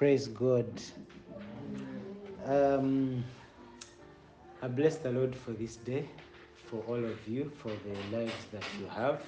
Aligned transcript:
Praise 0.00 0.28
God. 0.28 0.80
Um, 2.46 3.22
I 4.62 4.68
bless 4.68 4.96
the 4.96 5.12
Lord 5.12 5.36
for 5.36 5.50
this 5.50 5.76
day, 5.76 6.08
for 6.70 6.82
all 6.88 7.04
of 7.04 7.28
you, 7.28 7.52
for 7.58 7.68
the 7.68 8.16
lives 8.16 8.46
that 8.50 8.64
you 8.80 8.86
have. 8.86 9.20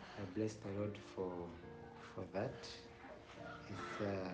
I 0.00 0.22
bless 0.34 0.54
the 0.54 0.68
Lord 0.78 0.96
for 1.14 1.30
for 2.14 2.24
that. 2.32 2.54
It's, 3.68 4.00
uh, 4.00 4.30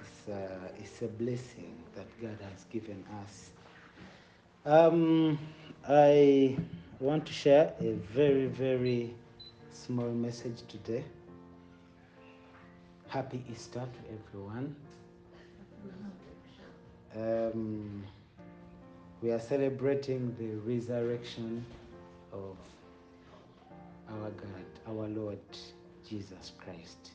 it's, 0.00 0.28
uh, 0.28 0.68
it's 0.80 1.02
a 1.02 1.06
blessing 1.06 1.76
that 1.94 2.08
God 2.20 2.38
has 2.42 2.64
given 2.64 3.04
us. 3.22 3.50
Um, 4.66 5.38
I 5.88 6.56
want 6.98 7.26
to 7.26 7.32
share 7.32 7.74
a 7.78 7.92
very, 7.92 8.46
very 8.46 9.14
small 9.72 10.10
message 10.10 10.62
today. 10.66 11.04
Happy 13.12 13.44
Easter 13.52 13.80
to 13.80 14.14
everyone. 14.14 14.74
Um, 17.14 18.02
we 19.20 19.30
are 19.30 19.38
celebrating 19.38 20.34
the 20.38 20.54
resurrection 20.66 21.62
of 22.32 22.56
our 24.08 24.30
God, 24.30 24.64
our 24.88 25.08
Lord 25.08 25.38
Jesus 26.08 26.52
Christ. 26.56 27.10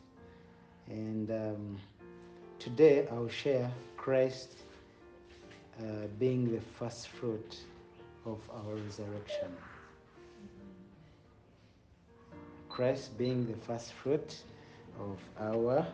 And 0.87 1.31
um, 1.31 1.79
today 2.59 3.07
I'll 3.11 3.27
share 3.27 3.71
Christ 3.97 4.53
uh, 5.79 6.05
being 6.19 6.53
the 6.53 6.61
first 6.77 7.07
fruit 7.07 7.57
of 8.23 8.39
our 8.51 8.75
resurrection. 8.75 9.49
Christ 12.69 13.17
being 13.17 13.47
the 13.47 13.57
first 13.65 13.93
fruit 13.93 14.43
of 14.99 15.17
our 15.39 15.85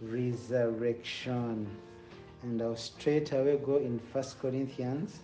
resurrection. 0.00 1.66
And 2.42 2.62
I'll 2.62 2.76
straight 2.76 3.32
away 3.32 3.56
go 3.58 3.76
in 3.76 3.98
First 4.12 4.40
Corinthians. 4.40 5.20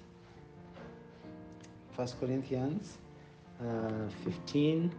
First 1.97 2.21
Corinthians 2.21 2.99
uh, 3.61 4.09
15, 4.25 4.93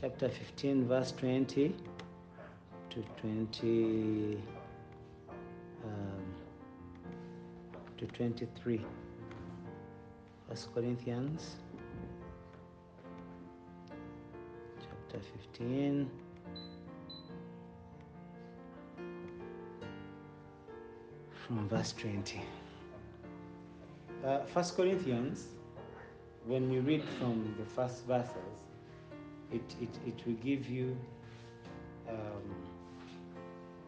chapter 0.00 0.28
15, 0.28 0.88
verse 0.88 1.12
20 1.12 1.74
to 2.90 3.04
20 3.20 4.38
um, 5.84 5.90
to 7.96 8.06
23. 8.06 8.80
First 10.48 10.74
Corinthians 10.74 11.56
chapter 14.80 15.24
15. 15.52 16.10
From 21.52 21.68
verse 21.68 21.92
20. 21.92 22.40
Uh, 24.24 24.38
First 24.54 24.74
Corinthians, 24.74 25.48
when 26.46 26.72
you 26.72 26.80
read 26.80 27.04
from 27.18 27.54
the 27.58 27.64
first 27.66 28.06
verses, 28.06 28.56
it, 29.52 29.60
it, 29.82 29.90
it 30.06 30.26
will 30.26 30.38
give 30.42 30.66
you 30.66 30.96
um, 32.08 32.16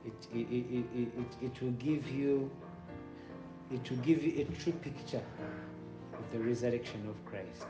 it, 0.04 0.12
it, 0.34 0.46
it, 0.50 0.84
it, 0.94 1.08
it, 1.18 1.46
it 1.46 1.62
will 1.62 1.70
give 1.70 2.06
you 2.10 2.50
it 3.72 3.88
will 3.88 3.96
give 3.98 4.22
you 4.22 4.42
a 4.42 4.62
true 4.62 4.74
picture 4.74 5.24
of 6.12 6.32
the 6.32 6.40
resurrection 6.40 7.08
of 7.08 7.16
Christ. 7.24 7.66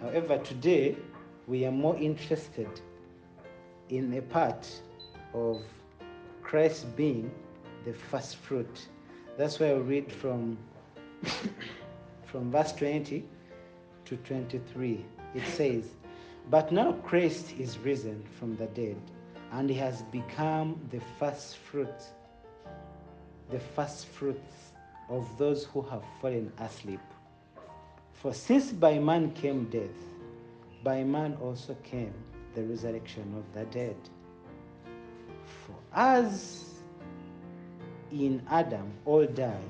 However, 0.00 0.38
today 0.38 0.96
we 1.46 1.66
are 1.66 1.70
more 1.70 1.96
interested 1.98 2.80
in 3.90 4.14
a 4.14 4.22
part 4.22 4.66
of 5.34 5.60
Christ 6.42 6.96
being 6.96 7.30
the 7.86 7.92
first 7.94 8.36
fruit. 8.36 8.88
That's 9.38 9.60
why 9.60 9.68
I 9.68 9.74
read 9.74 10.12
from 10.12 10.58
from 12.26 12.50
verse 12.50 12.72
20 12.72 13.24
to 14.04 14.16
23. 14.16 15.04
It 15.34 15.46
says, 15.46 15.84
But 16.50 16.72
now 16.72 16.92
Christ 17.04 17.54
is 17.58 17.78
risen 17.78 18.24
from 18.38 18.56
the 18.56 18.66
dead, 18.66 18.96
and 19.52 19.70
he 19.70 19.76
has 19.76 20.02
become 20.02 20.80
the 20.90 21.00
first 21.18 21.58
fruit, 21.58 21.94
the 23.50 23.60
first 23.60 24.06
fruits 24.06 24.72
of 25.08 25.26
those 25.38 25.64
who 25.64 25.82
have 25.82 26.02
fallen 26.20 26.52
asleep. 26.58 27.00
For 28.14 28.34
since 28.34 28.72
by 28.72 28.98
man 28.98 29.30
came 29.32 29.66
death, 29.66 29.96
by 30.82 31.04
man 31.04 31.36
also 31.40 31.76
came 31.84 32.14
the 32.54 32.64
resurrection 32.64 33.32
of 33.36 33.44
the 33.54 33.64
dead. 33.66 33.96
For 35.44 35.76
as 35.92 36.65
in 38.24 38.42
Adam 38.50 38.90
all 39.04 39.26
die, 39.26 39.68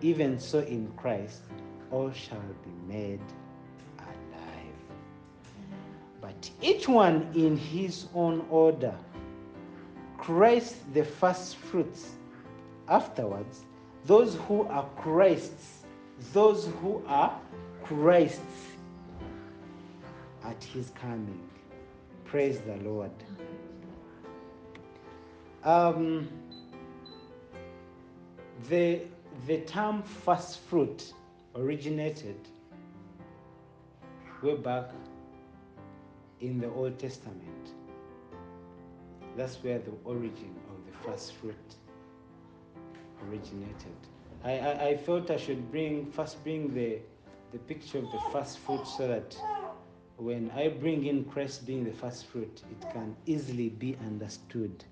even 0.00 0.38
so 0.38 0.60
in 0.60 0.90
Christ 0.96 1.42
all 1.90 2.12
shall 2.12 2.42
be 2.64 2.94
made 2.94 3.20
alive. 3.98 4.78
But 6.20 6.50
each 6.62 6.88
one 6.88 7.30
in 7.34 7.56
his 7.56 8.06
own 8.14 8.46
order. 8.50 8.94
Christ 10.16 10.76
the 10.94 11.04
first 11.04 11.56
fruits. 11.56 12.10
Afterwards, 12.88 13.64
those 14.04 14.36
who 14.46 14.62
are 14.64 14.88
Christ's, 14.96 15.84
those 16.32 16.68
who 16.80 17.02
are 17.06 17.38
Christ's 17.84 18.40
at 20.44 20.62
his 20.64 20.90
coming. 20.90 21.40
Praise 22.24 22.60
the 22.60 22.76
Lord. 22.76 23.10
Um, 25.64 26.28
the, 28.68 29.00
the 29.46 29.58
term 29.60 30.02
first 30.02 30.60
fruit 30.60 31.12
originated 31.54 32.36
way 34.42 34.56
back 34.56 34.90
in 36.40 36.60
the 36.60 36.68
Old 36.68 36.98
Testament. 36.98 37.72
That's 39.36 39.56
where 39.62 39.78
the 39.78 39.92
origin 40.04 40.54
of 40.70 40.86
the 40.86 40.98
first 41.08 41.34
fruit 41.34 41.54
originated. 43.28 43.96
I, 44.44 44.58
I, 44.58 44.86
I 44.88 44.96
thought 44.96 45.30
I 45.30 45.36
should 45.36 45.70
bring 45.70 46.10
first 46.12 46.42
bring 46.44 46.74
the, 46.74 46.98
the 47.52 47.58
picture 47.58 47.98
of 47.98 48.10
the 48.12 48.20
first 48.32 48.58
fruit 48.58 48.86
so 48.86 49.08
that 49.08 49.36
when 50.16 50.50
I 50.56 50.68
bring 50.68 51.06
in 51.06 51.24
Christ 51.24 51.66
being 51.66 51.84
the 51.84 51.92
first 51.92 52.26
fruit, 52.26 52.62
it 52.70 52.90
can 52.92 53.16
easily 53.26 53.68
be 53.68 53.96
understood. 54.06 54.84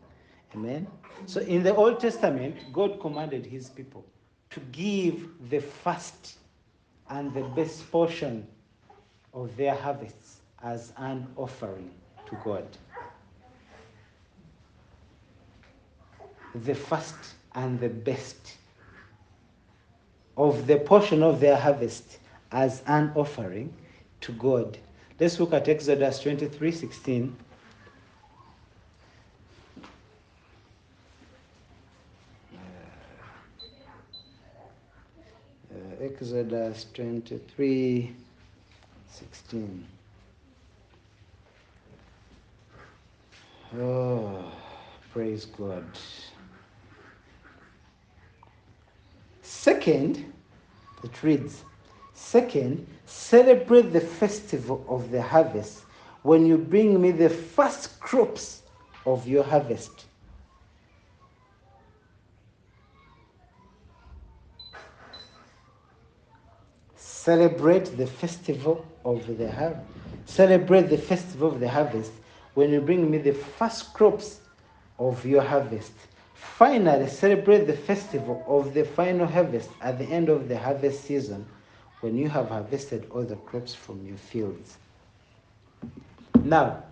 Amen. 0.55 0.87
So 1.27 1.41
in 1.41 1.62
the 1.62 1.75
Old 1.75 2.01
Testament, 2.01 2.57
God 2.73 3.01
commanded 3.01 3.45
his 3.47 3.69
people 3.69 4.05
to 4.51 4.61
give 4.73 5.29
the 5.51 5.61
first 5.61 6.37
and 7.11 7.33
the 7.34 7.43
best 7.43 7.91
portion 7.91 8.47
of 9.33 9.56
their 9.56 9.75
harvests 9.75 10.41
as 10.62 10.93
an 10.97 11.27
offering 11.37 11.91
to 12.27 12.39
God. 12.45 12.67
The 16.55 16.75
first 16.75 17.15
and 17.55 17.79
the 17.79 17.89
best 17.89 18.56
of 20.37 20.67
the 20.67 20.79
portion 20.79 21.23
of 21.23 21.41
their 21.41 21.56
harvest 21.56 22.19
as 22.53 22.83
an 22.87 23.12
offering 23.15 23.73
to 24.23 24.33
God. 24.33 24.79
Let's 25.19 25.41
look 25.41 25.53
at 25.53 25.69
Exodus 25.69 26.21
23 26.21 26.73
16. 26.73 27.37
Exodus 36.06 36.84
uh, 36.84 36.94
23 36.94 38.15
16. 39.11 39.87
Oh, 43.77 44.53
praise 45.12 45.47
God. 45.47 45.85
Second, 49.43 50.32
it 51.03 51.23
reads, 51.25 51.64
Second, 52.14 52.87
celebrate 53.06 53.93
the 53.93 54.00
festival 54.00 54.87
of 54.88 55.11
the 55.11 55.20
harvest 55.20 55.82
when 56.23 56.47
you 56.47 56.56
bring 56.56 57.00
me 57.00 57.11
the 57.11 57.31
first 57.31 57.99
crops 57.99 58.62
of 59.06 59.26
your 59.26 59.43
harvest. 59.43 60.05
Celebrate 67.26 67.96
the 67.96 68.06
festival 68.06 68.87
of 69.05 69.26
the 69.37 69.50
harvest. 69.50 69.82
Celebrate 70.26 70.82
the 70.82 70.96
festival 70.96 71.49
of 71.49 71.58
the 71.58 71.69
harvest 71.69 72.12
when 72.55 72.70
you 72.70 72.81
bring 72.81 73.11
me 73.11 73.19
the 73.19 73.32
first 73.32 73.93
crops 73.93 74.38
of 75.00 75.26
your 75.26 75.43
harvest. 75.43 75.90
Finally, 76.34 77.08
celebrate 77.08 77.64
the 77.64 77.73
festival 77.73 78.44
of 78.46 78.75
the 78.75 78.84
final 78.84 79.26
harvest 79.26 79.70
at 79.81 79.99
the 79.99 80.05
end 80.05 80.28
of 80.28 80.46
the 80.46 80.56
harvest 80.56 81.02
season 81.02 81.44
when 81.99 82.17
you 82.17 82.28
have 82.28 82.50
harvested 82.50 83.11
all 83.11 83.25
the 83.25 83.34
crops 83.34 83.75
from 83.75 84.06
your 84.06 84.19
fields. 84.19 84.76
Now, 86.44 86.84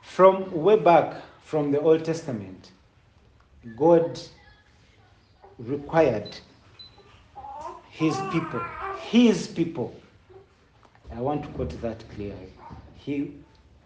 from 0.00 0.50
way 0.50 0.76
back 0.76 1.20
from 1.44 1.70
the 1.70 1.80
Old 1.82 2.06
Testament, 2.06 2.70
God 3.76 4.18
required 5.58 6.34
his 7.92 8.22
people, 8.22 8.60
his 8.94 9.46
people. 9.46 9.94
I 11.14 11.20
want 11.20 11.42
to 11.42 11.48
quote 11.50 11.78
that 11.82 12.02
clearly. 12.14 12.52
He, 12.96 13.32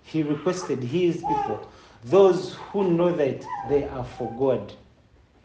he 0.05 0.23
requested 0.23 0.82
his 0.82 1.25
people, 1.25 1.69
those 2.05 2.55
who 2.70 2.88
know 2.93 3.12
that 3.12 3.47
they 3.69 3.88
are 3.88 4.05
for 4.05 4.31
God, 4.32 4.73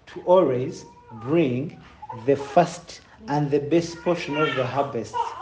to 0.08 0.22
always 0.26 0.86
bring 1.12 1.82
the 2.26 2.36
first 2.36 3.02
and 3.28 3.50
the 3.50 3.60
best 3.60 4.04
portion 4.04 4.38
of 4.38 4.56
the 4.56 4.66
harvest 4.68 5.34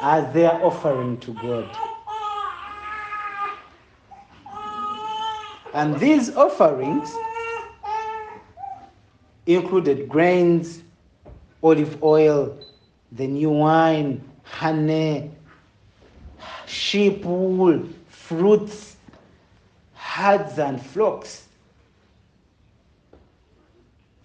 as 0.00 0.32
their 0.34 0.52
offering 0.64 1.18
to 1.20 1.32
God. 1.32 1.78
And 5.72 5.98
these 6.00 6.34
offerings 6.36 7.20
included 9.46 10.08
grains, 10.08 10.83
olive 11.64 12.02
oil, 12.02 12.56
the 13.12 13.26
new 13.26 13.50
wine, 13.50 14.22
honey, 14.42 15.30
sheep 16.66 17.24
wool, 17.24 17.82
fruits, 18.06 18.96
herds, 19.94 20.58
and 20.58 20.80
flocks. 20.80 21.48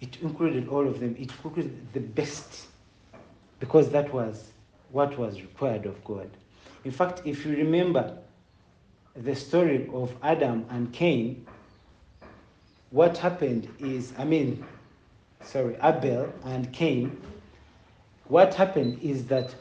It 0.00 0.20
included 0.20 0.68
all 0.68 0.86
of 0.86 1.00
them. 1.00 1.16
It 1.18 1.30
included 1.30 1.92
the 1.94 2.00
best 2.00 2.66
because 3.58 3.88
that 3.90 4.12
was 4.12 4.50
what 4.92 5.16
was 5.18 5.40
required 5.40 5.86
of 5.86 6.02
God. 6.04 6.28
In 6.84 6.90
fact, 6.90 7.22
if 7.24 7.44
you 7.44 7.56
remember 7.56 8.18
the 9.16 9.34
story 9.34 9.88
of 9.92 10.14
Adam 10.22 10.66
and 10.70 10.92
Cain, 10.92 11.46
what 12.90 13.16
happened 13.16 13.68
is, 13.78 14.12
I 14.18 14.24
mean, 14.24 14.64
sorry, 15.42 15.76
Abel 15.82 16.32
and 16.44 16.72
Cain, 16.72 17.20
what 18.24 18.54
happened 18.54 19.00
is 19.02 19.26
that 19.26 19.54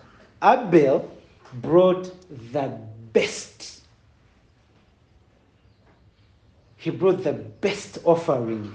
Abel 0.44 1.10
brought 1.62 2.14
the 2.52 2.80
best. 3.14 3.82
He 6.78 6.92
brought 6.92 7.24
the 7.24 7.34
best 7.34 7.98
offering. 8.06 8.74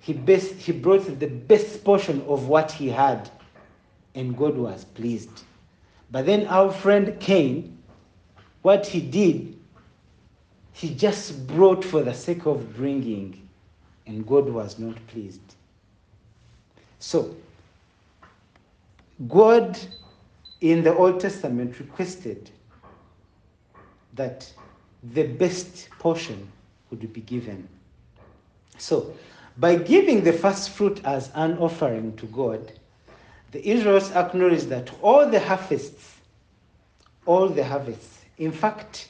He, 0.00 0.12
best, 0.12 0.54
he 0.54 0.72
brought 0.72 1.18
the 1.18 1.26
best 1.26 1.84
portion 1.84 2.22
of 2.22 2.48
what 2.48 2.72
he 2.72 2.88
had, 2.88 3.28
and 4.14 4.36
God 4.36 4.56
was 4.56 4.84
pleased. 4.84 5.42
But 6.10 6.24
then 6.24 6.46
our 6.46 6.72
friend 6.72 7.18
Cain, 7.20 7.76
what 8.62 8.86
he 8.86 9.00
did, 9.00 9.58
he 10.72 10.94
just 10.94 11.46
brought 11.46 11.84
for 11.84 12.02
the 12.02 12.14
sake 12.14 12.46
of 12.46 12.76
bringing, 12.76 13.47
and 14.08 14.26
God 14.26 14.48
was 14.48 14.78
not 14.78 14.96
pleased. 15.06 15.54
So, 16.98 17.36
God 19.28 19.78
in 20.60 20.82
the 20.82 20.94
Old 20.94 21.20
Testament 21.20 21.78
requested 21.78 22.50
that 24.14 24.50
the 25.12 25.24
best 25.24 25.88
portion 25.98 26.50
would 26.90 27.12
be 27.12 27.20
given. 27.20 27.68
So, 28.78 29.14
by 29.58 29.76
giving 29.76 30.24
the 30.24 30.32
first 30.32 30.70
fruit 30.70 31.00
as 31.04 31.30
an 31.34 31.58
offering 31.58 32.16
to 32.16 32.26
God, 32.26 32.72
the 33.52 33.66
Israelites 33.68 34.10
acknowledged 34.12 34.68
that 34.68 34.90
all 35.02 35.28
the 35.28 35.40
harvests, 35.40 36.16
all 37.26 37.48
the 37.48 37.64
harvests, 37.64 38.20
in 38.38 38.52
fact, 38.52 39.08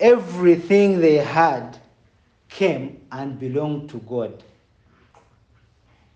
everything 0.00 1.00
they 1.00 1.16
had 1.16 1.78
came 2.54 3.00
and 3.12 3.38
belonged 3.38 3.90
to 3.90 3.98
God. 4.00 4.42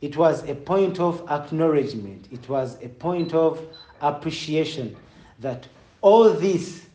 It 0.01 0.17
was 0.17 0.49
a 0.49 0.55
point 0.55 1.01
of 1.01 1.27
acknowledgement, 1.31 2.29
it 2.31 2.49
was 2.49 2.77
a 2.83 2.89
point 2.89 3.33
of 3.33 3.61
appreciation 4.01 4.97
that 5.41 5.67
all 6.03 6.31
this 6.33 6.87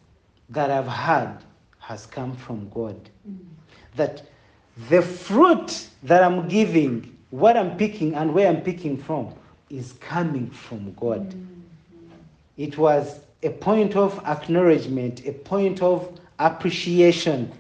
that 0.50 0.70
I've 0.70 0.88
had 0.88 1.44
has 1.80 2.06
come 2.06 2.36
from 2.36 2.70
God. 2.70 3.10
Mm. 3.28 3.38
That 3.96 4.24
the 4.90 5.02
fruit 5.02 5.88
that 6.04 6.24
I'm 6.24 6.48
giving, 6.48 7.18
what 7.32 7.58
I'm 7.58 7.76
picking 7.78 8.14
and 8.16 8.34
where 8.34 8.48
I'm 8.48 8.62
picking 8.62 8.98
from, 8.98 9.34
is 9.70 9.94
coming 9.94 10.50
from 10.50 10.94
God. 10.94 11.30
Mm-hmm. 11.30 11.62
It 12.58 12.78
was 12.78 13.22
a 13.44 13.50
point 13.50 13.96
of 13.96 14.20
acknowledgement, 14.26 15.26
a 15.26 15.32
point 15.32 15.82
of 15.82 16.20
appreciation 16.40 17.52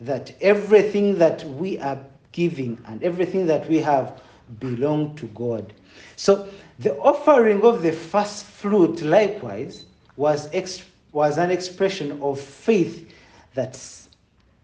that 0.00 0.34
everything 0.40 1.18
that 1.18 1.44
we 1.44 1.78
are 1.78 1.98
giving 2.32 2.78
and 2.86 3.02
everything 3.02 3.46
that 3.46 3.68
we 3.68 3.78
have 3.78 4.20
belong 4.60 5.14
to 5.16 5.26
God. 5.28 5.72
So 6.16 6.48
the 6.78 6.96
offering 6.98 7.62
of 7.62 7.82
the 7.82 7.92
first 7.92 8.44
fruit, 8.44 9.00
likewise, 9.02 9.86
was, 10.16 10.48
ex- 10.52 10.82
was 11.12 11.38
an 11.38 11.50
expression 11.50 12.20
of 12.22 12.40
faith 12.40 13.12
that's, 13.54 14.08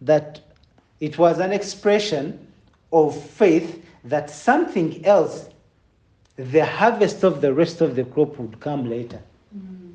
that 0.02 0.40
it 1.00 1.18
was 1.18 1.38
an 1.38 1.52
expression 1.52 2.46
of 2.92 3.18
faith 3.30 3.84
that 4.04 4.30
something 4.30 5.04
else, 5.06 5.48
the 6.36 6.64
harvest 6.64 7.24
of 7.24 7.40
the 7.40 7.52
rest 7.52 7.80
of 7.80 7.96
the 7.96 8.04
crop, 8.04 8.38
would 8.38 8.60
come 8.60 8.88
later. 8.88 9.20
Mm-hmm. 9.56 9.92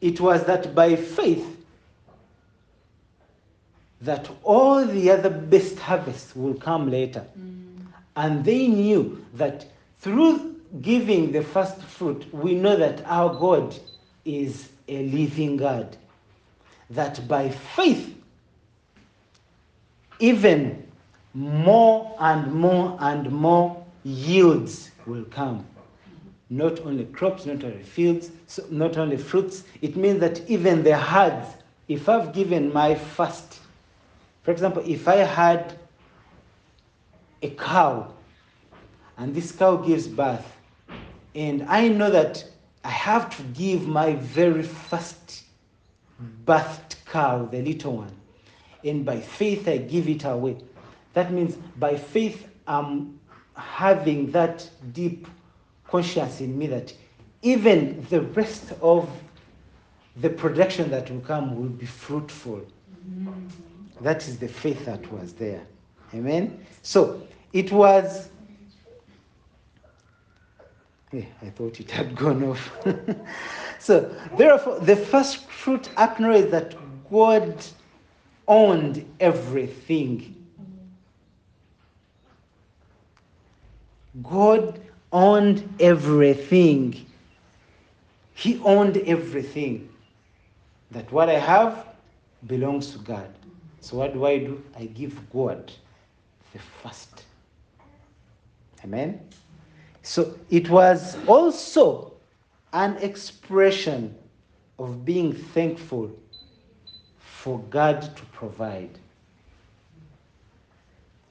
It 0.00 0.20
was 0.20 0.44
that 0.44 0.74
by 0.74 0.96
faith, 0.96 1.59
that 4.00 4.30
all 4.42 4.84
the 4.84 5.10
other 5.10 5.30
best 5.30 5.78
harvests 5.78 6.34
will 6.34 6.54
come 6.54 6.90
later. 6.90 7.24
Mm. 7.38 7.86
And 8.16 8.44
they 8.44 8.66
knew 8.66 9.24
that 9.34 9.66
through 9.98 10.56
giving 10.80 11.32
the 11.32 11.42
first 11.42 11.80
fruit, 11.82 12.32
we 12.32 12.54
know 12.54 12.76
that 12.76 13.04
our 13.06 13.34
God 13.34 13.76
is 14.24 14.70
a 14.88 15.06
living 15.08 15.56
God. 15.56 15.96
That 16.90 17.26
by 17.28 17.50
faith, 17.50 18.16
even 20.18 20.86
more 21.34 22.16
and 22.18 22.52
more 22.52 22.96
and 23.00 23.30
more 23.30 23.84
yields 24.04 24.90
will 25.06 25.24
come. 25.24 25.64
Not 26.48 26.80
only 26.80 27.04
crops, 27.04 27.46
not 27.46 27.62
only 27.62 27.82
fields, 27.82 28.30
not 28.70 28.96
only 28.96 29.16
fruits. 29.16 29.62
It 29.82 29.96
means 29.96 30.18
that 30.20 30.48
even 30.50 30.82
the 30.82 30.96
herds, 30.96 31.46
if 31.86 32.08
I've 32.08 32.32
given 32.32 32.72
my 32.72 32.94
first, 32.94 33.60
for 34.50 34.54
example, 34.54 34.82
if 34.84 35.06
I 35.06 35.18
had 35.18 35.78
a 37.40 37.50
cow 37.50 38.12
and 39.16 39.32
this 39.32 39.52
cow 39.52 39.76
gives 39.76 40.08
birth, 40.08 40.44
and 41.36 41.62
I 41.68 41.86
know 41.86 42.10
that 42.10 42.44
I 42.82 42.90
have 42.90 43.36
to 43.36 43.44
give 43.44 43.86
my 43.86 44.14
very 44.14 44.64
first 44.64 45.44
birthed 46.44 46.96
cow, 47.06 47.44
the 47.44 47.62
little 47.62 47.98
one, 47.98 48.10
and 48.82 49.04
by 49.04 49.20
faith 49.20 49.68
I 49.68 49.76
give 49.76 50.08
it 50.08 50.24
away. 50.24 50.56
That 51.12 51.32
means 51.32 51.54
by 51.78 51.96
faith 51.96 52.48
I'm 52.66 53.20
having 53.54 54.32
that 54.32 54.68
deep 54.92 55.28
conscience 55.86 56.40
in 56.40 56.58
me 56.58 56.66
that 56.66 56.92
even 57.42 58.04
the 58.10 58.22
rest 58.22 58.72
of 58.82 59.08
the 60.16 60.28
production 60.28 60.90
that 60.90 61.08
will 61.08 61.20
come 61.20 61.54
will 61.54 61.68
be 61.68 61.86
fruitful. 61.86 62.66
Mm-hmm. 63.08 63.69
That 64.00 64.26
is 64.26 64.38
the 64.38 64.48
faith 64.48 64.84
that 64.86 65.10
was 65.12 65.34
there. 65.34 65.62
Amen? 66.14 66.64
So 66.82 67.26
it 67.52 67.70
was. 67.70 68.30
Yeah, 71.12 71.24
I 71.42 71.50
thought 71.50 71.80
it 71.80 71.90
had 71.90 72.14
gone 72.14 72.44
off. 72.44 72.70
so, 73.80 74.14
therefore, 74.36 74.78
the 74.78 74.96
first 74.96 75.48
fruit 75.48 75.90
acknowledged 75.98 76.52
that 76.52 76.76
God 77.10 77.56
owned 78.46 79.04
everything. 79.18 80.36
God 84.22 84.80
owned 85.12 85.68
everything. 85.80 87.06
He 88.34 88.60
owned 88.64 88.98
everything. 88.98 89.88
That 90.92 91.10
what 91.10 91.28
I 91.28 91.38
have 91.38 91.86
belongs 92.46 92.92
to 92.92 92.98
God. 92.98 93.28
So 93.80 93.96
what 93.96 94.12
do 94.12 94.26
I 94.26 94.38
do? 94.38 94.62
I 94.78 94.84
give 94.86 95.18
God 95.30 95.72
the 96.52 96.58
first. 96.82 97.24
Amen? 98.84 99.20
So 100.02 100.38
it 100.50 100.68
was 100.70 101.16
also 101.26 102.14
an 102.72 102.96
expression 102.98 104.14
of 104.78 105.04
being 105.04 105.32
thankful 105.32 106.10
for 107.18 107.58
God 107.70 108.02
to 108.16 108.24
provide. 108.26 108.98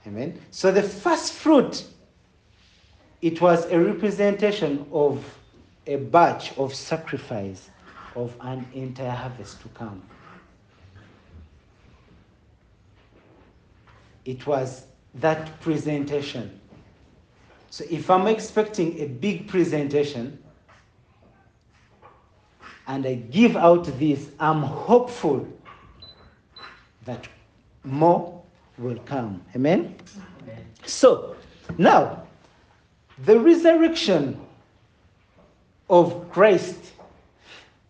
Amen? 0.08 0.40
So 0.52 0.72
the 0.72 0.84
first 0.84 1.34
fruit, 1.34 1.86
it 3.22 3.42
was 3.42 3.66
a 3.66 3.80
representation 3.80 4.86
of 4.92 5.24
a 5.88 5.98
batch 5.98 6.58
of 6.58 6.74
sacrifice 6.74 7.70
of 8.16 8.36
an 8.42 8.66
entire 8.74 9.10
harvest 9.10 9.62
to 9.62 9.68
come. 9.70 10.02
It 14.30 14.46
was 14.46 14.86
that 15.16 15.60
presentation. 15.60 16.60
So 17.72 17.84
if 17.90 18.12
I'm 18.12 18.28
expecting 18.28 19.00
a 19.00 19.08
big 19.08 19.48
presentation 19.48 20.38
and 22.86 23.08
I 23.08 23.16
give 23.16 23.58
out 23.58 23.86
this, 23.98 24.30
I'm 24.40 24.62
hopeful 24.62 25.48
that 27.06 27.28
more 27.84 28.40
will 28.78 29.00
come. 29.00 29.42
Amen? 29.56 29.96
Amen. 30.44 30.64
So 30.86 31.36
now, 31.80 32.22
the 33.26 33.40
resurrection 33.40 34.40
of 35.90 36.30
Christ, 36.32 36.78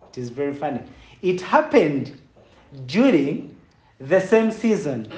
it 0.10 0.18
is 0.18 0.30
very 0.30 0.54
funny. 0.54 0.84
It 1.22 1.42
happened 1.42 2.18
during 2.86 3.58
the 4.00 4.22
same 4.22 4.52
season. 4.54 5.12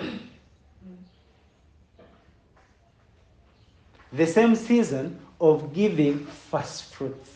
The 4.13 4.27
same 4.27 4.55
season 4.55 5.19
of 5.39 5.73
giving 5.73 6.25
first 6.25 6.93
fruits. 6.93 7.29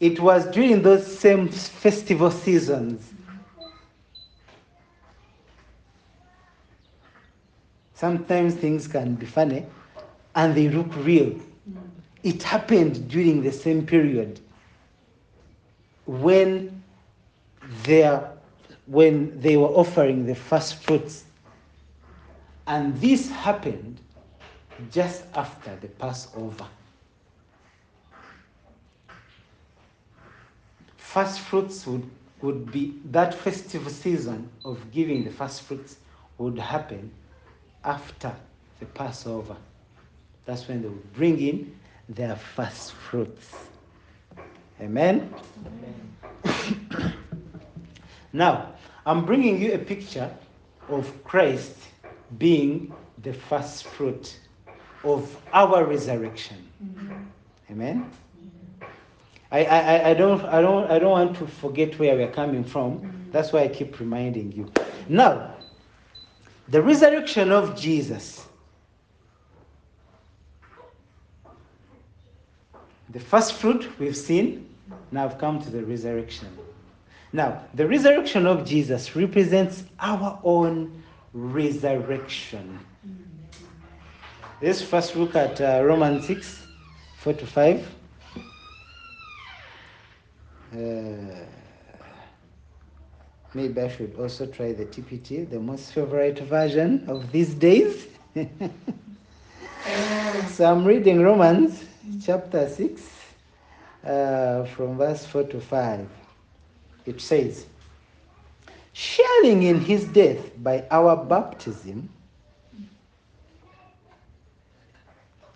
It 0.00 0.20
was 0.20 0.46
during 0.46 0.82
those 0.82 1.18
same 1.18 1.48
festival 1.48 2.30
seasons. 2.30 3.12
Sometimes 7.94 8.54
things 8.54 8.86
can 8.86 9.14
be 9.14 9.26
funny 9.26 9.66
and 10.36 10.54
they 10.54 10.68
look 10.68 10.94
real. 11.04 11.34
It 12.22 12.42
happened 12.42 13.08
during 13.08 13.42
the 13.42 13.50
same 13.50 13.84
period 13.84 14.40
when 16.06 16.82
they, 17.82 18.20
when 18.86 19.40
they 19.40 19.56
were 19.56 19.68
offering 19.68 20.26
the 20.26 20.34
first 20.34 20.76
fruits. 20.76 21.24
And 22.68 23.00
this 23.00 23.30
happened 23.30 23.98
just 24.92 25.24
after 25.34 25.74
the 25.76 25.88
Passover. 25.88 26.66
First 30.98 31.40
fruits 31.40 31.86
would, 31.86 32.08
would 32.42 32.70
be 32.70 32.92
that 33.06 33.32
festive 33.32 33.90
season 33.90 34.50
of 34.66 34.92
giving 34.92 35.24
the 35.24 35.30
first 35.30 35.62
fruits 35.62 35.96
would 36.36 36.58
happen 36.58 37.10
after 37.84 38.36
the 38.80 38.86
Passover. 38.86 39.56
That's 40.44 40.68
when 40.68 40.82
they 40.82 40.88
would 40.88 41.12
bring 41.14 41.40
in 41.40 41.74
their 42.10 42.36
first 42.36 42.92
fruits. 42.92 43.50
Amen? 44.78 45.34
Amen. 46.44 47.14
now, 48.34 48.74
I'm 49.06 49.24
bringing 49.24 49.58
you 49.58 49.72
a 49.72 49.78
picture 49.78 50.30
of 50.90 51.24
Christ 51.24 51.74
being 52.36 52.92
the 53.22 53.32
first 53.32 53.84
fruit 53.84 54.38
of 55.04 55.40
our 55.52 55.84
resurrection. 55.84 56.68
Mm-hmm. 56.84 57.14
Amen? 57.70 58.10
I, 59.50 59.64
I, 59.64 60.10
I, 60.10 60.14
don't, 60.14 60.44
I, 60.44 60.60
don't, 60.60 60.90
I 60.90 60.98
don't 60.98 61.10
want 61.10 61.36
to 61.38 61.46
forget 61.46 61.98
where 61.98 62.14
we're 62.16 62.30
coming 62.30 62.64
from. 62.64 62.98
Mm-hmm. 62.98 63.30
That's 63.30 63.52
why 63.52 63.62
I 63.62 63.68
keep 63.68 63.98
reminding 63.98 64.52
you. 64.52 64.70
Now, 65.08 65.54
the 66.68 66.82
resurrection 66.82 67.50
of 67.50 67.78
Jesus. 67.78 68.46
The 73.10 73.20
first 73.20 73.54
fruit 73.54 73.88
we've 73.98 74.16
seen, 74.16 74.68
now 75.10 75.24
I've 75.24 75.38
come 75.38 75.62
to 75.62 75.70
the 75.70 75.82
resurrection. 75.82 76.48
Now, 77.32 77.62
the 77.72 77.86
resurrection 77.86 78.46
of 78.46 78.66
Jesus 78.66 79.16
represents 79.16 79.84
our 79.98 80.38
own 80.44 80.97
resurrection. 81.32 82.78
Let's 84.60 84.82
first 84.82 85.14
look 85.16 85.36
at 85.36 85.60
uh, 85.60 85.82
Romans 85.84 86.26
6 86.26 86.66
4 87.18 87.32
to 87.34 87.46
5. 87.46 87.94
Uh, 90.72 90.76
maybe 93.54 93.80
I 93.80 93.88
should 93.88 94.14
also 94.18 94.46
try 94.46 94.72
the 94.72 94.84
TPT, 94.84 95.48
the 95.48 95.60
most 95.60 95.92
favorite 95.92 96.38
version 96.40 97.04
of 97.08 97.30
these 97.32 97.54
days. 97.54 98.06
so 100.48 100.70
I'm 100.70 100.84
reading 100.84 101.22
Romans 101.22 101.84
chapter 102.24 102.68
6 102.68 103.02
uh, 104.04 104.64
from 104.64 104.96
verse 104.96 105.24
4 105.26 105.44
to 105.44 105.60
5. 105.60 106.08
It 107.06 107.20
says, 107.20 107.66
Sharing 108.98 109.62
in 109.62 109.78
his 109.82 110.06
death 110.06 110.50
by 110.60 110.84
our 110.90 111.14
baptism, 111.14 112.08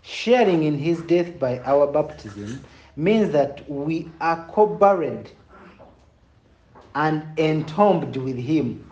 sharing 0.00 0.62
in 0.62 0.78
his 0.78 1.02
death 1.02 1.40
by 1.40 1.58
our 1.64 1.88
baptism 1.88 2.62
means 2.94 3.32
that 3.32 3.68
we 3.68 4.08
are 4.20 4.48
co 4.52 4.66
buried 4.68 5.32
and 6.94 7.36
entombed 7.36 8.16
with 8.16 8.36
him, 8.36 8.88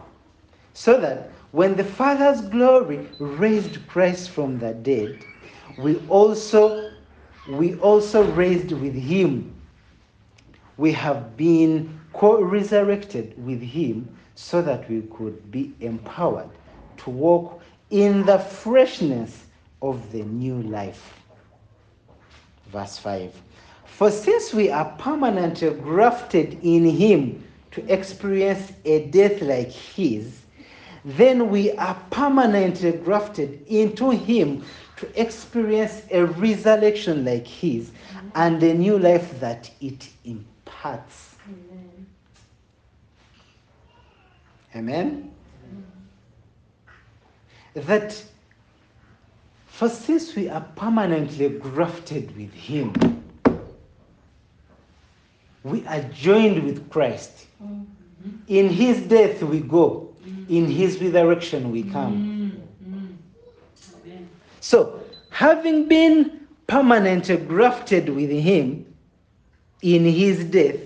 so 0.74 1.00
that 1.00 1.30
when 1.52 1.76
the 1.76 1.84
Father's 1.84 2.40
glory 2.40 3.06
raised 3.20 3.86
Christ 3.86 4.30
from 4.30 4.58
the 4.58 4.74
dead, 4.74 5.24
we 5.78 5.96
also 6.08 6.90
we 7.48 7.76
also 7.76 8.24
raised 8.32 8.72
with 8.72 8.94
him. 8.96 9.54
We 10.76 10.90
have 10.90 11.36
been 11.36 12.00
co-resurrected 12.12 13.34
with 13.46 13.62
him 13.62 14.16
so 14.40 14.62
that 14.62 14.88
we 14.88 15.02
could 15.14 15.50
be 15.50 15.72
empowered 15.80 16.48
to 16.96 17.10
walk 17.10 17.60
in 17.90 18.24
the 18.24 18.38
freshness 18.38 19.44
of 19.82 20.10
the 20.12 20.22
new 20.22 20.62
life. 20.62 21.20
Verse 22.72 22.96
5. 22.96 23.34
For 23.84 24.10
since 24.10 24.54
we 24.54 24.70
are 24.70 24.94
permanently 24.98 25.70
grafted 25.70 26.58
in 26.62 26.84
him, 26.86 27.44
to 27.72 27.92
experience 27.92 28.72
a 28.84 29.06
death 29.06 29.42
like 29.42 29.70
his, 29.70 30.40
then 31.04 31.50
we 31.50 31.70
are 31.72 31.94
permanently 32.10 32.92
grafted 32.92 33.64
into 33.68 34.10
him 34.10 34.64
to 34.96 35.20
experience 35.20 36.02
a 36.10 36.24
resurrection 36.24 37.24
like 37.24 37.46
his 37.46 37.92
and 38.34 38.62
a 38.62 38.74
new 38.74 38.98
life 38.98 39.38
that 39.38 39.70
it 39.80 40.08
imparts. 40.24 41.29
Amen? 44.74 45.30
That 47.74 48.22
for 49.66 49.88
since 49.88 50.34
we 50.34 50.48
are 50.48 50.60
permanently 50.76 51.48
grafted 51.48 52.36
with 52.36 52.52
him, 52.52 52.92
we 55.62 55.86
are 55.86 56.02
joined 56.12 56.64
with 56.64 56.90
Christ. 56.90 57.46
In 58.48 58.68
his 58.68 59.00
death 59.00 59.42
we 59.42 59.60
go, 59.60 60.14
in 60.48 60.66
his 60.66 61.00
resurrection 61.00 61.72
we 61.72 61.84
come. 61.84 62.60
So, 64.60 65.00
having 65.30 65.88
been 65.88 66.46
permanently 66.66 67.38
grafted 67.38 68.10
with 68.10 68.30
him 68.30 68.84
in 69.80 70.04
his 70.04 70.44
death, 70.44 70.80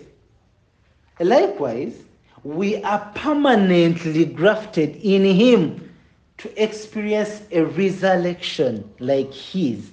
likewise, 1.18 2.03
we 2.44 2.82
are 2.82 3.10
permanently 3.14 4.26
grafted 4.26 4.96
in 4.96 5.24
him 5.24 5.94
to 6.36 6.62
experience 6.62 7.42
a 7.50 7.62
resurrection 7.62 8.92
like 8.98 9.32
his 9.32 9.90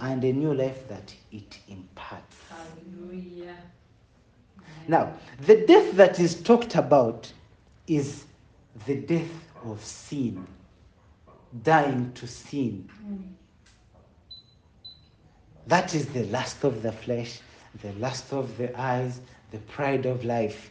and 0.00 0.22
a 0.22 0.32
new 0.32 0.52
life 0.52 0.86
that 0.88 1.14
it 1.32 1.58
imparts. 1.68 2.36
Hallelujah. 2.50 3.56
Now, 4.86 5.12
the 5.46 5.66
death 5.66 5.92
that 5.92 6.20
is 6.20 6.40
talked 6.40 6.76
about 6.76 7.32
is 7.86 8.24
the 8.86 8.96
death 8.96 9.30
of 9.64 9.82
sin, 9.82 10.46
dying 11.62 12.12
to 12.12 12.26
sin. 12.26 12.88
Mm. 13.06 13.22
That 15.66 15.94
is 15.94 16.06
the 16.06 16.24
lust 16.24 16.64
of 16.64 16.82
the 16.82 16.92
flesh, 16.92 17.40
the 17.82 17.92
lust 17.94 18.32
of 18.32 18.56
the 18.56 18.78
eyes, 18.78 19.20
the 19.50 19.58
pride 19.58 20.06
of 20.06 20.24
life. 20.24 20.70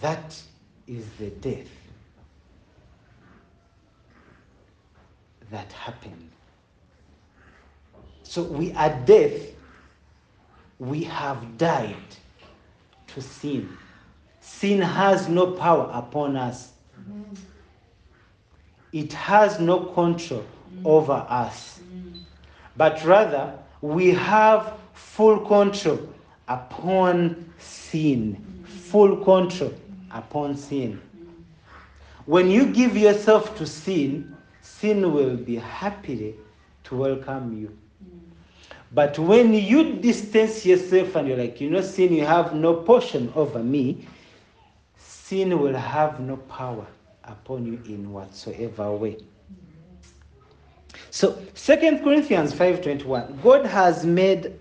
That 0.00 0.40
is 0.86 1.04
the 1.18 1.30
death 1.30 1.68
that 5.50 5.72
happened. 5.72 6.30
So 8.22 8.42
we 8.42 8.72
are 8.72 8.90
dead 9.06 9.54
we 10.78 11.02
have 11.04 11.58
died 11.58 11.96
to 13.08 13.20
sin. 13.20 13.76
Sin 14.40 14.80
has 14.80 15.28
no 15.28 15.52
power 15.52 15.90
upon 15.92 16.36
us, 16.36 16.72
it 18.92 19.12
has 19.12 19.60
no 19.60 19.80
control 19.86 20.44
over 20.84 21.26
us. 21.28 21.80
But 22.76 23.04
rather, 23.04 23.58
we 23.80 24.12
have 24.12 24.74
full 24.94 25.40
control 25.40 26.08
upon 26.46 27.52
sin. 27.58 28.64
Full 28.64 29.16
control 29.24 29.74
upon 30.10 30.56
sin. 30.56 31.00
When 32.26 32.50
you 32.50 32.66
give 32.66 32.96
yourself 32.96 33.56
to 33.58 33.66
sin, 33.66 34.36
sin 34.60 35.12
will 35.12 35.36
be 35.36 35.56
happy 35.56 36.34
to 36.84 36.96
welcome 36.96 37.58
you. 37.58 37.76
But 38.92 39.18
when 39.18 39.52
you 39.52 39.94
distance 39.94 40.64
yourself 40.64 41.14
and 41.16 41.28
you're 41.28 41.36
like, 41.36 41.60
you 41.60 41.68
know, 41.70 41.82
sin, 41.82 42.12
you 42.14 42.24
have 42.24 42.54
no 42.54 42.74
portion 42.74 43.32
over 43.34 43.62
me, 43.62 44.06
sin 44.96 45.58
will 45.58 45.76
have 45.76 46.20
no 46.20 46.36
power 46.36 46.86
upon 47.24 47.66
you 47.66 47.80
in 47.86 48.12
whatsoever 48.12 48.90
way. 48.92 49.18
So, 51.10 51.38
Second 51.54 52.02
Corinthians 52.02 52.52
5:21, 52.52 53.42
God 53.42 53.66
has 53.66 54.04
made 54.04 54.54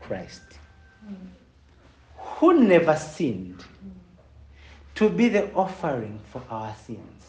Christ, 0.00 0.42
who 2.16 2.60
never 2.60 2.96
sinned, 2.96 3.64
to 4.94 5.08
be 5.08 5.28
the 5.28 5.52
offering 5.54 6.20
for 6.30 6.42
our 6.50 6.74
sins. 6.86 7.26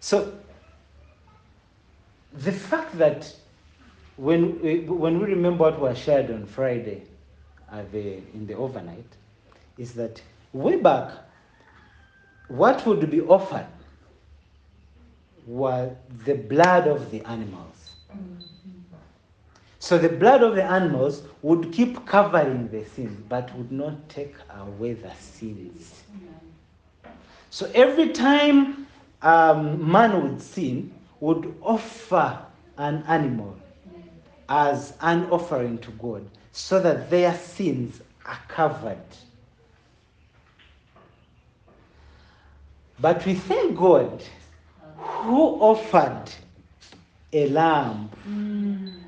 So, 0.00 0.32
the 2.32 2.52
fact 2.52 2.98
that 2.98 3.34
when 4.16 4.60
we, 4.60 4.80
when 4.80 5.18
we 5.18 5.26
remember 5.26 5.64
what 5.64 5.80
was 5.80 5.98
shared 5.98 6.30
on 6.30 6.46
Friday 6.46 7.02
the, 7.90 8.18
in 8.34 8.46
the 8.46 8.54
overnight, 8.54 9.06
is 9.78 9.94
that 9.94 10.20
way 10.52 10.76
back, 10.76 11.10
what 12.48 12.86
would 12.86 13.10
be 13.10 13.20
offered 13.22 13.66
was 15.46 15.90
the 16.24 16.34
blood 16.34 16.86
of 16.86 17.10
the 17.10 17.22
animals. 17.24 17.83
So 19.84 19.98
the 19.98 20.08
blood 20.08 20.42
of 20.42 20.54
the 20.54 20.64
animals 20.64 21.24
would 21.42 21.70
keep 21.70 22.06
covering 22.06 22.70
the 22.70 22.86
sins, 22.86 23.22
but 23.28 23.54
would 23.54 23.70
not 23.70 24.08
take 24.08 24.34
away 24.48 24.94
the 24.94 25.12
sins. 25.16 26.04
So 27.50 27.70
every 27.74 28.08
time 28.08 28.86
um, 29.20 29.92
man 29.92 30.22
would 30.22 30.40
sin, 30.40 30.90
would 31.20 31.54
offer 31.60 32.38
an 32.78 33.04
animal 33.08 33.58
as 34.48 34.94
an 35.02 35.26
offering 35.26 35.76
to 35.80 35.90
God 35.90 36.24
so 36.52 36.80
that 36.80 37.10
their 37.10 37.34
sins 37.36 38.00
are 38.24 38.40
covered. 38.48 38.96
But 43.00 43.26
we 43.26 43.34
thank 43.34 43.76
God 43.76 44.24
who 44.96 45.42
offered 45.60 46.30
a 47.34 47.48
lamb. 47.50 48.08
Hallelujah. 48.24 49.03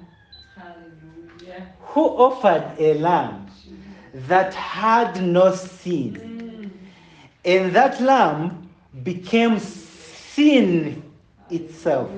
Who 1.97 2.05
offered 2.09 2.75
a 2.79 2.93
lamb 2.99 3.47
that 4.29 4.53
had 4.53 5.23
no 5.23 5.55
sin. 5.55 6.71
And 7.43 7.75
that 7.75 8.03
lamb 8.03 8.69
became 9.03 9.59
sin 9.59 11.03
itself. 11.49 12.11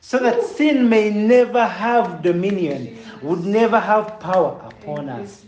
So 0.00 0.20
that 0.20 0.40
sin 0.44 0.88
may 0.88 1.10
never 1.10 1.66
have 1.66 2.22
dominion, 2.22 2.98
would 3.22 3.44
never 3.44 3.80
have 3.80 4.20
power 4.20 4.60
upon 4.64 5.08
us. 5.08 5.44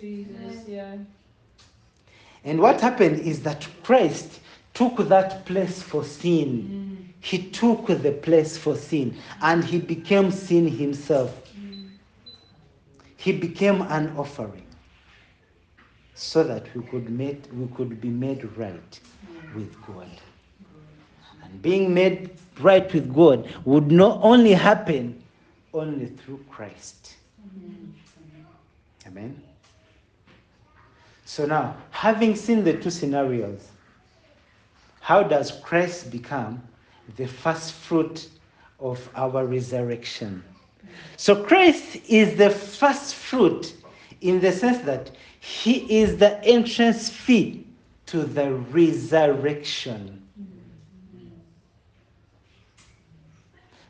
And 2.43 2.59
what 2.59 2.81
happened 2.81 3.21
is 3.21 3.41
that 3.43 3.69
Christ 3.85 4.41
took 4.75 4.97
that 5.09 5.47
place 5.47 5.81
for 5.81 6.03
sin. 6.03 7.15
He 7.21 7.39
took 7.51 7.87
the 7.87 8.19
place 8.21 8.59
for 8.59 8.75
sin 8.75 9.17
and 9.43 9.63
he 9.63 9.79
became 9.79 10.33
sin 10.33 10.67
himself. 10.67 11.50
He 13.21 13.33
became 13.33 13.83
an 13.83 14.17
offering 14.17 14.65
so 16.15 16.43
that 16.43 16.75
we 16.75 16.83
could, 16.85 17.11
we 17.53 17.67
could 17.77 18.01
be 18.01 18.09
made 18.09 18.45
right 18.57 19.01
with 19.55 19.77
God. 19.87 20.09
And 21.45 21.61
being 21.61 21.93
made 21.93 22.31
right 22.61 22.91
with 22.95 23.13
God 23.15 23.47
would 23.67 23.93
not 23.93 24.21
only 24.23 24.55
happen 24.55 25.23
only 25.75 26.07
through 26.07 26.43
Christ. 26.49 27.17
Amen. 29.07 29.39
So 31.27 31.45
now, 31.45 31.77
having 31.91 32.35
seen 32.35 32.65
the 32.65 32.73
two 32.73 32.89
scenarios, 32.89 33.69
how 35.01 35.23
does 35.23 35.61
Christ 35.63 36.11
become 36.11 36.63
the 37.17 37.27
first 37.27 37.75
fruit 37.75 38.31
of 38.79 39.07
our 39.15 39.45
resurrection? 39.45 40.43
So 41.17 41.45
Christ 41.45 41.99
is 42.09 42.37
the 42.37 42.51
first 42.51 43.15
fruit 43.15 43.75
in 44.21 44.41
the 44.41 44.53
sense 44.53 44.79
that 44.85 45.11
he 45.41 46.01
is 46.01 46.19
the 46.19 46.43
entrance 46.45 47.11
fee 47.11 47.67
to 48.07 48.25
the 48.25 48.53
resurrection. 48.53 50.27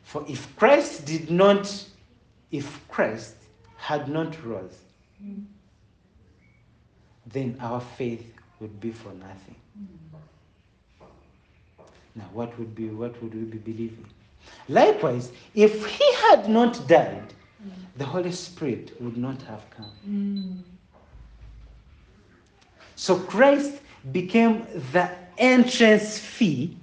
For 0.03 0.25
if 0.29 0.57
Christ 0.57 1.05
did 1.07 1.31
not, 1.31 1.73
if 2.51 2.89
Christ 2.89 3.37
had 3.77 4.09
not 4.09 4.43
rose, 4.45 4.77
then 7.27 7.57
our 7.61 7.81
faith 7.81 8.33
would 8.59 8.81
be 8.81 8.91
for 8.91 9.13
nothing. 9.13 9.55
Now, 12.15 12.29
what 12.33 12.59
would 12.59 12.75
be 12.75 12.89
what 12.89 13.23
would 13.23 13.35
we 13.35 13.43
be 13.43 13.59
believing? 13.59 14.07
Likewise, 14.69 15.33
if 15.55 15.87
he 15.87 16.15
had 16.15 16.49
not 16.49 16.87
died, 16.87 17.35
the 17.97 18.05
Holy 18.05 18.33
Spirit 18.33 18.93
would 19.01 19.17
not 19.17 19.43
have 19.43 19.65
come. 19.71 20.65
So 22.97 23.17
Christ 23.17 23.81
became 24.13 24.67
the 24.93 25.11
entrance 25.39 26.19
fee. 26.19 26.77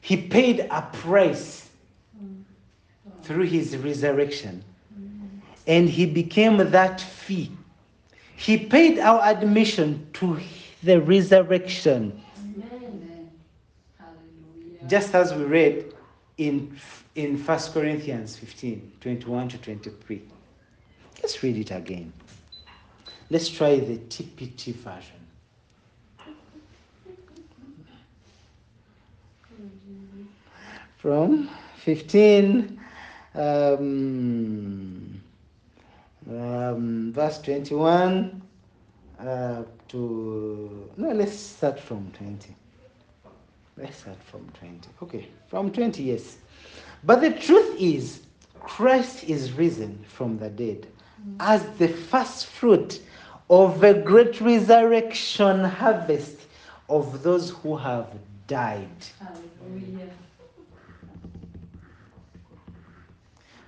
He 0.00 0.16
paid 0.16 0.60
a 0.70 0.82
price 0.92 1.68
through 3.22 3.44
his 3.44 3.76
resurrection. 3.76 4.64
And 5.66 5.88
he 5.88 6.06
became 6.06 6.56
that 6.70 7.00
fee. 7.00 7.52
He 8.36 8.56
paid 8.56 8.98
our 8.98 9.22
admission 9.22 10.06
to 10.14 10.40
the 10.82 11.00
resurrection. 11.00 12.20
Amen. 12.38 13.30
Just 14.88 15.14
as 15.14 15.34
we 15.34 15.44
read 15.44 15.89
in, 16.40 16.74
in 17.16 17.36
1 17.36 17.58
Corinthians 17.72 18.36
15 18.36 18.92
21 19.00 19.48
to 19.50 19.58
23. 19.58 20.22
Let's 21.22 21.42
read 21.42 21.58
it 21.58 21.70
again. 21.70 22.12
Let's 23.28 23.48
try 23.48 23.78
the 23.78 23.98
TPT 23.98 24.74
version. 24.74 25.16
From 30.96 31.50
15, 31.76 32.80
um, 33.34 35.22
um, 36.30 37.12
verse 37.12 37.38
21 37.42 38.42
uh, 39.18 39.62
to. 39.88 40.90
No, 40.96 41.12
let's 41.12 41.38
start 41.38 41.78
from 41.78 42.10
20. 42.12 42.54
Let's 43.76 43.98
start 43.98 44.18
from 44.30 44.48
20. 44.58 44.88
Okay, 45.02 45.28
from 45.48 45.72
20, 45.72 46.02
yes. 46.02 46.36
But 47.04 47.20
the 47.20 47.30
truth 47.32 47.76
is, 47.78 48.22
Christ 48.60 49.24
is 49.24 49.52
risen 49.52 50.04
from 50.06 50.38
the 50.38 50.50
dead 50.50 50.86
as 51.38 51.64
the 51.78 51.88
first 51.88 52.46
fruit 52.46 53.00
of 53.48 53.82
a 53.82 53.94
great 53.94 54.40
resurrection 54.40 55.64
harvest 55.64 56.36
of 56.88 57.22
those 57.22 57.50
who 57.50 57.76
have 57.76 58.06
died. 58.46 58.88
Hallelujah. 59.18 60.10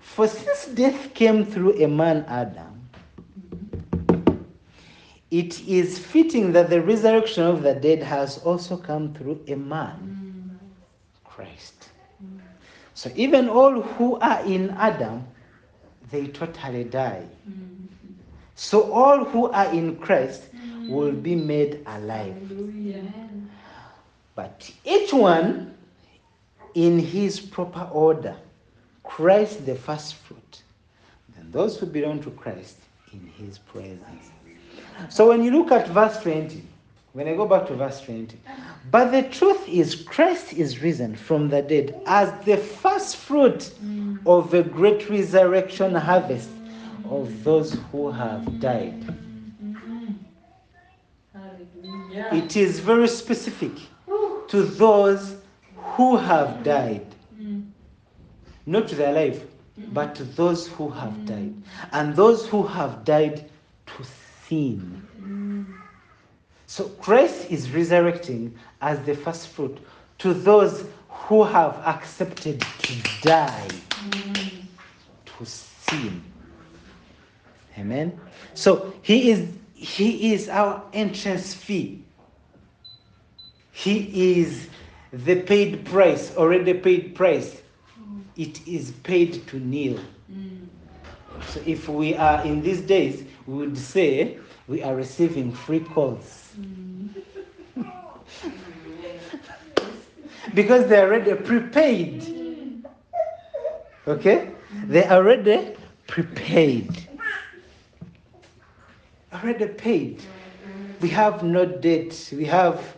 For 0.00 0.28
since 0.28 0.66
death 0.66 1.14
came 1.14 1.44
through 1.44 1.82
a 1.82 1.88
man, 1.88 2.24
Adam, 2.28 2.71
it 5.32 5.66
is 5.66 5.98
fitting 5.98 6.52
that 6.52 6.68
the 6.68 6.82
resurrection 6.82 7.42
of 7.42 7.62
the 7.62 7.74
dead 7.74 8.02
has 8.02 8.36
also 8.44 8.76
come 8.76 9.14
through 9.14 9.40
a 9.48 9.54
man, 9.54 9.96
mm. 9.98 11.24
Christ. 11.24 11.88
So 12.92 13.10
even 13.16 13.48
all 13.48 13.80
who 13.80 14.18
are 14.18 14.44
in 14.44 14.70
Adam, 14.72 15.26
they 16.10 16.26
totally 16.26 16.84
die. 16.84 17.24
Mm. 17.48 17.86
So 18.56 18.92
all 18.92 19.24
who 19.24 19.50
are 19.50 19.72
in 19.72 19.96
Christ 19.96 20.54
mm. 20.54 20.90
will 20.90 21.12
be 21.12 21.34
made 21.34 21.80
alive. 21.86 22.36
Hallelujah. 22.48 23.10
But 24.34 24.70
each 24.84 25.14
one 25.14 25.74
in 26.74 26.98
his 26.98 27.40
proper 27.40 27.88
order. 27.90 28.36
Christ 29.02 29.64
the 29.64 29.76
first 29.76 30.16
fruit. 30.16 30.62
Then 31.34 31.50
those 31.50 31.78
who 31.78 31.86
belong 31.86 32.22
to 32.22 32.30
Christ 32.32 32.76
in 33.14 33.32
his 33.38 33.56
presence. 33.56 34.31
So 35.08 35.28
when 35.28 35.42
you 35.42 35.50
look 35.50 35.72
at 35.72 35.88
verse 35.88 36.18
20, 36.22 36.62
when 37.12 37.28
I 37.28 37.34
go 37.34 37.46
back 37.46 37.66
to 37.66 37.74
verse 37.74 38.00
20, 38.00 38.38
but 38.90 39.10
the 39.10 39.22
truth 39.24 39.68
is 39.68 39.94
Christ 39.94 40.52
is 40.54 40.80
risen 40.82 41.14
from 41.14 41.48
the 41.48 41.62
dead 41.62 42.00
as 42.06 42.32
the 42.44 42.56
first 42.56 43.16
fruit 43.16 43.72
of 44.26 44.54
a 44.54 44.62
great 44.62 45.08
resurrection 45.10 45.94
harvest 45.94 46.48
of 47.10 47.44
those 47.44 47.76
who 47.90 48.10
have 48.10 48.60
died. 48.60 49.04
It 52.32 52.56
is 52.56 52.78
very 52.80 53.08
specific 53.08 53.72
to 54.48 54.62
those 54.62 55.36
who 55.76 56.16
have 56.16 56.62
died. 56.62 57.06
Mm. 57.40 57.70
Not 58.66 58.88
to 58.88 58.94
the 58.94 59.10
alive, 59.10 59.46
but 59.92 60.14
to 60.16 60.24
those 60.24 60.68
who 60.68 60.90
have 60.90 61.26
died. 61.26 61.54
And 61.92 62.14
those 62.14 62.46
who 62.46 62.66
have 62.66 63.04
died 63.04 63.50
to 63.86 64.04
Mm. 64.52 65.64
So 66.66 66.88
Christ 66.88 67.50
is 67.50 67.70
resurrecting 67.70 68.56
as 68.80 69.00
the 69.02 69.14
first 69.14 69.48
fruit 69.48 69.78
to 70.18 70.32
those 70.34 70.86
who 71.08 71.44
have 71.44 71.74
accepted 71.86 72.60
to 72.60 72.94
die 73.20 73.68
Mm. 74.02 74.66
to 75.26 75.44
sin. 75.44 76.22
Amen. 77.78 78.20
So 78.54 78.92
he 79.02 79.30
is 79.30 79.48
he 79.74 80.32
is 80.32 80.48
our 80.48 80.82
entrance 80.92 81.54
fee. 81.54 82.04
He 83.72 84.38
is 84.40 84.68
the 85.12 85.42
paid 85.42 85.84
price, 85.84 86.36
already 86.36 86.74
paid 86.74 87.14
price. 87.14 87.62
It 88.36 88.66
is 88.66 88.92
paid 88.92 89.46
to 89.48 89.58
kneel. 89.58 89.98
Mm. 90.30 90.68
So 91.44 91.60
if 91.66 91.88
we 91.88 92.14
are 92.14 92.44
in 92.44 92.62
these 92.62 92.80
days, 92.82 93.24
we 93.46 93.54
would 93.66 93.76
say 93.78 94.38
we 94.68 94.82
are 94.82 94.94
receiving 94.94 95.52
free 95.52 95.80
calls. 95.80 96.52
because 100.54 100.88
they're 100.88 101.06
already 101.06 101.34
prepaid. 101.34 102.84
Okay? 104.06 104.50
They 104.84 105.04
are 105.04 105.16
already 105.16 105.74
prepaid. 106.06 107.08
Already 109.32 109.66
paid. 109.66 110.22
We 111.00 111.08
have 111.08 111.42
no 111.42 111.64
debt. 111.64 112.30
We 112.32 112.44
have, 112.44 112.96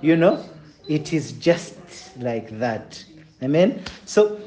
you 0.00 0.16
know, 0.16 0.44
it 0.88 1.12
is 1.12 1.32
just 1.32 1.76
like 2.18 2.58
that. 2.58 3.02
Amen? 3.42 3.82
So, 4.04 4.40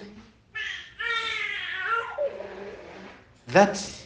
that 3.48 4.01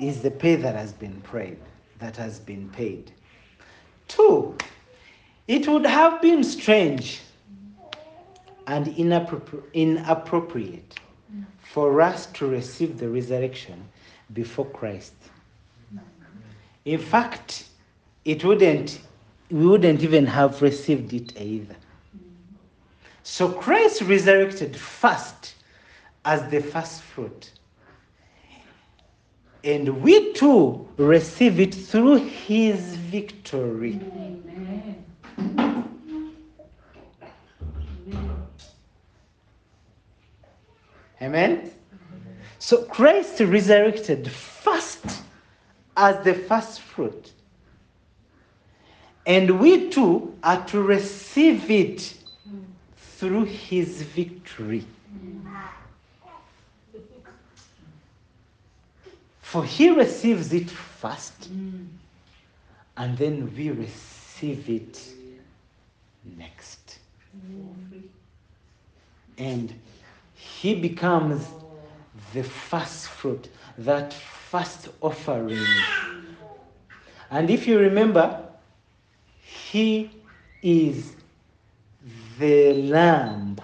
is 0.00 0.22
the 0.22 0.30
pay 0.30 0.56
that 0.56 0.74
has 0.74 0.92
been 0.92 1.20
paid. 1.20 1.58
That 1.98 2.16
has 2.16 2.38
been 2.38 2.68
paid. 2.70 3.12
Two, 4.08 4.56
it 5.46 5.68
would 5.68 5.86
have 5.86 6.20
been 6.22 6.42
strange 6.42 7.20
and 8.66 8.88
inappropriate 9.74 10.94
for 11.62 12.00
us 12.00 12.26
to 12.26 12.46
receive 12.46 12.98
the 12.98 13.08
resurrection 13.08 13.84
before 14.32 14.66
Christ. 14.66 15.14
In 16.84 16.98
fact, 16.98 17.68
it 18.24 18.44
wouldn't 18.44 19.00
we 19.50 19.66
wouldn't 19.66 20.02
even 20.02 20.26
have 20.26 20.62
received 20.62 21.12
it 21.12 21.40
either. 21.40 21.74
So 23.24 23.50
Christ 23.50 24.02
resurrected 24.02 24.76
first 24.76 25.54
as 26.24 26.48
the 26.50 26.60
first 26.60 27.02
fruit. 27.02 27.50
And 29.62 30.02
we 30.02 30.32
too 30.32 30.88
receive 30.96 31.60
it 31.60 31.74
through 31.74 32.16
his 32.16 32.96
victory. 32.96 34.00
Amen. 34.00 35.04
Amen? 41.22 41.70
So 42.58 42.84
Christ 42.84 43.40
resurrected 43.40 44.30
first 44.30 45.22
as 45.96 46.24
the 46.24 46.34
first 46.34 46.80
fruit. 46.80 47.32
And 49.26 49.60
we 49.60 49.90
too 49.90 50.34
are 50.42 50.64
to 50.66 50.82
receive 50.82 51.70
it 51.70 52.14
through 52.96 53.44
his 53.44 54.02
victory. 54.02 54.86
For 59.50 59.64
he 59.64 59.90
receives 59.90 60.52
it 60.52 60.70
first, 60.70 61.52
Mm. 61.52 61.88
and 62.96 63.18
then 63.18 63.52
we 63.56 63.70
receive 63.70 64.68
it 64.70 64.96
next. 66.38 67.00
And 69.36 69.74
he 70.34 70.76
becomes 70.76 71.48
the 72.32 72.44
first 72.44 73.08
fruit, 73.08 73.48
that 73.78 74.12
first 74.12 74.88
offering. 75.00 75.66
And 77.32 77.50
if 77.50 77.66
you 77.66 77.80
remember, 77.80 78.44
he 79.42 80.10
is 80.62 81.16
the 82.38 82.72
lamb, 82.74 83.56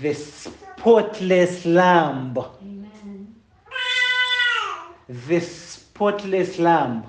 the 0.00 0.14
spotless 0.14 1.64
lamb. 1.66 2.36
The 5.10 5.40
spotless 5.40 6.58
lamb. 6.60 7.02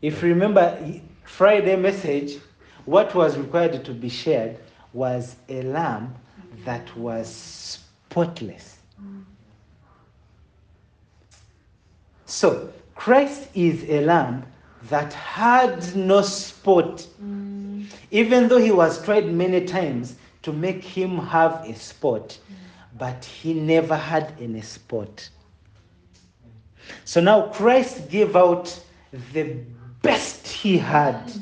If 0.00 0.22
you 0.22 0.28
remember 0.28 0.78
Friday 1.24 1.74
message, 1.74 2.38
what 2.84 3.12
was 3.14 3.36
required 3.36 3.84
to 3.84 3.92
be 3.92 4.08
shared 4.08 4.58
was 4.92 5.34
a 5.48 5.62
lamb 5.62 6.14
that 6.64 6.96
was 6.96 7.28
spotless. 7.28 8.78
So, 12.26 12.72
Christ 12.94 13.48
is 13.54 13.84
a 13.88 14.00
lamb 14.04 14.44
that 14.90 15.12
had 15.12 15.96
no 15.96 16.20
spot, 16.22 17.06
Mm. 17.20 17.86
even 18.12 18.48
though 18.48 18.58
he 18.58 18.70
was 18.70 19.02
tried 19.04 19.26
many 19.32 19.64
times 19.64 20.14
to 20.42 20.52
make 20.52 20.84
him 20.84 21.18
have 21.18 21.64
a 21.68 21.74
spot, 21.74 22.38
but 22.98 23.24
he 23.24 23.54
never 23.54 23.96
had 23.96 24.34
any 24.40 24.60
spot. 24.60 25.28
So 27.04 27.20
now 27.20 27.48
Christ 27.48 28.08
gave 28.08 28.36
out 28.36 28.78
the 29.32 29.56
best 30.02 30.46
he 30.46 30.78
had. 30.78 31.32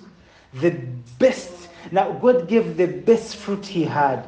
The 0.54 0.70
best. 1.18 1.50
Now 1.90 2.12
God 2.12 2.48
gave 2.48 2.76
the 2.76 2.86
best 2.86 3.36
fruit 3.36 3.66
he 3.66 3.84
had. 3.84 4.26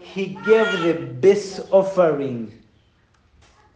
He 0.00 0.38
gave 0.46 0.70
the 0.82 0.94
best 1.20 1.60
offering 1.70 2.52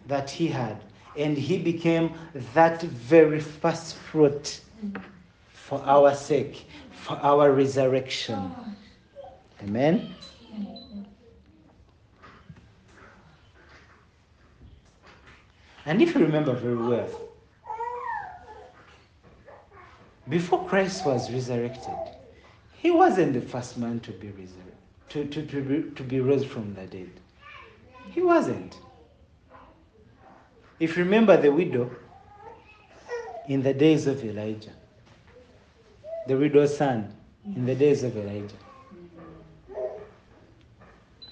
that 0.07 0.31
he 0.31 0.49
had. 0.49 0.83
And 1.17 1.37
he 1.37 1.59
became 1.59 2.15
that 2.55 2.83
very 2.83 3.41
first 3.41 3.97
fruit 3.97 4.61
for 5.53 5.83
our 5.85 6.15
sake, 6.15 6.67
for 6.93 7.17
our 7.17 7.53
resurrection. 7.53 8.53
Amen. 9.63 10.15
And 15.91 16.01
if 16.01 16.15
you 16.15 16.21
remember 16.21 16.55
very 16.55 16.77
well, 16.77 17.09
before 20.29 20.65
Christ 20.69 21.05
was 21.05 21.29
resurrected, 21.33 21.97
he 22.77 22.93
wasn't 22.93 23.33
the 23.33 23.41
first 23.41 23.77
man 23.77 23.99
to 24.01 24.13
be 24.13 24.29
resurrected, 24.29 24.77
to, 25.09 25.25
to, 25.25 25.47
to, 25.47 25.61
be, 25.61 25.91
to 25.97 26.03
be 26.05 26.21
rose 26.21 26.45
from 26.45 26.75
the 26.75 26.87
dead. 26.87 27.11
He 28.13 28.23
wasn't. 28.23 28.79
If 30.79 30.97
you 30.97 31.03
remember 31.03 31.37
the 31.37 31.51
widow 31.51 31.91
in 33.49 33.61
the 33.61 33.75
days 33.75 34.07
of 34.07 34.25
Elijah, 34.25 34.77
the 36.29 36.37
widow's 36.37 36.77
son 36.77 37.13
in 37.45 37.67
the 37.67 37.75
days 37.75 38.05
of 38.05 38.17
Elijah, 38.17 38.55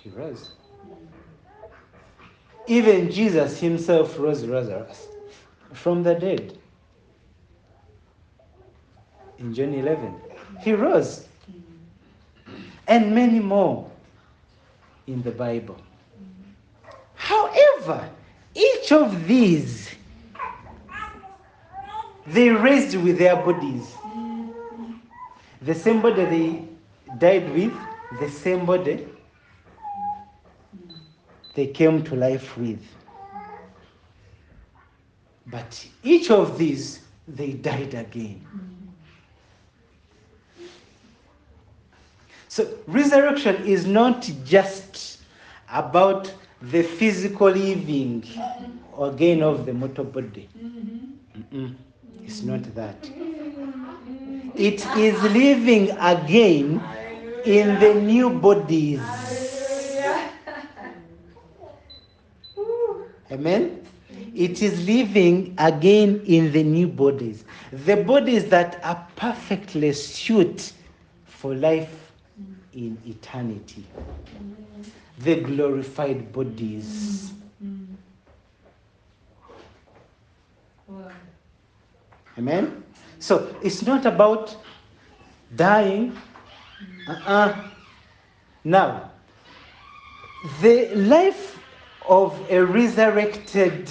he 0.01 0.11
rose. 0.11 0.51
Even 2.69 3.11
Jesus 3.11 3.59
himself 3.59 4.19
rose 4.19 4.45
Lazarus 4.45 5.09
from 5.73 6.03
the 6.03 6.15
dead. 6.15 6.59
In 9.39 9.55
John 9.55 9.73
11, 9.73 10.15
he 10.61 10.75
rose. 10.75 11.27
And 12.87 13.15
many 13.15 13.41
more 13.41 13.91
in 15.07 15.23
the 15.23 15.31
Bible. 15.31 15.79
However, 17.15 18.09
each 18.55 18.93
of 18.93 19.27
these 19.27 19.89
they 22.27 22.51
raised 22.51 22.95
with 22.97 23.19
their 23.19 23.37
bodies. 23.37 23.95
The 25.63 25.75
same 25.75 26.03
body 26.03 26.25
they 26.27 26.69
died 27.17 27.51
with, 27.55 27.73
the 28.21 28.29
same 28.29 28.67
body 28.67 29.07
they 31.59 31.67
came 31.67 32.05
to 32.05 32.15
life 32.15 32.57
with. 32.57 32.81
But 35.49 35.85
each 36.05 36.31
of 36.31 36.57
these, 36.57 37.01
they 37.27 37.51
died 37.51 37.95
again. 37.95 38.47
So, 42.47 42.79
resurrection 42.87 43.57
is 43.67 43.87
not 43.87 44.31
just 44.45 45.19
about 45.73 46.33
the 46.63 46.85
physical 46.85 47.51
living 47.51 48.23
or 48.93 49.11
gain 49.11 49.43
of 49.43 49.67
the 49.67 49.73
mortal 49.73 50.05
body. 50.05 50.49
Mm-mm. 51.37 51.75
It's 52.25 52.45
not 52.45 52.63
that. 52.77 53.11
It 54.55 54.87
is 54.97 55.21
living 55.25 55.91
again 55.99 56.81
in 57.45 57.81
the 57.81 57.95
new 57.95 58.31
bodies. 58.31 59.38
Amen. 63.31 63.85
It 64.35 64.63
is 64.63 64.87
living 64.87 65.55
again 65.59 66.23
in 66.27 66.53
the 66.53 66.63
new 66.63 66.89
bodies. 66.89 67.45
The 67.73 67.97
bodies 67.97 68.47
that 68.47 68.81
are 68.83 69.07
perfectly 69.17 69.93
suited 69.93 70.63
for 71.27 71.55
life 71.55 72.13
in 72.73 72.97
eternity. 73.07 73.85
The 75.19 75.41
glorified 75.41 76.33
bodies. 76.33 77.33
Amen. 82.39 82.85
So 83.19 83.55
it's 83.63 83.83
not 83.83 84.07
about 84.07 84.57
dying. 85.57 86.17
Uh-uh. 87.09 87.69
Now, 88.65 89.11
the 90.61 90.95
life 90.95 91.58
of 92.09 92.51
a 92.51 92.65
resurrected 92.65 93.91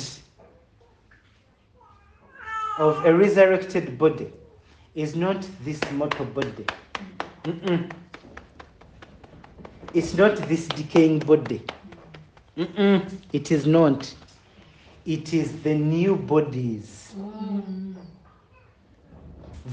of 2.79 3.05
a 3.05 3.13
resurrected 3.13 3.97
body 3.97 4.31
is 4.95 5.15
not 5.15 5.47
this 5.63 5.81
mortal 5.91 6.25
body. 6.25 6.65
Mm-mm. 7.45 7.89
It's 9.93 10.13
not 10.13 10.37
this 10.47 10.67
decaying 10.67 11.19
body. 11.19 11.61
Mm-mm. 12.57 13.11
It 13.33 13.51
is 13.51 13.65
not. 13.65 14.13
It 15.05 15.33
is 15.33 15.61
the 15.63 15.75
new 15.75 16.15
bodies 16.15 17.15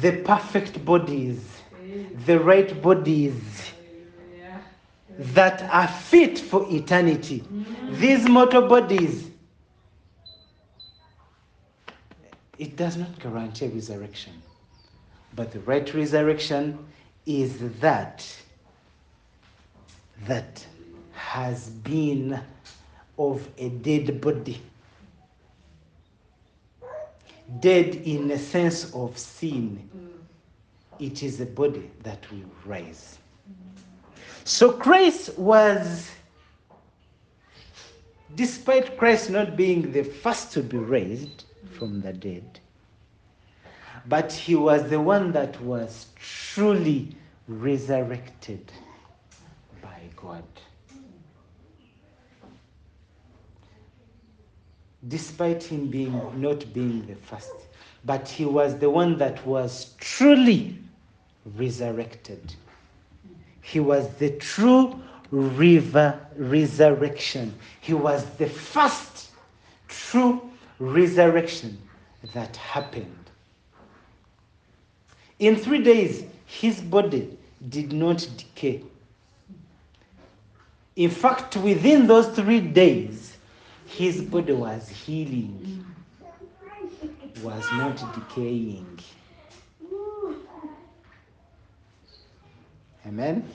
the 0.00 0.12
perfect 0.22 0.85
bodies, 0.85 1.61
the 2.26 2.38
right 2.40 2.83
bodies 2.83 3.73
that 5.18 5.62
are 5.72 5.88
fit 5.88 6.38
for 6.38 6.66
eternity. 6.70 7.44
These 7.92 8.29
mortal 8.29 8.68
bodies, 8.68 9.31
it 12.59 12.77
does 12.77 12.96
not 12.96 13.18
guarantee 13.18 13.68
resurrection. 13.68 14.33
But 15.37 15.53
the 15.53 15.61
right 15.61 15.92
resurrection 15.94 16.79
is 17.27 17.59
that 17.81 18.27
that 20.27 20.64
has 21.12 21.68
been 21.68 22.40
of 23.18 23.48
a 23.59 23.68
dead 23.68 24.20
body. 24.20 24.61
Dead 27.61 27.94
in 27.94 28.31
a 28.31 28.38
sense 28.38 28.92
of 28.94 29.16
sin. 29.18 29.88
It 30.98 31.22
is 31.22 31.40
a 31.40 31.46
body 31.46 31.90
that 32.03 32.31
will 32.31 32.48
rise. 32.64 33.18
So 34.44 34.72
Christ 34.72 35.38
was, 35.38 36.11
despite 38.35 38.98
Christ 38.98 39.30
not 39.30 39.57
being 39.57 39.90
the 39.90 40.02
first 40.02 40.52
to 40.52 40.62
be 40.62 40.76
raised 40.76 41.44
from 41.72 42.02
the 42.02 42.12
dead, 42.12 42.61
but 44.07 44.30
he 44.30 44.54
was 44.54 44.90
the 44.90 45.00
one 45.00 45.33
that 45.33 45.59
was 45.62 46.09
truly 46.16 47.16
resurrected 47.48 48.70
by 49.83 49.98
God. 50.14 50.44
Despite 55.09 55.62
him 55.62 55.88
being 55.88 56.40
not 56.40 56.70
being 56.74 57.07
the 57.07 57.14
first, 57.14 57.52
but 58.04 58.28
he 58.28 58.44
was 58.44 58.78
the 58.78 58.90
one 58.90 59.16
that 59.18 59.46
was 59.46 59.94
truly 59.98 60.78
resurrected. 61.57 62.54
He 63.64 63.81
was 63.81 64.07
the 64.16 64.29
true 64.31 64.94
river 65.31 66.20
resurrection. 66.37 67.55
He 67.81 67.94
was 67.94 68.22
the 68.37 68.46
first 68.46 69.31
true 69.88 70.42
resurrection 70.79 71.79
that 72.35 72.55
happened. 72.57 73.31
In 75.38 75.57
three 75.57 75.83
days, 75.83 76.24
his 76.44 76.83
body 76.83 77.38
did 77.70 77.94
not 77.94 78.29
decay. 78.37 78.83
In 80.96 81.09
fact, 81.09 81.57
within 81.57 82.07
those 82.07 82.29
three 82.29 82.61
days, 82.61 83.38
his 83.87 84.20
body 84.20 84.53
was 84.53 84.88
healing, 84.90 85.87
was 87.42 87.64
not 87.72 87.96
decaying. 88.14 88.98
Amen. 93.06 93.46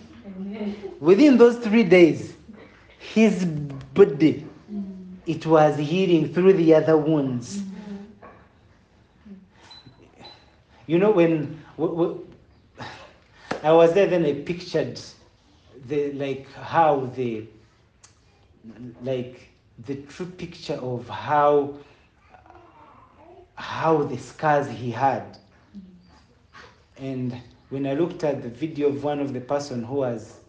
Within 0.99 1.37
those 1.37 1.57
three 1.57 1.83
days, 1.83 2.35
his 2.99 3.45
body 3.45 4.45
it 5.29 5.45
was 5.45 5.77
healing 5.77 6.33
through 6.33 6.53
the 6.53 6.73
other 6.73 6.97
wounds. 6.97 7.61
You 10.87 10.97
know, 10.97 11.11
when 11.11 11.63
I 13.63 13.71
was 13.71 13.93
there, 13.93 14.07
then 14.07 14.25
I 14.25 14.33
pictured 14.41 14.99
the 15.87 16.11
like 16.13 16.51
how 16.53 17.11
the 17.15 17.45
like 19.03 19.49
the 19.85 19.95
true 19.95 20.25
picture 20.25 20.75
of 20.81 21.07
how 21.07 21.75
how 23.53 24.01
the 24.03 24.17
scars 24.17 24.67
he 24.67 24.89
had. 24.89 25.37
And 26.97 27.39
when 27.69 27.85
I 27.85 27.93
looked 27.93 28.23
at 28.23 28.41
the 28.41 28.49
video 28.49 28.89
of 28.89 29.03
one 29.03 29.19
of 29.19 29.33
the 29.33 29.41
person 29.41 29.83
who 29.83 29.95
was 29.95 30.39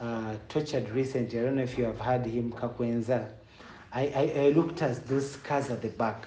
uh, 0.00 0.34
tortured 0.48 0.88
recently, 0.90 1.40
I 1.40 1.42
don't 1.44 1.56
know 1.56 1.62
if 1.62 1.78
you 1.78 1.84
have 1.84 1.98
heard 1.98 2.26
him, 2.26 2.52
Kakwenza. 2.52 3.28
I, 3.92 4.02
I, 4.08 4.40
I 4.44 4.48
looked 4.50 4.82
at 4.82 5.06
those 5.06 5.32
scars 5.32 5.70
at 5.70 5.80
the 5.80 5.88
back. 5.88 6.26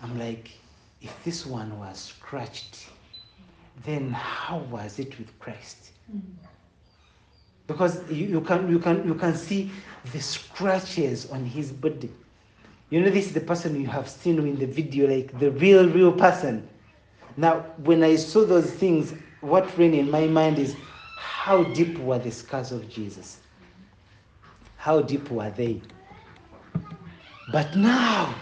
I'm 0.00 0.16
like, 0.18 0.50
if 1.00 1.12
this 1.24 1.44
one 1.44 1.76
was 1.78 1.98
scratched, 1.98 2.86
then 3.84 4.12
how 4.12 4.58
was 4.70 4.98
it 4.98 5.18
with 5.18 5.36
Christ? 5.40 5.90
Because 7.66 8.00
you, 8.10 8.26
you 8.26 8.40
can 8.40 8.68
you 8.70 8.78
can 8.78 9.06
you 9.06 9.14
can 9.14 9.34
see 9.34 9.70
the 10.12 10.20
scratches 10.20 11.30
on 11.30 11.44
his 11.44 11.72
body. 11.72 12.10
You 12.90 13.00
know, 13.00 13.10
this 13.10 13.26
is 13.26 13.34
the 13.34 13.40
person 13.40 13.78
you 13.80 13.86
have 13.88 14.08
seen 14.08 14.38
in 14.38 14.56
the 14.56 14.66
video, 14.66 15.08
like 15.08 15.38
the 15.38 15.50
real, 15.50 15.88
real 15.88 16.12
person. 16.12 16.66
Now, 17.36 17.60
when 17.84 18.02
I 18.02 18.16
saw 18.16 18.46
those 18.46 18.70
things, 18.70 19.12
what 19.40 19.76
ran 19.78 19.94
in 19.94 20.10
my 20.10 20.26
mind 20.26 20.58
is 20.58 20.76
how 21.16 21.62
deep 21.64 21.98
were 21.98 22.18
the 22.18 22.30
scars 22.30 22.72
of 22.72 22.88
Jesus? 22.88 23.38
How 24.76 25.00
deep 25.00 25.30
were 25.30 25.50
they? 25.50 25.80
But 27.48 27.76
now, 27.76 28.34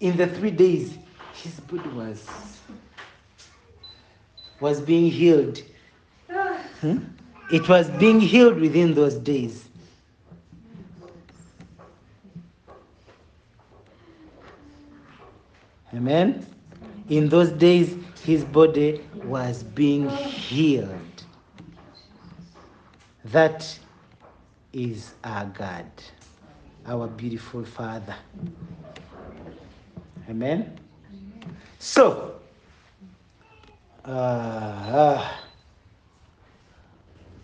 in 0.00 0.16
the 0.16 0.26
three 0.26 0.50
days, 0.50 0.98
his 1.34 1.58
body 1.60 1.88
was 1.90 2.26
was 4.60 4.80
being 4.80 5.10
healed. 5.10 5.60
Hmm? 6.80 6.98
It 7.50 7.68
was 7.68 7.90
being 7.90 8.20
healed 8.20 8.60
within 8.60 8.94
those 8.94 9.14
days. 9.16 9.68
Amen. 15.94 16.46
In 17.10 17.28
those 17.28 17.50
days, 17.50 17.96
his 18.24 18.44
body 18.44 19.00
was 19.24 19.62
being 19.62 20.08
healed. 20.08 21.24
That 23.26 23.78
is 24.72 25.14
our 25.22 25.46
God, 25.46 25.90
our 26.86 27.06
beautiful 27.06 27.64
Father. 27.64 28.16
Amen. 30.28 30.78
So, 31.78 32.36
uh, 34.04 35.30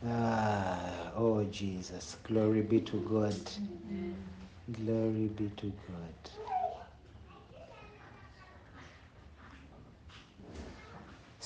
uh, 0.04 1.10
oh 1.16 1.44
Jesus, 1.50 2.16
glory 2.24 2.62
be 2.62 2.80
to 2.80 2.96
God. 3.00 3.36
Glory 4.72 5.28
be 5.28 5.50
to 5.56 5.66
God. 5.66 6.57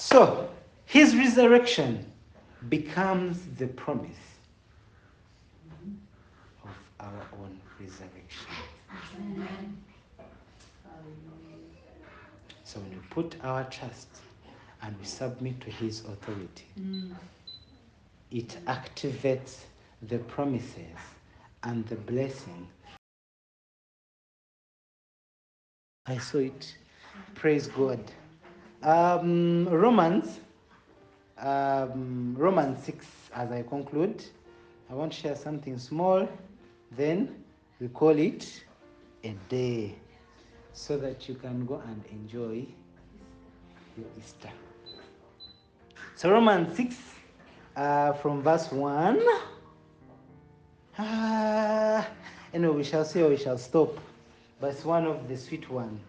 So, 0.05 0.49
his 0.85 1.17
resurrection 1.17 2.05
becomes 2.69 3.39
the 3.57 3.69
promise 3.69 4.11
of 6.65 6.71
our 6.99 7.27
own 7.41 7.57
resurrection. 7.79 8.49
So, 12.65 12.81
when 12.81 12.91
we 12.91 12.97
put 13.11 13.37
our 13.45 13.63
trust 13.71 14.09
and 14.83 14.99
we 14.99 15.05
submit 15.05 15.61
to 15.61 15.71
his 15.71 16.01
authority, 16.01 16.67
it 18.33 18.59
activates 18.67 19.59
the 20.09 20.19
promises 20.19 20.99
and 21.63 21.87
the 21.87 21.97
blessing. 21.97 22.67
I 26.07 26.19
saw 26.19 26.39
it. 26.39 26.75
Praise 27.37 27.69
God. 27.69 28.01
Um, 28.83 29.69
Romans, 29.69 30.41
um, 31.39 32.35
Romans 32.37 32.83
6, 32.85 33.07
as 33.33 33.53
I 33.53 33.63
conclude, 33.63 34.25
I 34.91 34.95
want 34.95 35.13
to 35.13 35.21
share 35.21 35.37
something 35.37 35.79
small, 35.79 36.29
then 36.91 37.45
we 37.81 37.87
call 37.89 38.19
it 38.19 38.65
a 39.23 39.35
day 39.49 39.95
so 40.73 40.99
that 40.99 41.29
you 41.29 41.37
can 41.37 41.65
go 41.65 41.81
and 41.87 42.03
enjoy 42.11 42.67
your 43.97 44.07
Easter. 44.19 44.51
So, 46.17 46.33
Romans 46.33 46.77
6, 46.77 46.97
uh, 47.77 48.13
from 48.15 48.43
verse 48.43 48.73
1. 48.73 49.21
Ah, 50.99 52.09
anyway, 52.53 52.77
we 52.77 52.85
shall 52.85 53.05
see 53.05 53.23
or 53.23 53.29
we 53.29 53.37
shall 53.37 53.59
stop. 53.59 53.97
But 54.61 54.73
it's 54.73 54.85
one 54.85 55.07
of 55.07 55.29
the 55.29 55.37
sweet 55.37 55.71
one. 55.71 56.01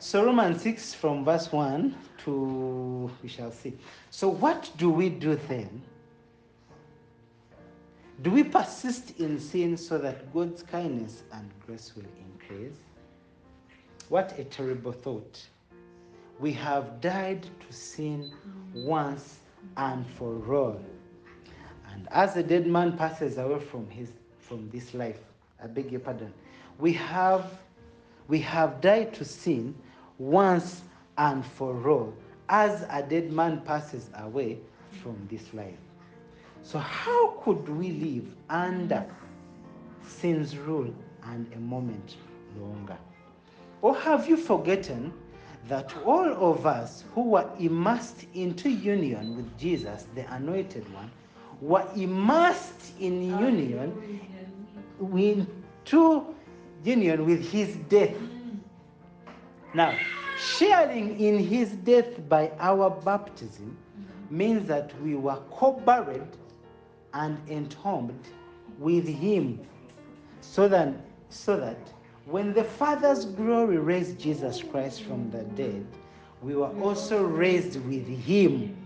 So 0.00 0.24
Romans 0.24 0.62
6 0.62 0.94
from 0.94 1.24
verse 1.24 1.50
1 1.50 1.94
to 2.24 3.10
we 3.20 3.28
shall 3.28 3.50
see. 3.50 3.76
So 4.10 4.28
what 4.28 4.70
do 4.76 4.90
we 4.90 5.08
do 5.08 5.34
then? 5.48 5.82
Do 8.22 8.30
we 8.30 8.44
persist 8.44 9.18
in 9.18 9.40
sin 9.40 9.76
so 9.76 9.98
that 9.98 10.32
God's 10.32 10.62
kindness 10.62 11.24
and 11.32 11.50
grace 11.66 11.92
will 11.96 12.04
increase? 12.30 12.76
What 14.08 14.38
a 14.38 14.44
terrible 14.44 14.92
thought. 14.92 15.44
We 16.38 16.52
have 16.52 17.00
died 17.00 17.42
to 17.42 17.72
sin 17.72 18.32
once 18.74 19.38
and 19.76 20.06
for 20.06 20.54
all. 20.54 20.80
And 21.92 22.06
as 22.12 22.36
a 22.36 22.42
dead 22.42 22.68
man 22.68 22.96
passes 22.96 23.36
away 23.36 23.58
from 23.58 23.90
his 23.90 24.10
from 24.38 24.70
this 24.70 24.94
life, 24.94 25.18
I 25.62 25.66
beg 25.66 25.90
your 25.90 26.00
pardon, 26.00 26.32
we 26.78 26.92
have 26.92 27.58
we 28.28 28.38
have 28.40 28.80
died 28.80 29.12
to 29.14 29.24
sin 29.24 29.74
once 30.18 30.82
and 31.16 31.44
for 31.44 31.88
all, 31.88 32.14
as 32.48 32.84
a 32.90 33.02
dead 33.02 33.32
man 33.32 33.60
passes 33.62 34.10
away 34.18 34.58
from 35.02 35.16
this 35.30 35.52
life. 35.54 35.78
So 36.62 36.78
how 36.78 37.30
could 37.42 37.68
we 37.68 37.92
live 37.92 38.34
under 38.50 39.06
sin's 40.06 40.56
rule 40.56 40.92
and 41.24 41.50
a 41.54 41.58
moment 41.58 42.16
longer? 42.58 42.96
Or 43.82 43.94
have 43.94 44.28
you 44.28 44.36
forgotten 44.36 45.12
that 45.68 45.94
all 46.04 46.52
of 46.52 46.66
us 46.66 47.04
who 47.14 47.22
were 47.22 47.48
immersed 47.58 48.26
into 48.34 48.70
union 48.70 49.36
with 49.36 49.58
Jesus, 49.58 50.06
the 50.14 50.30
anointed 50.34 50.92
one, 50.94 51.10
were 51.60 51.86
immersed 51.96 52.92
in 53.00 53.22
union 53.22 54.20
into 55.00 56.34
union 56.84 57.26
with 57.26 57.50
his 57.50 57.76
death. 57.88 58.14
Now, 59.74 59.94
sharing 60.38 61.20
in 61.20 61.38
his 61.38 61.72
death 61.72 62.26
by 62.28 62.52
our 62.58 62.90
baptism 62.90 63.76
means 64.30 64.66
that 64.68 64.98
we 65.02 65.14
were 65.14 65.40
co-buried 65.50 66.36
and 67.12 67.38
entombed 67.50 68.28
with 68.78 69.06
him 69.06 69.60
so 70.40 70.68
that 70.68 70.94
so 71.30 71.56
that 71.58 71.78
when 72.24 72.54
the 72.54 72.64
Father's 72.64 73.26
glory 73.26 73.78
raised 73.78 74.18
Jesus 74.18 74.62
Christ 74.62 75.02
from 75.02 75.30
the 75.30 75.42
dead, 75.42 75.86
we 76.42 76.54
were 76.54 76.72
also 76.80 77.22
raised 77.22 77.76
with 77.86 78.06
him. 78.06 78.76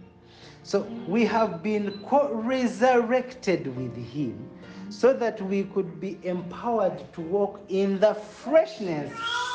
So 0.65 0.83
we 1.07 1.25
have 1.27 1.63
been 1.63 2.01
co-resurrected 2.05 3.77
with 3.77 3.97
him 3.97 4.49
so 4.93 5.13
that 5.15 5.41
we 5.41 5.65
could 5.65 6.01
be 6.01 6.19
empowered 6.23 7.03
to 7.15 7.21
walk 7.23 7.61
in 7.69 7.99
the 7.99 8.15
freshness 8.15 9.11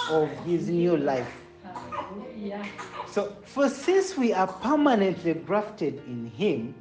of 0.10 0.30
his 0.46 0.68
new 0.68 0.98
life. 0.98 1.32
So, 3.12 3.36
for 3.46 3.70
since 3.70 4.18
we 4.18 4.34
are 4.34 4.48
permanently 4.48 5.34
grafted 5.34 6.02
in 6.08 6.32
him 6.36 6.74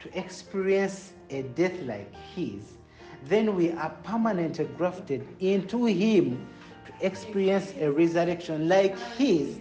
to 0.00 0.18
experience 0.18 1.12
a 1.30 1.42
death 1.42 1.78
like 1.82 2.12
his, 2.34 2.74
then 3.24 3.56
we 3.56 3.72
are 3.72 3.90
permanently 4.02 4.66
grafted 4.76 5.26
into 5.40 5.86
him 5.86 6.46
to 6.86 7.06
experience 7.06 7.72
a 7.80 7.90
resurrection 7.90 8.68
like 8.68 8.98
his 9.16 9.58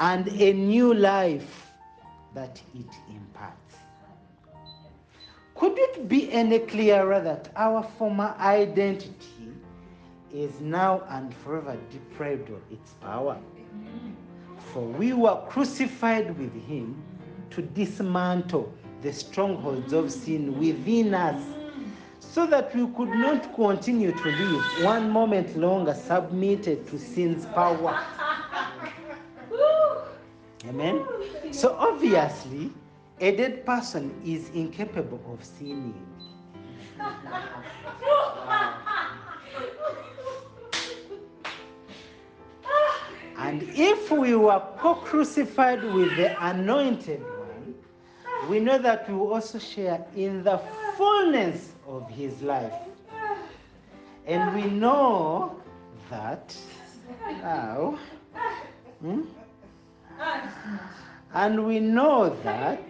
and 0.00 0.26
a 0.28 0.52
new 0.52 0.92
life 0.92 1.70
that 2.34 2.60
it 2.74 2.86
imparts. 3.08 3.21
Could 5.62 5.78
it 5.78 6.08
be 6.08 6.28
any 6.32 6.58
clearer 6.58 7.20
that 7.20 7.50
our 7.54 7.84
former 7.96 8.34
identity 8.40 9.12
is 10.34 10.60
now 10.60 11.04
and 11.08 11.32
forever 11.32 11.78
deprived 11.88 12.50
of 12.50 12.60
its 12.72 12.94
power? 12.94 13.38
For 14.72 14.82
we 14.82 15.12
were 15.12 15.40
crucified 15.48 16.36
with 16.36 16.52
him 16.66 17.00
to 17.50 17.62
dismantle 17.62 18.74
the 19.02 19.12
strongholds 19.12 19.92
of 19.92 20.10
sin 20.10 20.58
within 20.58 21.14
us, 21.14 21.40
so 22.18 22.44
that 22.44 22.74
we 22.74 22.84
could 22.96 23.10
not 23.10 23.54
continue 23.54 24.10
to 24.10 24.28
live 24.30 24.84
one 24.84 25.10
moment 25.10 25.56
longer 25.56 25.94
submitted 25.94 26.88
to 26.88 26.98
sin's 26.98 27.46
power. 27.46 28.04
Amen. 30.68 31.06
So 31.52 31.76
obviously, 31.78 32.72
a 33.22 33.30
dead 33.36 33.64
person 33.64 34.12
is 34.26 34.50
incapable 34.50 35.20
of 35.32 35.44
sinning. 35.44 35.94
And 43.38 43.62
if 43.76 44.10
we 44.10 44.34
were 44.34 44.60
co 44.76 44.94
crucified 44.96 45.84
with 45.84 46.16
the 46.16 46.34
anointed 46.44 47.20
one, 47.20 47.74
we 48.48 48.58
know 48.58 48.78
that 48.78 49.08
we 49.08 49.14
also 49.14 49.60
share 49.60 50.04
in 50.16 50.42
the 50.42 50.58
fullness 50.96 51.72
of 51.86 52.10
his 52.10 52.42
life. 52.42 52.74
And 54.26 54.52
we 54.52 54.64
know 54.64 55.60
that 56.10 56.56
now, 57.40 57.98
hmm? 59.00 59.22
And 61.34 61.66
we 61.66 61.80
know 61.80 62.30
that 62.42 62.80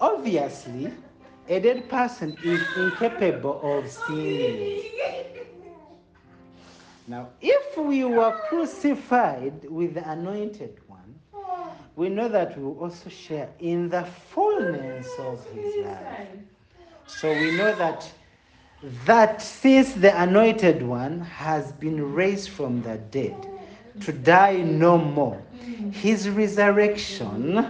obviously 0.00 0.92
a 1.48 1.60
dead 1.60 1.88
person 1.88 2.36
is 2.42 2.60
incapable 2.76 3.60
of 3.62 3.90
seeing. 3.90 4.82
Now, 7.06 7.28
if 7.40 7.76
we 7.76 8.04
were 8.04 8.40
crucified 8.48 9.68
with 9.68 9.94
the 9.94 10.08
anointed 10.08 10.78
one, 10.86 11.14
we 11.96 12.08
know 12.08 12.28
that 12.28 12.56
we 12.56 12.64
will 12.64 12.78
also 12.78 13.10
share 13.10 13.50
in 13.58 13.88
the 13.88 14.04
fullness 14.04 15.08
of 15.18 15.44
his 15.50 15.84
life. 15.84 16.28
So 17.06 17.32
we 17.32 17.50
know 17.50 17.74
that 17.74 18.10
that 19.04 19.42
since 19.42 19.92
the 19.92 20.18
anointed 20.22 20.82
one 20.82 21.20
has 21.20 21.72
been 21.72 22.14
raised 22.14 22.48
from 22.50 22.80
the 22.80 22.96
dead 22.96 23.46
to 24.00 24.12
die 24.12 24.56
no 24.56 24.96
more, 24.98 25.40
his 25.90 26.28
resurrection, 26.28 27.66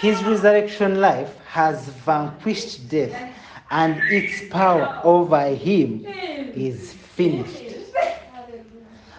his 0.00 0.22
resurrection 0.24 1.00
life 1.00 1.36
has 1.46 1.88
vanquished 1.88 2.88
death, 2.88 3.34
and 3.70 4.00
its 4.10 4.48
power 4.48 5.00
over 5.04 5.48
him 5.48 6.06
is 6.54 6.92
finished. 6.92 7.64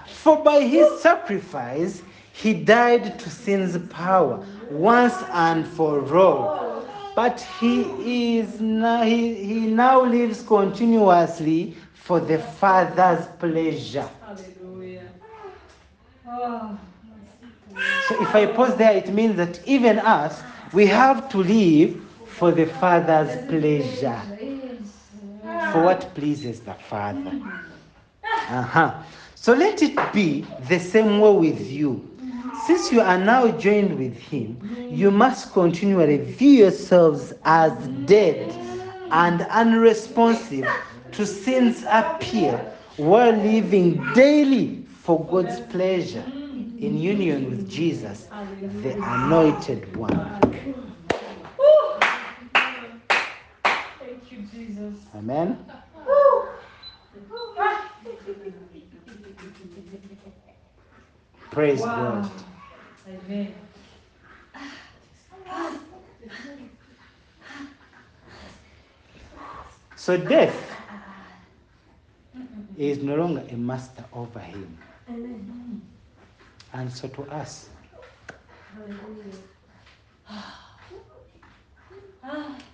For 0.08 0.38
by 0.44 0.62
his 0.62 1.02
sacrifice, 1.02 2.02
he 2.34 2.54
died 2.54 3.20
to 3.20 3.30
sin's 3.30 3.78
power 3.90 4.46
once 4.70 5.16
and 5.32 5.68
for 5.68 6.16
all. 6.16 6.86
But 7.16 7.42
he 7.60 8.38
is 8.38 8.62
now, 8.62 9.04
he, 9.04 9.34
he 9.36 9.60
now 9.68 10.06
lives 10.06 10.42
continuously 10.44 11.76
for 11.94 12.20
the 12.20 12.40
Father's 12.40 13.26
pleasure. 13.40 14.10
So 18.00 18.16
if 18.16 18.34
I 18.36 18.46
pause 18.48 18.76
there, 18.76 18.96
it 18.96 19.10
means 19.14 19.36
that 19.38 19.60
even 19.68 20.00
us, 20.00 20.42
we 20.74 20.86
have 20.88 21.30
to 21.30 21.38
live 21.38 22.02
for 22.26 22.52
the 22.52 22.66
Father's 22.66 23.36
pleasure, 23.48 24.22
for 25.72 25.84
what 25.84 26.14
pleases 26.16 26.60
the 26.62 26.74
Father. 26.74 27.34
Uh-huh. 28.50 28.96
So 29.36 29.54
let 29.54 29.82
it 29.82 29.98
be 30.14 30.42
the 30.68 30.80
same 30.80 31.20
way 31.20 31.32
with 31.52 31.70
you. 31.70 32.10
Since 32.54 32.92
you 32.92 33.02
are 33.02 33.18
now 33.18 33.52
joined 33.52 33.98
with 33.98 34.18
Him, 34.18 34.60
you 34.90 35.12
must 35.12 35.54
continually 35.54 36.18
view 36.18 36.64
yourselves 36.64 37.34
as 37.46 37.72
dead 38.06 38.54
and 39.12 39.42
unresponsive 39.44 40.68
to 41.12 41.26
sin's 41.26 41.84
appeal 41.88 42.58
while 42.98 43.32
living 43.32 44.12
daily 44.14 44.79
for 45.10 45.26
God's 45.26 45.60
pleasure 45.72 46.24
in 46.28 47.00
union 47.00 47.50
with 47.50 47.68
Jesus, 47.68 48.28
the 48.84 48.94
Anointed 48.94 49.98
One. 49.98 50.40
thank 53.98 54.32
you, 54.32 54.44
Jesus. 54.54 55.00
Amen. 55.16 55.66
Praise 61.50 61.82
Wow. 61.82 62.22
God. 62.22 62.32
Amen. 63.08 63.56
So 69.96 70.18
death 70.18 70.56
is 72.78 73.00
no 73.00 73.16
longer 73.16 73.44
a 73.50 73.56
master 73.56 74.06
over 74.14 74.38
him. 74.38 74.78
Amen. 75.10 75.82
And 76.74 76.92
so 76.92 77.08
to 77.08 77.24
us, 77.24 77.70
Hallelujah. 78.76 79.34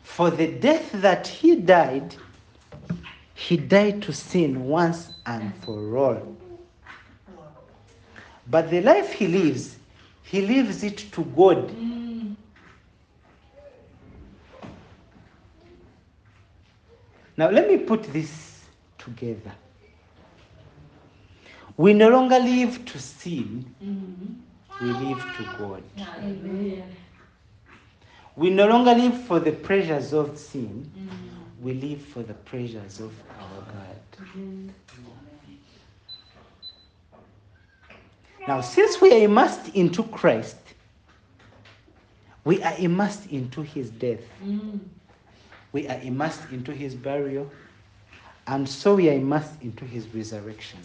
for 0.03 0.29
the 0.29 0.47
death 0.47 0.91
that 0.93 1.27
he 1.27 1.55
died, 1.55 2.15
he 3.33 3.55
died 3.57 4.01
to 4.03 4.13
sin 4.13 4.65
once 4.65 5.13
and 5.25 5.53
for 5.63 5.97
all. 5.97 6.37
But 8.47 8.69
the 8.69 8.81
life 8.81 9.13
he 9.13 9.27
lives, 9.27 9.77
he 10.23 10.41
lives 10.41 10.83
it 10.83 10.97
to 11.13 11.23
God. 11.23 11.69
Mm. 11.69 12.35
Now, 17.37 17.49
let 17.49 17.67
me 17.67 17.77
put 17.77 18.03
this 18.13 18.61
together. 18.97 19.51
We 21.77 21.93
no 21.93 22.09
longer 22.09 22.39
live 22.39 22.85
to 22.85 22.99
sin, 22.99 23.65
Mhm. 23.83 24.35
we 24.81 24.93
live 24.93 25.19
to 25.37 25.43
God. 25.57 25.83
Hallelujah. 25.97 26.83
We 28.37 28.49
no 28.49 28.67
longer 28.67 28.93
live 28.93 29.21
for 29.23 29.39
the 29.39 29.51
pleasures 29.51 30.13
of 30.13 30.37
sin, 30.37 30.89
Mm. 30.97 31.63
we 31.63 31.73
live 31.73 32.01
for 32.01 32.23
the 32.23 32.33
pleasures 32.33 32.99
of 32.99 33.11
our 33.39 33.61
God. 33.61 34.27
Mhm. 34.35 34.69
Now, 38.47 38.61
since 38.61 39.01
we 39.01 39.11
are 39.13 39.23
immersed 39.23 39.69
into 39.75 40.03
Christ, 40.03 40.57
we 42.43 42.61
are 42.61 42.75
immersed 42.77 43.25
into 43.31 43.63
his 43.63 43.89
death, 43.89 44.21
Mm. 44.43 44.79
we 45.71 45.87
are 45.87 45.99
immersed 46.01 46.51
into 46.51 46.71
his 46.71 46.93
burial, 46.95 47.49
and 48.47 48.69
so 48.69 48.95
we 48.95 49.09
are 49.09 49.13
immersed 49.13 49.61
into 49.61 49.83
his 49.83 50.07
resurrection. 50.13 50.79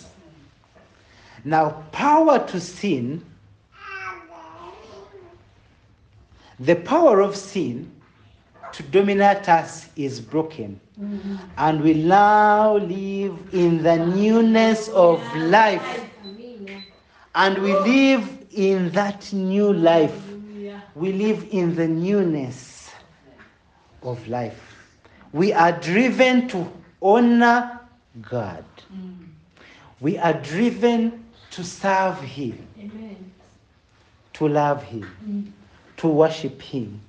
Now, 1.45 1.85
power 1.93 2.39
to 2.47 2.61
sin, 2.61 3.25
the 6.59 6.77
power 6.77 7.21
of 7.21 7.35
sin 7.37 7.91
to 8.73 8.83
dominate 8.85 9.49
us 9.49 9.89
is 9.97 10.21
broken. 10.21 10.79
Mhm. 11.01 11.39
And 11.57 11.81
we 11.81 11.95
now 11.95 12.77
live 12.77 13.39
in 13.53 13.83
the 13.83 13.97
newness 13.97 14.89
of 14.89 15.21
life. 15.37 16.05
And 17.35 17.59
we 17.59 17.73
live 17.73 18.29
in 18.53 18.91
that 18.91 19.33
new 19.33 19.73
life. 19.73 20.21
We 20.95 21.13
live 21.13 21.47
in 21.51 21.75
the 21.75 21.89
newness 21.89 22.91
of 24.03 24.27
life. 24.29 24.61
We 25.33 25.53
are 25.53 25.73
driven 25.73 26.49
to 26.49 26.71
honor 27.01 27.81
God. 28.21 28.65
Mm. 28.93 29.29
We 30.01 30.19
are 30.19 30.33
driven 30.33 31.25
to 31.51 31.65
serve 31.65 32.21
Him, 32.21 32.67
Amen. 32.79 33.33
to 34.35 34.49
love 34.49 34.83
Him, 34.83 35.09
Mm. 35.25 35.53
to 35.99 36.09
worship 36.09 36.61
Him, 36.63 37.01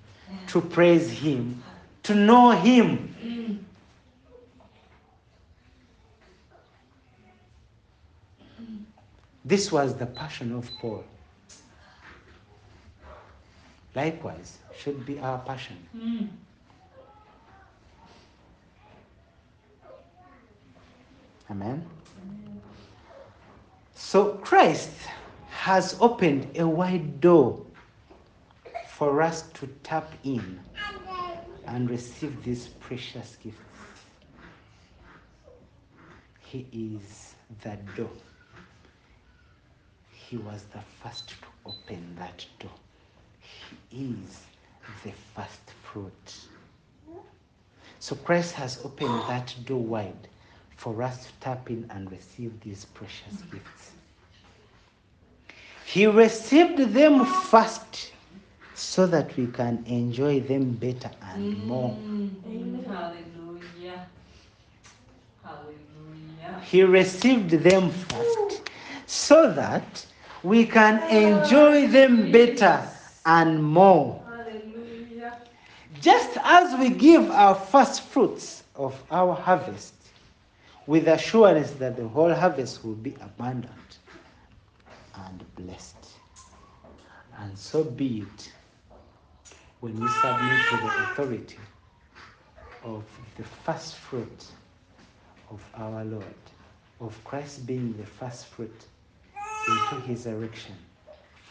to 0.47 0.61
praise 0.61 1.09
Him, 1.09 1.61
to 2.03 2.15
know 2.15 2.51
Him. 2.51 3.15
Mm. 3.23 3.57
This 9.43 9.71
was 9.71 9.95
the 9.95 10.05
passion 10.05 10.53
of 10.53 10.69
Paul. 10.79 11.03
Likewise, 13.95 14.57
should 14.77 15.05
be 15.05 15.19
our 15.19 15.39
passion. 15.39 15.77
Mm. 15.97 16.29
Amen. 21.49 21.85
So 24.04 24.34
Christ 24.43 24.89
has 25.52 25.95
opened 26.02 26.58
a 26.58 26.68
wide 26.68 27.22
door 27.22 27.66
for 28.89 29.22
us 29.22 29.43
to 29.54 29.68
tap 29.84 30.12
in 30.26 30.60
and 31.66 31.89
receive 31.89 32.43
these 32.43 32.68
precious 32.68 33.38
gifts. 33.41 33.58
He 36.41 36.68
is 36.74 37.36
the 37.64 37.78
door. 37.95 38.10
He 40.12 40.36
was 40.36 40.64
the 40.74 40.82
first 41.02 41.30
to 41.30 41.36
open 41.68 42.16
that 42.18 42.45
door. 42.60 42.72
He 43.39 44.04
is 44.04 44.41
the 45.06 45.14
first 45.34 45.72
fruit. 45.84 46.36
So 47.99 48.16
Christ 48.16 48.56
has 48.56 48.84
opened 48.84 49.22
that 49.30 49.56
door 49.64 49.80
wide 49.80 50.28
for 50.82 51.03
us 51.03 51.27
to 51.27 51.32
tap 51.41 51.69
in 51.69 51.86
and 51.91 52.11
receive 52.11 52.59
these 52.61 52.86
precious 52.86 53.43
gifts. 53.51 53.91
He 55.86 56.07
received 56.07 56.79
them 56.91 57.23
first 57.23 58.11
so 58.73 59.05
that 59.05 59.38
we 59.38 59.45
can 59.45 59.84
enjoy 59.86 60.39
them 60.39 60.71
better 60.71 61.11
and 61.21 61.63
more. 61.67 61.91
Mm. 61.91 62.88
Hallelujah. 62.88 64.07
Hallelujah. 65.43 66.61
He 66.63 66.82
received 66.82 67.51
them 67.51 67.91
first 67.91 68.63
so 69.05 69.53
that 69.53 70.03
we 70.41 70.65
can 70.65 70.97
enjoy 71.11 71.89
them 71.89 72.32
better 72.32 72.82
and 73.27 73.63
more. 73.63 74.19
Hallelujah. 74.25 75.38
Just 76.01 76.39
as 76.43 76.79
we 76.79 76.89
give 76.89 77.29
our 77.29 77.53
first 77.53 78.01
fruits 78.01 78.63
of 78.75 78.99
our 79.11 79.36
harvest 79.36 79.93
with 80.91 81.07
assurance 81.07 81.71
that 81.71 81.95
the 81.95 82.05
whole 82.05 82.33
harvest 82.33 82.83
will 82.83 82.95
be 82.95 83.15
abundant 83.21 83.99
and 85.15 85.45
blessed. 85.55 85.95
And 87.39 87.57
so 87.57 87.85
be 87.85 88.25
it 88.27 88.51
when 89.79 89.97
we 89.97 90.05
submit 90.09 90.67
to 90.67 90.75
the 90.75 90.87
authority 91.05 91.59
of 92.83 93.05
the 93.37 93.43
first 93.43 93.95
fruit 93.95 94.45
of 95.49 95.63
our 95.75 96.03
Lord, 96.03 96.43
of 96.99 97.17
Christ 97.23 97.65
being 97.65 97.95
the 97.97 98.05
first 98.05 98.47
fruit 98.47 98.83
into 99.69 99.95
his 100.05 100.25
erection 100.25 100.75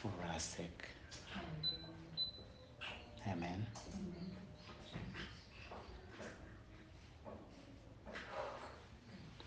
for 0.03 0.13
our 0.31 0.39
sake. 0.39 0.85
Amen. 3.27 3.67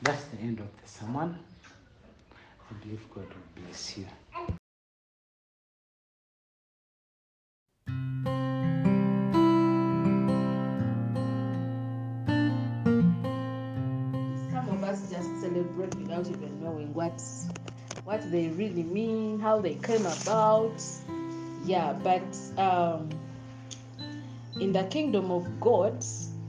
That's 0.04 0.26
the 0.26 0.38
end 0.40 0.60
of 0.60 0.68
the 0.82 0.90
sermon. 0.90 1.40
I 2.70 2.74
believe 2.84 3.00
God 3.16 3.26
will 3.26 3.64
bless 3.64 3.98
you. 3.98 4.06
Some 14.52 14.68
of 14.70 14.84
us 14.84 15.10
just 15.10 15.40
celebrate 15.40 15.96
without 15.96 16.28
even 16.28 16.62
knowing 16.62 16.94
what 16.94 17.24
what 18.04 18.30
they 18.30 18.50
really 18.50 18.84
mean, 18.84 19.40
how 19.40 19.62
they 19.62 19.76
came 19.76 20.06
about. 20.06 20.84
Yeah, 21.64 21.94
but 21.94 22.38
um, 22.58 23.10
in 24.60 24.74
the 24.74 24.84
kingdom 24.84 25.32
of 25.32 25.62
God, 25.62 26.04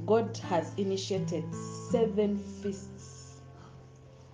God 0.07 0.37
has 0.49 0.73
initiated 0.77 1.45
seven 1.93 2.39
feasts. 2.61 2.94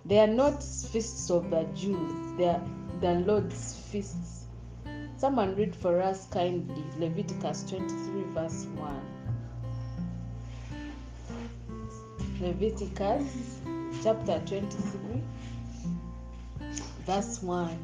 They 0.03 0.19
are 0.19 0.27
not 0.27 0.63
feasts 0.63 1.29
of 1.29 1.49
the 1.51 1.63
Jews; 1.75 2.37
they 2.37 2.45
are 2.45 2.61
the 3.01 3.13
Lord's 3.13 3.75
feasts. 3.91 4.45
Someone 5.17 5.55
read 5.55 5.75
for 5.75 6.01
us 6.01 6.25
kindly 6.31 6.83
Leviticus 6.97 7.63
23, 7.69 8.23
verse 8.33 8.65
1. 8.75 9.21
Leviticus 12.41 13.59
chapter 14.03 14.41
23, 14.47 15.21
verse 17.05 17.43
1. 17.43 17.77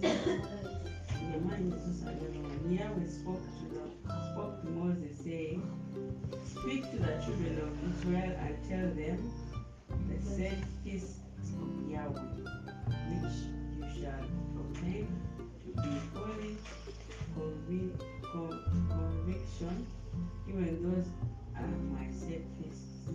The 0.00 1.38
man 1.40 1.70
Jesus 1.70 2.02
alone. 2.02 2.70
Yahweh 2.70 3.08
spoke 3.08 3.44
Saying, 5.24 5.62
Speak 6.44 6.90
to 6.90 6.96
the 6.96 7.12
children 7.24 7.60
of 7.62 7.94
Israel 7.94 8.34
and 8.40 8.56
tell 8.68 8.88
them 8.94 9.32
the 10.08 10.20
said 10.20 10.64
feast 10.82 11.18
of 11.60 11.90
Yahweh, 11.90 12.20
which 13.08 13.38
you 13.78 14.02
shall 14.02 14.24
proclaim 14.54 15.06
to 15.38 15.82
be 15.82 16.00
holy 16.14 16.56
convi- 17.36 17.98
con- 18.22 18.88
conviction, 18.88 19.86
even 20.48 20.82
those 20.82 21.06
are 21.56 21.68
my 21.94 22.10
set 22.10 22.42
feasts. 22.58 23.08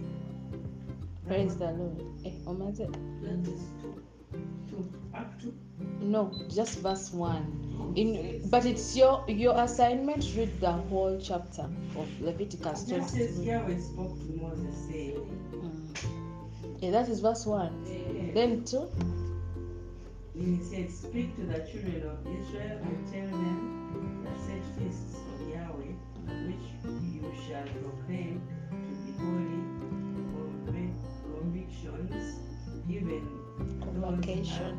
Praise 1.27 1.57
the 1.57 1.71
Lord. 1.71 2.01
Eh, 2.25 2.31
Omaze? 2.45 2.87
That 3.21 3.51
is 3.53 3.61
two. 3.81 3.96
Two. 4.69 4.91
Up 5.13 5.39
to. 5.41 5.53
No, 6.01 6.31
just 6.49 6.79
verse 6.79 7.11
1. 7.13 7.93
In, 7.95 8.41
but 8.49 8.65
it's 8.65 8.95
your 8.95 9.23
your 9.27 9.55
assignment 9.59 10.23
read 10.35 10.59
the 10.59 10.71
whole 10.71 11.19
chapter 11.21 11.63
of 11.95 12.07
Leviticus 12.21 12.83
It 12.89 12.95
just 12.97 13.13
says 13.15 13.39
Yahweh 13.43 13.79
spoke 13.79 14.17
to 14.19 14.31
Moses 14.41 14.75
saying. 14.87 15.49
Mm. 15.53 16.81
Yeah, 16.81 16.91
that 16.91 17.09
is 17.09 17.19
verse 17.21 17.45
1. 17.45 17.85
eh, 17.89 18.31
Then 18.33 18.63
2. 18.63 18.89
Then 20.35 20.57
he 20.57 20.63
said, 20.63 20.91
Speak 20.91 21.35
to 21.37 21.41
the 21.43 21.59
children 21.59 22.03
of 22.07 22.19
Israel 22.27 22.79
and 22.83 23.11
tell 23.11 23.27
them 23.29 24.23
the 24.23 24.29
set 24.45 24.63
feasts 24.77 25.15
of 25.33 25.49
Yahweh, 25.49 25.93
which 26.45 26.67
you 27.01 27.23
shall 27.47 27.65
proclaim 27.81 28.41
to 28.69 28.75
be 28.75 29.11
holy 29.17 29.63
convic- 30.67 31.39
convictions, 31.39 32.39
even 32.87 33.36
Convocation. 34.01 34.77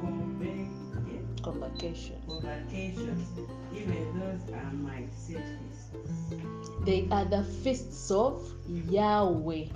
convic- 0.00 0.68
yeah, 1.06 1.42
Convocation. 1.42 2.16
convocations, 2.26 3.28
even 3.74 4.18
those 4.18 4.54
are 4.54 4.72
my 4.72 5.02
feasts. 5.26 5.90
They 6.84 7.06
are 7.10 7.24
the 7.26 7.44
feasts 7.44 8.10
of 8.10 8.42
Yahweh. 8.88 9.66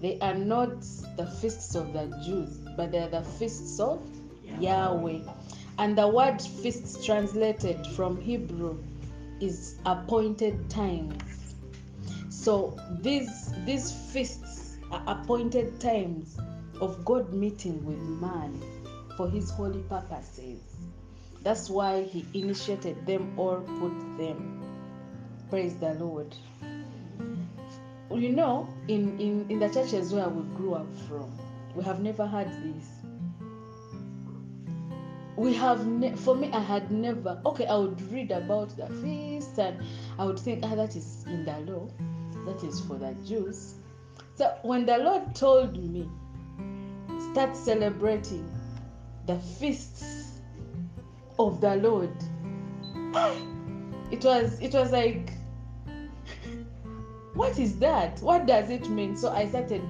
They 0.00 0.18
are 0.20 0.34
not 0.34 0.80
the 1.16 1.26
feasts 1.40 1.74
of 1.74 1.92
the 1.92 2.06
Jews, 2.24 2.58
but 2.76 2.92
they 2.92 2.98
are 2.98 3.08
the 3.08 3.22
feasts 3.22 3.80
of 3.80 4.00
Yahweh. 4.60 5.20
And 5.78 5.96
the 5.96 6.06
word 6.06 6.42
feasts 6.42 7.04
translated 7.04 7.86
from 7.96 8.20
Hebrew 8.20 8.78
is 9.40 9.76
appointed 9.86 10.68
times. 10.68 11.54
So 12.28 12.78
these 13.00 13.52
these 13.64 13.90
feasts 14.12 14.76
are 14.90 15.02
appointed 15.06 15.80
times 15.80 16.36
of 16.80 17.04
God 17.04 17.32
meeting 17.32 17.84
with 17.84 17.98
man 17.98 18.62
for 19.16 19.28
his 19.28 19.50
holy 19.50 19.82
purposes. 19.82 20.60
That's 21.42 21.70
why 21.70 22.02
he 22.02 22.26
initiated 22.34 23.06
them 23.06 23.38
or 23.38 23.60
put 23.60 24.18
them. 24.18 24.62
Praise 25.50 25.74
the 25.76 25.94
Lord. 25.94 26.34
You 28.10 28.30
know, 28.30 28.68
in, 28.88 29.18
in, 29.20 29.46
in 29.48 29.58
the 29.58 29.68
churches 29.68 30.12
where 30.12 30.28
we 30.28 30.42
grew 30.56 30.74
up 30.74 30.86
from, 31.08 31.30
we 31.74 31.84
have 31.84 32.00
never 32.00 32.26
had 32.26 32.48
this. 32.62 32.88
We 35.36 35.54
have, 35.54 35.86
ne- 35.86 36.16
for 36.16 36.34
me, 36.34 36.50
I 36.52 36.60
had 36.60 36.90
never, 36.90 37.40
okay, 37.46 37.66
I 37.66 37.76
would 37.76 38.00
read 38.10 38.32
about 38.32 38.76
the 38.76 38.86
feast 39.00 39.58
and 39.58 39.80
I 40.18 40.24
would 40.24 40.38
think, 40.38 40.64
ah, 40.64 40.74
that 40.74 40.96
is 40.96 41.24
in 41.28 41.44
the 41.44 41.58
law, 41.60 41.88
that 42.44 42.64
is 42.64 42.80
for 42.80 42.96
the 42.98 43.14
Jews. 43.24 43.74
So 44.34 44.52
when 44.62 44.84
the 44.84 44.98
Lord 44.98 45.34
told 45.36 45.76
me, 45.76 46.08
start 47.32 47.56
celebrating 47.56 48.48
the 49.26 49.38
feasts 49.38 50.40
of 51.38 51.60
the 51.60 51.76
Lord, 51.76 52.12
ah! 53.14 53.34
it 54.10 54.24
was 54.24 54.60
it 54.60 54.74
was 54.74 54.90
like 54.92 55.32
what 57.34 57.58
is 57.58 57.78
that? 57.78 58.18
What 58.20 58.46
does 58.46 58.70
it 58.70 58.88
mean? 58.88 59.16
So 59.16 59.30
i 59.30 59.46
started 59.48 59.82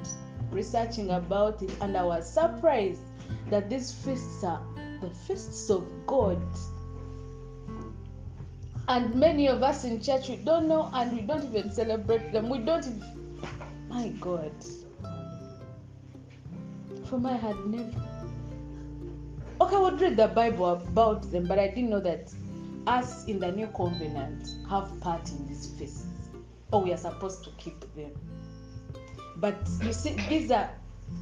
researching 0.50 1.10
about 1.10 1.62
it 1.62 1.70
and 1.80 1.96
i 1.96 2.02
was 2.02 2.30
surprised 2.30 3.02
that 3.50 3.68
these 3.68 3.92
feasts 3.92 4.42
are 4.44 4.62
the 5.00 5.10
feasts 5.10 5.70
of 5.70 5.86
god. 6.06 6.42
And 8.88 9.14
many 9.14 9.48
of 9.48 9.62
us 9.62 9.84
in 9.84 10.00
church 10.00 10.28
we 10.28 10.36
don't 10.36 10.66
know 10.66 10.90
and 10.94 11.12
we 11.12 11.20
don't 11.22 11.44
even 11.44 11.70
celebrate 11.70 12.32
them. 12.32 12.48
We 12.48 12.58
don't 12.58 13.02
my 13.88 14.08
god 14.20 14.52
for 17.08 17.18
my 17.18 17.36
had 17.36 17.56
never 17.66 18.02
okay 19.60 19.76
i 19.76 19.78
would 19.78 20.00
read 20.00 20.16
the 20.16 20.28
bible 20.28 20.70
about 20.72 21.30
them 21.30 21.46
but 21.46 21.58
i 21.58 21.68
didn't 21.68 21.90
know 21.90 22.00
that 22.00 22.30
us 22.88 23.26
in 23.26 23.38
the 23.38 23.52
new 23.52 23.66
covenant 23.68 24.48
have 24.68 24.98
part 25.00 25.30
in 25.30 25.46
these 25.46 25.66
feasts. 25.78 26.06
Or 26.72 26.82
we 26.82 26.92
are 26.92 26.98
supposed 26.98 27.44
to 27.44 27.50
keep 27.58 27.80
them. 27.94 28.12
But 29.36 29.56
you 29.82 29.92
see 29.92 30.16
these 30.28 30.50
are 30.50 30.70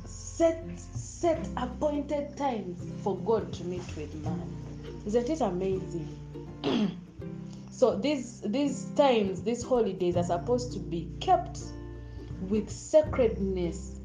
set 0.04 0.64
set 0.78 1.46
appointed 1.56 2.36
times 2.36 2.86
for 3.02 3.16
god 3.18 3.52
to 3.54 3.64
meet 3.64 3.84
with 3.96 4.14
man. 4.24 4.56
Isn't 5.04 5.28
it 5.28 5.40
amazing? 5.40 6.18
So 7.70 7.94
these 7.94 8.40
these 8.40 8.86
times 8.96 9.42
these 9.42 9.62
holidays 9.62 10.16
are 10.16 10.24
supposed 10.24 10.72
to 10.72 10.78
be 10.78 11.10
kept 11.20 11.58
with 12.48 12.70
sacredness 12.70 13.95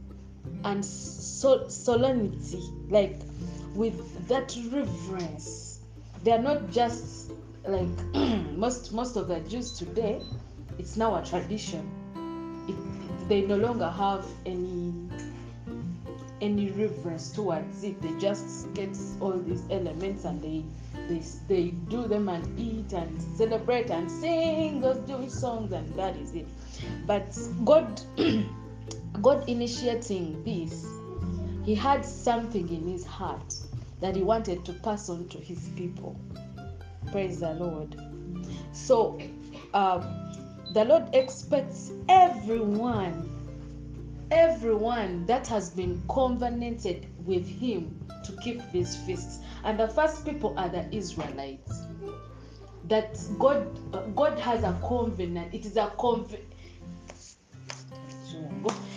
and 0.63 0.85
so- 0.85 1.67
solemnity 1.67 2.61
like 2.89 3.19
with 3.75 4.27
that 4.27 4.55
reverence. 4.71 5.79
They 6.23 6.31
are 6.31 6.41
not 6.41 6.71
just 6.71 7.31
like 7.65 7.87
most 8.55 8.93
most 8.93 9.15
of 9.15 9.27
the 9.27 9.39
jews 9.41 9.77
today 9.77 10.21
it's 10.77 10.97
now 10.97 11.15
a 11.15 11.25
tradition. 11.25 11.89
It, 12.67 13.29
they 13.29 13.41
no 13.41 13.57
longer 13.57 13.89
have 13.89 14.25
any 14.45 14.93
any 16.41 16.71
reverence 16.71 17.31
towards 17.31 17.83
it. 17.83 18.01
They 18.01 18.13
just 18.19 18.73
get 18.73 18.97
all 19.19 19.37
these 19.37 19.63
elements 19.69 20.25
and 20.25 20.41
they 20.41 20.65
they, 21.07 21.21
they 21.47 21.69
do 21.89 22.07
them 22.07 22.29
and 22.29 22.59
eat 22.59 22.93
and 22.93 23.21
celebrate 23.37 23.89
and 23.91 24.09
sing 24.09 24.81
those 24.81 25.07
jewish 25.07 25.31
songs 25.31 25.71
and 25.71 25.93
that 25.95 26.15
is 26.17 26.33
it. 26.33 26.47
But 27.05 27.37
god 27.63 28.01
god 29.21 29.47
initiating 29.49 30.43
this 30.43 30.85
he 31.63 31.75
had 31.75 32.03
something 32.03 32.67
in 32.69 32.87
his 32.87 33.05
heart 33.05 33.53
that 33.99 34.15
he 34.15 34.23
wanted 34.23 34.65
to 34.65 34.73
pass 34.73 35.09
on 35.09 35.27
to 35.29 35.37
his 35.37 35.69
people. 35.75 36.19
Praise 37.11 37.39
the 37.39 37.53
lord. 37.53 37.95
So 38.73 39.19
um, 39.73 40.01
the 40.73 40.85
lord 40.85 41.13
expects 41.13 41.91
everyone 42.09 43.29
everyone 44.31 45.25
that 45.25 45.45
has 45.45 45.69
been 45.69 46.01
covenanted 46.09 47.05
with 47.25 47.45
him 47.45 47.99
to 48.23 48.31
keep 48.37 48.61
these 48.71 48.95
feasts. 48.95 49.39
And 49.65 49.77
the 49.77 49.89
first 49.89 50.25
people 50.25 50.53
are 50.57 50.69
the 50.69 50.87
israelites. 50.95 51.83
That 52.85 53.19
god 53.37 54.15
god 54.15 54.39
has 54.39 54.63
a 54.63 54.75
covenant. 54.81 55.53
It 55.53 55.65
is 55.65 55.77
a 55.77 55.93
conv 55.99 56.37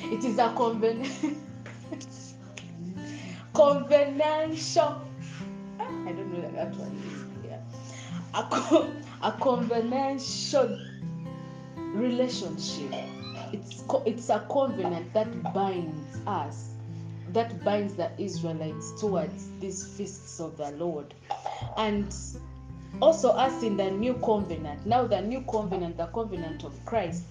it 0.04 0.24
is 0.24 0.38
a 0.38 0.52
covenant 0.56 1.08
covenantal 3.54 5.00
ah, 5.80 6.04
i 6.06 6.12
don't 6.12 6.32
know 6.32 6.40
that, 6.40 6.54
that 6.54 6.76
one 6.76 6.92
is 6.96 7.48
yeah. 7.48 7.60
a, 8.34 8.42
co- 8.50 8.90
a 9.22 9.32
covenantal 9.32 10.78
relationship. 11.94 12.92
It's 13.52 13.82
co- 13.86 14.02
it's 14.04 14.28
a 14.30 14.44
covenant 14.50 15.12
that 15.14 15.54
binds 15.54 16.18
us 16.26 16.70
that 17.32 17.64
binds 17.64 17.94
the 17.94 18.10
israelites 18.20 18.92
towards 19.00 19.48
these 19.60 19.86
feasts 19.96 20.40
of 20.40 20.56
the 20.56 20.70
lord. 20.72 21.14
And 21.76 22.14
also 23.00 23.30
us 23.30 23.62
in 23.62 23.76
the 23.76 23.90
new 23.90 24.14
covenant. 24.14 24.86
Now 24.86 25.06
the 25.06 25.20
new 25.20 25.40
covenant 25.42 25.96
the 25.96 26.06
covenant 26.06 26.64
of 26.64 26.84
christ 26.84 27.24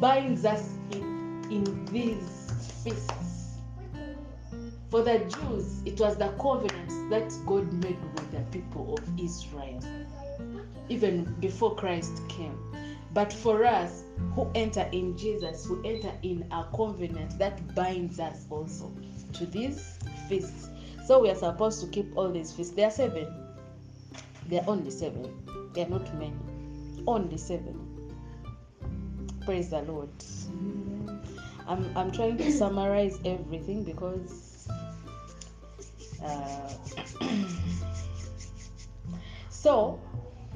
binds 0.00 0.44
us 0.44 0.68
in, 0.92 1.46
in 1.50 1.84
these 1.86 2.82
feasts 2.84 3.58
for 4.90 5.02
the 5.02 5.18
jews 5.18 5.82
it 5.84 5.98
was 6.00 6.16
the 6.16 6.28
covenant 6.40 7.10
that 7.10 7.32
god 7.46 7.70
made 7.84 7.98
with 8.14 8.30
the 8.30 8.40
people 8.58 8.94
of 8.94 9.20
israel 9.20 9.80
even 10.88 11.24
before 11.40 11.74
christ 11.74 12.20
came 12.28 12.56
but 13.16 13.32
for 13.32 13.64
us 13.64 14.02
who 14.34 14.46
enter 14.54 14.86
in 14.92 15.16
Jesus, 15.16 15.64
who 15.64 15.82
enter 15.86 16.12
in 16.22 16.46
a 16.52 16.66
covenant 16.76 17.38
that 17.38 17.74
binds 17.74 18.20
us 18.20 18.44
also 18.50 18.92
to 19.32 19.46
these 19.46 19.98
feasts. 20.28 20.68
So 21.06 21.22
we 21.22 21.30
are 21.30 21.34
supposed 21.34 21.80
to 21.80 21.86
keep 21.86 22.14
all 22.14 22.30
these 22.30 22.52
feasts. 22.52 22.74
There 22.74 22.88
are 22.88 22.90
seven. 22.90 23.26
There 24.50 24.60
are 24.60 24.68
only 24.68 24.90
seven. 24.90 25.32
There 25.72 25.86
are 25.86 25.88
not 25.88 26.14
many. 26.18 26.36
Only 27.06 27.38
seven. 27.38 27.85
Praise 29.46 29.70
the 29.70 29.80
Lord. 29.82 30.10
I'm, 31.68 31.96
I'm 31.96 32.10
trying 32.10 32.36
to 32.38 32.50
summarize 32.50 33.20
everything 33.24 33.84
because 33.84 34.66
uh, 36.20 36.68
so 39.48 40.00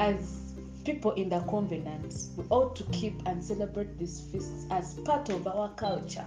as 0.01 0.55
people 0.85 1.13
in 1.13 1.29
the 1.29 1.39
covenant, 1.43 2.17
we 2.37 2.43
ought 2.51 2.75
to 2.75 2.83
keep 2.91 3.23
and 3.27 3.45
celebrate 3.45 3.97
these 3.97 4.23
feasts 4.33 4.67
as 4.73 4.95
part 5.05 5.29
of 5.29 5.47
our 5.47 5.69
culture. 5.75 6.27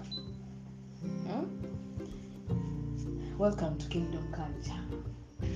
Hmm? 1.28 1.44
Welcome 3.38 3.78
to 3.78 3.90
Kingdom 3.90 4.32
Culture. 4.32 5.52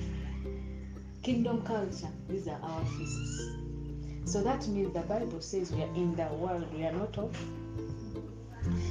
Kingdom 1.22 1.62
culture, 1.62 2.12
these 2.28 2.48
are 2.48 2.60
our 2.62 2.84
feasts. 2.84 3.57
So 4.28 4.42
that 4.42 4.68
means 4.68 4.92
the 4.92 5.00
Bible 5.00 5.40
says 5.40 5.72
we 5.72 5.82
are 5.82 5.94
in 5.94 6.14
the 6.14 6.26
world, 6.34 6.66
we 6.76 6.84
are 6.84 6.92
not 6.92 7.16
of. 7.16 7.34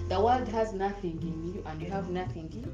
The 0.09 0.19
world 0.19 0.47
has 0.47 0.73
nothing 0.73 1.21
in 1.21 1.53
you, 1.53 1.63
and 1.67 1.79
you 1.79 1.91
have 1.91 2.09
nothing 2.09 2.49
in. 2.51 2.71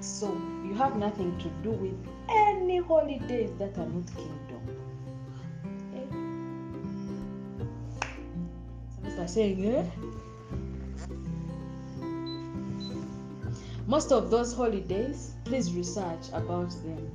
So 0.00 0.32
you 0.66 0.72
have 0.76 0.96
nothing 0.96 1.38
to 1.40 1.50
do 1.62 1.72
with 1.72 1.94
any 2.30 2.78
holidays 2.78 3.50
that 3.58 3.76
are 3.76 3.84
not 3.84 4.06
kingdom. 4.16 4.62
Eh? 9.04 9.26
Saying, 9.26 9.62
eh? 9.66 9.84
Most 13.86 14.10
of 14.10 14.30
those 14.30 14.54
holidays, 14.54 15.34
please 15.44 15.74
research 15.74 16.30
about 16.32 16.70
them. 16.82 17.10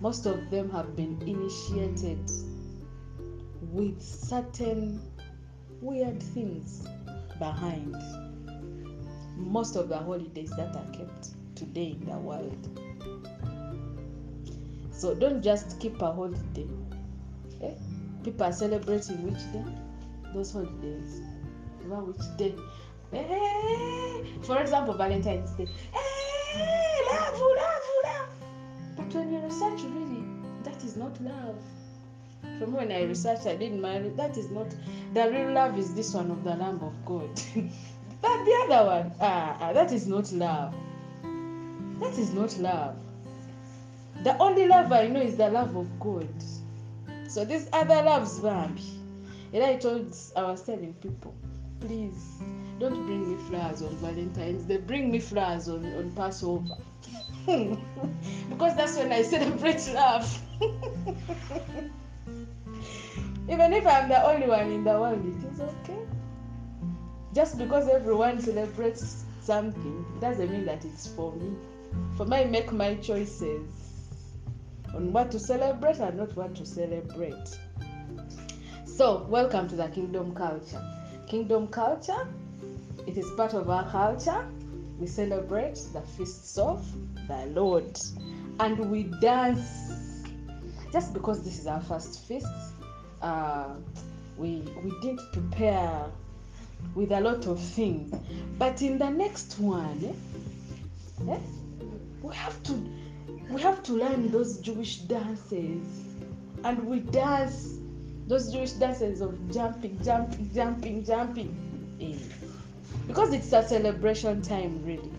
Most 0.00 0.24
of 0.24 0.48
them 0.50 0.70
have 0.70 0.96
been 0.96 1.20
initiated 1.26 2.30
with 3.72 4.02
certain 4.02 5.00
weird 5.80 6.22
things 6.22 6.86
behind. 7.38 7.96
Most 9.36 9.76
of 9.76 9.88
the 9.88 9.96
holidays 9.96 10.50
that 10.50 10.76
are 10.76 10.92
kept 10.92 11.30
today 11.54 11.96
in 11.98 12.04
the 12.04 12.18
world. 12.18 12.80
So 14.90 15.14
don't 15.14 15.42
just 15.42 15.80
keep 15.80 16.00
a 16.02 16.12
holiday. 16.12 16.68
Eh? 17.62 17.72
People 18.22 18.44
are 18.46 18.52
celebrating 18.52 19.22
which 19.22 19.42
day? 19.52 19.64
Those 20.34 20.52
holidays. 20.52 21.22
Remember 21.82 22.12
which 22.12 22.36
day? 22.36 22.54
Eh, 23.14 24.24
for 24.42 24.60
example, 24.60 24.94
Valentine's 24.94 25.50
Day. 25.52 25.66
Eh, 25.94 27.10
love, 27.10 27.40
love, 27.40 27.82
love. 28.04 28.28
But 28.96 29.14
when 29.14 29.32
you 29.32 29.40
research, 29.40 29.82
really, 29.82 30.24
that 30.62 30.82
is 30.84 30.96
not 30.96 31.20
love. 31.22 31.56
From 32.58 32.72
when 32.72 32.92
I 32.92 33.02
researched, 33.02 33.46
I 33.46 33.56
didn't 33.56 33.80
marry. 33.80 34.08
That 34.10 34.36
is 34.36 34.50
not 34.50 34.68
the 35.14 35.30
real 35.30 35.52
love. 35.52 35.78
Is 35.78 35.94
this 35.94 36.14
one 36.14 36.30
of 36.30 36.44
the 36.44 36.54
Lamb 36.54 36.80
of 36.82 36.92
God? 37.04 37.30
but 38.20 38.44
the 38.44 38.66
other 38.68 38.86
one, 38.86 39.12
ah, 39.20 39.56
ah, 39.60 39.72
that 39.72 39.92
is 39.92 40.06
not 40.06 40.30
love. 40.32 40.74
That 42.00 42.18
is 42.18 42.32
not 42.32 42.56
love. 42.58 42.96
The 44.22 44.36
only 44.38 44.66
love 44.66 44.92
I 44.92 45.08
know 45.08 45.20
is 45.20 45.36
the 45.36 45.50
love 45.50 45.76
of 45.76 45.88
God. 45.98 46.28
So 47.28 47.44
these 47.44 47.68
other 47.72 48.02
loves, 48.02 48.38
Bambi. 48.40 48.82
And 49.52 49.64
I 49.64 49.76
told, 49.76 50.14
I 50.36 50.42
was 50.42 50.62
telling 50.62 50.94
people, 50.94 51.34
please 51.80 52.40
don't 52.78 53.06
bring 53.06 53.30
me 53.30 53.36
flowers 53.48 53.82
on 53.82 53.96
Valentine's. 53.96 54.66
They 54.66 54.76
bring 54.76 55.10
me 55.10 55.18
flowers 55.18 55.68
on, 55.68 55.84
on 55.94 56.10
Passover. 56.12 56.76
because 57.46 58.76
that's 58.76 58.96
when 58.96 59.12
I 59.12 59.22
celebrate 59.22 59.86
love. 59.94 60.42
Even 63.48 63.72
if 63.72 63.86
I'm 63.86 64.08
the 64.08 64.24
only 64.24 64.46
one 64.46 64.70
in 64.70 64.84
the 64.84 64.92
world, 64.92 65.24
it 65.24 65.52
is 65.52 65.60
okay. 65.60 65.98
Just 67.34 67.58
because 67.58 67.88
everyone 67.88 68.40
celebrates 68.40 69.24
something 69.40 70.04
doesn't 70.20 70.50
mean 70.50 70.64
that 70.66 70.84
it's 70.84 71.08
for 71.08 71.32
me. 71.32 71.54
For 72.16 72.24
me, 72.24 72.38
I 72.38 72.44
make 72.44 72.72
my 72.72 72.94
choices 72.96 73.66
on 74.94 75.12
what 75.12 75.30
to 75.32 75.38
celebrate 75.38 75.98
and 75.98 76.16
not 76.16 76.36
what 76.36 76.54
to 76.56 76.66
celebrate. 76.66 77.58
So, 78.84 79.26
welcome 79.28 79.68
to 79.68 79.76
the 79.76 79.88
kingdom 79.88 80.34
culture. 80.34 80.82
Kingdom 81.26 81.68
culture, 81.68 82.28
it 83.06 83.16
is 83.16 83.30
part 83.36 83.54
of 83.54 83.68
our 83.70 83.90
culture. 83.90 84.46
We 84.98 85.06
celebrate 85.06 85.80
the 85.92 86.02
feasts 86.02 86.58
of 86.58 86.86
the 87.26 87.46
Lord 87.46 87.98
and 88.60 88.78
we 88.90 89.04
dance. 89.20 90.01
Just 90.92 91.14
because 91.14 91.42
this 91.42 91.58
is 91.58 91.66
our 91.66 91.80
first 91.80 92.20
feast, 92.26 92.46
uh, 93.22 93.68
we 94.36 94.62
we 94.84 94.90
didn't 95.00 95.22
prepare 95.32 96.06
with 96.94 97.12
a 97.12 97.20
lot 97.20 97.46
of 97.46 97.58
things. 97.58 98.14
But 98.58 98.82
in 98.82 98.98
the 98.98 99.08
next 99.08 99.58
one, 99.58 100.14
eh, 101.26 101.32
eh, 101.32 101.38
we 102.22 102.34
have 102.34 102.62
to 102.64 102.72
we 103.50 103.60
have 103.62 103.82
to 103.84 103.92
learn 103.94 104.30
those 104.30 104.58
Jewish 104.58 104.98
dances, 104.98 105.82
and 106.64 106.84
we 106.84 107.00
dance 107.00 107.78
those 108.28 108.52
Jewish 108.52 108.72
dances 108.72 109.22
of 109.22 109.50
jumping, 109.50 109.98
jumping, 110.02 110.50
jumping, 110.54 111.04
jumping, 111.04 111.96
eh. 112.00 112.18
because 113.06 113.32
it's 113.32 113.52
a 113.52 113.62
celebration 113.66 114.42
time, 114.42 114.84
really. 114.84 115.12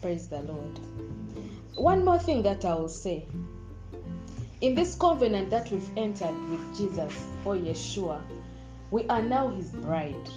Praise 0.00 0.28
the 0.28 0.40
Lord. 0.40 0.80
One 1.74 2.02
more 2.04 2.18
thing 2.18 2.42
that 2.42 2.64
I 2.64 2.74
will 2.74 2.88
say. 2.88 3.26
In 4.60 4.74
this 4.74 4.94
covenant 4.94 5.48
that 5.48 5.70
we've 5.70 5.90
entered 5.96 6.36
with 6.50 6.76
Jesus 6.76 7.14
or 7.46 7.56
Yeshua, 7.56 8.20
we 8.90 9.06
are 9.06 9.22
now 9.22 9.48
his 9.48 9.70
bride. 9.70 10.28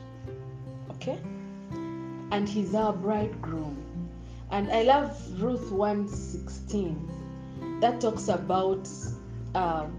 Okay? 0.92 1.20
And 2.32 2.48
he's 2.48 2.74
our 2.74 2.94
bridegroom. 2.94 3.76
And 4.50 4.72
I 4.72 4.84
love 4.84 5.20
Ruth 5.42 5.70
116 5.72 7.80
that 7.82 8.00
talks 8.00 8.30
about 8.30 8.88
um, 9.56 9.94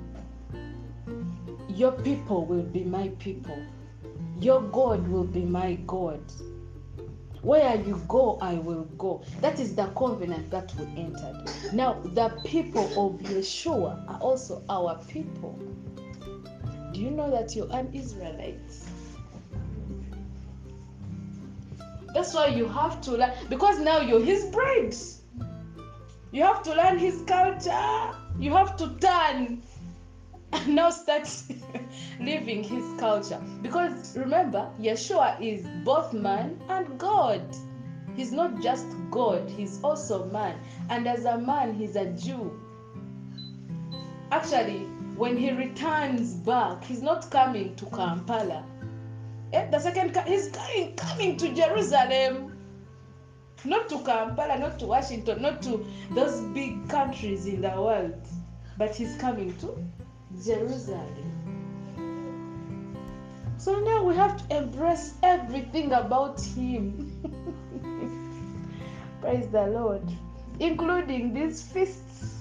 your 1.68 1.92
people 1.92 2.46
will 2.46 2.62
be 2.62 2.82
my 2.82 3.08
people, 3.18 3.58
your 4.40 4.62
God 4.62 5.06
will 5.06 5.24
be 5.24 5.44
my 5.44 5.74
God. 5.86 6.22
Where 7.44 7.76
you 7.76 8.02
go, 8.08 8.38
I 8.40 8.54
will 8.54 8.84
go. 8.96 9.22
That 9.42 9.60
is 9.60 9.74
the 9.74 9.86
covenant 9.88 10.50
that 10.50 10.72
we 10.76 10.86
entered. 10.98 11.44
Now, 11.74 12.00
the 12.14 12.30
people 12.42 12.84
of 12.84 13.20
Yeshua 13.20 14.08
are 14.08 14.18
also 14.20 14.62
our 14.70 14.98
people. 15.08 15.58
Do 16.92 17.00
you 17.00 17.10
know 17.10 17.30
that 17.30 17.54
you're 17.54 17.70
an 17.70 17.90
Israelite? 17.92 18.72
That's 22.14 22.32
why 22.32 22.46
you 22.46 22.66
have 22.66 23.02
to 23.02 23.10
learn 23.10 23.32
because 23.50 23.78
now 23.78 24.00
you're 24.00 24.24
his 24.24 24.46
bride. 24.46 24.94
You 26.32 26.44
have 26.44 26.62
to 26.62 26.74
learn 26.74 26.96
his 26.96 27.22
culture. 27.26 28.16
You 28.38 28.52
have 28.54 28.74
to 28.78 28.88
turn 29.00 29.62
and 30.54 30.74
now 30.76 30.90
start 30.90 31.28
living 32.20 32.62
his 32.62 32.84
culture. 32.98 33.42
Because 33.62 34.16
remember, 34.16 34.70
Yeshua 34.80 35.40
is 35.40 35.66
both 35.84 36.12
man 36.12 36.60
and 36.68 36.98
God. 36.98 37.42
He's 38.16 38.32
not 38.32 38.62
just 38.62 38.86
God, 39.10 39.50
he's 39.50 39.82
also 39.82 40.26
man. 40.26 40.58
And 40.88 41.08
as 41.08 41.24
a 41.24 41.36
man, 41.36 41.74
he's 41.74 41.96
a 41.96 42.06
Jew. 42.12 42.60
Actually, 44.30 44.86
when 45.16 45.36
he 45.36 45.50
returns 45.50 46.34
back, 46.34 46.84
he's 46.84 47.02
not 47.02 47.28
coming 47.30 47.74
to 47.76 47.86
Kampala. 47.86 48.64
Eh, 49.52 49.68
the 49.70 49.78
second, 49.78 50.16
he's 50.26 50.48
coming, 50.48 50.94
coming 50.94 51.36
to 51.36 51.52
Jerusalem. 51.52 52.56
Not 53.64 53.88
to 53.88 53.98
Kampala, 53.98 54.58
not 54.58 54.78
to 54.80 54.86
Washington, 54.86 55.42
not 55.42 55.62
to 55.62 55.84
those 56.12 56.40
big 56.52 56.88
countries 56.88 57.46
in 57.46 57.62
the 57.62 57.70
world. 57.70 58.14
But 58.76 58.94
he's 58.94 59.16
coming 59.16 59.56
to 59.58 59.76
Jerusalem. 60.42 61.34
So 63.56 63.80
now 63.80 64.04
we 64.04 64.14
have 64.16 64.36
to 64.46 64.56
embrace 64.58 65.14
everything 65.22 65.92
about 65.92 66.40
him. 66.40 67.10
Praise 69.20 69.48
the 69.48 69.66
Lord. 69.68 70.02
Including 70.60 71.32
these 71.32 71.62
feasts. 71.62 72.34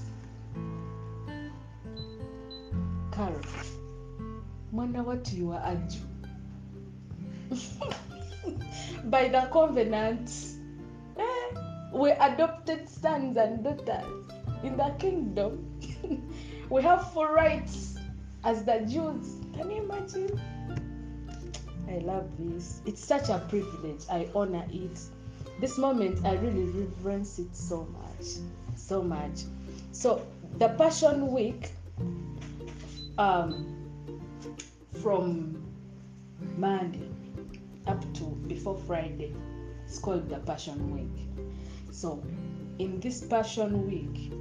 Carol, 3.12 3.40
mwana 4.74 5.04
what 5.06 5.32
you 5.32 5.52
are 5.52 5.64
a 5.64 5.76
Jew. 5.88 6.02
By 9.06 9.28
the 9.30 9.48
covenant, 9.52 10.30
eh, 11.18 11.56
we 11.94 12.12
adopted 12.12 12.90
sons 12.90 13.38
and 13.38 13.64
daughters 13.64 14.32
in 14.64 14.76
the 14.78 14.94
kingdom. 15.00 15.80
we 16.70 16.82
have 16.82 17.12
full 17.12 17.28
rights 17.28 17.98
as 18.44 18.64
the 18.64 18.80
Jews. 18.80 19.38
Can 19.56 19.72
you 19.72 19.84
imagine? 19.84 20.40
I 21.90 21.98
love 22.00 22.30
this. 22.38 22.82
It's 22.86 23.04
such 23.04 23.30
a 23.30 23.40
privilege. 23.50 24.04
I 24.10 24.28
honor 24.34 24.66
it. 24.72 25.00
This 25.60 25.78
moment, 25.78 26.26
I 26.26 26.34
really 26.36 26.64
reverence 26.64 27.40
it 27.40 27.56
so 27.56 27.88
much. 27.92 28.28
So 28.76 29.02
much. 29.02 29.42
So, 29.92 30.26
the 30.58 30.70
Passion 30.70 31.32
Week, 31.32 31.72
um, 33.18 33.80
from 35.02 35.64
Monday 36.58 37.10
up 37.88 38.02
to 38.16 38.24
before 38.48 38.78
Friday, 38.78 39.36
it's 39.86 40.00
called 40.00 40.30
the 40.30 40.40
Passion 40.40 40.96
Week. 40.96 41.46
So, 41.92 42.24
in 42.80 43.00
this 43.00 43.24
Passion 43.24 43.86
Week, 43.88 44.34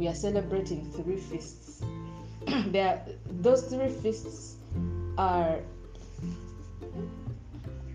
we 0.00 0.08
are 0.08 0.14
celebrating 0.14 0.90
three 0.92 1.18
feasts. 1.18 1.82
there, 2.68 3.04
those 3.42 3.64
three 3.64 3.88
feasts 3.88 4.56
are 5.18 5.60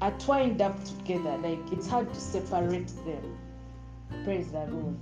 are 0.02 0.12
twined 0.20 0.62
up 0.62 0.78
together. 0.86 1.36
Like 1.40 1.60
it's 1.72 1.88
hard 1.88 2.14
to 2.14 2.20
separate 2.20 2.90
them. 3.08 3.38
Praise 4.24 4.52
the 4.52 4.68
Lord. 4.68 5.00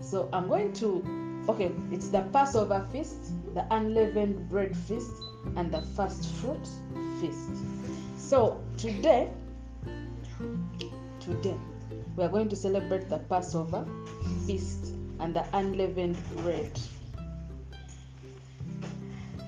So 0.00 0.30
I'm 0.32 0.48
going 0.48 0.72
to 0.74 1.04
okay, 1.46 1.70
it's 1.92 2.08
the 2.08 2.22
Passover 2.32 2.86
feast, 2.90 3.30
the 3.52 3.66
unleavened 3.70 4.48
bread 4.48 4.74
feast, 4.74 5.12
and 5.56 5.70
the 5.70 5.82
first 5.94 6.26
fruit 6.36 6.66
feast. 7.20 7.50
So 8.16 8.64
today 8.78 9.30
today 11.20 11.56
we 12.16 12.24
are 12.24 12.30
going 12.30 12.48
to 12.48 12.56
celebrate 12.56 13.10
the 13.10 13.18
Passover 13.18 13.86
feast 14.46 14.94
and 15.20 15.34
the 15.34 15.44
unleavened 15.52 16.16
bread. 16.36 16.78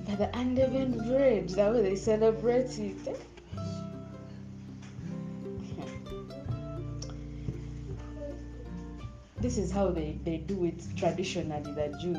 But 0.06 0.18
the 0.18 0.38
unleavened 0.38 0.96
bread, 1.06 1.48
the 1.50 1.70
way 1.70 1.82
they 1.82 1.96
celebrate 1.96 2.78
it. 2.78 3.20
This 9.40 9.56
is 9.56 9.70
how 9.70 9.90
they, 9.90 10.18
they 10.24 10.36
do 10.36 10.64
it 10.64 10.82
traditionally, 10.96 11.62
the 11.72 11.96
Jews. 12.00 12.18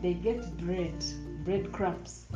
They 0.00 0.14
get 0.14 0.56
bread, 0.56 1.04
bread 1.44 1.70
crumbs. 1.72 2.26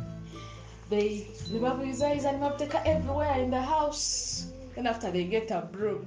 They 0.90 1.26
nimabuyizaiza 1.50 2.32
nimabuteka 2.32 2.84
everywhere 2.84 3.40
in 3.42 3.50
the 3.50 3.62
house. 3.62 4.52
And 4.76 4.86
after 4.86 5.10
they 5.10 5.24
get 5.24 5.50
a 5.50 5.62
broom, 5.62 6.06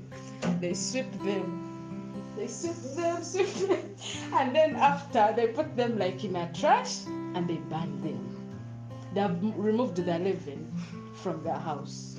they 0.60 0.74
sweep 0.74 1.12
them. 1.24 1.65
They 2.36 2.48
sweep 2.48 2.76
them, 2.96 3.24
sweep 3.24 3.54
them. 3.68 3.96
And 4.34 4.56
then 4.56 4.76
after 4.76 5.34
they 5.36 5.48
put 5.48 5.76
them 5.76 5.98
like 5.98 6.24
in 6.24 6.36
a 6.36 6.52
trash 6.54 7.06
and 7.06 7.48
they 7.48 7.56
burn 7.56 8.02
them. 8.02 8.36
They 9.14 9.22
have 9.22 9.42
removed 9.42 9.96
the 9.96 10.20
leaven 10.20 10.72
from 11.16 11.42
the 11.44 11.54
house. 11.54 12.18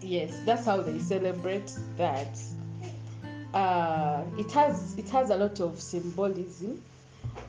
Yes, 0.00 0.34
that's 0.46 0.64
how 0.64 0.80
they 0.80 0.98
celebrate 0.98 1.72
that. 1.98 2.38
Uh, 3.52 4.22
it 4.38 4.50
has 4.52 4.96
it 4.96 5.08
has 5.10 5.30
a 5.30 5.36
lot 5.36 5.60
of 5.60 5.78
symbolism. 5.80 6.82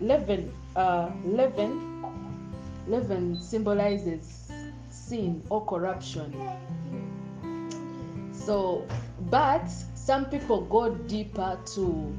Leaven, 0.01 0.51
uh, 0.75 1.09
leaven, 1.23 2.51
leaven 2.87 3.39
symbolizes 3.39 4.51
sin 4.89 5.41
or 5.49 5.65
corruption. 5.65 6.33
So, 8.45 8.87
but 9.29 9.67
some 9.95 10.25
people 10.25 10.61
go 10.61 10.95
deeper 10.95 11.59
to 11.75 12.13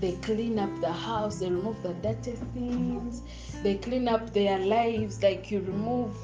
they 0.00 0.12
clean 0.22 0.58
up 0.58 0.80
the 0.80 0.92
house, 0.92 1.40
they 1.40 1.50
remove 1.50 1.82
the 1.82 1.92
dirty 1.94 2.32
things, 2.54 3.20
they 3.62 3.76
clean 3.76 4.08
up 4.08 4.32
their 4.32 4.58
lives, 4.58 5.22
like 5.22 5.50
you 5.50 5.60
remove 5.60 6.16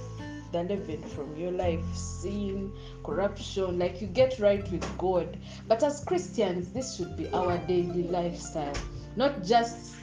the 0.52 0.62
leaven 0.62 1.02
from 1.02 1.36
your 1.36 1.52
life, 1.52 1.84
sin, 1.94 2.72
corruption, 3.04 3.78
like 3.78 4.00
you 4.00 4.06
get 4.06 4.38
right 4.38 4.70
with 4.72 4.98
God. 4.98 5.36
But 5.68 5.82
as 5.82 6.02
Christians, 6.04 6.70
this 6.70 6.96
should 6.96 7.16
be 7.18 7.28
our 7.34 7.58
daily 7.66 8.04
lifestyle, 8.04 8.76
not 9.14 9.44
just 9.44 9.94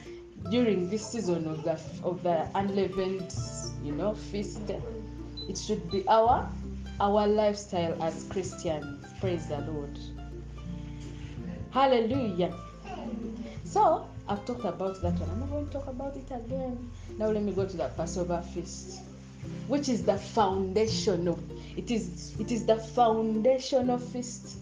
during 0.50 0.88
this 0.88 1.10
season 1.10 1.48
of 1.48 1.64
the 1.64 1.80
of 2.04 2.22
the 2.22 2.48
unleavened, 2.54 3.34
you 3.82 3.92
know, 3.92 4.14
feast. 4.14 4.70
It 5.48 5.58
should 5.58 5.90
be 5.90 6.06
our 6.06 6.48
our 7.00 7.26
lifestyle 7.26 8.00
as 8.02 8.24
Christians. 8.30 9.04
Praise 9.20 9.46
the 9.46 9.58
Lord. 9.60 9.98
Hallelujah. 11.70 12.54
So 13.64 14.08
I've 14.28 14.44
talked 14.46 14.64
about 14.64 15.02
that 15.02 15.14
one. 15.18 15.30
I'm 15.30 15.40
not 15.40 15.50
going 15.50 15.66
to 15.66 15.72
talk 15.72 15.86
about 15.88 16.16
it 16.16 16.26
again. 16.30 16.90
Now 17.18 17.30
let 17.30 17.42
me 17.42 17.52
go 17.52 17.66
to 17.66 17.76
the 17.76 17.88
Passover 17.96 18.42
feast, 18.54 19.00
which 19.66 19.88
is 19.88 20.04
the 20.04 20.16
foundation 20.16 21.28
of 21.28 21.42
it 21.76 21.90
is 21.90 22.34
it 22.38 22.52
is 22.52 22.64
the 22.64 22.76
foundation 22.76 23.90
of 23.90 24.02
feast. 24.10 24.58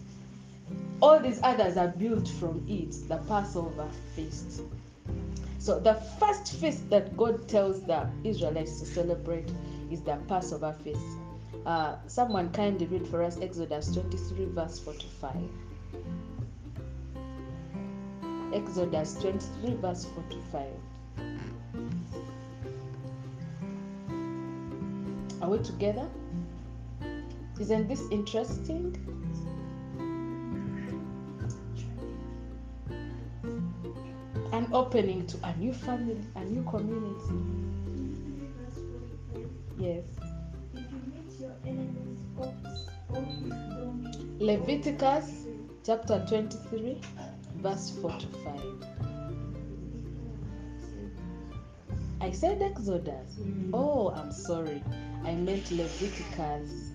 All 1.01 1.19
these 1.19 1.39
others 1.43 1.77
are 1.77 1.89
built 1.89 2.27
from 2.27 2.65
it, 2.67 3.07
the 3.07 3.17
Passover 3.27 3.87
feast. 4.15 4.61
So 5.59 5.79
the 5.79 5.95
first 6.19 6.53
feast 6.55 6.89
that 6.89 7.15
God 7.15 7.47
tells 7.47 7.83
the 7.83 8.09
Israelites 8.23 8.79
to 8.79 8.85
celebrate 8.85 9.49
is 9.91 10.01
the 10.01 10.17
Passover 10.27 10.75
feast. 10.83 10.99
Uh, 11.65 11.95
someone 12.07 12.51
kindly 12.51 12.85
read 12.87 13.07
for 13.07 13.23
us 13.23 13.39
Exodus 13.39 13.93
23, 13.93 14.45
verse 14.47 14.79
45. 14.79 15.35
Exodus 18.53 19.15
23, 19.21 19.75
verse 19.75 20.05
45. 20.05 20.67
Are 25.41 25.49
we 25.49 25.57
together? 25.59 26.07
Isn't 27.59 27.87
this 27.87 28.01
interesting? 28.11 28.95
An 34.51 34.67
opening 34.73 35.25
to 35.27 35.37
a 35.43 35.55
new 35.55 35.73
family, 35.73 36.19
a 36.35 36.43
new 36.43 36.63
community. 36.63 37.33
Yes. 39.77 40.22
Leviticus 44.39 45.45
chapter 45.85 46.25
23, 46.27 46.99
verse 47.57 47.89
45. 48.01 48.83
I 52.19 52.31
said 52.31 52.61
Exodus. 52.61 53.37
Oh, 53.73 54.09
I'm 54.11 54.31
sorry. 54.31 54.83
I 55.23 55.35
meant 55.35 55.71
Leviticus. 55.71 56.92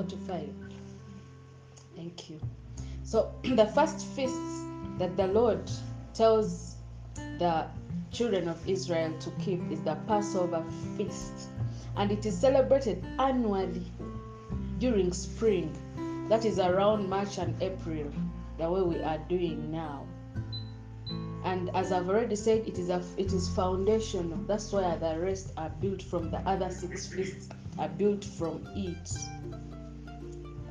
45. 0.00 0.48
Thank 1.94 2.30
you. 2.30 2.40
So, 3.02 3.34
the 3.42 3.66
first 3.66 4.06
feast 4.06 4.40
that 4.98 5.14
the 5.18 5.26
Lord 5.26 5.70
tells 6.14 6.76
the 7.38 7.66
children 8.10 8.48
of 8.48 8.66
Israel 8.66 9.12
to 9.20 9.30
keep 9.32 9.60
is 9.70 9.82
the 9.82 9.96
Passover 10.08 10.64
feast. 10.96 11.50
And 11.96 12.10
it 12.10 12.24
is 12.24 12.38
celebrated 12.38 13.04
annually 13.18 13.84
during 14.78 15.12
spring. 15.12 15.70
That 16.30 16.46
is 16.46 16.58
around 16.58 17.10
March 17.10 17.36
and 17.36 17.60
April, 17.62 18.10
the 18.56 18.70
way 18.70 18.80
we 18.80 19.02
are 19.02 19.18
doing 19.28 19.70
now. 19.70 20.06
And 21.44 21.68
as 21.76 21.92
I've 21.92 22.08
already 22.08 22.36
said, 22.36 22.66
it 22.66 22.78
is 22.78 22.88
a 22.88 23.02
it 23.18 23.34
is 23.34 23.50
foundational. 23.50 24.38
That's 24.46 24.72
why 24.72 24.96
the 24.96 25.18
rest 25.18 25.52
are 25.58 25.70
built 25.80 26.02
from 26.02 26.30
the 26.30 26.38
other 26.38 26.70
six 26.70 27.06
feasts 27.06 27.50
are 27.78 27.88
built 27.88 28.24
from 28.24 28.66
it. 28.76 29.10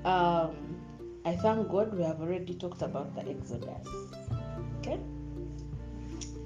Um, 0.06 0.80
I 1.26 1.36
thank 1.36 1.70
God 1.70 1.94
we 1.94 2.04
have 2.04 2.22
already 2.22 2.54
talked 2.54 2.82
about 2.82 3.14
the 3.16 3.30
Exodus. 3.30 3.88
Okay? 4.80 5.00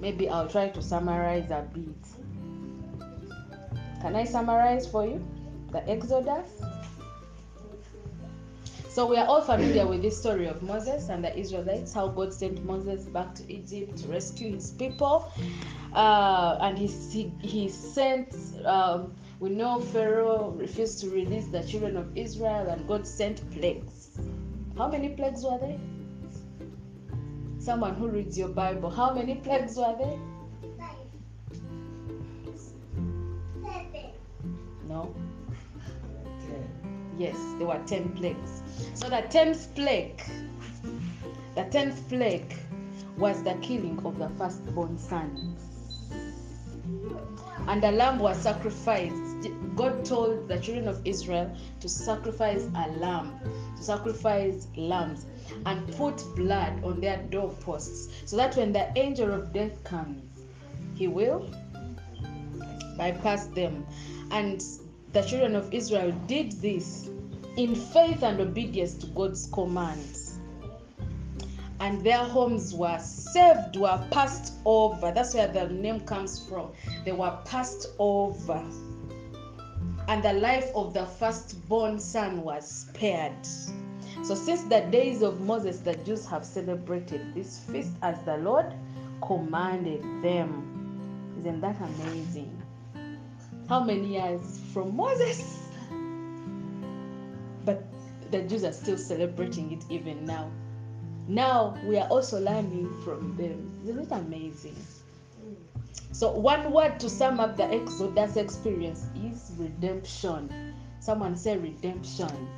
Maybe 0.00 0.28
I'll 0.28 0.48
try 0.48 0.68
to 0.68 0.82
summarize 0.82 1.50
a 1.50 1.66
bit. 1.72 1.86
Can 4.02 4.16
I 4.16 4.24
summarize 4.24 4.86
for 4.86 5.06
you 5.06 5.26
the 5.70 5.88
Exodus? 5.88 6.50
So 8.94 9.06
we 9.06 9.16
are 9.16 9.26
all 9.26 9.42
familiar 9.42 9.88
with 9.88 10.02
this 10.02 10.16
story 10.16 10.46
of 10.46 10.62
Moses 10.62 11.08
and 11.08 11.24
the 11.24 11.36
Israelites, 11.36 11.92
how 11.92 12.06
God 12.06 12.32
sent 12.32 12.64
Moses 12.64 13.06
back 13.06 13.34
to 13.34 13.52
Egypt 13.52 13.98
to 13.98 14.06
rescue 14.08 14.52
his 14.52 14.70
people. 14.70 15.32
Uh, 15.92 16.58
and 16.60 16.78
he, 16.78 17.32
he, 17.40 17.68
sent, 17.68 18.36
um, 18.64 19.12
we 19.44 19.50
know 19.50 19.78
Pharaoh 19.78 20.54
refused 20.56 21.00
to 21.00 21.10
release 21.10 21.48
the 21.48 21.62
children 21.62 21.98
of 21.98 22.16
Israel, 22.16 22.66
and 22.66 22.88
God 22.88 23.06
sent 23.06 23.42
plagues. 23.50 24.08
How 24.78 24.88
many 24.88 25.10
plagues 25.10 25.44
were 25.44 25.58
there? 25.58 25.78
Someone 27.58 27.94
who 27.94 28.08
reads 28.08 28.38
your 28.38 28.48
Bible, 28.48 28.88
how 28.88 29.12
many 29.12 29.34
plagues 29.34 29.76
were 29.76 29.94
there? 29.98 30.18
No? 34.88 35.14
Yes, 37.18 37.36
there 37.58 37.66
were 37.66 37.82
10 37.86 38.12
plagues. 38.16 38.62
So 38.94 39.10
the 39.10 39.24
10th 39.28 39.74
plague, 39.74 40.22
the 41.54 41.64
10th 41.64 42.08
plague 42.08 42.54
was 43.18 43.42
the 43.42 43.52
killing 43.60 44.00
of 44.06 44.18
the 44.18 44.30
firstborn 44.38 44.96
son. 44.96 45.54
And 47.68 47.84
a 47.84 47.92
lamb 47.92 48.18
was 48.18 48.38
sacrificed. 48.38 49.23
God 49.76 50.04
told 50.04 50.48
the 50.48 50.58
children 50.58 50.88
of 50.88 51.00
Israel 51.04 51.54
to 51.80 51.88
sacrifice 51.88 52.68
a 52.74 52.88
lamb, 52.98 53.38
to 53.76 53.82
sacrifice 53.82 54.68
lambs, 54.76 55.26
and 55.66 55.92
put 55.96 56.22
blood 56.36 56.82
on 56.84 57.00
their 57.00 57.18
doorposts, 57.30 58.08
so 58.24 58.36
that 58.36 58.56
when 58.56 58.72
the 58.72 58.90
angel 58.98 59.32
of 59.32 59.52
death 59.52 59.82
comes, 59.84 60.22
he 60.94 61.08
will 61.08 61.50
bypass 62.96 63.46
them. 63.48 63.86
And 64.30 64.62
the 65.12 65.22
children 65.22 65.54
of 65.56 65.72
Israel 65.72 66.12
did 66.26 66.52
this 66.52 67.08
in 67.56 67.74
faith 67.74 68.22
and 68.22 68.40
obedience 68.40 68.94
to 68.94 69.06
God's 69.08 69.46
commands. 69.52 70.38
and 71.80 72.02
their 72.02 72.24
homes 72.24 72.74
were 72.74 72.98
saved, 72.98 73.76
were 73.76 74.02
passed 74.10 74.54
over. 74.64 75.12
That's 75.12 75.34
where 75.34 75.48
the 75.48 75.68
name 75.68 76.00
comes 76.00 76.48
from. 76.48 76.72
They 77.04 77.12
were 77.12 77.36
passed 77.44 77.88
over. 77.98 78.64
And 80.06 80.22
the 80.22 80.34
life 80.34 80.70
of 80.74 80.92
the 80.92 81.06
firstborn 81.06 81.98
son 81.98 82.42
was 82.42 82.68
spared. 82.68 83.46
So, 84.22 84.34
since 84.34 84.62
the 84.64 84.80
days 84.90 85.22
of 85.22 85.40
Moses, 85.40 85.80
the 85.80 85.94
Jews 85.96 86.26
have 86.26 86.44
celebrated 86.44 87.34
this 87.34 87.60
feast 87.60 87.92
as 88.02 88.16
the 88.24 88.36
Lord 88.38 88.74
commanded 89.26 90.02
them. 90.22 91.36
Isn't 91.40 91.60
that 91.60 91.76
amazing? 91.80 92.62
How 93.68 93.82
many 93.82 94.14
years 94.14 94.60
from 94.72 94.94
Moses? 94.94 95.58
But 97.64 97.82
the 98.30 98.42
Jews 98.42 98.64
are 98.64 98.72
still 98.72 98.98
celebrating 98.98 99.72
it 99.72 99.84
even 99.90 100.26
now. 100.26 100.50
Now 101.26 101.78
we 101.86 101.96
are 101.98 102.08
also 102.08 102.40
learning 102.40 102.94
from 103.02 103.36
them. 103.36 103.80
Isn't 103.84 104.00
it 104.00 104.12
amazing? 104.12 104.76
So, 106.12 106.30
one 106.32 106.72
word 106.72 107.00
to 107.00 107.10
sum 107.10 107.40
up 107.40 107.56
the 107.56 107.64
Exodus 107.64 108.36
experience 108.36 109.06
is 109.16 109.52
redemption. 109.56 110.74
Someone 111.00 111.36
say 111.36 111.56
redemption. 111.58 112.48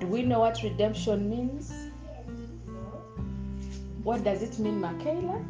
Do 0.00 0.06
we 0.06 0.22
know 0.22 0.40
what 0.40 0.62
redemption 0.62 1.28
means? 1.28 1.72
What 4.02 4.24
does 4.24 4.42
it 4.42 4.58
mean, 4.58 4.80
Michaela? 4.80 5.44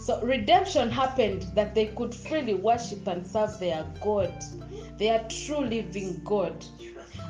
So 0.00 0.20
redemption 0.22 0.90
happened 0.90 1.42
that 1.54 1.74
they 1.74 1.86
could 1.86 2.12
freely 2.14 2.54
worship 2.54 3.06
and 3.06 3.24
serve 3.24 3.60
their 3.60 3.86
God, 4.02 4.32
their 4.98 5.24
true 5.28 5.60
living 5.60 6.20
God. 6.24 6.64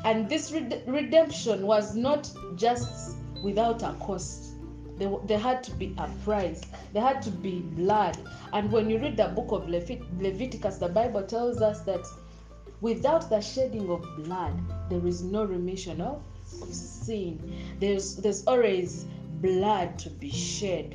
And 0.04 0.28
this 0.28 0.52
red- 0.52 0.82
redemption 0.86 1.66
was 1.66 1.94
not 1.94 2.30
just 2.56 3.16
without 3.42 3.82
a 3.82 3.94
cost. 4.00 4.52
There, 4.98 5.10
there 5.24 5.38
had 5.38 5.62
to 5.64 5.70
be 5.72 5.94
a 5.98 6.08
price. 6.24 6.60
There 6.92 7.02
had 7.02 7.22
to 7.22 7.30
be 7.30 7.60
blood. 7.60 8.18
And 8.52 8.70
when 8.70 8.90
you 8.90 8.98
read 8.98 9.16
the 9.16 9.28
book 9.28 9.52
of 9.52 9.68
Levit- 9.68 10.04
Leviticus, 10.20 10.78
the 10.78 10.88
Bible 10.88 11.22
tells 11.22 11.62
us 11.62 11.80
that 11.80 12.04
without 12.80 13.30
the 13.30 13.40
shedding 13.40 13.90
of 13.90 14.04
blood, 14.16 14.58
there 14.90 15.06
is 15.06 15.22
no 15.22 15.44
remission 15.44 16.00
of, 16.00 16.22
sin. 16.44 17.38
There's 17.78 18.16
there's 18.16 18.44
always 18.46 19.06
blood 19.40 19.98
to 20.00 20.10
be 20.10 20.30
shed 20.30 20.94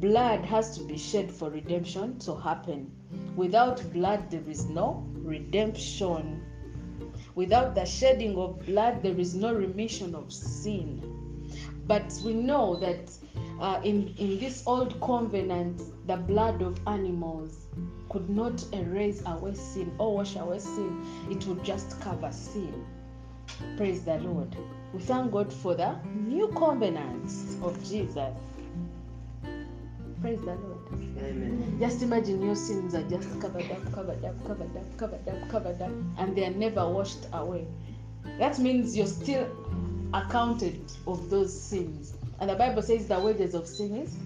blood 0.00 0.44
has 0.44 0.76
to 0.78 0.84
be 0.84 0.96
shed 0.96 1.30
for 1.30 1.50
redemption 1.50 2.18
to 2.20 2.36
happen. 2.36 2.90
Without 3.36 3.82
blood, 3.92 4.30
there 4.30 4.48
is 4.48 4.66
no 4.66 5.04
redemption. 5.14 6.44
Without 7.38 7.76
the 7.76 7.84
shedding 7.84 8.36
of 8.36 8.66
blood, 8.66 9.00
there 9.00 9.16
is 9.16 9.32
no 9.32 9.54
remission 9.54 10.12
of 10.16 10.32
sin. 10.32 11.00
But 11.86 12.12
we 12.24 12.34
know 12.34 12.74
that 12.80 13.12
uh, 13.60 13.80
in, 13.84 14.12
in 14.18 14.40
this 14.40 14.64
old 14.66 15.00
covenant, 15.00 15.80
the 16.08 16.16
blood 16.16 16.62
of 16.62 16.80
animals 16.88 17.68
could 18.08 18.28
not 18.28 18.64
erase 18.72 19.22
away 19.24 19.54
sin 19.54 19.94
or 19.98 20.16
wash 20.16 20.34
away 20.34 20.58
sin, 20.58 21.06
it 21.30 21.46
would 21.46 21.62
just 21.62 22.00
cover 22.00 22.32
sin. 22.32 22.84
Praise 23.76 24.02
the 24.02 24.18
Lord. 24.18 24.56
We 24.92 24.98
thank 24.98 25.30
God 25.30 25.52
for 25.52 25.76
the 25.76 25.94
new 26.16 26.48
covenant 26.48 27.30
of 27.62 27.78
Jesus. 27.88 28.34
Praise 30.20 30.40
the 30.40 30.56
Lord. 30.56 30.77
Amen. 30.92 31.76
Just 31.80 32.02
imagine 32.02 32.42
your 32.42 32.56
sins 32.56 32.94
are 32.94 33.02
just 33.08 33.28
covered 33.40 33.70
up, 33.70 33.92
covered 33.92 34.24
up, 34.24 34.46
covered 34.46 34.76
up, 34.76 34.96
covered 34.96 35.28
up, 35.28 35.48
covered 35.48 35.82
up, 35.82 35.90
and 36.18 36.36
they 36.36 36.46
are 36.46 36.50
never 36.50 36.88
washed 36.88 37.26
away. 37.32 37.66
That 38.38 38.58
means 38.58 38.96
you're 38.96 39.06
still 39.06 39.48
accounted 40.14 40.80
of 41.06 41.30
those 41.30 41.58
sins. 41.58 42.14
And 42.40 42.50
the 42.50 42.54
Bible 42.54 42.82
says 42.82 43.08
the 43.08 43.18
wages 43.20 43.54
of 43.54 43.66
sin 43.66 43.96
is. 43.96 44.16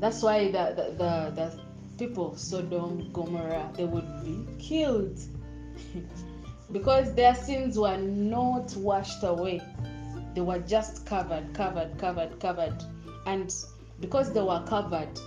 That's 0.00 0.22
why 0.22 0.46
the, 0.46 0.74
the, 0.76 0.94
the, 0.96 1.32
the 1.34 1.60
people, 1.98 2.36
Sodom, 2.36 3.10
Gomorrah, 3.12 3.70
they 3.76 3.84
would 3.84 4.24
be 4.24 4.46
killed. 4.58 5.18
because 6.72 7.14
their 7.14 7.34
sins 7.34 7.78
were 7.78 7.96
not 7.96 8.74
washed 8.76 9.22
away 9.22 9.60
they 10.38 10.42
were 10.42 10.60
just 10.60 11.04
covered, 11.04 11.52
covered, 11.52 11.98
covered, 11.98 12.38
covered. 12.38 12.80
And 13.28 13.54
because 14.00 14.32
they 14.32 14.40
were 14.40 14.64
covered, 14.66 15.20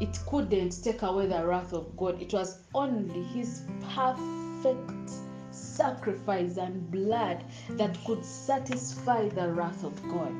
it 0.00 0.18
couldn't 0.26 0.82
take 0.82 1.02
away 1.02 1.28
the 1.28 1.46
wrath 1.46 1.72
of 1.72 1.96
God. 1.96 2.20
It 2.20 2.32
was 2.32 2.58
only 2.74 3.22
His 3.22 3.62
perfect 3.94 5.12
sacrifice 5.52 6.56
and 6.56 6.90
blood 6.90 7.44
that 7.70 7.96
could 8.04 8.24
satisfy 8.24 9.28
the 9.28 9.52
wrath 9.52 9.84
of 9.84 9.94
God. 10.08 10.34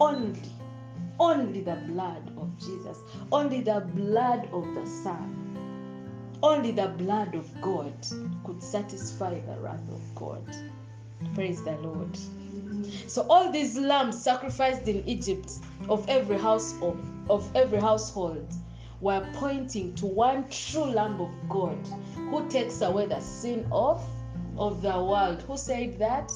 Only, 0.00 0.42
only 1.20 1.60
the 1.60 1.76
blood 1.86 2.32
of 2.36 2.58
Jesus, 2.58 2.98
only 3.30 3.60
the 3.60 3.88
blood 3.94 4.48
of 4.52 4.64
the 4.74 4.86
Son, 4.86 6.34
only 6.42 6.72
the 6.72 6.88
blood 6.88 7.36
of 7.36 7.48
God 7.60 7.94
could 8.42 8.60
satisfy 8.60 9.38
the 9.38 9.60
wrath 9.60 9.88
of 9.88 10.02
God. 10.16 10.42
Praise 11.36 11.62
the 11.62 11.76
Lord. 11.76 12.18
So 13.06 13.26
all 13.28 13.50
these 13.50 13.76
lambs 13.78 14.22
sacrificed 14.22 14.86
in 14.88 15.06
Egypt 15.08 15.52
of 15.88 16.08
every 16.08 16.38
house 16.38 16.74
of, 16.82 17.56
every 17.56 17.80
household 17.80 18.52
were 19.00 19.26
pointing 19.34 19.94
to 19.94 20.06
one 20.06 20.48
true 20.48 20.84
Lamb 20.84 21.20
of 21.20 21.30
God 21.48 21.78
who 22.14 22.48
takes 22.48 22.80
away 22.80 23.06
the 23.06 23.20
sin 23.20 23.66
of 23.70 24.04
of 24.56 24.82
the 24.82 24.90
world. 24.90 25.42
Who 25.42 25.56
said 25.56 25.98
that? 26.00 26.32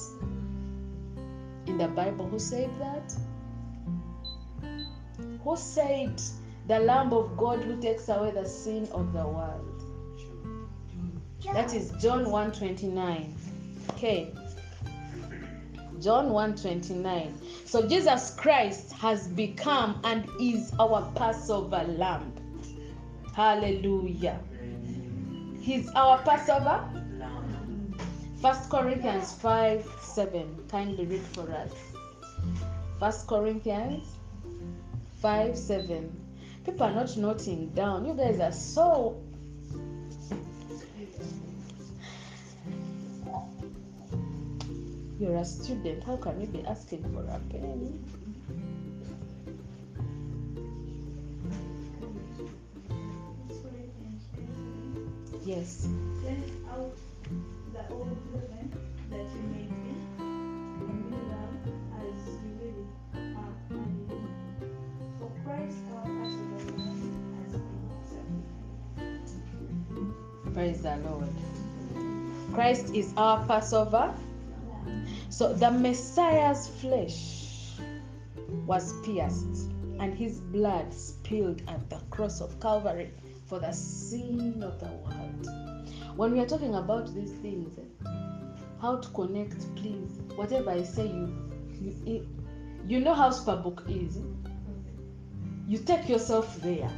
In 1.67 1.77
the 1.77 1.87
Bible, 1.87 2.27
who 2.27 2.39
said 2.39 2.69
that? 2.79 3.13
Who 5.43 5.57
said 5.57 6.21
the 6.67 6.79
Lamb 6.79 7.11
of 7.11 7.35
God 7.35 7.61
who 7.63 7.81
takes 7.81 8.07
away 8.07 8.31
the 8.31 8.45
sin 8.45 8.87
of 8.93 9.11
the 9.11 9.27
world? 9.27 9.69
That 11.53 11.73
is 11.73 11.91
John 12.01 12.31
129. 12.31 13.35
Okay. 13.91 14.33
John 16.03 16.31
1:29. 16.31 17.33
So 17.65 17.87
Jesus 17.87 18.35
Christ 18.35 18.91
has 18.93 19.27
become 19.29 20.01
and 20.03 20.27
is 20.37 20.73
our 20.77 21.09
Passover 21.15 21.83
lamb. 21.87 22.33
Hallelujah. 23.33 24.37
He's 25.61 25.89
our 25.95 26.17
Passover. 26.23 26.83
First 28.41 28.69
Corinthians 28.69 29.31
5 29.35 29.89
7. 30.01 30.67
Kindly 30.67 31.05
read 31.05 31.21
for 31.31 31.49
us. 31.49 31.71
First 32.99 33.25
Corinthians 33.27 34.03
5 35.21 35.57
7. 35.57 36.11
People 36.65 36.83
are 36.83 36.91
not 36.93 37.15
noting 37.15 37.69
down. 37.69 38.05
You 38.05 38.13
guys 38.13 38.41
are 38.41 38.51
so 38.51 39.22
you're 45.23 45.37
a 45.37 45.45
student 45.45 46.03
how 46.03 46.17
can 46.17 46.41
you 46.41 46.47
be 46.47 46.61
asking 46.65 47.01
for 47.13 47.23
a 47.23 47.39
pen 47.49 48.03
yes 55.45 55.87
Send 56.21 56.43
out 56.69 56.91
the 57.71 57.83
old 57.93 58.17
leaven 58.33 58.67
that 59.09 59.27
you 59.31 59.43
may 59.53 59.67
be, 59.71 59.91
and 60.19 61.09
new 61.09 61.23
lamb 61.31 61.55
as 61.99 62.19
you 62.33 62.51
really 62.59 62.85
are. 63.15 63.55
Ah, 63.71 63.83
for 65.19 65.31
Christ 65.45 65.83
our 65.95 66.07
Passover 66.19 66.67
lamb 66.75 67.01
has 67.39 67.51
been 67.63 67.87
sacrificed. 68.91 69.39
praise 70.53 70.81
the 70.81 70.95
lord 71.07 71.33
christ 72.53 72.93
is 72.93 73.13
our 73.15 73.45
passover 73.47 74.13
so 75.33 75.51
the 75.51 75.71
messiah's 75.71 76.67
flesh 76.67 77.79
was 78.67 78.93
pierced 79.01 79.71
and 79.99 80.13
his 80.13 80.39
blood 80.39 80.93
spilled 80.93 81.61
at 81.67 81.89
the 81.89 81.97
cross 82.11 82.39
of 82.39 82.59
calvary 82.59 83.09
for 83.47 83.59
the 83.59 83.71
sin 83.71 84.61
of 84.63 84.79
the 84.79 84.85
world. 84.85 85.47
When 86.15 86.33
we 86.33 86.39
are 86.39 86.45
talking 86.45 86.75
about 86.75 87.13
these 87.15 87.31
things 87.41 87.79
how 88.79 88.97
to 88.97 89.09
connect 89.09 89.75
please 89.75 90.19
whatever 90.35 90.69
i 90.69 90.83
say 90.83 91.07
you 91.07 91.33
you, 91.81 92.27
you 92.87 92.99
know 92.99 93.13
how 93.13 93.29
superbook 93.29 93.89
is. 93.89 94.19
You 95.67 95.79
take 95.79 96.07
yourself 96.07 96.55
there. 96.61 96.91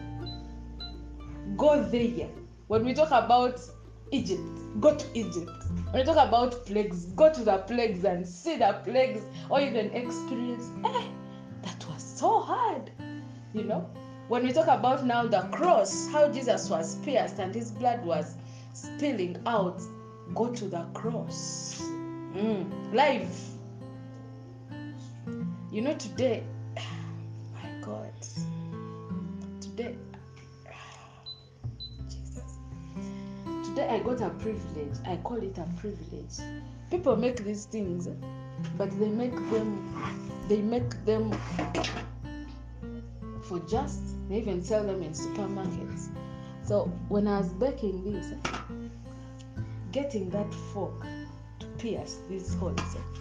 Go 1.55 1.83
there. 1.83 2.29
When 2.67 2.83
we 2.83 2.93
talk 2.93 3.11
about 3.11 3.61
egypt 4.11 4.41
go 4.79 4.95
to 4.95 5.05
egypt 5.13 5.51
when 5.91 5.99
you 5.99 6.13
talk 6.13 6.27
about 6.27 6.65
plagues 6.65 7.05
go 7.13 7.31
to 7.31 7.43
the 7.43 7.57
plagues 7.59 8.03
and 8.03 8.27
see 8.27 8.55
the 8.57 8.81
plagues 8.83 9.21
or 9.49 9.59
even 9.61 9.91
experience 9.91 10.71
eh, 10.85 11.07
that 11.63 11.85
was 11.89 12.03
so 12.03 12.39
hard 12.39 12.91
you 13.53 13.63
know 13.63 13.89
when 14.27 14.43
we 14.43 14.51
talk 14.51 14.67
about 14.67 15.05
now 15.05 15.27
the 15.27 15.41
cross, 15.51 16.07
how 16.11 16.27
Jesus 16.31 16.67
was 16.69 16.95
pierced 16.97 17.37
and 17.37 17.53
his 17.53 17.71
blood 17.71 18.03
was 18.03 18.35
spilling 18.73 19.37
out, 19.45 19.79
go 20.33 20.51
to 20.51 20.65
the 20.65 20.83
cross. 20.95 21.79
Mm, 22.33 22.91
live. 22.91 23.29
You 25.71 25.81
know, 25.81 25.93
today, 25.93 26.43
my 27.53 27.69
God, 27.81 28.13
today, 29.61 29.95
today 33.75 33.89
I 33.89 33.99
got 33.99 34.21
a 34.21 34.29
privilege. 34.29 34.95
I 35.05 35.17
call 35.17 35.43
it 35.43 35.57
a 35.57 35.67
privilege. 35.77 36.37
People 36.89 37.17
make 37.17 37.43
these 37.43 37.65
things, 37.65 38.07
eh? 38.07 38.11
but 38.77 38.89
they 38.97 39.09
make 39.09 39.35
them, 39.51 40.17
they 40.47 40.61
make 40.61 41.03
them 41.05 41.37
for 43.43 43.59
just. 43.67 43.99
They 44.29 44.37
even 44.37 44.63
sell 44.63 44.85
them 44.85 45.03
in 45.03 45.11
supermarkets. 45.11 46.07
So 46.63 46.85
when 47.09 47.27
I 47.27 47.39
was 47.39 47.49
baking 47.49 48.13
this, 48.13 48.33
getting 49.91 50.29
that 50.29 50.53
fork 50.73 51.05
to 51.59 51.65
pierce 51.77 52.19
these 52.29 52.53
holes, 52.55 52.79
eh? 52.79 53.19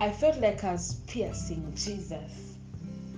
I 0.00 0.10
felt 0.10 0.40
like 0.40 0.64
I 0.64 0.72
was 0.72 0.94
piercing 1.06 1.72
Jesus. 1.76 2.56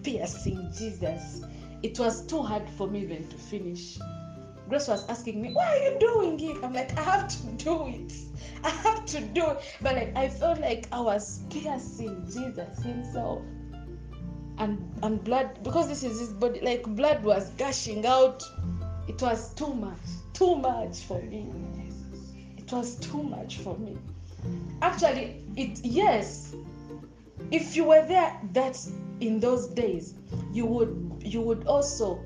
Piercing 0.02 0.70
Jesus. 0.76 1.42
It 1.82 1.98
was 1.98 2.26
too 2.26 2.42
hard 2.42 2.68
for 2.76 2.86
me 2.86 3.00
even 3.00 3.26
to 3.28 3.36
finish. 3.36 3.98
Grace 4.68 4.88
was 4.88 5.06
asking 5.08 5.42
me, 5.42 5.52
Why 5.52 5.66
are 5.66 5.92
you 5.92 5.98
doing 5.98 6.40
it? 6.40 6.64
I'm 6.64 6.72
like, 6.72 6.96
I 6.98 7.02
have 7.02 7.28
to 7.28 7.64
do 7.64 7.86
it. 7.88 8.12
I 8.62 8.70
have 8.70 9.04
to 9.06 9.20
do 9.20 9.50
it. 9.50 9.58
But 9.82 9.96
like 9.96 10.16
I 10.16 10.28
felt 10.28 10.60
like 10.60 10.86
I 10.90 11.00
was 11.00 11.40
piercing 11.50 12.24
Jesus 12.26 12.82
himself. 12.82 13.42
And 14.58 14.78
and 15.02 15.22
blood 15.22 15.62
because 15.62 15.88
this 15.88 16.02
is 16.04 16.18
his 16.20 16.32
body, 16.32 16.60
like 16.60 16.84
blood 16.84 17.22
was 17.24 17.50
gushing 17.50 18.06
out. 18.06 18.42
It 19.08 19.20
was 19.20 19.52
too 19.54 19.74
much, 19.74 19.98
too 20.32 20.56
much 20.56 21.00
for 21.00 21.20
me. 21.20 21.50
It 22.56 22.72
was 22.72 22.96
too 22.96 23.22
much 23.22 23.58
for 23.58 23.76
me. 23.76 23.98
Actually, 24.80 25.44
it 25.56 25.80
yes, 25.84 26.54
if 27.50 27.76
you 27.76 27.84
were 27.84 28.06
there 28.06 28.40
that 28.52 28.78
in 29.20 29.40
those 29.40 29.66
days 29.68 30.14
you 30.52 30.64
would 30.64 31.22
you 31.24 31.40
would 31.40 31.66
also 31.66 32.20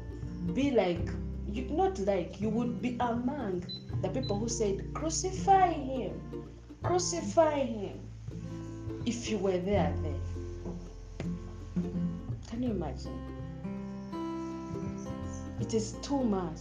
be 0.54 0.70
like 0.70 1.08
you 1.52 1.68
not 1.70 1.98
like 2.00 2.40
you 2.40 2.48
would 2.48 2.80
be 2.82 2.96
among 3.00 3.64
the 4.02 4.08
people 4.08 4.38
who 4.38 4.48
said 4.48 4.92
crucify 4.94 5.72
him 5.72 6.20
crucify 6.82 7.60
him. 7.64 8.00
If 9.06 9.30
you 9.30 9.38
were 9.38 9.58
there 9.58 9.92
then. 10.02 10.20
Can 12.48 12.62
you 12.62 12.70
imagine? 12.70 13.18
It 15.60 15.74
is 15.74 15.92
too 16.02 16.22
much. 16.22 16.60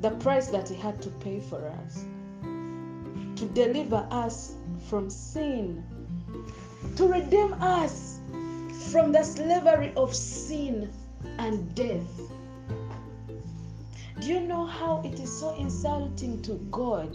The 0.00 0.10
price 0.10 0.48
that 0.48 0.68
he 0.68 0.74
had 0.74 1.00
to 1.02 1.08
pay 1.10 1.40
for 1.40 1.66
us. 1.84 2.04
To 3.36 3.46
deliver 3.54 4.06
us 4.10 4.56
from 4.88 5.08
sin. 5.10 5.84
To 6.96 7.06
redeem 7.06 7.54
us 7.54 8.18
from 8.90 9.12
the 9.12 9.22
slavery 9.22 9.92
of 9.96 10.14
sin 10.14 10.92
and 11.38 11.74
death. 11.74 12.31
Do 14.22 14.28
you 14.28 14.38
know 14.38 14.64
how 14.64 15.02
it 15.04 15.18
is 15.18 15.36
so 15.36 15.52
insulting 15.56 16.42
to 16.42 16.54
God 16.70 17.12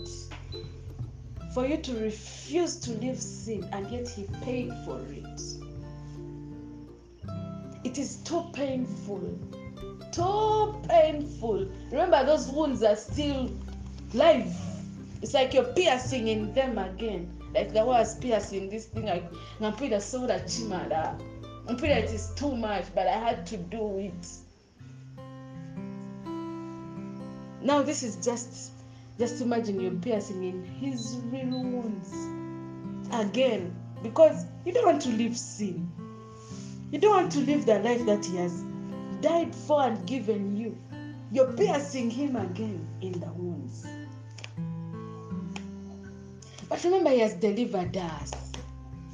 for 1.54 1.66
you 1.66 1.78
to 1.78 1.94
refuse 2.04 2.76
to 2.82 2.92
leave 2.92 3.18
sin 3.18 3.64
and 3.72 3.90
yet 3.90 4.10
He 4.10 4.24
paid 4.44 4.74
for 4.84 5.00
it? 5.10 5.42
It 7.86 7.98
is 7.98 8.18
too 8.18 8.44
painful. 8.52 9.40
Too 10.12 10.76
painful. 10.90 11.70
Remember, 11.92 12.26
those 12.26 12.50
wounds 12.50 12.84
are 12.84 12.98
still 12.98 13.52
live. 14.14 14.54
It's 15.22 15.34
like 15.34 15.54
you're 15.54 15.72
piercing 15.76 16.28
in 16.28 16.54
them 16.54 16.78
again 16.78 17.32
like 17.54 17.74
the 17.74 17.86
was 17.86 18.20
piercing 18.20 18.70
this 18.70 18.88
thing 18.88 19.06
like 19.06 19.24
ngampida 19.62 20.02
soda 20.02 20.40
chimala 20.40 21.18
ngampida 21.66 22.04
it 22.04 22.12
is 22.12 22.32
too 22.36 22.56
much 22.56 22.84
but 22.94 23.08
i 23.08 23.18
had 23.18 23.46
to 23.46 23.58
do 23.58 23.98
it 24.00 24.28
now 27.62 27.82
this 27.82 28.04
is 28.04 28.16
just 28.18 28.72
just 29.18 29.42
imagine 29.42 29.80
you're 29.80 29.92
piercing 29.92 30.44
in 30.44 30.64
his 30.64 31.18
real 31.32 31.64
wounds 31.64 32.14
again. 33.14 33.76
Because 34.04 34.46
you 34.64 34.74
don't 34.74 34.86
want 34.86 35.02
to 35.04 35.10
live 35.10 35.36
sin. 35.36 35.92
You 36.92 37.00
don't 37.00 37.24
want 37.24 37.32
to 37.32 37.40
live 37.40 37.66
the 37.66 37.80
life 37.80 38.06
that 38.06 38.26
he 38.26 38.38
has 38.38 38.64
died 39.22 39.56
for 39.56 39.82
and 39.84 40.06
given 40.06 40.56
you. 40.56 40.78
You're 41.32 41.52
piercing 41.54 42.12
him 42.12 42.36
again 42.36 42.88
in 43.02 43.14
the 43.20 43.28
wounds. 43.34 43.86
But 46.70 46.84
remember, 46.84 47.12
He 47.12 47.20
has 47.20 47.34
delivered 47.36 47.96
us 47.96 48.32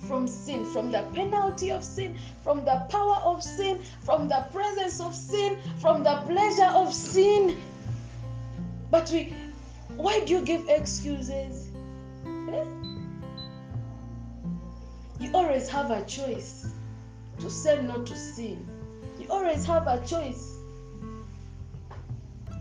from 0.07 0.27
sin, 0.27 0.65
from 0.65 0.91
the 0.91 1.03
penalty 1.13 1.71
of 1.71 1.83
sin, 1.83 2.17
from 2.43 2.65
the 2.65 2.85
power 2.89 3.17
of 3.23 3.43
sin, 3.43 3.81
from 4.01 4.27
the 4.27 4.45
presence 4.51 4.99
of 4.99 5.15
sin, 5.15 5.57
from 5.79 6.03
the 6.03 6.15
pleasure 6.27 6.71
of 6.75 6.93
sin. 6.93 7.57
But 8.93 9.09
we, 9.09 9.33
why 9.95 10.19
do 10.19 10.33
you 10.33 10.45
give 10.45 10.69
excuses? 10.69 11.71
Eh? 12.27 12.63
You 15.19 15.31
always 15.33 15.67
have 15.67 15.89
a 15.89 16.05
choice 16.05 16.67
to 17.39 17.49
say 17.49 17.81
no 17.81 18.03
to 18.03 18.15
sin. 18.15 18.67
You 19.19 19.25
always 19.31 19.65
have 19.65 19.87
a 19.87 19.99
choice. 20.05 20.47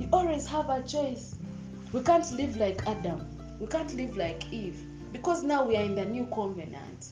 You 0.01 0.09
always 0.11 0.47
have 0.47 0.70
a 0.70 0.83
choice. 0.85 1.35
We 1.93 2.01
can't 2.01 2.33
live 2.33 2.57
like 2.57 2.89
Adam. 2.89 3.28
We 3.61 3.66
can't 3.66 3.93
live 3.95 4.16
like 4.16 4.51
Eve 4.51 4.83
because 5.12 5.43
now 5.43 5.66
we 5.66 5.76
are 5.76 5.83
in 5.83 5.95
the 5.95 6.07
new 6.07 6.24
covenant. 6.35 7.09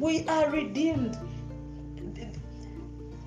We 0.00 0.26
are 0.26 0.50
redeemed. 0.50 1.16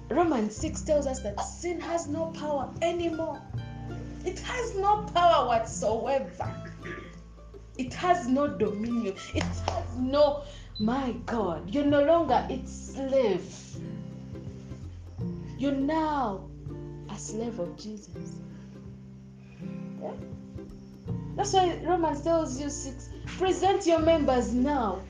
Romans 0.10 0.58
6 0.58 0.82
tells 0.82 1.08
us 1.08 1.22
that 1.22 1.40
sin 1.40 1.80
has 1.80 2.08
no 2.08 2.34
power 2.38 2.70
anymore. 2.82 3.42
It 4.26 4.40
has 4.40 4.76
no 4.76 5.04
power 5.14 5.48
whatsoever. 5.48 6.72
It 7.78 7.94
has 7.94 8.28
no 8.28 8.48
dominion. 8.48 9.16
It 9.34 9.44
has 9.44 9.98
no, 9.98 10.44
my 10.80 11.12
God, 11.26 11.74
you're 11.74 11.86
no 11.86 12.04
longer 12.04 12.46
its 12.50 12.94
slave. 12.94 13.56
You're 15.58 15.72
now 15.72 16.50
a 17.10 17.18
slave 17.18 17.60
of 17.60 17.78
Jesus. 17.78 18.36
Yeah? 20.02 20.12
That's 21.36 21.54
why 21.54 21.80
Romans 21.84 22.22
tells 22.22 22.60
you 22.60 22.70
six 22.70 23.10
present 23.26 23.86
your 23.86 24.00
members 24.00 24.54
now. 24.54 25.02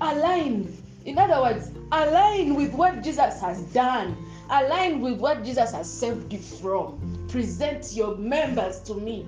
Align. 0.00 0.76
In 1.04 1.18
other 1.18 1.40
words, 1.40 1.70
align 1.92 2.54
with 2.54 2.72
what 2.72 3.02
Jesus 3.02 3.40
has 3.40 3.62
done. 3.72 4.16
Align 4.50 5.00
with 5.00 5.18
what 5.18 5.44
Jesus 5.44 5.72
has 5.72 5.90
saved 5.90 6.32
you 6.32 6.38
from. 6.38 7.13
Present 7.34 7.92
your 7.94 8.14
members 8.14 8.78
to 8.82 8.94
me. 8.94 9.26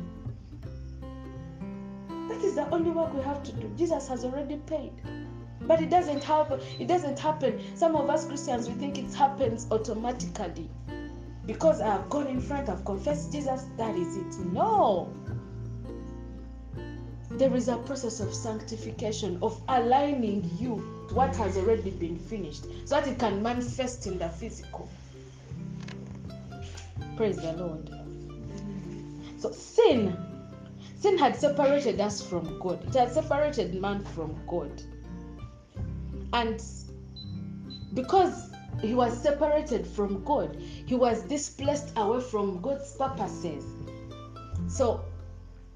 That 2.08 2.40
is 2.40 2.54
the 2.54 2.68
only 2.70 2.92
work 2.92 3.12
we 3.12 3.20
have 3.22 3.42
to 3.42 3.50
do. 3.50 3.68
Jesus 3.76 4.06
has 4.06 4.24
already 4.24 4.58
paid. 4.58 4.92
But 5.62 5.82
it 5.82 5.90
doesn't 5.90 6.22
happen. 6.22 6.60
It 6.78 6.86
doesn't 6.86 7.18
happen. 7.18 7.60
Some 7.74 7.96
of 7.96 8.08
us 8.08 8.24
Christians 8.24 8.68
we 8.68 8.74
think 8.74 8.96
it 8.96 9.12
happens 9.12 9.66
automatically. 9.72 10.70
Because 11.46 11.80
I 11.80 11.88
have 11.88 12.08
gone 12.08 12.28
in 12.28 12.40
front, 12.40 12.68
I've 12.68 12.84
confessed 12.84 13.32
Jesus, 13.32 13.64
that 13.76 13.96
is 13.96 14.18
it. 14.18 14.38
No 14.52 15.12
there 17.30 17.56
is 17.56 17.66
a 17.66 17.76
process 17.78 18.20
of 18.20 18.32
sanctification, 18.32 19.36
of 19.42 19.60
aligning 19.68 20.48
you 20.60 21.04
to 21.08 21.14
what 21.16 21.34
has 21.34 21.56
already 21.56 21.90
been 21.90 22.16
finished, 22.16 22.66
so 22.84 23.00
that 23.00 23.08
it 23.08 23.18
can 23.18 23.42
manifest 23.42 24.06
in 24.06 24.16
the 24.16 24.28
physical. 24.28 24.88
Praise 27.16 27.36
the 27.36 27.54
Lord. 27.54 27.95
So, 29.46 29.52
sin, 29.52 30.16
sin 30.96 31.16
had 31.16 31.36
separated 31.36 32.00
us 32.00 32.20
from 32.20 32.58
God, 32.58 32.84
it 32.84 32.94
had 32.94 33.12
separated 33.12 33.80
man 33.80 34.04
from 34.06 34.34
God. 34.48 34.82
And 36.32 36.60
because 37.94 38.50
he 38.82 38.92
was 38.92 39.16
separated 39.16 39.86
from 39.86 40.24
God, 40.24 40.56
he 40.60 40.96
was 40.96 41.22
displaced 41.22 41.92
away 41.96 42.22
from 42.22 42.60
God's 42.60 42.90
purposes. 42.96 43.64
So, 44.66 45.04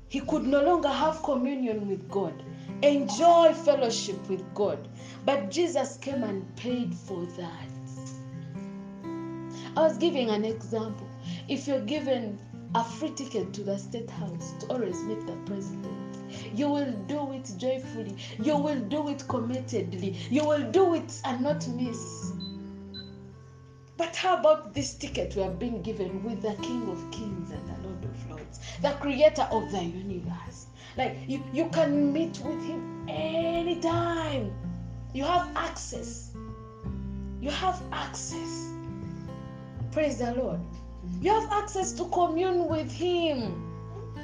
he 0.08 0.18
could 0.18 0.48
no 0.48 0.64
longer 0.64 0.88
have 0.88 1.22
communion 1.22 1.86
with 1.86 2.10
God, 2.10 2.42
enjoy 2.82 3.54
fellowship 3.54 4.28
with 4.28 4.42
God. 4.52 4.88
But 5.24 5.52
Jesus 5.52 5.96
came 5.98 6.24
and 6.24 6.56
paid 6.56 6.92
for 6.92 7.24
that. 7.38 7.70
I 9.76 9.80
was 9.80 9.96
giving 9.96 10.28
an 10.30 10.44
example. 10.44 11.06
If 11.46 11.68
you're 11.68 11.82
given 11.82 12.36
a 12.74 12.84
free 12.84 13.10
ticket 13.10 13.52
to 13.52 13.64
the 13.64 13.76
state 13.76 14.10
house 14.10 14.52
to 14.60 14.66
always 14.68 15.02
meet 15.02 15.26
the 15.26 15.36
president, 15.44 16.16
you 16.54 16.68
will 16.68 16.92
do 17.08 17.32
it 17.32 17.50
joyfully, 17.56 18.16
you 18.38 18.56
will 18.56 18.80
do 18.80 19.08
it 19.08 19.18
committedly, 19.28 20.16
you 20.30 20.44
will 20.44 20.70
do 20.70 20.94
it 20.94 21.20
and 21.24 21.40
not 21.42 21.66
miss. 21.68 22.32
But 23.96 24.16
how 24.16 24.38
about 24.38 24.72
this 24.72 24.94
ticket 24.94 25.36
we 25.36 25.42
have 25.42 25.58
been 25.58 25.82
given 25.82 26.22
with 26.24 26.42
the 26.42 26.54
King 26.62 26.88
of 26.88 27.10
Kings 27.10 27.50
and 27.50 27.68
the 27.68 27.88
Lord 27.88 28.04
of 28.04 28.30
Lords, 28.30 28.60
the 28.80 28.92
creator 28.92 29.46
of 29.50 29.70
the 29.72 29.82
universe? 29.82 30.66
Like 30.96 31.18
you, 31.26 31.42
you 31.52 31.68
can 31.68 32.12
meet 32.12 32.38
with 32.38 32.62
him 32.64 33.06
anytime. 33.08 34.52
You 35.12 35.24
have 35.24 35.48
access. 35.56 36.30
You 37.40 37.50
have 37.50 37.82
access. 37.92 38.70
Praise 39.92 40.18
the 40.18 40.34
Lord. 40.34 40.60
You 41.20 41.32
have 41.32 41.50
access 41.52 41.92
to 41.92 42.04
commune 42.06 42.68
with 42.68 42.90
him 42.90 43.66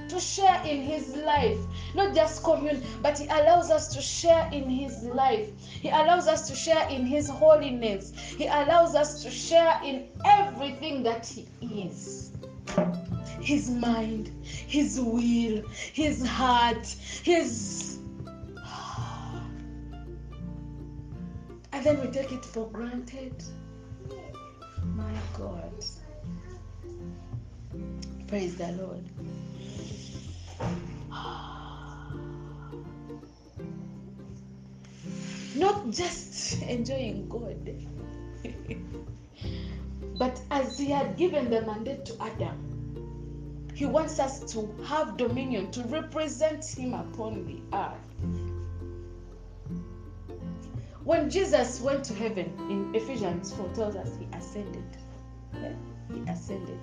to 0.09 0.21
share 0.21 0.63
in 0.65 0.83
his 0.83 1.17
life. 1.17 1.59
Not 1.95 2.15
just 2.15 2.43
commune 2.43 2.83
but 3.03 3.19
he 3.19 3.27
allows 3.27 3.71
us 3.71 3.89
to 3.95 4.01
share 4.01 4.49
in 4.53 4.69
his 4.69 5.03
life. 5.03 5.51
He 5.67 5.89
allows 5.89 6.29
us 6.29 6.49
to 6.49 6.55
share 6.55 6.89
in 6.89 7.07
his 7.07 7.29
holiness. 7.29 8.13
He 8.17 8.47
allows 8.47 8.95
us 8.95 9.23
to 9.23 9.31
share 9.31 9.81
in 9.85 10.07
everything 10.25 11.03
that 11.03 11.27
he 11.27 11.47
is. 11.83 12.33
His 13.41 13.71
mind 13.71 14.31
his 14.45 15.01
will 15.01 15.63
his 15.93 16.27
heart 16.27 16.87
his 17.23 17.99
and 21.73 21.85
then 21.85 22.01
we 22.01 22.09
take 22.09 22.33
it 22.33 22.45
for 22.45 22.67
granted. 22.71 23.43
My 24.95 25.13
god 25.37 25.85
praise 28.27 28.57
the 28.57 28.73
lord 28.73 29.05
not 35.57 35.91
just 35.91 36.63
enjoying 36.69 37.29
God, 37.29 37.57
but 40.19 40.41
as 40.51 40.79
He 40.79 40.91
had 40.91 41.17
given 41.17 41.51
the 41.51 41.63
mandate 41.63 42.05
to 42.07 42.23
Adam, 42.23 43.71
He 43.75 43.87
wants 43.87 44.19
us 44.19 44.53
to 44.53 44.69
have 44.85 45.17
dominion, 45.17 45.71
to 45.73 45.83
represent 45.85 46.65
Him 46.67 46.95
upon 46.95 47.47
the 47.47 47.77
earth. 47.77 47.95
When 51.05 51.31
Jesus 51.31 51.81
went 51.81 52.05
to 52.05 52.15
heaven 52.15 52.53
in 52.69 52.95
Ephesians 52.95 53.55
4 53.55 53.69
tells 53.75 53.97
us 53.97 54.11
He 54.19 54.27
ascended. 54.37 54.85
Yeah? 55.55 55.73
He 56.13 56.21
ascended. 56.29 56.79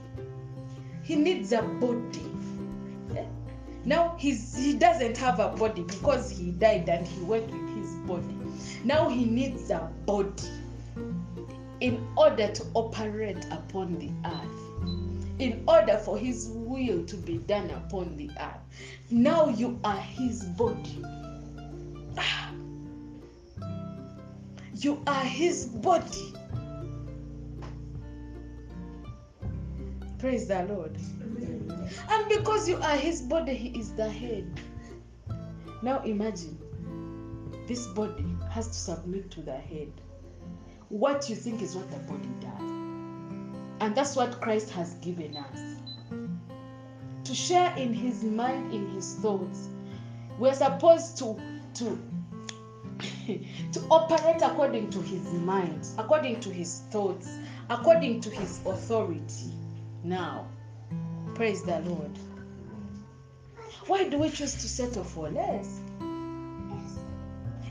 He 1.04 1.18
needs 1.18 1.52
a 1.52 1.62
body. 1.62 2.32
Yeah? 3.14 3.26
Now 3.86 4.16
he's 4.18 4.56
he 4.56 4.74
doesn't 4.74 5.18
have 5.18 5.40
a 5.40 5.50
body 5.50 5.84
because 5.84 6.32
he 6.32 6.52
died 6.52 6.88
and 6.88 7.06
he 7.06 7.22
went 7.24 7.52
with 7.52 7.76
his 7.76 7.94
body. 8.08 8.38
Now 8.86 9.10
he 9.10 9.26
needs 9.26 9.70
a 9.70 9.90
body 10.06 10.50
in 11.82 12.08
order 12.16 12.48
to 12.48 12.66
operate 12.74 13.46
upon 13.52 14.00
the 14.00 14.10
earth. 14.26 15.40
In 15.40 15.64
order 15.68 15.98
for 15.98 16.18
his 16.18 16.50
will 16.54 17.04
to 17.06 17.18
be 17.18 17.38
done 17.40 17.70
upon 17.72 18.16
the 18.16 18.30
earth. 18.40 18.62
Now 19.10 19.50
you 19.50 19.78
are 19.84 19.98
his 20.00 20.44
body. 20.44 21.04
Ah. 22.18 22.52
You 24.76 25.02
are 25.06 25.24
his 25.26 25.66
body. 25.66 26.34
Praise 30.24 30.48
the 30.48 30.64
Lord. 30.64 30.98
And 32.10 32.30
because 32.30 32.70
you 32.70 32.78
are 32.78 32.96
his 32.96 33.22
body, 33.22 33.56
he 33.56 33.78
is 33.78 33.92
the 33.92 34.10
head. 34.10 34.58
Now 35.82 36.02
imagine 36.04 36.58
this 37.68 37.88
body 37.88 38.26
has 38.50 38.70
to 38.70 38.74
submit 38.74 39.32
to 39.32 39.42
the 39.42 39.58
head. 39.58 39.92
What 40.88 41.30
you 41.30 41.36
think 41.36 41.62
is 41.62 41.76
what 41.76 41.92
the 41.92 41.98
body 42.10 42.30
does. 42.40 42.62
And 43.82 43.94
that's 43.94 44.16
what 44.16 44.40
Christ 44.40 44.70
has 44.70 44.94
given 45.02 45.36
us. 45.36 45.60
To 47.26 47.36
share 47.36 47.76
in 47.76 47.94
his 47.94 48.24
mind, 48.24 48.74
in 48.74 48.88
his 48.92 49.16
thoughts. 49.16 49.68
We're 50.40 50.54
supposed 50.54 51.18
to 51.18 51.38
to 51.74 52.00
to 53.74 53.80
operate 53.92 54.42
according 54.42 54.90
to 54.92 55.02
his 55.02 55.34
mind, 55.34 55.86
according 55.98 56.40
to 56.40 56.50
his 56.50 56.84
thoughts, 56.92 57.28
according 57.70 58.22
to 58.22 58.30
his 58.30 58.62
authority. 58.66 59.53
Now, 60.04 60.48
Praise 61.36 61.64
the 61.64 61.80
Lord. 61.80 62.12
Why 63.88 64.08
do 64.08 64.20
we 64.20 64.30
choose 64.30 64.54
to 64.54 64.70
settle 64.70 65.04
for 65.04 65.30
less? 65.30 65.80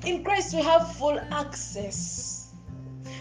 In 0.05 0.25
Christ, 0.25 0.53
we 0.53 0.63
have 0.63 0.97
full 0.97 1.21
access. 1.31 2.53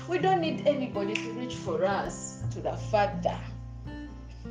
We 0.09 0.17
don't 0.17 0.41
need 0.41 0.65
anybody 0.65 1.13
to 1.13 1.31
reach 1.33 1.53
for 1.53 1.85
us 1.85 2.43
to 2.53 2.59
the 2.59 2.75
Father. 2.89 3.37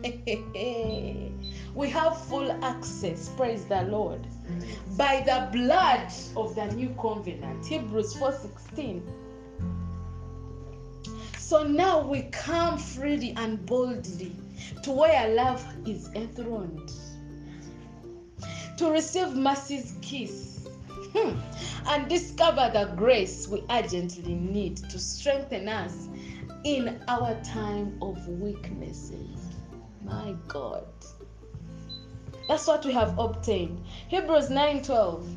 we 1.75 1.91
have 1.91 2.25
full 2.27 2.53
access. 2.65 3.31
Praise 3.31 3.65
the 3.65 3.83
Lord. 3.83 4.25
By 4.97 5.23
the 5.27 5.49
blood 5.51 6.13
of 6.37 6.55
the 6.55 6.67
new 6.67 6.91
covenant. 7.01 7.67
Hebrews 7.67 8.15
4:16. 8.15 9.03
So 11.37 11.65
now 11.65 12.07
we 12.07 12.23
come 12.31 12.79
freely 12.79 13.35
and 13.37 13.67
boldly 13.67 14.37
to 14.83 14.91
where 14.91 15.29
love 15.35 15.65
is 15.87 16.11
enthroned, 16.15 16.93
to 18.77 18.91
receive 18.91 19.35
mercy's 19.35 19.97
kiss, 20.01 20.69
hmm, 21.15 21.39
and 21.89 22.09
discover 22.09 22.71
the 22.73 22.93
grace 22.97 23.49
we 23.49 23.63
urgently 23.71 24.35
need 24.35 24.77
to 24.77 24.99
strengthen 24.99 25.69
us 25.69 26.09
in 26.65 27.03
our 27.09 27.35
time 27.43 27.99
of 28.03 28.27
weaknesses. 28.29 29.39
My 30.05 30.35
God. 30.49 30.87
That's 32.49 32.67
what 32.67 32.85
we 32.85 32.93
have 32.93 33.19
obtained. 33.19 33.85
Hebrews 34.09 34.51
9:12. 34.51 35.37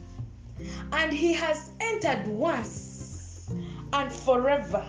And 0.91 1.13
he 1.13 1.33
has 1.33 1.71
entered 1.79 2.27
once 2.27 3.49
and 3.93 4.11
forever 4.11 4.85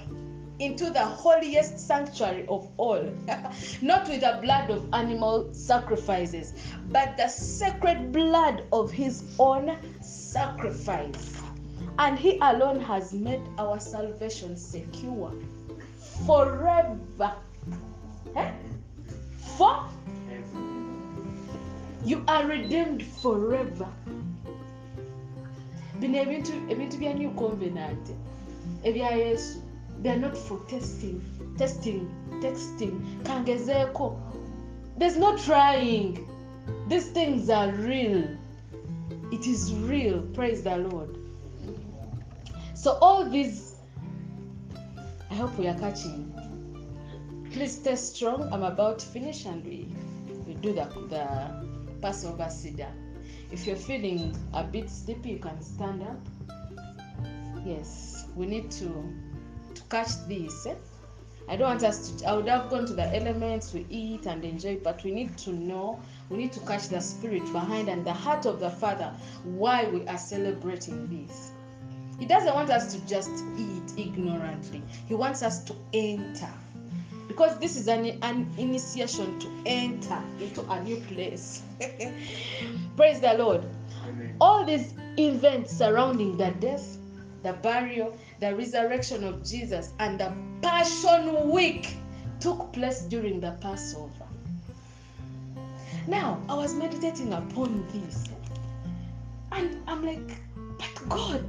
into 0.58 0.90
the 0.90 1.04
holiest 1.04 1.78
sanctuary 1.78 2.46
of 2.48 2.68
all, 2.76 3.02
not 3.82 4.08
with 4.08 4.20
the 4.20 4.38
blood 4.42 4.70
of 4.70 4.86
animal 4.92 5.52
sacrifices, 5.52 6.54
but 6.90 7.16
the 7.16 7.28
sacred 7.28 8.12
blood 8.12 8.64
of 8.72 8.90
his 8.90 9.24
own 9.38 9.76
sacrifice. 10.00 11.40
And 11.98 12.18
he 12.18 12.38
alone 12.38 12.80
has 12.80 13.12
made 13.12 13.42
our 13.58 13.78
salvation 13.80 14.56
secure 14.56 15.32
forever. 16.26 17.34
Eh? 18.36 18.52
For 19.56 19.88
you 22.04 22.24
are 22.28 22.46
redeemed 22.46 23.02
forever. 23.02 23.88
bino 26.00 26.18
ebintu 26.18 26.52
ebintu 26.68 26.98
bya 26.98 27.14
new 27.14 27.30
covenant 27.30 28.10
yesu 28.84 29.63
they 30.04 30.10
are 30.10 30.22
not 30.28 30.38
for 30.38 30.60
testing 30.68 31.18
testing 31.58 32.06
texting 32.40 32.94
kangezeeko 33.24 34.12
there's 34.96 35.16
no 35.16 35.36
trying. 35.36 36.28
These 36.88 37.08
things 37.08 37.50
are 37.50 37.70
real. 37.72 38.28
It 39.32 39.46
is 39.46 39.74
real. 39.74 40.22
Praise 40.34 40.62
the 40.62 40.76
lord. 40.76 41.18
So 42.74 42.92
all 43.00 43.28
these 43.28 43.74
i 45.30 45.34
hope 45.34 45.58
we 45.58 45.66
are 45.66 45.78
catching. 45.78 46.32
Please 47.50 47.72
stay 47.72 47.96
strong. 47.96 48.52
I'm 48.52 48.62
about 48.62 49.00
to 49.00 49.06
finish 49.06 49.46
and 49.46 49.64
we 49.64 49.88
we 50.46 50.54
do 50.54 50.72
the 50.72 50.84
the 51.08 51.98
passover 52.00 52.48
Seder 52.48 52.92
if 53.50 53.66
you're 53.66 53.76
feeling 53.76 54.36
a 54.52 54.62
bit 54.62 54.88
sleepy 54.90 55.30
you 55.30 55.38
can 55.38 55.60
stand 55.60 56.02
up. 56.02 56.20
Yes 57.66 58.28
we 58.36 58.46
need 58.46 58.70
to 58.72 59.12
to 59.74 59.82
catch 59.82 60.10
this 60.28 60.66
eh? 60.66 60.74
i 61.48 61.56
don't 61.56 61.68
want 61.68 61.82
us 61.82 62.10
to 62.10 62.26
i 62.26 62.32
would 62.34 62.48
have 62.48 62.70
gone 62.70 62.86
to 62.86 62.94
the 62.94 63.16
elements 63.16 63.72
we 63.72 63.86
eat 63.90 64.26
and 64.26 64.44
enjoy 64.44 64.76
but 64.82 65.02
we 65.04 65.10
need 65.10 65.36
to 65.36 65.52
know 65.52 66.00
we 66.30 66.38
need 66.38 66.52
to 66.52 66.60
catch 66.60 66.88
the 66.88 67.00
spirit 67.00 67.44
behind 67.52 67.88
and 67.88 68.04
the 68.04 68.12
heart 68.12 68.46
of 68.46 68.60
the 68.60 68.70
father 68.70 69.12
why 69.44 69.86
we 69.88 70.06
are 70.06 70.18
celebrating 70.18 71.06
this. 71.08 71.50
He 72.18 72.26
doesn't 72.26 72.54
want 72.54 72.70
us 72.70 72.94
to 72.94 73.06
just 73.06 73.30
eat 73.58 73.92
ignorantly. 73.98 74.82
He 75.06 75.14
wants 75.14 75.42
us 75.42 75.64
to 75.64 75.74
enter. 75.92 76.48
Because 77.26 77.58
this 77.58 77.76
is 77.76 77.88
an, 77.88 78.18
an 78.22 78.48
initiation 78.58 79.38
to 79.40 79.48
enter 79.66 80.22
into 80.40 80.62
a 80.70 80.82
new 80.82 80.96
place. 80.96 81.62
Praise 82.96 83.20
the 83.20 83.34
lord. 83.34 83.64
All 84.40 84.64
these 84.64 84.94
events 85.18 85.76
surrounding 85.76 86.36
the 86.36 86.50
death 86.52 86.98
the 87.44 87.52
burial 87.54 88.16
the 88.40 88.54
resurrection 88.56 89.22
of 89.22 89.44
jesus 89.44 89.92
and 90.00 90.18
the 90.18 90.32
passion 90.62 91.50
week 91.50 91.96
took 92.40 92.72
place 92.72 93.02
during 93.02 93.38
the 93.40 93.52
passover 93.60 94.26
now 96.08 96.42
i 96.48 96.54
was 96.54 96.74
meditating 96.74 97.32
upon 97.32 97.86
this 97.92 98.24
and 99.52 99.80
i'm 99.86 100.04
like 100.04 100.40
but 100.78 101.08
god 101.08 101.44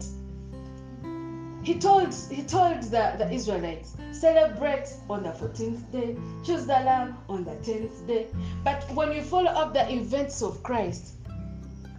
he 1.65 1.73
told 1.79 2.13
he 2.29 2.43
told 2.43 2.83
the, 2.83 3.15
the 3.17 3.27
Israelites, 3.31 3.97
celebrate 4.11 4.87
on 5.09 5.23
the 5.23 5.29
14th 5.29 5.91
day, 5.91 6.15
choose 6.45 6.67
the 6.67 6.73
lamb 6.73 7.17
on 7.27 7.43
the 7.43 7.55
10th 7.67 8.05
day. 8.05 8.27
But 8.63 8.87
when 8.93 9.11
you 9.11 9.23
follow 9.23 9.49
up 9.49 9.73
the 9.73 9.91
events 9.91 10.43
of 10.43 10.61
Christ, 10.61 11.15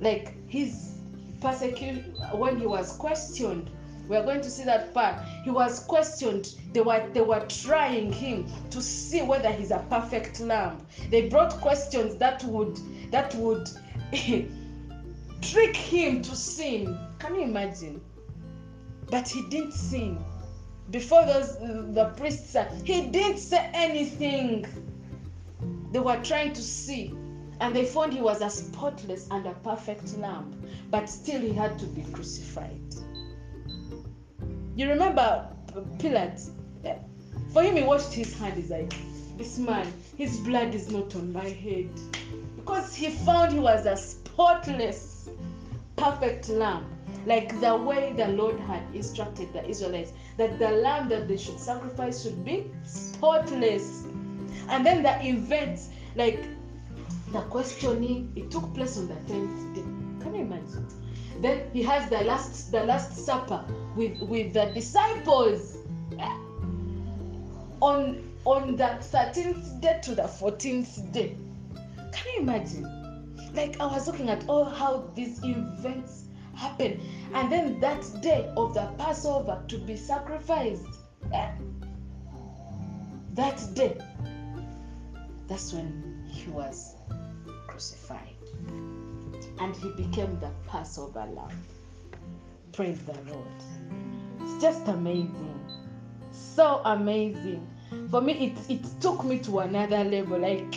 like 0.00 0.34
his 0.48 0.92
persecution 1.40 2.14
when 2.34 2.60
he 2.60 2.66
was 2.66 2.92
questioned, 2.92 3.68
we 4.08 4.16
are 4.16 4.22
going 4.22 4.40
to 4.40 4.50
see 4.50 4.64
that 4.64 4.94
part. 4.94 5.16
He 5.44 5.50
was 5.50 5.80
questioned. 5.80 6.54
They 6.72 6.80
were 6.80 7.08
they 7.12 7.22
were 7.22 7.44
trying 7.48 8.12
him 8.12 8.46
to 8.70 8.80
see 8.80 9.22
whether 9.22 9.50
he's 9.50 9.70
a 9.70 9.84
perfect 9.90 10.40
lamb. 10.40 10.86
They 11.10 11.28
brought 11.28 11.60
questions 11.60 12.16
that 12.16 12.44
would 12.44 12.78
that 13.10 13.34
would 13.34 13.68
trick 15.42 15.76
him 15.76 16.22
to 16.22 16.36
sin. 16.36 16.98
Can 17.18 17.34
you 17.34 17.42
imagine? 17.42 18.00
But 19.10 19.28
he 19.28 19.42
didn't 19.48 19.72
sin. 19.72 20.18
Before 20.90 21.24
those 21.24 21.58
the 21.58 22.12
priests 22.16 22.50
said, 22.50 22.82
he 22.84 23.08
didn't 23.08 23.38
say 23.38 23.70
anything. 23.74 24.66
They 25.92 26.00
were 26.00 26.20
trying 26.22 26.52
to 26.52 26.62
see. 26.62 27.12
And 27.60 27.74
they 27.74 27.86
found 27.86 28.12
he 28.12 28.20
was 28.20 28.42
a 28.42 28.50
spotless 28.50 29.28
and 29.30 29.46
a 29.46 29.54
perfect 29.64 30.18
lamb. 30.18 30.62
But 30.90 31.08
still 31.08 31.40
he 31.40 31.52
had 31.52 31.78
to 31.78 31.86
be 31.86 32.02
crucified. 32.12 32.80
You 34.76 34.90
remember 34.90 35.48
uh, 35.74 35.80
Pilate? 35.98 36.38
Yeah. 36.84 36.98
For 37.54 37.62
him, 37.62 37.76
he 37.76 37.82
washed 37.82 38.12
his 38.12 38.38
hand. 38.38 38.54
He's 38.54 38.70
like, 38.70 38.92
this 39.38 39.56
man, 39.56 39.90
his 40.18 40.36
blood 40.40 40.74
is 40.74 40.90
not 40.90 41.14
on 41.16 41.32
my 41.32 41.48
head. 41.48 41.88
Because 42.56 42.94
he 42.94 43.08
found 43.08 43.54
he 43.54 43.58
was 43.58 43.86
a 43.86 43.96
spotless, 43.96 45.30
perfect 45.96 46.50
lamb. 46.50 46.84
Like 47.24 47.58
the 47.60 47.74
way 47.74 48.12
the 48.18 48.28
Lord 48.28 48.60
had 48.60 48.82
instructed 48.94 49.50
the 49.54 49.66
Israelites 49.66 50.12
that 50.36 50.58
the 50.58 50.70
lamb 50.70 51.08
that 51.08 51.26
they 51.26 51.38
should 51.38 51.58
sacrifice 51.58 52.22
should 52.22 52.44
be 52.44 52.70
spotless. 52.84 54.04
And 54.68 54.84
then 54.84 55.02
the 55.02 55.26
events, 55.26 55.88
like 56.16 56.44
the 57.32 57.40
questioning, 57.40 58.30
it 58.36 58.50
took 58.50 58.74
place 58.74 58.98
on 58.98 59.08
the 59.08 59.14
10th 59.14 59.74
day. 59.74 59.80
Can 60.22 60.34
you 60.34 60.42
imagine? 60.42 60.86
Then 61.40 61.70
he 61.72 61.82
has 61.82 62.08
the 62.08 62.22
last 62.24 62.72
the 62.72 62.84
last 62.84 63.12
supper 63.24 63.64
with 63.94 64.20
with 64.22 64.52
the 64.54 64.66
disciples 64.74 65.76
eh, 66.18 66.36
on 67.80 68.22
on 68.44 68.76
the 68.76 68.98
13th 69.00 69.80
day 69.80 70.00
to 70.02 70.14
the 70.14 70.22
14th 70.22 71.12
day. 71.12 71.36
Can 72.12 72.26
you 72.34 72.40
imagine? 72.40 72.84
Like 73.54 73.80
I 73.80 73.86
was 73.86 74.06
looking 74.06 74.28
at 74.30 74.48
all 74.48 74.64
how 74.64 75.10
these 75.14 75.40
events 75.42 76.24
happen, 76.54 77.00
and 77.34 77.50
then 77.52 77.80
that 77.80 78.02
day 78.22 78.50
of 78.56 78.74
the 78.74 78.86
Passover 78.98 79.62
to 79.68 79.78
be 79.78 79.96
sacrificed. 79.96 80.86
eh, 81.32 81.50
That 83.34 83.60
day, 83.74 83.98
that's 85.46 85.72
when 85.74 86.24
he 86.26 86.50
was 86.50 86.94
crucified 87.66 88.35
and 89.60 89.74
he 89.76 89.90
became 89.92 90.38
the 90.40 90.50
Passover 90.66 91.26
lamb. 91.26 91.62
Praise 92.72 93.00
the 93.04 93.14
Lord. 93.32 93.46
It's 94.40 94.60
just 94.62 94.86
amazing. 94.88 95.60
So 96.30 96.82
amazing. 96.84 97.66
For 98.10 98.20
me, 98.20 98.32
it, 98.46 98.70
it 98.70 99.00
took 99.00 99.24
me 99.24 99.38
to 99.40 99.60
another 99.60 100.04
level. 100.04 100.38
Like, 100.38 100.76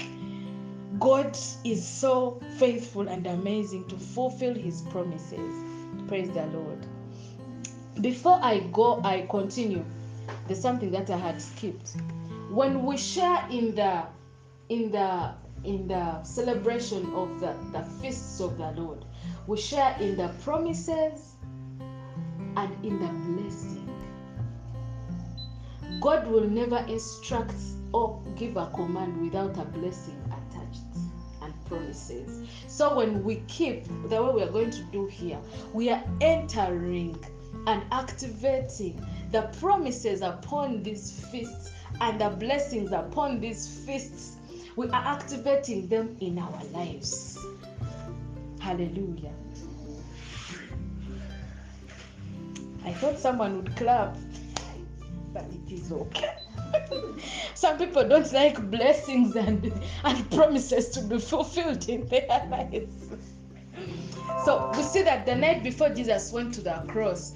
God 1.00 1.38
is 1.64 1.86
so 1.86 2.42
faithful 2.58 3.08
and 3.08 3.26
amazing 3.28 3.88
to 3.88 3.96
fulfill 3.98 4.54
his 4.54 4.82
promises. 4.84 5.64
Praise 6.08 6.30
the 6.32 6.46
Lord. 6.48 6.86
Before 8.02 8.40
I 8.42 8.60
go, 8.72 9.02
I 9.04 9.28
continue. 9.30 9.84
There's 10.48 10.62
something 10.62 10.92
that 10.92 11.10
I 11.10 11.18
had 11.18 11.42
skipped. 11.42 11.96
When 12.50 12.86
we 12.86 12.98
share 12.98 13.46
in 13.50 13.76
the 13.76 14.04
in 14.70 14.92
the 14.92 15.34
in 15.64 15.88
the 15.88 16.23
celebration 16.23 17.14
of 17.14 17.40
the, 17.40 17.56
the 17.72 17.84
feasts 18.02 18.40
of 18.40 18.57
the 18.57 18.72
Lord. 18.72 19.06
We 19.48 19.57
share 19.57 19.95
in 19.99 20.18
the 20.18 20.30
promises 20.44 21.36
and 22.56 22.86
in 22.86 22.99
the 22.99 23.07
blessing. 23.07 23.90
God 26.02 26.27
will 26.27 26.48
never 26.48 26.77
instruct 26.88 27.56
or 27.94 28.22
give 28.36 28.57
a 28.57 28.68
command 28.68 29.22
without 29.22 29.57
a 29.57 29.65
blessing 29.65 30.22
attached 30.27 30.84
and 31.41 31.53
promises. 31.65 32.48
So 32.68 32.95
when 32.95 33.23
we 33.23 33.44
keep 33.48 33.86
the 34.10 34.23
way 34.23 34.34
we 34.34 34.44
are 34.44 34.52
going 34.52 34.72
to 34.72 34.84
do 34.91 35.07
here, 35.07 35.40
we 35.73 35.90
are 35.90 36.03
entering 36.22 37.18
and 37.68 37.84
activating 37.91 39.06
the 39.31 39.44
promises 39.60 40.22
upon 40.22 40.84
these 40.84 41.26
feasts 41.31 41.72
and 42.02 42.22
the 42.22 42.30
blessings 42.30 42.91
upon 42.91 43.40
these 43.40 43.84
feasts 43.86 44.38
we 44.80 44.88
are 44.92 45.04
activating 45.06 45.86
them 45.90 46.16
in 46.22 46.40
our 46.40 46.64
lives. 46.72 47.38
Hallelujah. 48.62 49.34
I 52.86 52.94
thought 52.94 53.20
someone 53.20 53.58
would 53.58 53.76
clap, 53.76 54.16
but 55.34 55.44
it 55.44 55.74
is 55.74 55.92
okay. 55.92 56.34
Some 57.56 57.78
people 57.78 58.08
don't 58.08 58.32
like 58.32 58.72
blessings 58.72 59.36
and, 59.36 59.70
and 60.06 60.32
promises 60.32 60.88
to 60.92 61.02
be 61.02 61.20
fulfilled 61.20 61.90
in 61.90 62.08
their 62.08 62.48
lives. 62.50 63.10
So 64.46 64.72
we 64.78 64.84
see 64.84 65.02
that 65.02 65.26
the 65.26 65.36
night 65.36 65.62
before 65.62 65.90
Jesus 65.90 66.32
went 66.32 66.54
to 66.54 66.62
the 66.62 66.86
cross, 66.88 67.34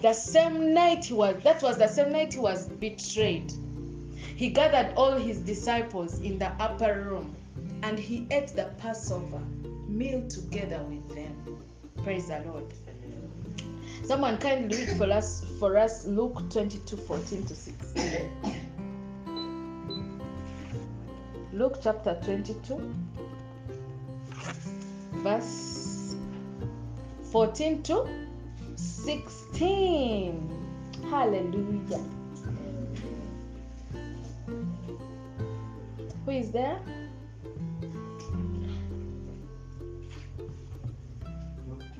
the 0.00 0.12
same 0.12 0.74
night 0.74 1.06
he 1.06 1.14
was 1.14 1.42
that 1.42 1.60
was 1.60 1.76
the 1.76 1.88
same 1.88 2.12
night 2.12 2.34
he 2.34 2.38
was 2.38 2.68
betrayed 2.68 3.52
he 4.38 4.48
gathered 4.50 4.94
all 4.96 5.14
his 5.18 5.40
disciples 5.40 6.20
in 6.20 6.38
the 6.38 6.46
upper 6.62 7.02
room 7.02 7.34
and 7.82 7.98
he 7.98 8.24
ate 8.30 8.46
the 8.54 8.70
Passover 8.78 9.40
meal 9.88 10.28
together 10.28 10.80
with 10.84 11.12
them. 11.12 11.58
Praise 12.04 12.28
the 12.28 12.38
Lord. 12.46 12.72
Someone 14.04 14.38
kindly 14.38 14.78
read 14.78 14.96
for 14.96 15.10
us 15.10 15.44
for 15.58 15.76
us 15.76 16.06
Luke 16.06 16.48
22, 16.50 16.96
14 16.96 17.46
to 17.46 17.56
16. 17.56 18.30
Luke 21.52 21.80
chapter 21.82 22.16
22, 22.24 22.94
verse 25.14 26.14
14 27.32 27.82
to 27.82 28.08
16. 28.76 30.48
Hallelujah. 31.10 32.17
Who 36.28 36.34
is 36.34 36.50
there? 36.50 36.78
Luke 41.66 41.98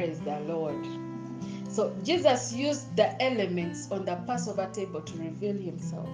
Praise 0.00 0.20
the 0.20 0.30
mm-hmm. 0.30 0.50
Lord. 0.50 0.86
So 1.68 1.94
Jesus 2.02 2.54
used 2.54 2.96
the 2.96 3.22
elements 3.22 3.90
on 3.90 4.06
the 4.06 4.16
Passover 4.26 4.66
table 4.72 5.02
to 5.02 5.18
reveal 5.18 5.52
himself 5.52 6.08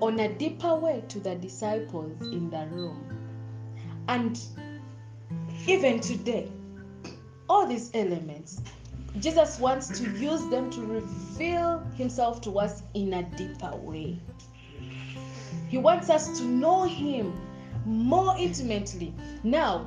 on 0.00 0.18
a 0.20 0.32
deeper 0.32 0.76
way 0.76 1.04
to 1.08 1.20
the 1.20 1.34
disciples 1.34 2.18
in 2.22 2.48
the 2.48 2.68
room. 2.70 3.04
And 4.08 4.40
even 5.66 6.00
today, 6.00 6.50
all 7.50 7.66
these 7.66 7.90
elements, 7.92 8.62
Jesus 9.20 9.60
wants 9.60 9.88
to 9.98 10.10
use 10.12 10.46
them 10.46 10.70
to 10.70 10.80
reveal 10.86 11.80
himself 11.98 12.40
to 12.42 12.58
us 12.58 12.82
in 12.94 13.12
a 13.12 13.24
deeper 13.36 13.76
way. 13.76 14.18
He 15.68 15.76
wants 15.76 16.08
us 16.08 16.38
to 16.38 16.44
know 16.46 16.84
him 16.84 17.38
more 17.84 18.34
intimately. 18.38 19.12
Now, 19.44 19.86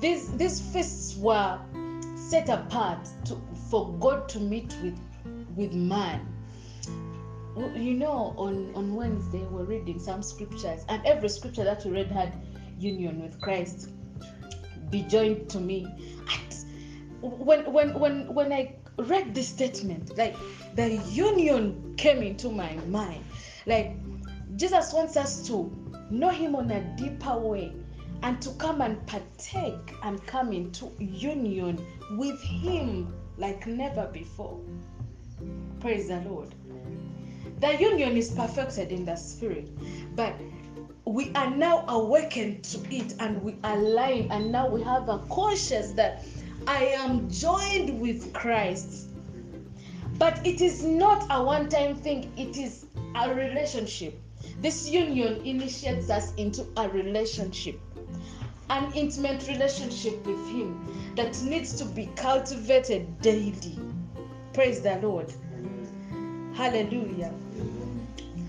these 0.00 0.30
these 0.36 0.60
feasts 0.60 1.16
were 1.16 1.58
set 2.14 2.48
apart 2.48 3.08
to, 3.24 3.40
for 3.70 3.92
God 3.98 4.28
to 4.30 4.40
meet 4.40 4.74
with 4.82 4.98
with 5.56 5.72
man. 5.72 6.26
You 7.74 7.94
know, 7.94 8.34
on 8.36 8.72
on 8.74 8.94
Wednesday 8.94 9.44
we're 9.50 9.64
reading 9.64 9.98
some 9.98 10.22
scriptures, 10.22 10.84
and 10.88 11.04
every 11.04 11.28
scripture 11.28 11.64
that 11.64 11.84
we 11.84 11.90
read 11.92 12.10
had 12.10 12.32
union 12.78 13.20
with 13.22 13.40
Christ. 13.40 13.90
Be 14.90 15.02
joined 15.02 15.50
to 15.50 15.60
me. 15.60 15.86
When 17.20 17.72
when 17.72 17.98
when 17.98 18.32
when 18.32 18.52
I 18.52 18.76
read 18.96 19.34
this 19.34 19.48
statement, 19.48 20.16
like 20.16 20.36
the 20.76 20.96
union 21.10 21.94
came 21.96 22.22
into 22.22 22.50
my 22.50 22.76
mind. 22.86 23.24
Like 23.66 23.96
Jesus 24.56 24.92
wants 24.92 25.16
us 25.16 25.46
to 25.48 25.70
know 26.10 26.30
Him 26.30 26.54
on 26.54 26.70
a 26.70 26.80
deeper 26.96 27.36
way 27.36 27.72
and 28.22 28.40
to 28.42 28.50
come 28.52 28.80
and 28.80 29.04
partake 29.06 29.94
and 30.02 30.24
come 30.26 30.52
into 30.52 30.90
union 30.98 31.84
with 32.12 32.40
Him 32.42 33.14
like 33.36 33.66
never 33.66 34.06
before. 34.08 34.58
Praise 35.80 36.08
the 36.08 36.20
Lord. 36.20 36.54
The 37.60 37.76
union 37.76 38.16
is 38.16 38.30
perfected 38.30 38.92
in 38.92 39.04
the 39.04 39.16
Spirit, 39.16 39.68
but 40.14 40.34
we 41.04 41.32
are 41.34 41.50
now 41.50 41.84
awakened 41.88 42.62
to 42.64 42.78
it 42.94 43.14
and 43.18 43.42
we 43.42 43.56
align, 43.64 44.28
and 44.30 44.52
now 44.52 44.68
we 44.68 44.82
have 44.82 45.08
a 45.08 45.18
conscious 45.30 45.92
that 45.92 46.24
I 46.66 46.84
am 46.84 47.30
joined 47.30 47.98
with 48.00 48.32
Christ. 48.32 49.08
But 50.18 50.44
it 50.46 50.60
is 50.60 50.84
not 50.84 51.26
a 51.30 51.42
one 51.42 51.68
time 51.68 51.96
thing, 51.96 52.32
it 52.36 52.56
is 52.56 52.86
a 53.14 53.32
relationship. 53.34 54.20
This 54.60 54.88
union 54.88 55.40
initiates 55.46 56.10
us 56.10 56.34
into 56.34 56.66
a 56.76 56.88
relationship, 56.88 57.80
an 58.70 58.92
intimate 58.92 59.46
relationship 59.48 60.24
with 60.26 60.48
Him 60.48 61.12
that 61.16 61.40
needs 61.42 61.74
to 61.74 61.84
be 61.84 62.10
cultivated 62.16 63.20
daily. 63.20 63.78
Praise 64.52 64.80
the 64.80 64.96
Lord. 65.02 65.32
Hallelujah. 66.54 67.32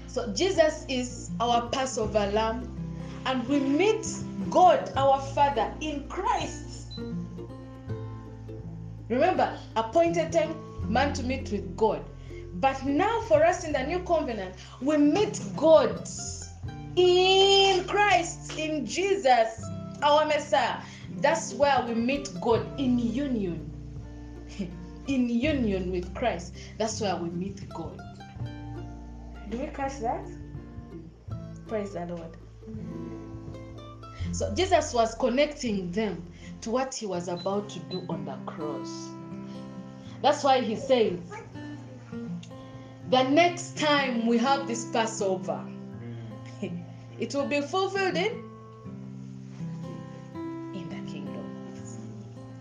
So, 0.07 0.33
Jesus 0.33 0.85
is 0.89 1.29
our 1.39 1.69
Passover 1.69 2.31
lamb, 2.33 2.75
and 3.25 3.47
we 3.47 3.59
meet 3.59 4.07
God, 4.49 4.91
our 4.95 5.21
Father, 5.21 5.71
in 5.81 6.07
Christ. 6.09 6.93
Remember, 9.09 9.57
appointed 9.75 10.31
time, 10.31 10.55
man 10.91 11.13
to 11.13 11.23
meet 11.23 11.51
with 11.51 11.77
God. 11.77 12.03
But 12.55 12.83
now, 12.83 13.21
for 13.21 13.45
us 13.45 13.63
in 13.63 13.73
the 13.73 13.83
new 13.83 13.99
covenant, 13.99 14.55
we 14.81 14.97
meet 14.97 15.39
God 15.55 16.09
in 16.95 17.83
Christ, 17.85 18.57
in 18.57 18.85
Jesus, 18.85 19.63
our 20.01 20.25
Messiah. 20.25 20.81
That's 21.17 21.53
where 21.53 21.83
we 21.87 21.93
meet 21.93 22.29
God 22.41 22.79
in 22.79 22.99
union. 22.99 23.69
In 25.07 25.27
union 25.27 25.91
with 25.91 26.13
Christ. 26.13 26.55
That's 26.77 27.01
where 27.01 27.15
we 27.15 27.29
meet 27.29 27.67
God. 27.69 27.99
Do 29.49 29.57
we 29.57 29.65
catch 29.67 29.99
that? 30.01 30.29
Praise 31.67 31.93
the 31.93 32.05
Lord. 32.05 32.37
So 34.31 34.53
Jesus 34.53 34.93
was 34.93 35.15
connecting 35.15 35.91
them 35.91 36.23
to 36.61 36.69
what 36.69 36.93
he 36.93 37.07
was 37.07 37.27
about 37.27 37.69
to 37.69 37.79
do 37.79 38.05
on 38.07 38.25
the 38.25 38.35
cross. 38.45 39.09
That's 40.21 40.43
why 40.43 40.61
he 40.61 40.75
says, 40.75 41.19
the 43.09 43.23
next 43.23 43.77
time 43.77 44.27
we 44.27 44.37
have 44.37 44.67
this 44.67 44.85
Passover, 44.91 45.65
it 47.19 47.33
will 47.33 47.47
be 47.47 47.61
fulfilled 47.61 48.15
in 48.15 48.27
in 48.27 48.48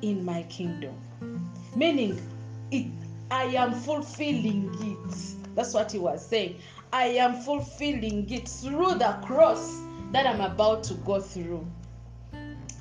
in 0.03 0.25
my 0.25 0.43
kingdom. 0.45 0.95
Meaning, 1.75 2.21
it 2.71 2.87
I 3.31 3.45
am 3.45 3.75
fulfilling 3.75 4.71
it. 4.81 5.55
That's 5.55 5.75
what 5.75 5.93
he 5.93 5.99
was 5.99 6.25
saying. 6.25 6.61
I 6.93 7.05
am 7.07 7.35
fulfilling 7.43 8.31
it 8.31 8.49
through 8.49 8.95
the 8.95 9.19
cross 9.23 9.83
that 10.13 10.27
I'm 10.27 10.41
about 10.41 10.83
to 10.85 10.95
go 10.95 11.21
through. 11.21 11.67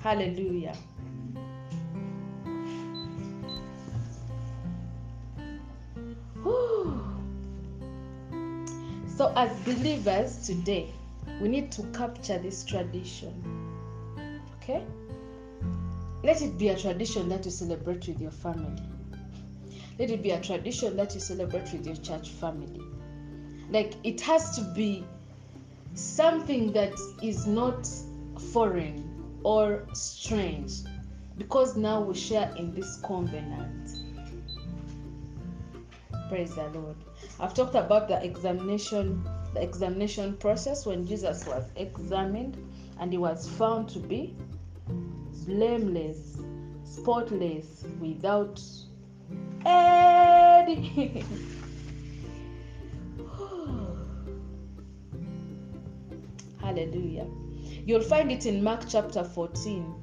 Hallelujah. 0.01 0.75
So, 9.17 9.33
as 9.35 9.51
believers 9.61 10.45
today, 10.45 10.93
we 11.41 11.49
need 11.49 11.71
to 11.71 11.83
capture 11.87 12.37
this 12.37 12.63
tradition. 12.63 13.33
Okay? 14.61 14.83
Let 16.27 16.41
it 16.41 16.57
be 16.57 16.67
a 16.67 16.77
tradition 16.77 17.29
that 17.29 17.45
you 17.45 17.51
celebrate 17.51 18.05
with 18.05 18.19
your 18.19 18.31
family. 18.31 18.83
Let 19.97 20.09
it 20.09 20.21
be 20.21 20.31
a 20.31 20.41
tradition 20.41 20.97
that 20.97 21.13
you 21.13 21.21
celebrate 21.21 21.71
with 21.71 21.87
your 21.87 21.95
church 21.95 22.31
family. 22.31 22.81
Like, 23.69 23.93
it 24.03 24.19
has 24.19 24.53
to 24.57 24.61
be 24.75 25.05
something 25.93 26.73
that 26.73 26.91
is 27.23 27.47
not 27.47 27.87
foreign 28.51 29.39
or 29.43 29.87
strange 29.93 30.73
because 31.37 31.77
now 31.77 32.01
we 32.01 32.13
share 32.13 32.53
in 32.57 32.75
this 32.75 32.99
covenant. 33.05 33.89
Praise 36.27 36.53
the 36.55 36.67
Lord. 36.71 36.97
I've 37.39 37.53
talked 37.53 37.75
about 37.75 38.09
the 38.09 38.21
examination 38.21 39.23
the 39.53 39.63
examination 39.63 40.35
process 40.35 40.85
when 40.85 41.07
Jesus 41.07 41.45
was 41.45 41.63
examined 41.77 42.57
and 42.99 43.13
he 43.13 43.17
was 43.17 43.47
found 43.47 43.87
to 43.89 43.99
be 43.99 44.35
blameless, 45.47 46.37
spotless, 46.83 47.85
without 48.01 48.61
any 49.65 51.23
Hallelujah. 56.61 57.27
You'll 57.85 58.01
find 58.01 58.29
it 58.29 58.45
in 58.45 58.61
Mark 58.61 58.83
chapter 58.89 59.23
14, 59.23 59.95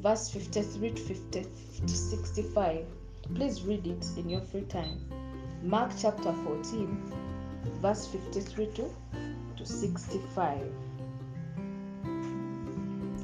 verse 0.00 0.28
53 0.28 0.90
to 0.90 1.00
50 1.00 1.46
65. 1.86 2.84
Please 3.34 3.62
read 3.62 3.86
it 3.86 4.04
in 4.16 4.28
your 4.28 4.40
free 4.40 4.62
time. 4.62 5.00
Mark 5.62 5.92
chapter 5.96 6.32
14, 6.32 7.12
verse 7.80 8.08
53 8.08 8.66
to, 8.66 8.90
to 9.56 9.64
65. 9.64 10.58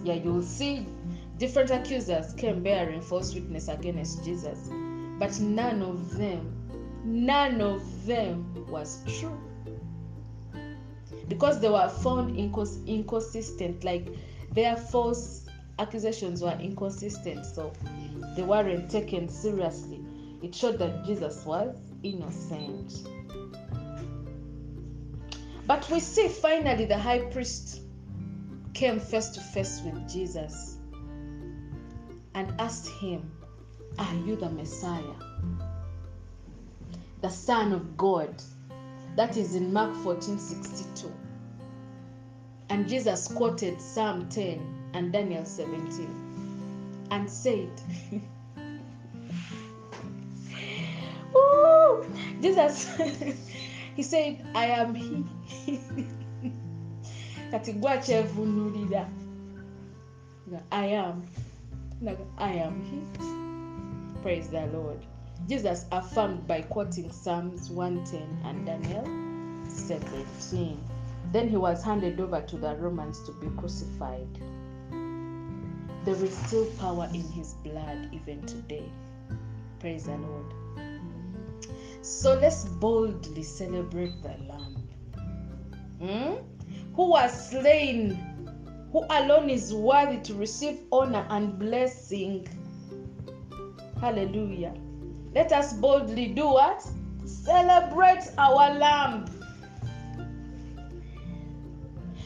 Yeah, 0.05 0.15
you'll 0.15 0.43
see 0.43 0.87
different 1.39 1.71
accusers 1.71 2.33
came 2.35 2.63
bearing 2.63 3.01
false 3.01 3.33
witness 3.33 3.69
against 3.69 4.25
Jesus, 4.25 4.69
but 5.19 5.39
none 5.41 5.83
of 5.83 6.17
them, 6.17 6.53
none 7.05 7.61
of 7.61 8.07
them 8.07 8.67
was 8.69 9.03
true. 9.19 9.41
Because 11.29 11.61
they 11.61 11.69
were 11.69 11.89
found 11.89 12.37
incons- 12.37 12.85
inconsistent 12.87 13.85
like 13.85 14.09
their 14.53 14.77
false 14.77 15.47
accusations 15.79 16.43
were 16.43 16.59
inconsistent 16.61 17.47
so 17.47 17.73
they 18.35 18.43
weren't 18.43 18.91
taken 18.91 19.29
seriously. 19.29 20.01
It 20.43 20.55
showed 20.55 20.79
that 20.79 21.05
jesus 21.05 21.45
was 21.45 21.77
innocent. 22.03 23.07
But 25.67 25.89
we 25.91 26.01
see 26.01 26.29
finally 26.29 26.87
the 26.87 26.99
high 26.99 27.21
priest 27.31 27.83
came 28.75 28.99
face 28.99 29.29
to 29.31 29.41
face 29.41 29.83
with 29.85 30.09
jesus 30.09 30.78
and 32.39 32.61
asked 32.61 32.89
him 32.89 33.31
are 33.99 34.15
you 34.27 34.37
the 34.37 34.51
messiah 34.51 35.19
the 37.21 37.29
son 37.29 37.73
of 37.73 37.97
god 37.97 38.43
that 39.19 39.37
is 39.37 39.57
in 39.57 39.73
Mark 39.73 39.97
14 40.05 40.39
62. 40.39 41.13
And 42.71 42.89
Jesus 42.89 43.27
quoted 43.27 43.81
Psalm 43.81 44.29
10 44.29 44.91
and 44.95 45.13
Daniel 45.13 45.45
17 45.45 47.09
and 47.11 47.29
said, 47.29 47.69
Ooh, 51.37 52.07
Jesus, 52.41 52.89
he 53.97 54.05
said, 54.05 54.47
I 54.55 54.67
am 54.67 54.95
he. 54.95 55.25
i 60.71 60.85
am 60.87 61.25
Naga, 62.01 62.25
i 62.39 62.53
am 62.53 62.83
he 62.85 64.23
praise 64.23 64.49
the 64.49 64.67
lord 64.67 65.05
Jesus 65.49 65.87
affirmed 65.93 66.47
by 66.47 66.63
quoting 66.63 67.11
Psalms 67.11 67.71
110 67.71 68.43
and 68.45 68.67
Daniel 68.67 69.05
17. 69.69 70.79
Then 71.33 71.49
he 71.49 71.57
was 71.57 71.83
handed 71.83 72.21
over 72.21 72.41
to 72.43 72.57
the 72.57 72.75
Romans 72.77 73.25
to 73.25 73.33
be 73.33 73.47
crucified. 73.57 74.29
There 76.05 76.25
is 76.25 76.37
still 76.37 76.67
power 76.79 77.09
in 77.15 77.23
his 77.23 77.55
blood 77.65 78.11
even 78.13 78.45
today. 78.47 78.91
Praise 79.79 80.05
the 80.05 80.17
Lord. 80.17 80.53
So 82.03 82.35
let's 82.35 82.65
boldly 82.65 83.43
celebrate 83.43 84.23
the 84.23 84.37
Lamb 84.49 84.89
Hmm? 86.01 86.35
who 86.95 87.11
was 87.11 87.51
slain, 87.51 88.38
who 88.93 89.05
alone 89.11 89.51
is 89.51 89.75
worthy 89.75 90.19
to 90.23 90.35
receive 90.35 90.81
honor 90.93 91.27
and 91.31 91.59
blessing. 91.59 92.49
Hallelujah. 94.01 94.75
Let 95.35 95.53
us 95.53 95.73
boldly 95.75 96.29
do 96.29 96.47
what? 96.49 96.87
Celebrate 97.25 98.31
our 98.39 98.75
lamb. 98.75 99.27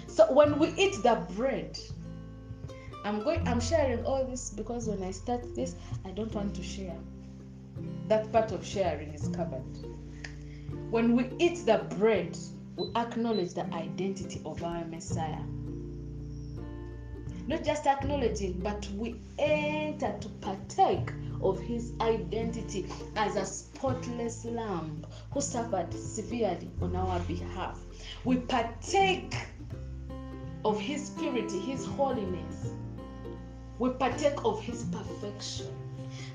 So 0.06 0.30
when 0.32 0.58
we 0.58 0.68
eat 0.76 1.02
the 1.02 1.26
bread, 1.34 1.78
I'm 3.04 3.22
going 3.24 3.46
I'm 3.48 3.60
sharing 3.60 4.04
all 4.04 4.24
this 4.24 4.50
because 4.50 4.88
when 4.88 5.02
I 5.02 5.10
start 5.10 5.54
this, 5.54 5.74
I 6.04 6.10
don't 6.10 6.32
want 6.34 6.54
to 6.54 6.62
share. 6.62 6.96
that 8.08 8.30
part 8.32 8.52
of 8.52 8.64
sharing 8.64 9.14
is 9.14 9.28
covered. 9.28 9.62
When 10.90 11.16
we 11.16 11.30
eat 11.38 11.64
the 11.64 11.86
bread, 11.98 12.36
we 12.76 12.90
acknowledge 12.94 13.54
the 13.54 13.64
identity 13.72 14.42
of 14.44 14.62
our 14.62 14.84
Messiah. 14.84 15.42
Not 17.46 17.64
just 17.64 17.86
acknowledging, 17.86 18.60
but 18.60 18.88
we 18.96 19.16
enter 19.38 20.16
to 20.20 20.28
partake 20.40 21.10
of 21.42 21.60
his 21.60 21.92
identity 22.00 22.86
as 23.16 23.36
a 23.36 23.44
spotless 23.44 24.44
lamb 24.44 25.04
who 25.32 25.40
suffered 25.40 25.92
severely 25.92 26.70
on 26.80 26.94
our 26.94 27.18
behalf. 27.20 27.80
We 28.24 28.36
partake 28.36 29.34
of 30.64 30.80
his 30.80 31.10
purity, 31.10 31.58
his 31.58 31.84
holiness. 31.84 32.72
We 33.78 33.90
partake 33.90 34.44
of 34.44 34.62
his 34.62 34.84
perfection. 34.84 35.66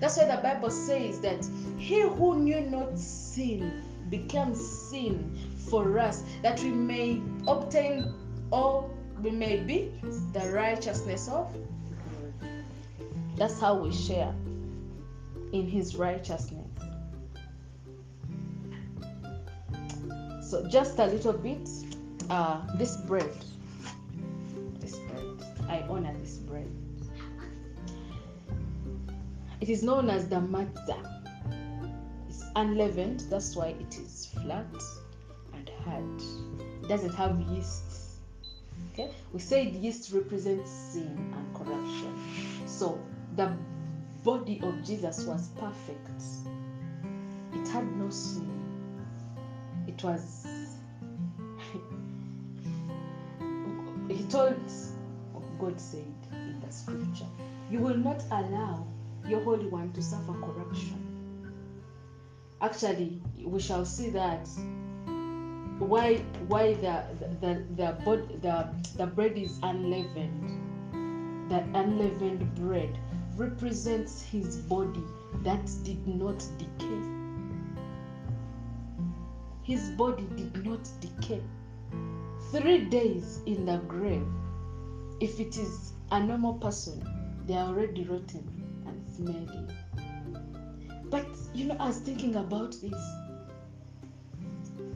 That's 0.02 0.18
why 0.18 0.26
the 0.26 0.42
Bible 0.42 0.70
says 0.72 1.22
that 1.22 1.48
he 1.78 2.02
who 2.02 2.40
knew 2.40 2.62
not 2.62 3.00
sin 3.00 3.84
became 4.10 4.54
sin 4.56 5.38
for 5.70 6.00
us, 6.00 6.24
that 6.42 6.60
we 6.62 6.70
may 6.70 7.22
obtain 7.48 8.14
or 8.52 8.90
we 9.22 9.32
may 9.32 9.58
be 9.58 9.92
the 10.34 10.52
righteousness 10.54 11.28
of. 11.28 11.54
That's 13.36 13.60
how 13.60 13.76
we 13.76 13.92
share 13.92 14.34
in 15.54 15.68
his 15.68 15.96
righteousness. 15.96 16.68
So, 20.42 20.68
just 20.70 20.98
a 21.00 21.06
little 21.06 21.34
bit, 21.34 21.68
uh, 22.30 22.62
this 22.78 22.98
bread, 22.98 23.36
this 24.80 24.98
bread, 24.98 25.26
I 25.68 25.82
honor 25.90 26.16
this 26.20 26.38
bread. 26.38 26.72
It 29.60 29.70
is 29.70 29.84
known 29.84 30.10
as 30.10 30.30
the 30.30 30.38
matzah. 30.38 31.04
It's 32.30 32.44
unleavened, 32.56 33.26
that's 33.30 33.56
why 33.56 33.76
it 33.80 33.98
is 33.98 34.28
flat 34.42 34.66
and 35.54 35.70
hard. 35.84 36.22
It 36.84 36.88
doesn't 36.88 37.14
have 37.16 37.40
yeast. 37.52 38.07
Okay, 39.00 39.12
we 39.32 39.40
said 39.40 39.76
yeast 39.76 40.12
represents 40.12 40.72
sin 40.72 41.32
and 41.36 41.56
corruption. 41.56 42.20
So 42.66 43.00
the 43.36 43.56
body 44.24 44.60
of 44.64 44.84
Jesus 44.84 45.24
was 45.26 45.50
perfect. 45.50 46.24
It 47.54 47.68
had 47.68 47.86
no 47.96 48.10
sin. 48.10 48.50
It 49.86 50.04
was. 50.04 50.48
he 54.10 54.24
told, 54.24 54.60
God 55.60 55.80
said 55.80 56.12
in 56.32 56.60
the 56.66 56.74
scripture, 56.74 57.28
You 57.70 57.82
will 57.82 57.98
not 57.98 58.24
allow 58.32 58.88
your 59.28 59.42
Holy 59.42 59.68
One 59.68 59.94
to 59.94 60.02
suffer 60.02 60.34
corruption. 60.34 61.04
Actually, 62.62 63.22
we 63.46 63.60
shall 63.60 63.86
see 63.86 64.10
that 64.10 64.50
why 65.80 66.18
why 66.48 66.74
the 66.74 67.04
the 67.40 67.64
the, 67.76 67.96
the, 68.42 68.70
the 68.98 69.06
bread 69.08 69.38
is 69.38 69.60
unleavened. 69.64 70.64
That 71.50 71.64
unleavened 71.74 72.56
bread 72.56 72.98
represents 73.38 74.22
his 74.22 74.58
body 74.58 75.04
that 75.44 75.66
did 75.84 76.06
not 76.08 76.46
decay. 76.58 77.02
His 79.64 79.92
body 79.92 80.28
did 80.36 80.66
not 80.66 80.90
decay. 81.00 81.42
Three 82.52 82.86
days 82.86 83.40
in 83.46 83.66
the 83.66 83.78
grave, 83.88 84.28
if 85.22 85.40
it 85.40 85.58
is 85.58 85.94
a 86.12 86.22
normal 86.22 86.56
person, 86.56 87.02
they 87.46 87.54
are 87.56 87.68
already 87.68 88.04
rotten 88.04 88.84
and 88.86 89.06
smelly. 89.16 89.68
But 91.10 91.28
you 91.54 91.66
know, 91.66 91.78
I 91.80 91.88
was 91.88 92.00
thinking 92.00 92.36
about 92.36 92.76
this. 92.82 93.27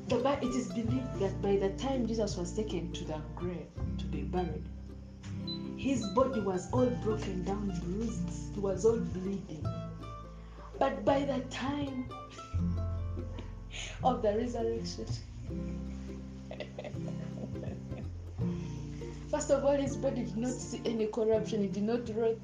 The, 0.08 0.38
it 0.42 0.56
is 0.56 0.68
believed 0.68 1.20
that 1.20 1.42
by 1.42 1.58
the 1.58 1.70
time 1.78 2.08
Jesus 2.08 2.38
was 2.38 2.52
taken 2.52 2.92
to 2.94 3.06
the 3.06 3.22
grave 3.36 3.68
to 3.98 4.06
be 4.06 4.22
buried, 4.22 4.64
his 5.78 6.06
body 6.08 6.42
was 6.42 6.70
all 6.72 6.90
broken 7.04 7.44
down, 7.44 7.72
bruised, 7.84 8.54
he 8.54 8.60
was 8.60 8.86
all 8.86 8.98
bleeding. 8.98 9.66
But 10.78 11.04
by 11.06 11.26
the 11.26 11.40
time 11.50 12.06
of 14.04 14.22
the 14.22 14.38
resurrection, 14.38 15.06
first 19.32 19.50
of 19.50 19.64
all, 19.64 19.76
his 19.76 19.96
body 19.96 20.24
did 20.24 20.38
not 20.38 20.52
see 20.52 20.82
any 20.86 21.08
corruption, 21.08 21.64
it 21.64 21.74
did 21.74 21.84
not 21.84 22.08
rot, 22.16 22.38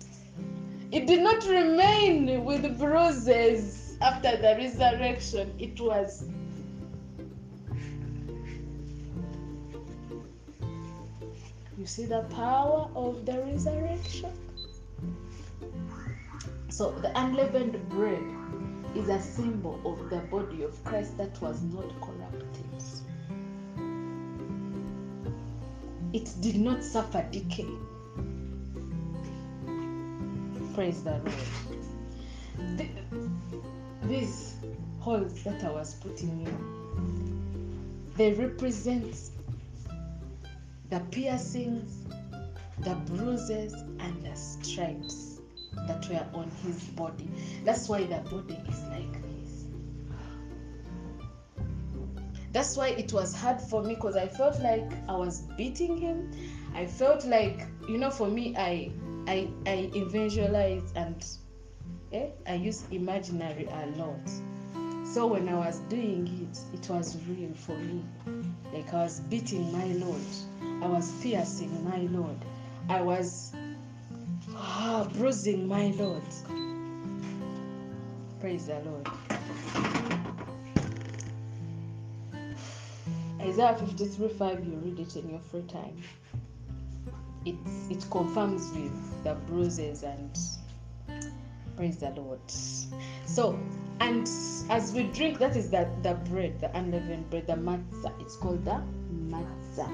it 0.91 1.05
did 1.05 1.21
not 1.21 1.45
remain 1.47 2.45
with 2.45 2.79
bruises 2.79 3.97
after 4.01 4.37
the 4.37 4.55
resurrection. 4.57 5.53
It 5.59 5.79
was 5.81 6.23
see 11.87 12.05
the 12.05 12.21
power 12.35 12.89
of 12.95 13.25
the 13.25 13.39
resurrection? 13.39 14.31
So, 16.69 16.91
the 16.91 17.17
unleavened 17.19 17.89
bread 17.89 18.23
is 18.95 19.09
a 19.09 19.21
symbol 19.21 19.79
of 19.85 20.09
the 20.09 20.17
body 20.27 20.63
of 20.63 20.83
Christ 20.83 21.17
that 21.17 21.41
was 21.41 21.61
not 21.63 21.89
corrupted. 22.01 22.65
It 26.13 26.33
did 26.41 26.57
not 26.57 26.83
suffer 26.83 27.25
decay. 27.31 27.67
Praise 30.73 31.03
the 31.03 31.11
Lord. 31.11 32.77
Th- 32.77 32.91
These 34.03 34.55
holes 34.99 35.43
that 35.43 35.63
I 35.63 35.71
was 35.71 35.95
putting 35.95 36.45
in, 36.45 38.07
they 38.15 38.33
represent 38.33 39.15
the 40.89 40.99
piercings, 41.11 42.05
the 42.79 42.95
bruises, 43.05 43.73
and 43.73 44.23
the 44.23 44.35
stripes 44.35 45.39
that 45.87 46.07
were 46.09 46.25
on 46.33 46.49
his 46.63 46.83
body. 46.89 47.29
That's 47.63 47.89
why 47.89 48.03
the 48.03 48.17
body 48.29 48.57
is 48.67 48.83
like 48.85 49.13
this. 49.21 49.65
That's 52.53 52.77
why 52.77 52.89
it 52.89 53.13
was 53.13 53.35
hard 53.35 53.61
for 53.61 53.83
me 53.83 53.95
because 53.95 54.15
I 54.15 54.27
felt 54.27 54.59
like 54.61 54.91
I 55.07 55.15
was 55.15 55.41
beating 55.57 55.97
him. 55.97 56.31
I 56.73 56.85
felt 56.85 57.25
like, 57.25 57.67
you 57.87 57.97
know, 57.97 58.09
for 58.09 58.27
me, 58.27 58.55
I 58.57 58.91
I 59.27 59.47
I 59.65 59.91
visualize 60.07 60.91
and 60.95 61.25
eh, 62.13 62.29
I 62.47 62.55
use 62.55 62.83
imaginary 62.91 63.65
a 63.65 63.85
lot. 63.97 64.29
So 65.13 65.25
when 65.25 65.47
I 65.49 65.55
was 65.55 65.79
doing 65.89 66.27
it, 66.27 66.77
it 66.77 66.89
was 66.89 67.17
real 67.27 67.53
for 67.53 67.75
me. 67.77 68.03
Like 68.73 68.93
I 68.93 69.03
was 69.03 69.21
beating 69.21 69.71
my 69.71 69.85
Lord. 69.85 70.21
I 70.83 70.87
was 70.87 71.11
piercing 71.21 71.83
my 71.83 71.97
Lord. 72.17 72.37
I 72.89 73.01
was 73.01 73.53
ah, 74.53 75.07
bruising 75.13 75.67
my 75.67 75.87
Lord. 75.97 76.21
Praise 78.39 78.67
the 78.67 78.79
Lord. 78.81 79.07
Isaiah 83.41 83.75
53 83.75 84.27
5, 84.27 84.65
you 84.65 84.71
read 84.83 84.99
it 84.99 85.15
in 85.15 85.29
your 85.29 85.39
free 85.39 85.63
time. 85.63 85.97
It, 87.45 87.55
it 87.89 88.05
confirms 88.11 88.71
with 88.73 89.23
the 89.23 89.35
bruises 89.35 90.03
and 90.03 90.37
praise 91.77 91.97
the 91.97 92.09
Lord. 92.09 92.41
So, 93.25 93.57
and 93.99 94.27
as 94.69 94.93
we 94.93 95.03
drink, 95.03 95.39
that 95.39 95.55
is 95.55 95.69
the, 95.69 95.87
the 96.03 96.13
bread, 96.29 96.59
the 96.59 96.75
unleavened 96.77 97.29
bread, 97.29 97.47
the 97.47 97.53
matzah. 97.53 98.11
It's 98.21 98.35
called 98.35 98.63
the 98.65 98.81
matzah. 99.13 99.89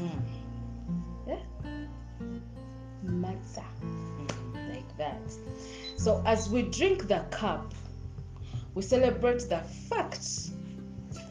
Mhm. 0.00 0.22
Yeah? 1.26 1.38
Matzah. 3.04 3.64
Mhm, 3.82 4.74
Like 4.74 4.96
that. 4.96 5.32
So, 5.96 6.22
as 6.26 6.48
we 6.48 6.62
drink 6.62 7.08
the 7.08 7.24
cup, 7.30 7.74
we 8.74 8.82
celebrate 8.82 9.48
the 9.48 9.60
fact 9.88 10.50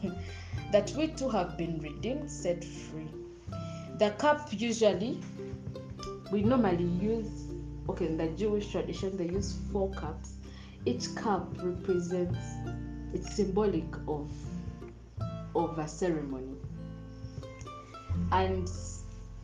that 0.72 0.92
we 0.96 1.08
too 1.08 1.28
have 1.28 1.56
been 1.56 1.78
redeemed, 1.80 2.30
set 2.30 2.62
free. 2.64 3.08
The 3.98 4.10
cup 4.18 4.48
usually, 4.52 5.20
we 6.30 6.42
normally 6.42 6.84
use, 6.84 7.46
okay, 7.88 8.06
in 8.06 8.16
the 8.16 8.28
Jewish 8.28 8.70
tradition, 8.70 9.16
they 9.16 9.28
use 9.28 9.58
four 9.72 9.90
cups. 9.92 10.37
Each 10.84 11.14
cup 11.14 11.48
represents, 11.62 12.38
it's 13.12 13.34
symbolic 13.34 13.84
of, 14.06 14.30
of 15.54 15.78
a 15.78 15.88
ceremony. 15.88 16.56
And 18.32 18.70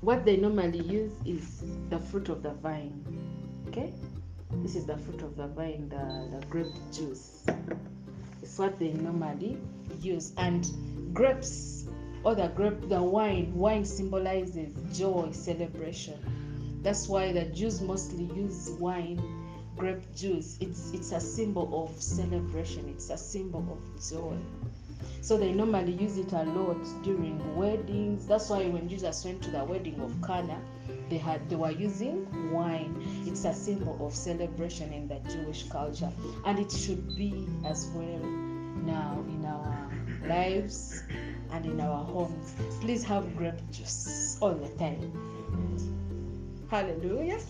what 0.00 0.24
they 0.24 0.36
normally 0.36 0.82
use 0.82 1.12
is 1.24 1.64
the 1.90 1.98
fruit 1.98 2.28
of 2.28 2.42
the 2.42 2.52
vine. 2.54 3.04
Okay? 3.68 3.92
This 4.62 4.76
is 4.76 4.86
the 4.86 4.96
fruit 4.98 5.22
of 5.22 5.36
the 5.36 5.48
vine, 5.48 5.88
the, 5.88 6.38
the 6.38 6.46
grape 6.46 6.74
juice. 6.92 7.44
It's 8.42 8.58
what 8.58 8.78
they 8.78 8.92
normally 8.92 9.58
use. 10.00 10.32
And 10.36 10.68
grapes, 11.14 11.86
or 12.22 12.34
the 12.34 12.48
grape, 12.48 12.88
the 12.88 13.02
wine, 13.02 13.54
wine 13.54 13.84
symbolizes 13.84 14.74
joy, 14.96 15.30
celebration. 15.32 16.18
That's 16.82 17.08
why 17.08 17.32
the 17.32 17.46
Jews 17.46 17.80
mostly 17.80 18.24
use 18.36 18.70
wine 18.78 19.33
grape 19.76 20.14
juice. 20.14 20.58
It's 20.60 20.92
it's 20.92 21.12
a 21.12 21.20
symbol 21.20 21.84
of 21.84 22.00
celebration. 22.00 22.88
It's 22.88 23.10
a 23.10 23.16
symbol 23.16 23.66
of 23.72 24.10
joy. 24.10 24.36
So 25.20 25.36
they 25.36 25.52
normally 25.52 25.92
use 25.92 26.18
it 26.18 26.32
a 26.32 26.44
lot 26.44 26.78
during 27.02 27.56
weddings. 27.56 28.26
That's 28.26 28.50
why 28.50 28.66
when 28.68 28.88
Jesus 28.88 29.24
went 29.24 29.42
to 29.42 29.50
the 29.50 29.64
wedding 29.64 30.00
of 30.00 30.14
Cana, 30.26 30.60
they 31.08 31.18
had 31.18 31.48
they 31.48 31.56
were 31.56 31.70
using 31.70 32.52
wine. 32.52 32.94
It's 33.26 33.44
a 33.44 33.54
symbol 33.54 34.06
of 34.06 34.14
celebration 34.14 34.92
in 34.92 35.08
the 35.08 35.20
Jewish 35.30 35.68
culture, 35.68 36.10
and 36.44 36.58
it 36.58 36.70
should 36.70 37.16
be 37.16 37.46
as 37.64 37.88
well 37.94 38.20
now 38.84 39.24
in 39.28 39.44
our 39.44 39.90
lives 40.26 41.02
and 41.52 41.64
in 41.66 41.80
our 41.80 42.04
homes. 42.04 42.54
Please 42.80 43.02
have 43.04 43.36
grape 43.36 43.60
juice 43.70 44.38
all 44.40 44.54
the 44.54 44.68
time. 44.78 45.12
Hallelujah. 46.70 47.40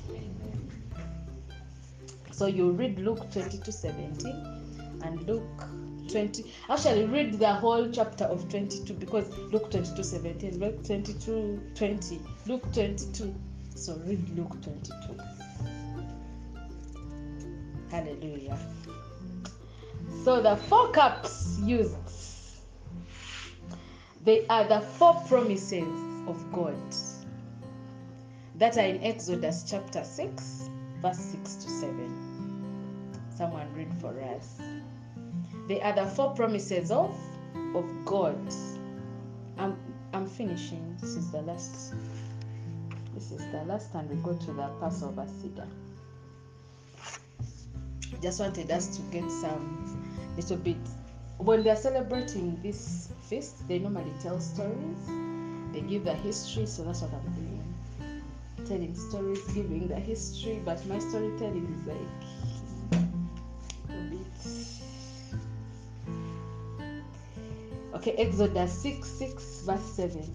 So 2.35 2.47
you 2.47 2.73
read 2.73 2.99
Luke 2.99 3.31
22 3.31 3.71
17 3.71 5.01
and 5.05 5.23
Luke 5.23 5.63
20. 6.11 6.53
Actually, 6.69 7.05
read 7.05 7.39
the 7.39 7.55
whole 7.55 7.89
chapter 7.93 8.25
of 8.25 8.49
22 8.49 8.93
because 8.95 9.29
Luke 9.53 9.71
22 9.71 10.03
17, 10.03 10.59
Luke 10.59 10.85
22 10.85 11.63
20, 11.77 12.21
Luke 12.47 12.73
22. 12.73 13.33
So 13.77 13.95
read 14.05 14.29
Luke 14.31 14.61
22. 14.63 14.93
Hallelujah. 17.93 18.59
So 20.25 20.43
the 20.43 20.57
four 20.57 20.91
cups 20.91 21.61
used, 21.63 21.95
they 24.25 24.45
are 24.49 24.65
the 24.65 24.81
four 24.81 25.15
promises 25.29 25.87
of 26.27 26.45
God 26.53 26.75
that 28.57 28.77
are 28.77 28.87
in 28.87 29.05
Exodus 29.05 29.65
chapter 29.71 30.03
6, 30.03 30.69
verse 31.01 31.19
6 31.19 31.55
to 31.55 31.71
7. 31.71 32.24
Someone 33.37 33.73
read 33.75 33.93
for 34.01 34.19
us. 34.21 34.61
They 35.69 35.81
are 35.81 35.93
the 35.93 36.07
four 36.07 36.35
promises 36.35 36.91
of 36.91 37.17
of 37.75 37.85
God. 38.05 38.39
I'm 39.59 39.77
I'm 40.13 40.27
finishing. 40.27 40.97
This 41.01 41.17
is 41.17 41.31
the 41.31 41.43
last. 41.43 41.95
This 43.15 43.31
is 43.33 43.51
the 43.53 43.65
last 43.65 43.95
and 43.95 44.09
we 44.11 44.17
go 44.17 44.35
to 44.35 44.53
the 44.53 44.69
Passover 44.81 45.27
Seder. 45.41 45.67
Just 48.23 48.41
wanted 48.41 48.71
us 48.71 48.97
to 48.97 49.03
get 49.11 49.31
some 49.31 50.05
little 50.37 50.57
bit. 50.57 50.77
When 51.39 51.63
they 51.63 51.71
are 51.71 51.77
celebrating 51.77 52.61
this 52.63 53.09
feast, 53.29 53.67
they 53.69 53.79
normally 53.79 54.13
tell 54.23 54.41
stories. 54.41 55.07
They 55.73 55.81
give 55.81 56.05
the 56.05 56.15
history, 56.15 56.67
so 56.67 56.85
that's 56.85 57.03
what 57.03 57.13
I'm 57.13 57.33
doing. 57.35 58.25
Telling 58.67 58.95
stories, 58.95 59.43
giving 59.53 59.89
the 59.89 59.97
history, 59.97 60.63
but 60.65 60.85
my 60.87 60.99
storytelling 60.99 61.77
is 61.81 61.87
like 61.87 62.24
Okay, 67.95 68.13
Exodus 68.19 68.73
6 68.83 69.09
6 69.09 69.63
verse 69.67 69.93
7. 69.95 70.35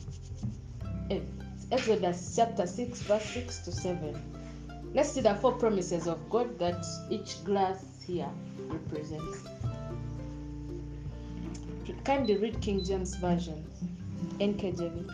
Eh, 1.11 1.19
Exodus 1.71 2.33
chapter 2.35 2.65
6 2.65 3.01
verse 3.01 3.25
6 3.25 3.59
to 3.59 3.71
7. 3.71 4.39
Let's 4.93 5.11
see 5.11 5.21
the 5.21 5.35
four 5.35 5.51
promises 5.51 6.07
of 6.07 6.29
God 6.29 6.57
that 6.59 6.85
each 7.09 7.43
glass 7.43 7.83
here 8.07 8.29
represents. 8.67 9.43
Kindly 12.05 12.37
read 12.37 12.61
King 12.61 12.83
James 12.83 13.15
Version, 13.15 13.63
NKJV. 14.39 15.09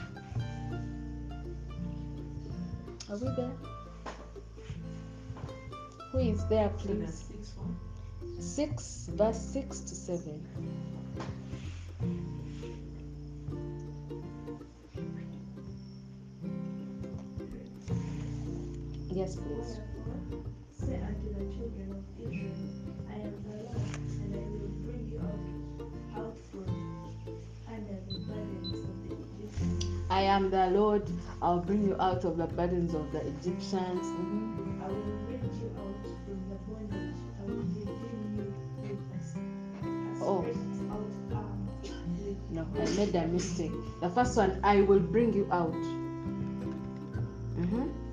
Are 3.09 3.17
we 3.17 3.27
there? 3.35 3.51
Who 6.11 6.19
is 6.19 6.45
there, 6.45 6.69
please? 6.77 7.25
6 8.39 9.09
verse 9.13 9.39
6 9.39 9.79
to 9.79 9.95
7. 9.95 10.47
Yes, 19.15 19.37
please. 19.37 19.79
Say 20.77 20.99
unto 20.99 21.29
the 21.33 21.45
children 21.55 21.87
of 21.95 22.03
Israel, 22.19 22.51
I 23.09 23.15
am 23.15 23.33
the 23.47 23.55
Lord, 23.63 23.77
and 24.19 24.35
I 24.35 24.43
will 24.51 24.75
bring 24.83 25.03
you 25.09 25.19
out, 25.23 26.19
out 26.19 26.37
from 26.51 26.67
under 27.65 27.97
the 28.11 28.19
burdens 28.27 28.79
of 28.83 28.95
the 29.07 29.15
Egyptians. 29.15 30.03
I 30.09 30.21
am 30.23 30.49
the 30.49 30.67
Lord. 30.67 31.03
I'll 31.41 31.61
bring 31.61 31.85
you 31.87 31.95
out 31.97 32.25
of 32.25 32.35
the 32.37 32.47
burdens 32.47 32.93
of 32.93 33.09
the 33.13 33.21
Egyptians. 33.21 34.05
Mhm. 34.05 34.83
I 34.83 34.87
will 34.89 35.17
rid 35.31 35.43
you 35.63 35.71
out 35.79 36.03
from 36.25 36.39
the 36.49 36.57
bondage. 36.67 37.15
I 37.39 37.41
will 37.47 37.55
redeem 37.55 38.35
you 38.35 38.53
with 38.81 38.99
a, 39.15 40.25
a 40.25 40.25
Oh. 40.25 40.43
out 40.91 41.11
arm. 41.33 41.69
No, 42.51 42.67
I 42.75 42.85
made 42.97 43.15
a 43.15 43.27
mistake. 43.27 43.71
The 44.01 44.09
first 44.09 44.35
one, 44.35 44.59
I 44.61 44.81
will 44.81 44.99
bring 44.99 45.33
you 45.33 45.47
out. 45.51 45.73
Mm-hmm. 47.55 48.04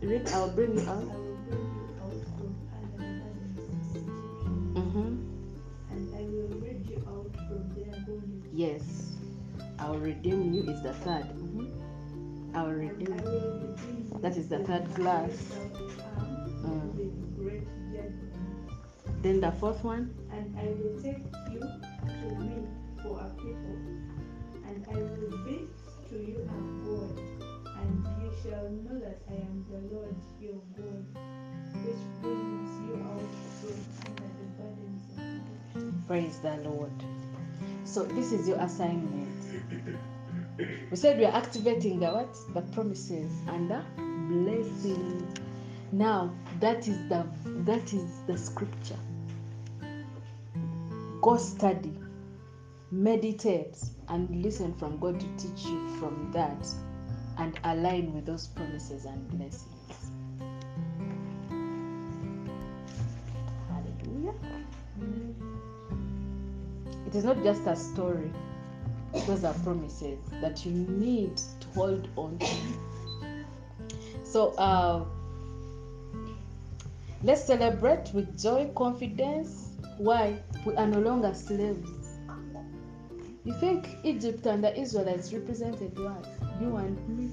Read, 0.00 0.28
I'll 0.32 0.50
bring 0.50 0.74
you 0.78 0.88
out. 0.88 1.04
will 1.04 1.36
bring 1.46 1.74
you 1.74 1.88
out 2.02 2.24
from 2.36 2.54
under 2.74 3.08
the 3.18 3.30
burdens 3.34 3.94
of 3.94 4.04
the 4.06 4.06
Egyptians, 4.06 4.74
Mm-hmm. 4.74 5.10
and 5.90 6.14
I 6.14 6.22
will 6.22 6.48
rid 6.60 6.86
you 6.88 7.02
out 7.08 7.34
from 7.34 7.74
their 7.74 7.92
bondage. 8.06 8.50
Yes. 8.52 9.14
I'll 9.78 9.98
redeem 9.98 10.52
you 10.52 10.62
is 10.70 10.82
the 10.82 10.92
third. 10.94 11.24
Mm-hmm. 11.24 12.56
I'll 12.56 12.70
redeem. 12.70 13.12
I 13.12 13.22
will 13.22 13.50
redeem 13.50 14.06
you 14.12 14.18
That 14.20 14.36
is 14.36 14.48
the 14.48 14.58
third 14.60 14.84
a 14.84 14.94
glass. 14.94 15.32
stretched 15.32 16.00
out 16.00 16.16
arm, 16.18 16.34
Mm. 16.64 16.94
with 16.94 17.36
great 17.38 17.66
judgment. 17.92 18.34
Then 19.22 19.40
the 19.40 19.52
fourth 19.52 19.82
one. 19.84 20.14
And 20.32 20.56
I 20.58 20.64
will 20.78 21.00
take 21.02 21.24
you 21.50 21.60
to 21.60 22.26
me 22.38 22.66
for 23.02 23.18
a 23.20 23.28
people, 23.36 23.78
and 24.66 24.86
I 24.90 24.94
will 24.94 25.38
be 25.44 25.68
to 26.10 26.16
you 26.16 26.38
a 26.42 26.58
God, 26.86 27.20
shall 28.48 28.70
know 28.70 28.98
that 29.00 29.20
I 29.28 29.34
am 29.34 29.64
the 29.70 29.94
Lord 29.94 30.14
your 30.40 30.60
God, 30.76 31.04
which 31.84 32.22
brings 32.22 32.70
you 32.80 32.94
out 33.04 33.28
under 34.06 34.28
the 34.38 34.46
burdens 34.56 35.04
of 35.18 35.82
Egypt. 35.82 36.06
Praise 36.06 36.38
the 36.38 36.56
Lord. 36.68 36.92
So 37.84 38.04
this 38.04 38.32
is 38.32 38.48
your 38.48 38.58
assignment. 38.58 39.28
We 40.90 40.96
said 40.96 41.18
we 41.18 41.26
are 41.26 41.34
activating 41.34 42.00
the 42.00 42.06
what? 42.06 42.34
The 42.54 42.62
promises 42.72 43.32
and 43.48 43.70
the 43.70 43.82
blessing. 43.98 45.26
Now 45.92 46.32
that 46.60 46.88
is 46.88 46.96
the 47.08 47.26
that 47.66 47.92
is 47.92 48.22
the 48.26 48.38
scripture. 48.38 48.98
Go 51.20 51.36
study, 51.36 51.92
meditate, 52.90 53.76
and 54.08 54.42
listen 54.42 54.72
from 54.74 54.98
God 54.98 55.20
to 55.20 55.26
teach 55.36 55.66
you 55.66 55.88
from 55.98 56.30
that 56.32 56.66
and 57.38 57.58
align 57.64 58.12
with 58.14 58.26
those 58.26 58.48
promises 58.48 59.04
and 59.04 59.28
blessings. 59.30 60.10
Hallelujah. 63.68 64.34
It 67.06 67.14
is 67.14 67.24
not 67.24 67.42
just 67.42 67.66
a 67.66 67.76
story. 67.76 68.30
Those 69.26 69.44
are 69.44 69.54
promises 69.64 70.18
that 70.42 70.66
you 70.66 70.72
need 70.72 71.36
to 71.36 71.68
hold 71.74 72.08
on 72.16 72.38
to. 72.38 72.46
So 74.24 74.52
uh, 74.58 75.04
let's 77.22 77.44
celebrate 77.44 78.10
with 78.12 78.38
joy, 78.38 78.70
confidence. 78.74 79.70
Why? 79.96 80.36
We 80.66 80.74
are 80.74 80.86
no 80.86 80.98
longer 80.98 81.32
slaves. 81.32 81.97
You 83.44 83.52
think 83.54 83.98
Egypt 84.02 84.46
and 84.46 84.62
the 84.62 84.78
Israelites 84.78 85.32
represented 85.32 85.98
what? 85.98 86.26
You 86.60 86.76
and 86.76 87.08
me. 87.08 87.30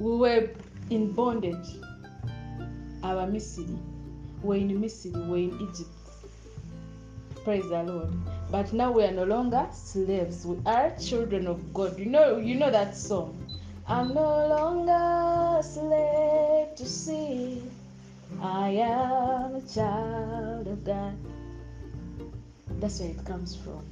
We 0.00 0.16
were 0.16 0.50
in 0.90 1.12
bondage. 1.12 1.78
Our 3.02 3.26
Misri. 3.26 3.78
We're 4.42 4.56
in 4.56 4.80
Misri. 4.80 5.12
We're 5.28 5.50
in 5.50 5.60
Egypt. 5.60 5.90
Praise 7.44 7.68
the 7.68 7.82
Lord. 7.82 8.12
But 8.50 8.72
now 8.72 8.92
we 8.92 9.04
are 9.04 9.12
no 9.12 9.24
longer 9.24 9.66
slaves. 9.72 10.46
We 10.46 10.56
are 10.64 10.90
children 10.98 11.46
of 11.46 11.74
God. 11.74 11.98
You 11.98 12.06
know, 12.06 12.38
you 12.38 12.54
know 12.54 12.70
that 12.70 12.96
song. 12.96 13.36
I'm 13.86 14.14
no 14.14 14.46
longer 14.48 15.58
a 15.58 15.62
slave 15.62 16.74
to 16.76 16.86
sin. 16.86 17.70
I 18.40 18.70
am 18.70 19.56
a 19.56 19.60
child 19.60 20.66
of 20.66 20.84
God. 20.84 21.16
That's 22.84 23.00
where 23.00 23.08
it 23.08 23.24
comes 23.24 23.56
from. 23.56 23.82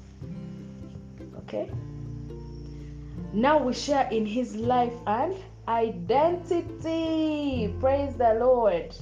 Okay? 1.39 1.71
Now 3.33 3.57
we 3.57 3.73
share 3.73 4.07
in 4.11 4.27
his 4.27 4.55
life 4.55 4.93
and 5.07 5.35
identity. 5.67 6.95
Praise 7.81 8.15
the 8.17 8.35
Lord. 8.35 8.95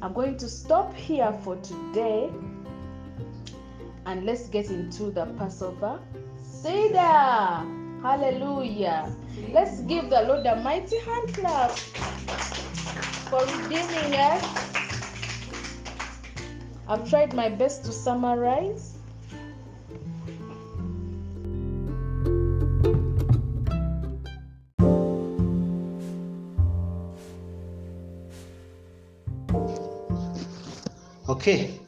I'm 0.00 0.14
going 0.14 0.38
to 0.38 0.48
stop 0.48 0.94
here 0.94 1.34
for 1.44 1.56
today 1.56 2.30
and 4.06 4.24
let's 4.24 4.48
get 4.48 4.70
into 4.70 5.10
the 5.10 5.26
Passover 5.36 6.00
Seder. 6.42 7.66
Hallelujah. 8.00 9.14
Let's 9.50 9.80
give 9.80 10.08
the 10.08 10.22
Lord 10.22 10.46
a 10.46 10.56
mighty 10.56 10.98
hand 11.00 11.34
clap 11.34 11.72
for 13.28 13.44
redeeming 13.44 14.14
us. 14.14 14.91
I've 16.88 17.08
tried 17.08 17.32
my 17.32 17.48
best 17.48 17.84
to 17.84 17.92
summarize. 17.92 18.98
Okay. 31.28 31.80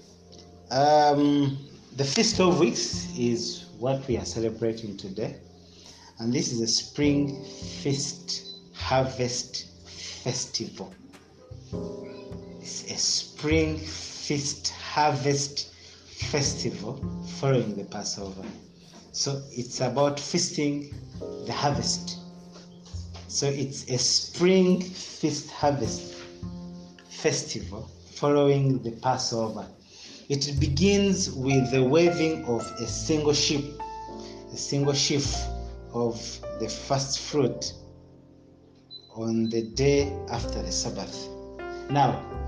Um, 0.71 1.59
the 1.97 2.05
Feast 2.05 2.41
of 2.41 2.59
Weeks 2.59 3.09
is 3.17 3.67
what 3.79 4.07
we 4.09 4.17
are 4.17 4.25
celebrating 4.25 4.97
today. 4.97 5.37
And 6.19 6.33
this 6.33 6.53
is 6.53 6.61
a 6.61 6.67
spring 6.67 7.45
feast 7.45 8.57
harvest 8.75 9.67
festival. 10.23 10.95
It's 12.61 12.91
a 12.91 12.97
spring 12.97 13.79
feast 13.79 14.73
harvest 14.95 15.75
festival 16.31 16.95
following 17.41 17.75
the 17.75 17.83
Passover. 17.83 18.45
So 19.11 19.43
it's 19.51 19.81
about 19.81 20.21
feasting 20.21 20.95
the 21.47 21.53
harvest. 21.53 22.21
So 23.27 23.47
it's 23.47 23.91
a 23.91 23.99
spring 23.99 24.81
feast 24.81 25.51
harvest 25.51 26.15
festival 27.09 27.91
following 28.15 28.85
the 28.85 28.93
Passover. 28.93 29.67
It 30.29 30.61
begins 30.61 31.33
with 31.33 31.73
the 31.73 31.83
waving 31.83 32.45
of 32.45 32.61
a 32.79 32.87
single 32.87 33.35
sheep, 33.35 33.65
a 34.53 34.57
single 34.57 34.95
sheaf 34.95 35.35
of 35.93 36.15
the 36.61 36.69
first 36.69 37.19
fruit 37.19 37.73
on 39.17 39.49
the 39.49 39.63
day 39.63 40.17
after 40.31 40.63
the 40.63 40.71
Sabbath. 40.71 41.29
Now, 41.91 42.44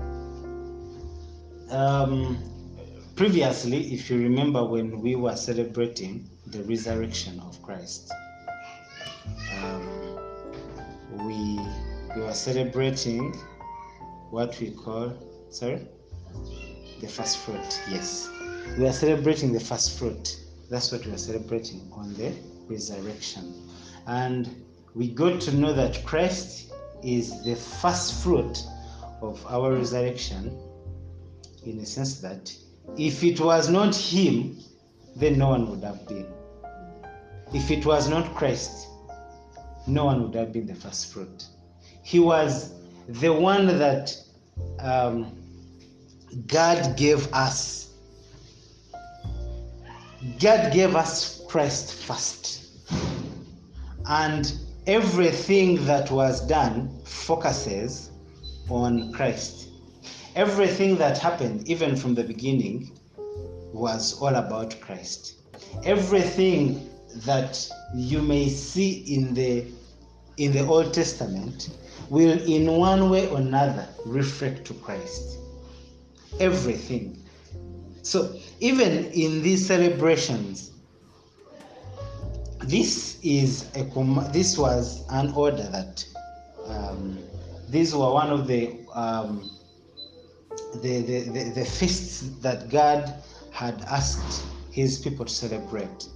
um, 1.69 2.37
previously, 3.15 3.93
if 3.93 4.09
you 4.09 4.17
remember 4.19 4.63
when 4.63 5.01
we 5.01 5.15
were 5.15 5.35
celebrating 5.35 6.29
the 6.47 6.63
resurrection 6.63 7.39
of 7.41 7.61
Christ, 7.61 8.11
um, 9.53 10.17
we, 11.11 11.59
we 12.15 12.21
were 12.21 12.33
celebrating 12.33 13.33
what 14.29 14.59
we 14.59 14.71
call, 14.71 15.13
sorry? 15.49 15.87
The 17.01 17.07
first 17.07 17.39
fruit, 17.39 17.81
yes. 17.89 18.29
We 18.77 18.87
are 18.87 18.93
celebrating 18.93 19.53
the 19.53 19.59
first 19.59 19.97
fruit. 19.97 20.39
That's 20.69 20.91
what 20.91 21.05
we 21.05 21.13
are 21.13 21.17
celebrating 21.17 21.89
on 21.93 22.13
the 22.15 22.33
resurrection. 22.67 23.69
And 24.05 24.63
we 24.95 25.09
got 25.09 25.41
to 25.41 25.55
know 25.55 25.73
that 25.73 26.03
Christ 26.05 26.73
is 27.03 27.43
the 27.43 27.55
first 27.55 28.23
fruit 28.23 28.63
of 29.21 29.45
our 29.47 29.73
resurrection 29.73 30.57
in 31.67 31.77
the 31.77 31.85
sense 31.85 32.19
that 32.21 32.55
if 32.97 33.23
it 33.23 33.39
was 33.39 33.69
not 33.69 33.95
Him, 33.95 34.57
then 35.15 35.37
no 35.37 35.49
one 35.49 35.69
would 35.69 35.83
have 35.83 36.07
been. 36.07 36.27
If 37.53 37.71
it 37.71 37.85
was 37.85 38.09
not 38.09 38.33
Christ, 38.35 38.87
no 39.87 40.05
one 40.05 40.23
would 40.23 40.35
have 40.35 40.53
been 40.53 40.67
the 40.67 40.75
first 40.75 41.13
fruit. 41.13 41.45
He 42.03 42.19
was 42.19 42.73
the 43.07 43.31
one 43.33 43.67
that 43.79 44.15
um, 44.79 45.37
God 46.47 46.97
gave 46.97 47.31
us. 47.33 47.89
God 50.39 50.73
gave 50.73 50.95
us 50.95 51.41
Christ 51.47 51.93
first. 51.93 52.65
And 54.09 54.53
everything 54.85 55.85
that 55.85 56.11
was 56.11 56.45
done 56.47 57.01
focuses 57.03 58.11
on 58.69 59.11
Christ. 59.13 59.66
Everything 60.37 60.97
that 60.97 61.17
happened, 61.17 61.67
even 61.67 61.95
from 61.95 62.13
the 62.13 62.23
beginning, 62.23 62.91
was 63.73 64.21
all 64.21 64.35
about 64.35 64.79
Christ. 64.79 65.33
Everything 65.83 66.91
that 67.25 67.67
you 67.95 68.21
may 68.21 68.47
see 68.47 69.03
in 69.15 69.33
the 69.33 69.65
in 70.37 70.51
the 70.51 70.63
Old 70.63 70.93
Testament 70.93 71.69
will 72.11 72.39
in 72.43 72.71
one 72.71 73.09
way 73.09 73.27
or 73.29 73.37
another 73.39 73.87
reflect 74.05 74.63
to 74.65 74.75
Christ. 74.75 75.39
Everything. 76.39 77.17
So 78.03 78.39
even 78.59 79.05
in 79.05 79.41
these 79.41 79.65
celebrations, 79.65 80.69
this 82.59 83.17
is 83.23 83.65
a 83.75 83.83
this 84.31 84.55
was 84.55 85.03
an 85.09 85.31
order 85.33 85.63
that 85.63 86.05
um, 86.67 87.17
these 87.69 87.95
were 87.95 88.13
one 88.13 88.29
of 88.29 88.45
the, 88.45 88.77
um, 88.93 89.56
the, 90.81 91.01
the, 91.01 91.19
the 91.29 91.43
the 91.55 91.65
feasts 91.65 92.21
that 92.41 92.69
God 92.69 93.13
had 93.51 93.81
asked 93.89 94.43
His 94.71 94.99
people 94.99 95.25
to 95.25 95.33
celebrate. 95.33 96.07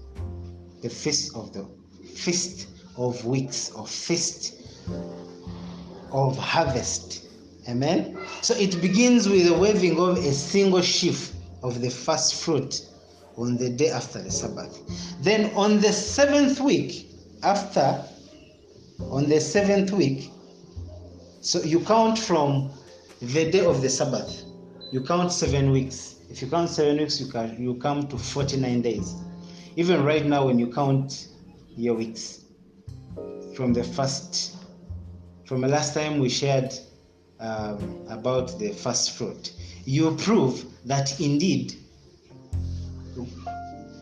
The 0.81 0.89
feast 0.89 1.35
of 1.35 1.53
the 1.53 1.67
feast 2.15 2.67
of 2.97 3.23
weeks 3.25 3.71
or 3.71 3.87
feast 3.87 4.61
of 6.11 6.37
harvest. 6.37 7.27
Amen. 7.69 8.17
So 8.41 8.55
it 8.55 8.81
begins 8.81 9.29
with 9.29 9.47
the 9.47 9.53
waving 9.53 9.99
of 9.99 10.17
a 10.17 10.31
single 10.31 10.81
sheaf 10.81 11.33
of 11.63 11.81
the 11.81 11.89
first 11.89 12.35
fruit 12.43 12.81
on 13.37 13.57
the 13.57 13.69
day 13.69 13.89
after 13.89 14.21
the 14.21 14.31
Sabbath. 14.31 14.81
Then 15.21 15.53
on 15.55 15.79
the 15.79 15.93
seventh 15.93 16.59
week, 16.59 17.07
after, 17.43 18.03
on 18.99 19.29
the 19.29 19.39
seventh 19.39 19.91
week, 19.91 20.31
so 21.41 21.61
you 21.61 21.79
count 21.81 22.19
from 22.19 22.71
the 23.21 23.51
day 23.51 23.63
of 23.63 23.81
the 23.81 23.89
Sabbath, 23.89 24.45
you 24.91 25.01
count 25.01 25.31
seven 25.31 25.69
weeks. 25.69 26.15
If 26.29 26.41
you 26.41 26.47
count 26.47 26.69
seven 26.69 26.97
weeks, 26.97 27.21
you, 27.21 27.27
can, 27.27 27.55
you 27.61 27.75
come 27.75 28.07
to 28.07 28.17
49 28.17 28.81
days. 28.81 29.15
Even 29.75 30.03
right 30.03 30.25
now, 30.25 30.47
when 30.47 30.57
you 30.57 30.71
count 30.71 31.27
your 31.77 31.93
weeks, 31.93 32.45
from 33.55 33.73
the 33.73 33.83
first, 33.83 34.57
from 35.45 35.61
the 35.61 35.67
last 35.67 35.93
time 35.93 36.17
we 36.19 36.29
shared 36.29 36.73
um, 37.39 38.05
about 38.09 38.57
the 38.57 38.71
first 38.71 39.11
fruit, 39.11 39.53
you 39.85 40.15
prove 40.15 40.65
that 40.85 41.19
indeed 41.19 41.75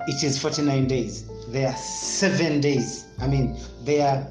it 0.08 0.24
is 0.24 0.42
49 0.42 0.88
days. 0.88 1.26
There 1.50 1.68
are 1.68 1.76
seven 1.76 2.62
days. 2.62 3.08
I 3.20 3.28
mean, 3.28 3.58
there 3.84 4.08
are, 4.08 4.28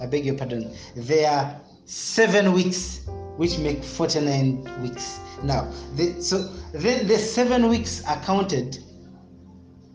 I 0.00 0.06
beg 0.06 0.24
your 0.24 0.36
pardon, 0.36 0.74
there 0.96 1.30
are 1.30 1.60
seven 1.84 2.52
weeks 2.52 3.02
which 3.36 3.58
make 3.58 3.82
49 3.82 4.82
weeks. 4.82 5.18
Now, 5.42 5.70
the, 5.96 6.20
so 6.20 6.38
then 6.72 7.06
the 7.06 7.18
seven 7.18 7.68
weeks 7.68 8.04
are 8.06 8.20
counted 8.22 8.78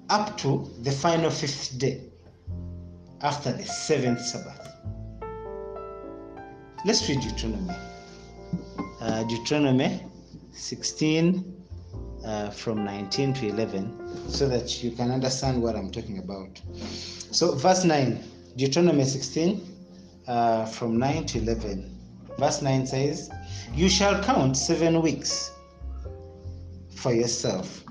up 0.10 0.38
to 0.38 0.72
the 0.82 0.92
final 0.92 1.30
fifth 1.30 1.78
day 1.78 2.04
after 3.22 3.52
the 3.52 3.64
seventh 3.64 4.22
Sabbath. 4.22 4.74
Let's 6.86 7.08
read 7.10 7.22
Deuteronomy. 7.22 7.76
Uh, 9.02 9.24
Deuteronomy 9.24 10.04
16 10.52 11.66
uh, 12.26 12.50
from 12.50 12.84
19 12.84 13.34
to 13.36 13.48
11 13.48 14.30
so 14.30 14.48
that 14.48 14.84
you 14.84 14.92
can 14.92 15.12
understand 15.12 15.62
what 15.62 15.76
I'm 15.76 15.92
talking 15.92 16.20
about. 16.20 16.62
So, 17.32 17.56
verse 17.56 17.84
9, 17.84 18.24
Deuteronomy 18.56 19.04
16 19.04 19.62
uh, 20.28 20.66
from 20.66 20.98
9 20.98 21.26
to 21.28 21.40
11. 21.40 21.97
Verse 22.38 22.62
9 22.62 22.86
says, 22.86 23.32
You 23.74 23.90
shall 23.90 24.24
count 24.24 24.56
seven 24.56 25.02
weeks 25.02 25.52
for 26.96 27.12
yourself. 27.12 27.84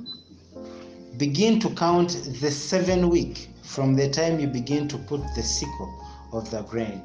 Begin 1.17 1.59
to 1.61 1.71
count 1.71 2.11
the 2.41 2.51
seven 2.51 3.09
week 3.09 3.49
from 3.63 3.95
the 3.95 4.09
time 4.09 4.39
you 4.39 4.47
begin 4.47 4.87
to 4.89 4.99
put 4.99 5.21
the 5.35 5.43
sickle 5.43 5.93
of 6.33 6.49
the 6.51 6.63
grain. 6.63 7.03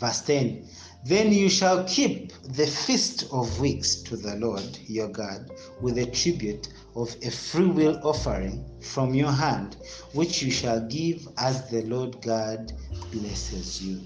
Verse 0.00 0.22
10 0.22 0.66
Then 1.04 1.32
you 1.32 1.48
shall 1.48 1.84
keep 1.84 2.32
the 2.42 2.66
feast 2.66 3.28
of 3.30 3.60
weeks 3.60 3.96
to 4.02 4.16
the 4.16 4.36
Lord 4.36 4.78
your 4.86 5.08
God 5.08 5.52
with 5.80 5.98
a 5.98 6.06
tribute 6.06 6.68
of 6.96 7.14
a 7.22 7.30
freewill 7.30 8.00
offering 8.02 8.64
from 8.80 9.14
your 9.14 9.30
hand, 9.30 9.76
which 10.14 10.42
you 10.42 10.50
shall 10.50 10.80
give 10.88 11.28
as 11.38 11.70
the 11.70 11.82
Lord 11.82 12.20
God 12.22 12.72
blesses 13.12 13.82
you. 13.82 14.00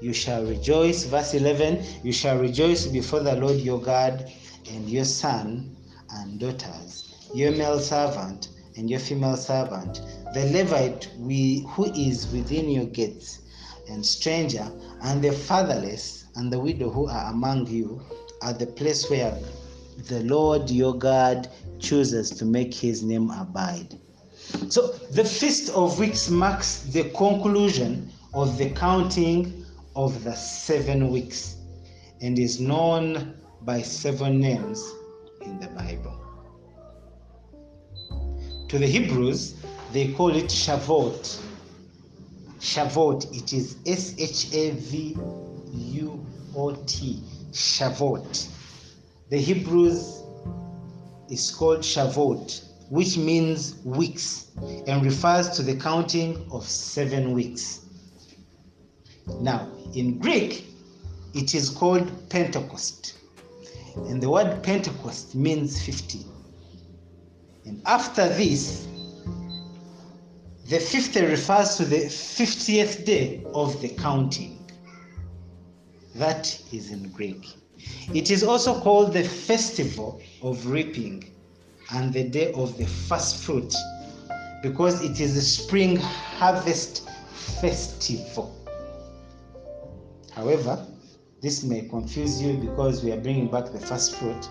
You 0.00 0.14
shall 0.14 0.44
rejoice, 0.44 1.04
verse 1.04 1.34
11, 1.34 1.84
you 2.02 2.12
shall 2.12 2.38
rejoice 2.38 2.86
before 2.86 3.20
the 3.20 3.36
Lord 3.36 3.56
your 3.56 3.80
God 3.80 4.32
and 4.70 4.88
your 4.88 5.04
son 5.04 5.76
and 6.12 6.40
daughters, 6.40 7.28
your 7.34 7.52
male 7.52 7.78
servant 7.78 8.48
and 8.76 8.88
your 8.88 8.98
female 8.98 9.36
servant, 9.36 10.00
the 10.32 10.46
Levite 10.46 11.10
we, 11.18 11.66
who 11.70 11.84
is 11.92 12.32
within 12.32 12.70
your 12.70 12.86
gates, 12.86 13.40
and 13.90 14.04
stranger, 14.04 14.72
and 15.02 15.22
the 15.22 15.32
fatherless, 15.32 16.24
and 16.36 16.50
the 16.50 16.58
widow 16.58 16.88
who 16.88 17.06
are 17.06 17.30
among 17.30 17.66
you, 17.66 18.00
at 18.42 18.58
the 18.58 18.66
place 18.66 19.10
where 19.10 19.36
the 20.08 20.22
Lord 20.22 20.70
your 20.70 20.96
God 20.96 21.48
chooses 21.78 22.30
to 22.30 22.46
make 22.46 22.72
his 22.72 23.02
name 23.02 23.30
abide. 23.30 23.98
So 24.70 24.88
the 25.12 25.24
Feast 25.24 25.68
of 25.70 25.98
Weeks 25.98 26.30
marks 26.30 26.84
the 26.84 27.10
conclusion 27.10 28.10
of 28.32 28.56
the 28.56 28.70
counting 28.70 29.59
of 29.96 30.24
the 30.24 30.34
seven 30.34 31.10
weeks 31.10 31.56
and 32.20 32.38
is 32.38 32.60
known 32.60 33.34
by 33.62 33.82
seven 33.82 34.40
names 34.40 34.82
in 35.42 35.58
the 35.60 35.68
Bible. 35.68 36.16
To 38.68 38.78
the 38.78 38.86
Hebrews, 38.86 39.56
they 39.92 40.12
call 40.12 40.34
it 40.36 40.46
Shavuot. 40.46 41.42
Shavuot, 42.60 43.36
it 43.36 43.52
is 43.52 43.76
S 43.86 44.14
H 44.18 44.54
A 44.54 44.70
V 44.72 45.16
U 45.72 46.26
O 46.56 46.72
T, 46.86 47.22
Shavuot. 47.50 48.48
The 49.30 49.38
Hebrews 49.38 50.22
is 51.30 51.50
called 51.50 51.80
Shavuot, 51.80 52.64
which 52.90 53.16
means 53.16 53.76
weeks 53.84 54.50
and 54.86 55.04
refers 55.04 55.50
to 55.50 55.62
the 55.62 55.76
counting 55.76 56.46
of 56.50 56.64
seven 56.64 57.32
weeks. 57.32 57.80
Now, 59.40 59.68
in 59.94 60.18
Greek, 60.18 60.66
it 61.34 61.54
is 61.54 61.70
called 61.70 62.10
Pentecost. 62.28 63.18
And 63.96 64.22
the 64.22 64.30
word 64.30 64.62
Pentecost 64.62 65.34
means 65.34 65.82
50. 65.84 66.24
And 67.66 67.82
after 67.86 68.28
this, 68.28 68.86
the 70.68 70.78
50 70.78 71.24
refers 71.24 71.76
to 71.76 71.84
the 71.84 72.04
50th 72.06 73.04
day 73.04 73.44
of 73.54 73.80
the 73.80 73.88
counting. 73.88 74.70
That 76.14 76.60
is 76.72 76.90
in 76.90 77.10
Greek. 77.10 77.46
It 78.14 78.30
is 78.30 78.42
also 78.44 78.78
called 78.80 79.12
the 79.12 79.24
festival 79.24 80.20
of 80.42 80.66
reaping 80.66 81.32
and 81.92 82.12
the 82.12 82.24
day 82.24 82.52
of 82.52 82.76
the 82.76 82.86
first 82.86 83.42
fruit 83.44 83.74
because 84.62 85.02
it 85.02 85.20
is 85.20 85.36
a 85.36 85.42
spring 85.42 85.96
harvest 85.96 87.08
festival. 87.32 88.59
However, 90.32 90.86
this 91.40 91.62
may 91.62 91.82
confuse 91.82 92.40
you 92.40 92.54
because 92.54 93.02
we 93.02 93.12
are 93.12 93.20
bringing 93.20 93.48
back 93.48 93.72
the 93.72 93.80
first 93.80 94.16
fruit. 94.16 94.48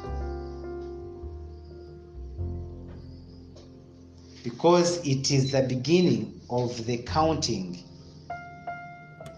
Because 4.44 5.06
it 5.06 5.32
is 5.32 5.52
the 5.52 5.62
beginning 5.64 6.42
of 6.50 6.86
the 6.86 6.98
counting. 6.98 7.84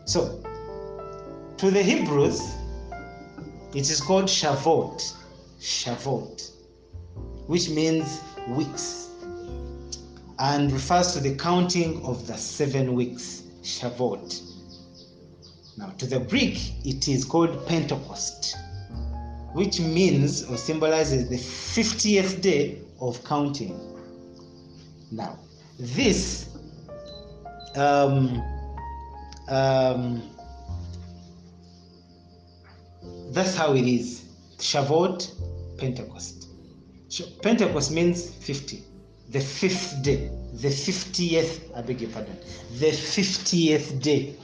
So, 0.05 0.43
to 1.57 1.71
the 1.71 1.83
Hebrews, 1.83 2.41
it 3.73 3.89
is 3.89 4.01
called 4.01 4.25
Shavuot. 4.25 5.13
Shavuot, 5.59 6.51
which 7.47 7.69
means 7.69 8.21
weeks 8.49 9.09
and 10.39 10.71
refers 10.71 11.13
to 11.13 11.19
the 11.19 11.35
counting 11.35 12.03
of 12.03 12.25
the 12.25 12.35
seven 12.35 12.95
weeks. 12.95 13.43
Shavuot. 13.61 14.50
Now, 15.81 15.89
to 15.97 16.05
the 16.05 16.19
Greek, 16.19 16.73
it 16.85 17.07
is 17.07 17.25
called 17.25 17.65
Pentecost, 17.67 18.55
which 19.53 19.79
means 19.79 20.43
or 20.43 20.55
symbolizes 20.55 21.27
the 21.27 21.37
50th 21.37 22.39
day 22.39 22.77
of 22.99 23.23
counting. 23.23 23.75
Now, 25.11 25.39
this 25.79 26.49
um, 27.75 28.43
um, 29.47 30.21
that's 33.31 33.55
how 33.55 33.73
it 33.73 33.87
is. 33.87 34.25
Shavuot, 34.57 35.79
Pentecost. 35.79 36.47
Pentecost 37.41 37.91
means 37.91 38.29
50, 38.35 38.83
the 39.29 39.39
fifth 39.39 40.01
day, 40.03 40.29
the 40.53 40.67
50th, 40.67 41.75
I 41.75 41.81
beg 41.81 42.01
your 42.01 42.11
pardon, 42.11 42.37
the 42.77 42.91
50th 42.91 44.01
day. 44.01 44.35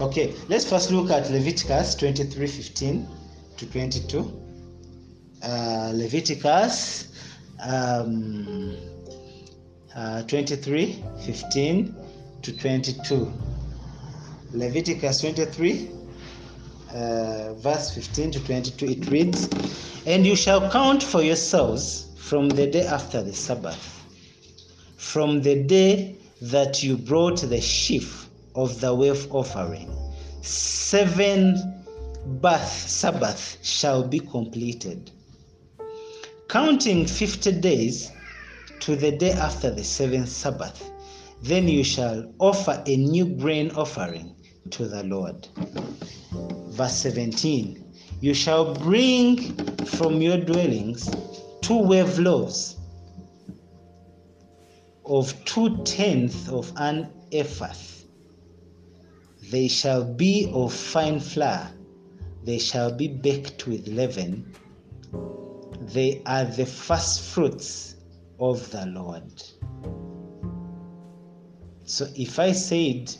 Okay, 0.00 0.34
let's 0.48 0.68
first 0.68 0.90
look 0.90 1.10
at 1.10 1.30
Leviticus 1.30 1.94
23 1.96 2.46
15 2.46 3.08
to 3.56 3.66
22. 3.66 4.42
Uh, 5.42 5.92
Leviticus 5.94 7.08
um, 7.66 8.76
uh, 9.96 10.22
23 10.22 11.04
15 11.24 11.94
to 12.42 12.56
22. 12.56 13.32
Leviticus 14.52 15.20
23 15.20 15.90
uh, 16.94 17.54
verse 17.54 17.94
15 17.94 18.30
to 18.32 18.44
22, 18.44 18.86
it 18.86 19.10
reads, 19.10 19.48
And 20.06 20.26
you 20.26 20.36
shall 20.36 20.70
count 20.70 21.02
for 21.02 21.22
yourselves 21.22 22.06
from 22.16 22.48
the 22.48 22.66
day 22.66 22.86
after 22.86 23.22
the 23.22 23.32
Sabbath, 23.34 24.04
from 24.96 25.42
the 25.42 25.62
day 25.64 26.16
that 26.40 26.82
you 26.82 26.96
brought 26.96 27.40
the 27.40 27.60
sheaf 27.60 28.27
of 28.58 28.80
the 28.80 28.94
wave 28.94 29.32
offering. 29.32 29.90
Seven 30.42 31.84
bath 32.42 32.88
Sabbath 32.88 33.58
shall 33.62 34.06
be 34.06 34.20
completed. 34.20 35.10
Counting 36.48 37.06
50 37.06 37.52
days 37.60 38.10
to 38.80 38.96
the 38.96 39.12
day 39.12 39.32
after 39.32 39.70
the 39.70 39.84
seventh 39.84 40.28
Sabbath, 40.28 40.90
then 41.42 41.68
you 41.68 41.84
shall 41.84 42.30
offer 42.38 42.82
a 42.86 42.96
new 42.96 43.26
grain 43.26 43.70
offering 43.72 44.34
to 44.70 44.86
the 44.86 45.02
Lord 45.04 45.48
verse 46.78 46.94
17 46.94 47.84
you 48.20 48.32
shall 48.32 48.72
bring 48.72 49.52
from 49.84 50.22
your 50.22 50.38
dwellings 50.38 51.10
two 51.60 51.78
wave 51.78 52.18
loaves 52.20 52.76
of 55.04 55.34
two 55.44 55.82
tenths 55.82 56.48
of 56.48 56.72
an 56.76 57.10
ephah 57.32 57.74
they 59.50 59.68
shall 59.68 60.04
be 60.04 60.50
of 60.52 60.72
fine 60.72 61.20
flour 61.20 61.70
they 62.44 62.58
shall 62.58 62.92
be 62.92 63.08
baked 63.08 63.66
with 63.66 63.86
leaven 63.88 64.52
they 65.80 66.22
are 66.26 66.44
the 66.44 66.66
first 66.66 67.22
fruits 67.22 67.96
of 68.38 68.70
the 68.70 68.86
lord 68.86 69.42
so 71.84 72.06
if 72.16 72.38
i 72.38 72.52
said 72.52 73.10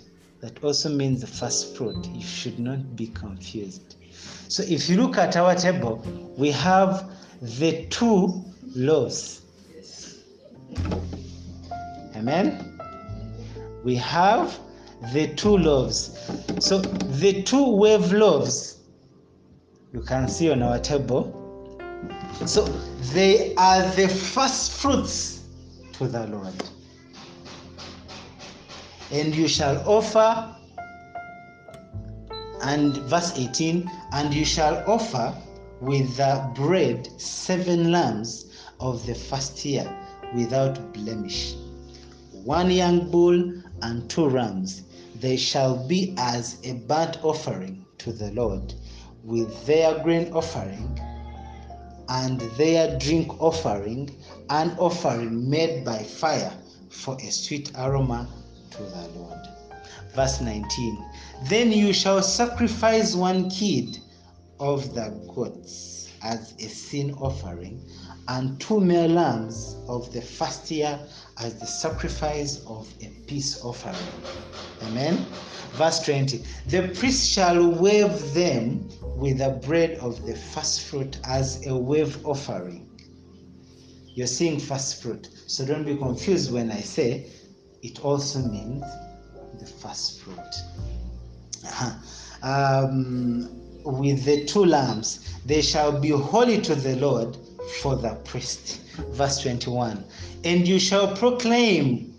that 0.40 0.62
also 0.62 0.88
means 0.88 1.20
the 1.20 1.26
first 1.26 1.76
fruit. 1.76 2.06
You 2.12 2.22
should 2.22 2.58
not 2.58 2.94
be 2.94 3.08
confused. 3.08 3.96
So 4.48 4.62
if 4.62 4.88
you 4.88 4.96
look 4.96 5.18
at 5.18 5.36
our 5.36 5.54
table, 5.54 5.96
we 6.36 6.50
have 6.52 7.10
the 7.40 7.86
two 7.86 8.44
loaves. 8.74 9.42
Amen. 12.14 12.80
We 13.84 13.96
have 13.96 14.58
the 15.12 15.34
two 15.34 15.56
loaves. 15.56 16.18
So 16.58 16.78
the 16.78 17.42
two 17.42 17.76
wave 17.76 18.12
loaves 18.12 18.78
you 19.92 20.02
can 20.02 20.28
see 20.28 20.50
on 20.50 20.62
our 20.62 20.78
table. 20.78 21.34
So 22.46 22.64
they 23.12 23.54
are 23.56 23.82
the 23.96 24.08
first 24.08 24.72
fruits 24.72 25.44
to 25.94 26.06
the 26.08 26.26
Lord 26.26 26.54
and 29.10 29.34
you 29.34 29.48
shall 29.48 29.78
offer 29.88 30.54
and 32.62 32.96
verse 33.08 33.38
18 33.38 33.90
and 34.12 34.34
you 34.34 34.44
shall 34.44 34.82
offer 34.86 35.34
with 35.80 36.16
the 36.16 36.50
bread 36.54 37.08
seven 37.20 37.90
lambs 37.90 38.46
of 38.80 39.04
the 39.06 39.14
first 39.14 39.64
year 39.64 39.88
without 40.34 40.92
blemish 40.92 41.54
one 42.44 42.70
young 42.70 43.10
bull 43.10 43.52
and 43.82 44.08
two 44.10 44.28
rams 44.28 44.82
they 45.20 45.36
shall 45.36 45.86
be 45.86 46.14
as 46.16 46.58
a 46.64 46.74
burnt 46.74 47.18
offering 47.24 47.84
to 47.98 48.12
the 48.12 48.30
lord 48.32 48.74
with 49.24 49.66
their 49.66 50.02
grain 50.02 50.32
offering 50.32 50.98
and 52.08 52.40
their 52.56 52.98
drink 52.98 53.40
offering 53.40 54.10
an 54.50 54.74
offering 54.78 55.48
made 55.48 55.84
by 55.84 55.98
fire 56.02 56.52
for 56.88 57.16
a 57.20 57.30
sweet 57.30 57.70
aroma 57.76 58.28
to 58.70 58.82
the 58.82 59.08
Lord. 59.14 59.38
Verse 60.14 60.40
19 60.40 61.04
Then 61.44 61.70
you 61.70 61.92
shall 61.92 62.22
sacrifice 62.22 63.14
one 63.14 63.50
kid 63.50 63.98
of 64.58 64.94
the 64.94 65.10
goats 65.34 66.08
as 66.22 66.54
a 66.58 66.68
sin 66.68 67.12
offering, 67.14 67.80
and 68.28 68.60
two 68.60 68.78
male 68.78 69.08
lambs 69.08 69.76
of 69.88 70.12
the 70.12 70.20
first 70.20 70.70
year 70.70 70.98
as 71.38 71.58
the 71.58 71.66
sacrifice 71.66 72.62
of 72.66 72.86
a 73.00 73.08
peace 73.26 73.62
offering. 73.64 73.96
Amen. 74.82 75.24
Verse 75.72 76.00
20 76.00 76.42
The 76.66 76.88
priest 76.88 77.30
shall 77.30 77.70
wave 77.70 78.34
them 78.34 78.88
with 79.16 79.38
the 79.38 79.58
bread 79.66 79.98
of 79.98 80.24
the 80.26 80.36
first 80.36 80.82
fruit 80.82 81.18
as 81.24 81.66
a 81.66 81.74
wave 81.76 82.24
offering. 82.26 82.84
You're 84.06 84.26
seeing 84.26 84.58
first 84.58 85.02
fruit, 85.02 85.28
so 85.46 85.64
don't 85.64 85.84
be 85.84 85.96
confused 85.96 86.52
when 86.52 86.70
I 86.70 86.80
say 86.80 87.30
it 87.82 88.04
also 88.04 88.40
means 88.40 88.82
the 89.58 89.66
first 89.66 90.20
fruit. 90.20 90.36
Uh-huh. 91.64 91.94
Um, 92.42 93.48
with 93.84 94.24
the 94.24 94.44
two 94.44 94.64
lambs, 94.64 95.34
they 95.46 95.62
shall 95.62 95.98
be 95.98 96.10
holy 96.10 96.60
to 96.62 96.74
the 96.74 96.96
Lord 96.96 97.36
for 97.80 97.96
the 97.96 98.14
priest. 98.24 98.80
Verse 99.12 99.40
21 99.40 100.04
And 100.44 100.66
you 100.66 100.78
shall 100.78 101.16
proclaim 101.16 102.14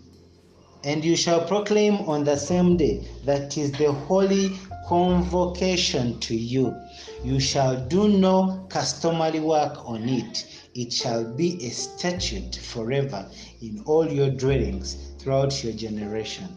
And 0.82 1.04
you 1.04 1.14
shall 1.14 1.46
proclaim 1.46 1.96
on 2.08 2.24
the 2.24 2.36
same 2.36 2.76
day 2.78 3.06
that 3.26 3.58
is 3.58 3.70
the 3.72 3.92
holy 3.92 4.58
convocation 4.88 6.18
to 6.20 6.34
you. 6.34 6.74
You 7.22 7.38
shall 7.38 7.76
do 7.88 8.08
no 8.08 8.66
customary 8.70 9.40
work 9.40 9.76
on 9.86 10.08
it. 10.08 10.46
It 10.74 10.92
shall 10.92 11.24
be 11.24 11.66
a 11.66 11.70
statute 11.70 12.56
forever 12.56 13.26
in 13.60 13.82
all 13.84 14.10
your 14.10 14.30
dwellings 14.30 15.12
throughout 15.18 15.62
your 15.62 15.74
generation. 15.74 16.48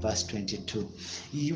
Verse 0.00 0.24
22. 0.24 0.88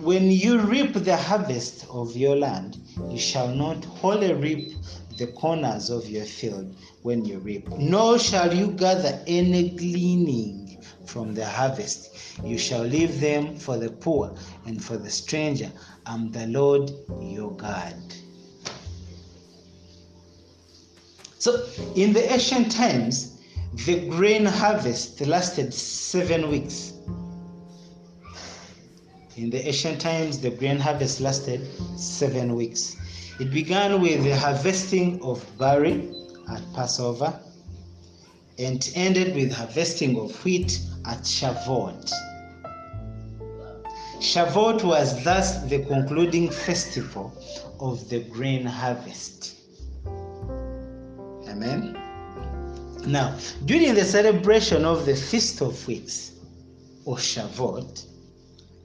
When 0.01 0.31
you 0.31 0.61
reap 0.61 0.95
the 0.95 1.17
harvest 1.17 1.87
of 1.91 2.17
your 2.17 2.37
land, 2.37 2.79
you 3.11 3.19
shall 3.19 3.49
not 3.49 3.85
wholly 3.85 4.33
reap 4.33 4.73
the 5.17 5.29
corners 5.29 5.91
of 5.91 6.09
your 6.09 6.25
field 6.25 6.75
when 7.03 7.25
you 7.25 7.39
reap, 7.39 7.69
nor 7.69 8.19
shall 8.19 8.55
you 8.55 8.69
gather 8.73 9.23
any 9.27 9.71
gleaning 9.71 10.83
from 11.07 11.35
the 11.35 11.45
harvest. 11.45 12.41
You 12.45 12.59
shall 12.59 12.83
leave 12.83 13.21
them 13.21 13.57
for 13.57 13.77
the 13.77 13.91
poor 13.91 14.35
and 14.67 14.83
for 14.83 14.97
the 14.97 15.11
stranger. 15.11 15.71
I'm 16.07 16.33
the 16.33 16.47
Lord 16.49 16.91
your 17.21 17.53
God. 17.53 17.95
So, 21.39 21.67
in 21.95 22.13
the 22.13 22.33
ancient 22.33 22.73
times, 22.73 23.39
the 23.87 24.09
grain 24.09 24.47
harvest 24.47 25.21
lasted 25.21 25.75
seven 25.75 26.49
weeks. 26.49 26.95
In 29.37 29.51
the 29.51 29.67
ancient 29.67 30.01
times, 30.01 30.39
the 30.39 30.51
grain 30.51 30.79
harvest 30.79 31.21
lasted 31.21 31.69
seven 31.99 32.55
weeks. 32.55 32.97
It 33.41 33.51
began 33.51 34.01
with 34.01 34.23
the 34.23 34.37
harvesting 34.37 35.21
of 35.21 35.45
barley 35.59 36.09
at 36.49 36.63
Passover 36.73 37.37
and 38.59 38.89
ended 38.95 39.35
with 39.35 39.51
harvesting 39.51 40.17
of 40.21 40.33
wheat 40.45 40.79
at 41.05 41.19
Shavuot. 41.23 42.13
Shavuot 44.21 44.85
was 44.85 45.25
thus 45.25 45.65
the 45.65 45.85
concluding 45.85 46.49
festival 46.49 47.37
of 47.81 48.09
the 48.09 48.21
grain 48.21 48.65
harvest. 48.65 49.57
Amen. 51.49 51.99
Now, 53.05 53.37
during 53.65 53.95
the 53.95 54.05
celebration 54.05 54.85
of 54.85 55.07
the 55.07 55.17
Feast 55.17 55.61
of 55.61 55.85
Weeks 55.89 56.31
or 57.05 57.17
Shavuot, 57.17 58.07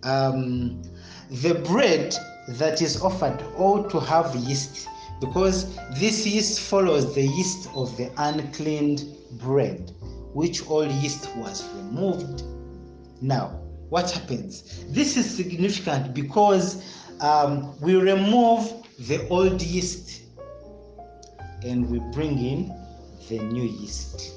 um, 0.02 0.82
the 1.30 1.54
bread 1.54 2.16
that 2.58 2.82
is 2.82 3.02
offered 3.02 3.42
ought 3.56 3.90
to 3.92 4.00
have 4.00 4.36
yeast 4.36 4.88
because 5.22 5.76
this 6.00 6.26
yeast 6.26 6.62
follows 6.62 7.14
the 7.14 7.22
yeast 7.22 7.70
of 7.76 7.96
the 7.98 8.10
uncleaned 8.18 9.06
bread, 9.34 9.92
which 10.34 10.66
all 10.68 10.86
yeast 10.86 11.30
was 11.36 11.68
removed. 11.76 12.44
Now, 13.22 13.60
what 13.90 14.10
happens? 14.10 14.84
This 14.88 15.18
is 15.18 15.30
significant 15.30 16.14
because 16.14 16.84
um, 17.20 17.80
we 17.82 17.96
remove 17.96 18.72
the 19.00 19.28
old 19.30 19.62
yeast 19.62 20.22
and 21.64 21.90
we 21.90 22.00
bring 22.14 22.40
in 22.40 22.74
the 23.28 23.40
new 23.40 23.64
yeast. 23.64 24.34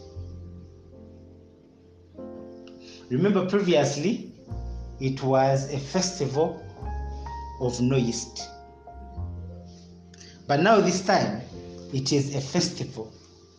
Remember, 3.08 3.46
previously, 3.46 4.32
it 5.00 5.22
was 5.22 5.72
a 5.72 5.78
festival 5.78 6.62
of 7.62 7.80
no 7.80 7.96
yeast. 7.96 8.48
But 10.46 10.60
now, 10.60 10.80
this 10.80 11.00
time, 11.04 11.40
it 11.92 12.12
is 12.12 12.34
a 12.34 12.40
festival 12.40 13.12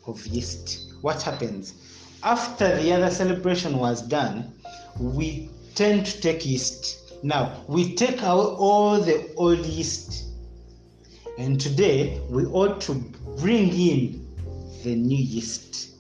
of 0.06 0.26
yeast. 0.28 0.94
What 1.02 1.22
happens? 1.22 1.74
After 2.22 2.76
the 2.82 2.92
other 2.94 3.10
celebration 3.10 3.78
was 3.78 4.02
done, 4.02 4.54
we 5.00 5.50
tend 5.76 6.06
to 6.06 6.22
take 6.22 6.46
yeast. 6.46 7.24
Now, 7.24 7.64
we 7.68 7.96
take 7.96 8.22
out 8.22 8.56
all 8.58 9.00
the 9.00 9.34
old 9.36 9.66
yeast, 9.66 10.26
and 11.38 11.60
today 11.60 12.22
we 12.30 12.46
ought 12.46 12.82
to 12.82 12.94
bring 13.38 13.70
in 13.70 14.28
the 14.84 14.96
new 14.96 15.18
yeast. 15.18 15.96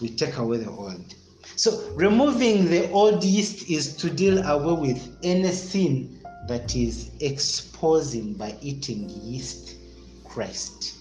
We 0.00 0.10
take 0.10 0.36
away 0.36 0.58
the 0.58 0.70
old. 0.70 1.14
So, 1.56 1.90
removing 1.94 2.66
the 2.66 2.90
old 2.90 3.24
yeast 3.24 3.68
is 3.68 3.96
to 3.96 4.10
deal 4.10 4.46
away 4.46 4.92
with 4.92 5.16
any 5.22 5.50
sin 5.50 6.15
that 6.46 6.76
is 6.76 7.10
exposing 7.20 8.34
by 8.34 8.56
eating 8.60 9.08
yeast 9.10 9.76
Christ. 10.24 10.94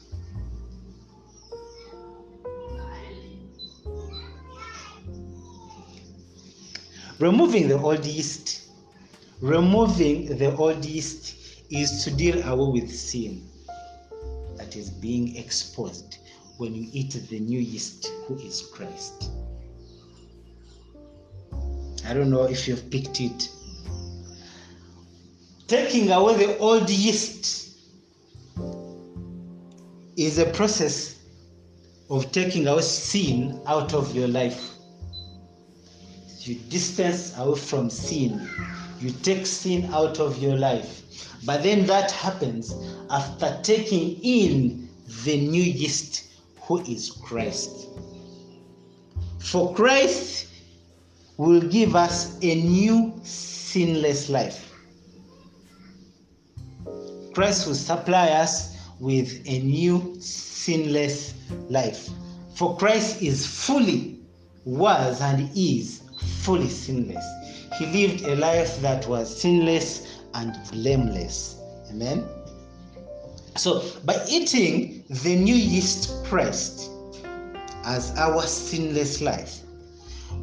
Removing 7.20 7.70
the 7.70 7.80
old 7.80 8.06
yeast, 8.06 8.70
removing 9.40 10.38
the 10.38 10.56
old 10.58 10.84
yeast 10.84 11.36
is 11.70 12.04
to 12.04 12.12
deal 12.12 12.44
away 12.44 12.82
with 12.82 12.94
sin 12.94 13.48
that 14.58 14.76
is 14.76 14.90
being 14.90 15.38
exposed 15.38 16.18
when 16.58 16.74
you 16.76 16.90
eat 16.92 17.12
the 17.30 17.40
new 17.40 17.60
yeast, 17.60 18.12
who 18.28 18.36
is 18.40 18.70
Christ. 18.74 19.32
I 22.06 22.14
don't 22.14 22.30
know 22.30 22.44
if 22.44 22.68
you've 22.68 22.90
picked 22.92 23.20
it. 23.22 23.50
Taking 25.68 26.12
away 26.12 26.36
the 26.46 26.58
old 26.60 26.90
yeast 26.90 27.72
is 30.16 30.38
a 30.38 30.46
process 30.52 31.16
of 32.10 32.32
taking 32.32 32.68
away 32.68 32.84
sin 32.84 33.60
out 33.66 33.96
of 33.96 34.16
your 34.16 34.28
life. 34.28 34.74
You 36.42 36.56
distance 36.70 37.36
away 37.40 37.58
from 37.58 37.90
sin, 37.90 38.48
you 39.00 39.10
take 39.24 39.48
sin 39.48 39.92
out 39.92 40.20
of 40.20 40.38
your 40.38 40.56
life. 40.56 41.02
But 41.46 41.64
then 41.64 41.88
that 41.88 42.12
happens 42.12 42.76
after 43.10 43.60
taking 43.64 44.20
in 44.22 44.88
the 45.24 45.48
new 45.48 45.64
yeast, 45.64 46.28
who 46.62 46.82
is 46.82 47.10
Christ. 47.10 47.88
For 49.40 49.74
Christ 49.74 50.48
will 51.38 51.62
give 51.62 51.96
us 51.96 52.38
a 52.44 52.56
new 52.56 53.20
sinless 53.24 54.30
life. 54.30 54.65
Christ 57.36 57.68
will 57.68 57.76
supply 57.76 58.30
us 58.30 58.78
with 59.02 59.42
a 59.46 59.60
new 59.60 60.16
sinless 60.22 61.34
life. 61.70 62.10
For 62.54 62.78
Christ 62.78 63.22
is 63.22 63.46
fully, 63.46 64.22
was, 64.64 65.20
and 65.20 65.50
is 65.54 66.02
fully 66.44 66.70
sinless. 66.70 67.26
He 67.78 67.88
lived 67.88 68.24
a 68.24 68.38
life 68.38 68.80
that 68.82 69.06
was 69.10 69.42
sinless 69.42 70.22
and 70.34 70.58
blameless. 70.72 71.58
Amen. 71.90 72.26
So, 73.58 73.84
by 74.06 74.16
eating 74.30 75.04
the 75.10 75.36
new 75.36 75.56
yeast 75.56 76.24
Christ 76.24 76.90
as 77.84 78.16
our 78.18 78.44
sinless 78.44 79.22
life, 79.22 79.60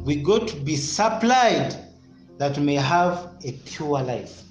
we 0.03 0.17
got 0.17 0.47
to 0.49 0.55
be 0.57 0.75
supplied 0.75 1.75
that 2.37 2.55
we 2.55 2.63
may 2.63 2.75
have 2.75 3.31
a 3.43 3.53
pure 3.65 4.03
life. 4.03 4.43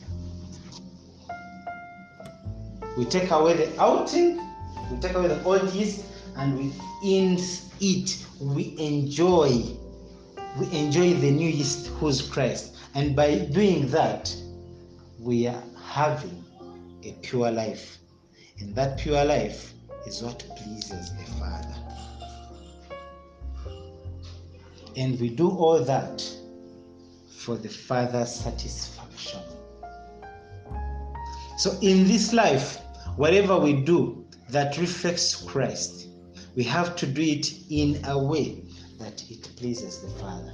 We 2.96 3.06
take 3.06 3.30
away 3.30 3.54
the 3.54 3.80
outing, 3.80 4.36
we 4.90 4.98
take 4.98 5.14
away 5.14 5.28
the 5.28 5.42
old 5.44 5.72
yeast, 5.72 6.04
and 6.36 6.56
within 6.56 7.38
it 7.80 8.26
we 8.40 8.74
enjoy, 8.78 9.64
we 10.58 10.78
enjoy 10.78 11.14
the 11.14 11.30
new 11.30 11.48
yeast 11.48 11.86
who's 11.98 12.20
Christ. 12.20 12.76
And 12.94 13.16
by 13.16 13.38
doing 13.38 13.88
that, 13.88 14.34
we 15.18 15.46
are 15.46 15.62
having 15.82 16.44
a 17.02 17.12
pure 17.22 17.50
life. 17.50 17.98
And 18.60 18.74
that 18.74 18.98
pure 18.98 19.24
life 19.24 19.72
is 20.06 20.22
what 20.22 20.44
pleases 20.56 21.10
the 21.16 21.24
Father. 21.38 21.74
And 24.96 25.18
we 25.18 25.30
do 25.30 25.48
all 25.48 25.82
that 25.82 26.22
for 27.38 27.56
the 27.56 27.68
Father's 27.68 28.34
satisfaction. 28.34 29.40
So, 31.56 31.78
in 31.80 32.06
this 32.06 32.32
life, 32.32 32.78
whatever 33.16 33.58
we 33.58 33.72
do 33.72 34.26
that 34.48 34.78
reflects 34.78 35.34
Christ, 35.34 36.08
we 36.54 36.62
have 36.64 36.96
to 36.96 37.06
do 37.06 37.22
it 37.22 37.52
in 37.70 38.02
a 38.04 38.18
way 38.18 38.62
that 38.98 39.22
it 39.30 39.48
pleases 39.56 40.00
the 40.00 40.08
Father. 40.20 40.52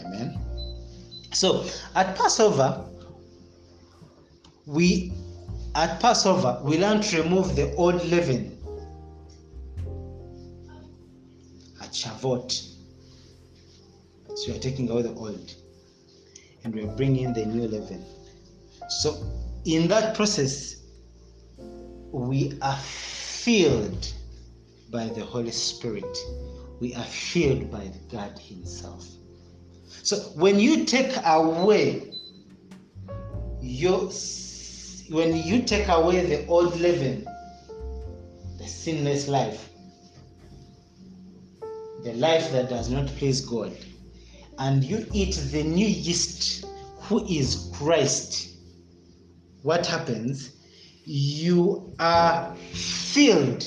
Amen. 0.00 0.38
So, 1.32 1.64
at 1.94 2.16
Passover, 2.16 2.84
we 4.66 5.12
at 5.74 6.00
Passover 6.00 6.60
we 6.62 6.78
learn 6.78 7.02
to 7.02 7.22
remove 7.22 7.56
the 7.56 7.74
old 7.74 8.04
leaven. 8.06 8.56
At 11.82 11.90
Shavuot, 11.90 12.52
so 14.34 14.52
we 14.52 14.56
are 14.56 14.60
taking 14.60 14.88
away 14.88 15.02
the 15.02 15.14
old, 15.14 15.54
and 16.62 16.74
we 16.74 16.84
are 16.84 16.96
bringing 16.96 17.32
the 17.32 17.44
new 17.44 17.68
leaven. 17.68 18.04
So, 18.88 19.22
in 19.64 19.88
that 19.88 20.14
process, 20.14 20.76
we 22.12 22.58
are 22.62 22.78
filled 22.78 24.12
by 24.90 25.06
the 25.08 25.24
Holy 25.24 25.50
Spirit. 25.50 26.16
We 26.80 26.94
are 26.94 27.04
filled 27.04 27.70
by 27.70 27.90
God 28.10 28.38
Himself. 28.38 29.06
So 30.04 30.16
when 30.36 30.60
you 30.60 30.84
take 30.84 31.12
away 31.24 32.12
your 33.62 34.10
when 35.08 35.36
you 35.36 35.62
take 35.62 35.88
away 35.88 36.26
the 36.26 36.46
old 36.46 36.78
living, 36.78 37.24
the 38.58 38.66
sinless 38.66 39.28
life, 39.28 39.70
the 42.02 42.12
life 42.14 42.52
that 42.52 42.68
does 42.68 42.90
not 42.90 43.06
please 43.16 43.40
God, 43.40 43.72
and 44.58 44.84
you 44.84 45.06
eat 45.12 45.36
the 45.50 45.62
new 45.62 45.86
yeast, 45.86 46.66
who 47.00 47.26
is 47.26 47.70
Christ, 47.74 48.53
what 49.64 49.86
happens? 49.86 50.56
You 51.06 51.94
are 51.98 52.54
filled 52.54 53.66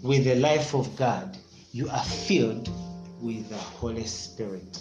with 0.00 0.22
the 0.22 0.36
life 0.36 0.74
of 0.74 0.94
God. 0.96 1.36
You 1.72 1.88
are 1.88 2.04
filled 2.04 2.70
with 3.20 3.48
the 3.48 3.56
Holy 3.56 4.04
Spirit. 4.04 4.80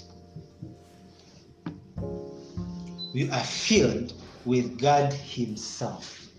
You 3.14 3.32
are 3.32 3.44
filled 3.44 4.14
with 4.46 4.80
God 4.80 5.12
Himself. 5.12 6.30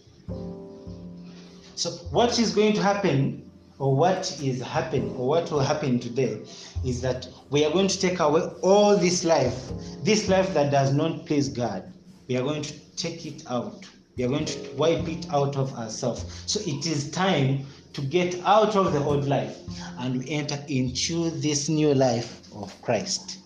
So, 1.75 1.91
what 2.13 2.39
is 2.39 2.55
going 2.55 2.75
to 2.75 2.83
happen, 2.83 3.51
or 3.81 3.97
what 3.97 4.39
is 4.41 4.63
happening, 4.63 5.11
or 5.17 5.27
what 5.27 5.51
will 5.51 5.59
happen 5.59 5.99
today, 5.99 6.41
is 6.85 7.01
that 7.01 7.27
we 7.51 7.65
are 7.65 7.73
going 7.73 7.89
to 7.89 7.99
take 7.99 8.21
away 8.21 8.43
all 8.63 8.97
this 8.97 9.25
life, 9.25 9.73
this 10.05 10.29
life 10.29 10.55
that 10.55 10.71
does 10.71 10.95
not 10.95 11.27
please 11.27 11.49
God. 11.49 11.93
We 12.29 12.37
are 12.37 12.43
going 12.43 12.63
to 12.63 12.73
take 12.97 13.27
it 13.27 13.45
out. 13.49 13.87
We 14.17 14.25
are 14.25 14.29
going 14.29 14.47
to 14.47 14.71
wipe 14.77 15.09
it 15.09 15.27
out 15.33 15.57
of 15.57 15.73
ourselves. 15.75 16.25
So, 16.47 16.61
it 16.61 16.87
is 16.87 17.11
time 17.11 17.67
to 17.93 18.01
get 18.03 18.39
out 18.45 18.77
of 18.77 18.93
the 18.93 19.03
old 19.03 19.27
life 19.27 19.57
and 19.99 20.19
we 20.19 20.31
enter 20.31 20.63
into 20.69 21.31
this 21.31 21.69
new 21.69 21.95
life 21.95 22.43
of 22.55 22.71
Christ. 22.83 23.39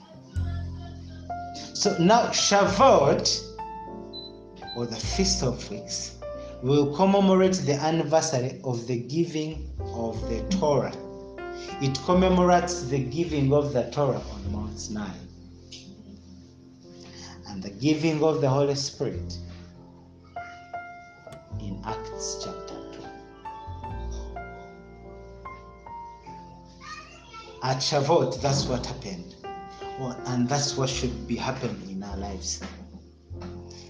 So 1.75 1.97
now 1.99 2.27
Shavuot, 2.27 3.43
or 4.77 4.87
the 4.87 4.97
Feast 4.97 5.43
of 5.43 5.71
Weeks, 5.71 6.17
will 6.63 6.95
commemorate 6.95 7.55
the 7.65 7.75
anniversary 7.75 8.61
of 8.65 8.87
the 8.87 8.99
giving 8.99 9.71
of 9.95 10.21
the 10.29 10.43
Torah. 10.59 10.93
It 11.81 11.99
commemorates 12.05 12.83
the 12.83 12.99
giving 12.99 13.53
of 13.53 13.73
the 13.73 13.85
Torah 13.93 14.21
on 14.33 14.53
Mount 14.53 14.79
Sinai 14.79 15.09
and 17.51 17.63
the 17.63 17.71
giving 17.71 18.23
of 18.23 18.41
the 18.41 18.49
Holy 18.49 18.75
Spirit 18.77 19.37
in 21.61 21.83
Acts 21.85 22.45
chapter 22.45 22.75
2. 22.93 23.03
At 27.63 27.79
Shavuot, 27.79 28.41
that's 28.41 28.67
what 28.67 28.87
happened. 28.87 29.35
And 30.27 30.49
that's 30.49 30.77
what 30.77 30.89
should 30.89 31.27
be 31.27 31.37
happening 31.37 31.91
in 31.91 32.03
our 32.03 32.17
lives. 32.17 32.63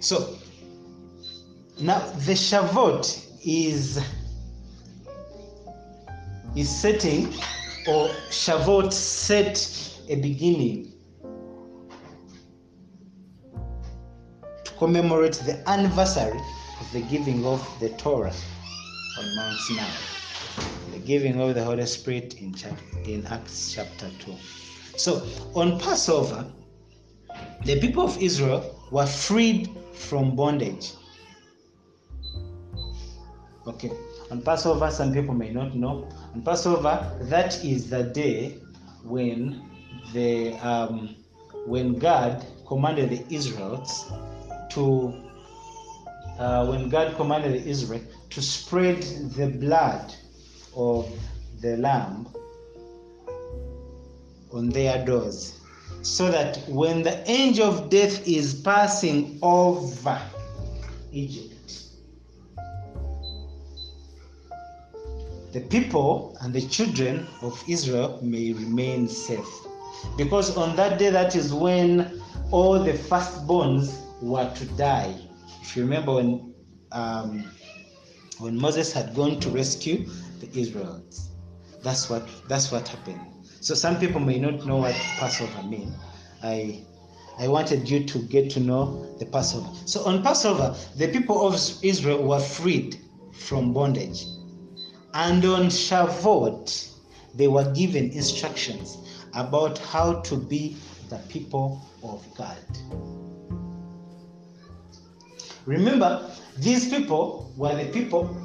So, 0.01 0.37
now 1.79 2.01
the 2.27 2.33
Shavuot 2.33 3.27
is 3.45 4.03
is 6.57 6.69
setting 6.69 7.27
or 7.87 8.09
Shavuot 8.31 8.93
set 8.93 9.57
a 10.09 10.17
beginning 10.17 10.90
to 14.81 14.87
commemorate 14.87 15.35
the 15.45 15.69
anniversary 15.69 16.41
of 16.81 16.91
the 16.93 17.01
giving 17.03 17.45
of 17.45 17.79
the 17.81 17.91
Torah 17.91 18.33
on 19.19 19.35
Mount 19.37 19.61
Sinai, 19.61 19.97
the 20.91 20.99
giving 20.99 21.41
of 21.41 21.55
the 21.55 21.63
Holy 21.63 21.87
Spirit 21.87 22.35
in, 22.41 22.55
in 23.05 23.27
Acts 23.27 23.73
chapter 23.75 24.11
2. 24.21 24.35
So 24.97 25.27
on 25.55 25.79
Passover, 25.79 26.47
the 27.65 27.81
people 27.81 28.05
of 28.05 28.21
Israel 28.23 28.89
were 28.91 29.07
freed 29.07 29.69
from 29.93 30.35
bondage. 30.35 30.93
Okay, 33.67 33.91
on 34.31 34.41
Passover, 34.43 34.91
some 34.91 35.13
people 35.13 35.35
may 35.35 35.51
not 35.51 35.75
know. 35.75 36.09
On 36.35 36.43
Passover, 36.43 37.17
that 37.23 37.63
is 37.65 37.91
the 37.91 38.05
day 38.05 38.59
when 39.05 39.63
the 40.13 40.55
um, 40.55 41.17
when 41.67 41.99
God 41.99 42.45
commanded 42.67 43.11
the 43.11 43.35
Israelites 43.35 44.11
to 44.71 45.15
uh, 46.39 46.67
when 46.67 46.89
God 46.89 47.17
commanded 47.17 47.67
Israel 47.67 48.03
to 48.31 48.43
spread 48.43 49.03
the 49.37 49.49
blood 49.49 50.15
of 50.75 51.11
the 51.61 51.77
lamb 51.77 52.27
on 54.53 54.71
their 54.71 55.05
doors 55.05 55.61
so 56.03 56.31
that 56.31 56.59
when 56.69 57.03
the 57.03 57.29
angel 57.31 57.69
of 57.69 57.91
death 57.91 58.27
is 58.27 58.55
passing 58.55 59.39
over 59.43 60.21
Egypt, 61.13 61.55
the 65.53 65.61
people 65.69 66.37
and 66.41 66.55
the 66.55 66.63
children 66.63 67.27
of 67.43 67.63
Israel 67.69 68.19
may 68.23 68.53
remain 68.53 69.09
safe. 69.09 69.49
Because 70.17 70.57
on 70.57 70.77
that 70.77 70.99
day, 70.99 71.11
that 71.11 71.37
is 71.37 71.53
when 71.53 72.23
all 72.51 72.83
the 72.83 72.93
firstborns 72.93 74.01
were 74.21 74.53
to 74.55 74.65
die. 74.77 75.15
If 75.63 75.77
you 75.77 75.83
remember 75.83 76.15
when 76.15 76.55
um, 76.93 77.51
when 78.39 78.59
Moses 78.59 78.93
had 78.93 79.15
gone 79.15 79.39
to 79.41 79.51
rescue 79.51 80.07
the 80.41 80.49
Israelites, 80.59 81.31
that's 81.83 82.09
what 82.09 82.29
that's 82.49 82.73
what 82.73 82.89
happened. 82.89 83.21
So 83.61 83.75
some 83.75 83.99
people 83.99 84.21
may 84.21 84.39
not 84.39 84.67
know 84.67 84.77
what 84.77 84.95
Passover 84.95 85.63
mean. 85.63 85.95
I 86.43 86.85
I 87.39 87.49
wanted 87.49 87.89
you 87.89 88.05
to 88.05 88.19
get 88.19 88.51
to 88.51 88.61
know 88.61 89.17
the 89.19 89.27
Passover. 89.27 89.69
So 89.87 90.05
on 90.05 90.23
Passover, 90.23 90.77
the 90.97 91.09
people 91.09 91.47
of 91.47 91.55
Israel 91.83 92.23
were 92.23 92.41
freed 92.41 92.99
from 93.33 93.73
bondage. 93.73 94.25
And 95.15 95.45
on 95.45 95.67
Shavuot, 95.67 96.93
they 97.35 97.49
were 97.49 97.73
given 97.73 98.11
instructions 98.11 98.99
about 99.35 99.79
how 99.79 100.21
to 100.21 100.37
be 100.37 100.77
the 101.09 101.19
people 101.29 101.83
of 102.03 102.25
God. 102.37 102.59
Remember, 105.67 106.31
these 106.59 106.89
people 106.89 107.53
were 107.57 107.75
the 107.75 107.91
people 107.93 108.37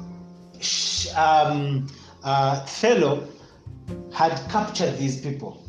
um, 1.16 1.86
uh, 2.24 2.64
Pharaoh 2.66 3.26
had 4.12 4.36
captured 4.50 4.96
these 4.98 5.20
people. 5.20 5.62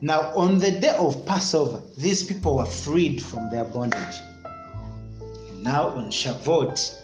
Now, 0.00 0.32
on 0.36 0.58
the 0.58 0.70
day 0.70 0.94
of 0.96 1.26
Passover, 1.26 1.82
these 1.96 2.22
people 2.22 2.56
were 2.56 2.66
freed 2.66 3.22
from 3.22 3.50
their 3.50 3.64
bondage. 3.64 4.16
Now, 5.60 5.88
on 5.88 6.10
Shavuot, 6.10 6.94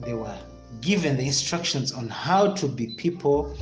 they 0.00 0.12
were 0.12 0.36
given 0.80 1.16
the 1.16 1.26
instructions 1.26 1.92
on 1.92 2.08
how 2.08 2.52
to 2.54 2.68
be 2.68 2.88
people 2.88 3.56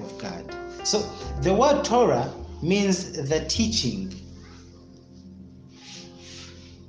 of 0.00 0.18
God. 0.18 0.56
So, 0.84 1.00
the 1.40 1.52
word 1.52 1.84
Torah 1.84 2.32
means 2.62 3.12
the 3.28 3.44
teaching. 3.46 4.14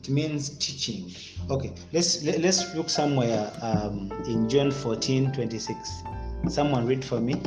It 0.03 0.09
means 0.09 0.49
teaching. 0.57 1.09
Okay, 1.49 1.71
let's 1.93 2.25
let, 2.25 2.41
let's 2.41 2.75
look 2.75 2.89
somewhere 2.89 3.49
um, 3.61 4.11
in 4.27 4.49
John 4.49 4.69
14 4.69 5.31
26. 5.31 6.03
Someone 6.49 6.85
read 6.85 7.05
for 7.05 7.21
me. 7.21 7.41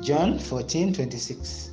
John 0.00 0.38
14 0.38 0.94
26. 0.94 1.69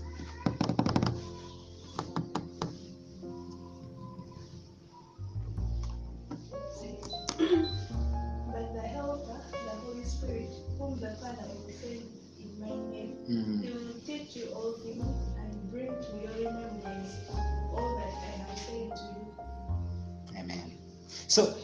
So, 21.27 21.55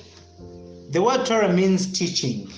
the 0.90 1.02
word 1.02 1.26
Torah 1.26 1.52
means 1.52 1.92
teaching. 1.98 2.52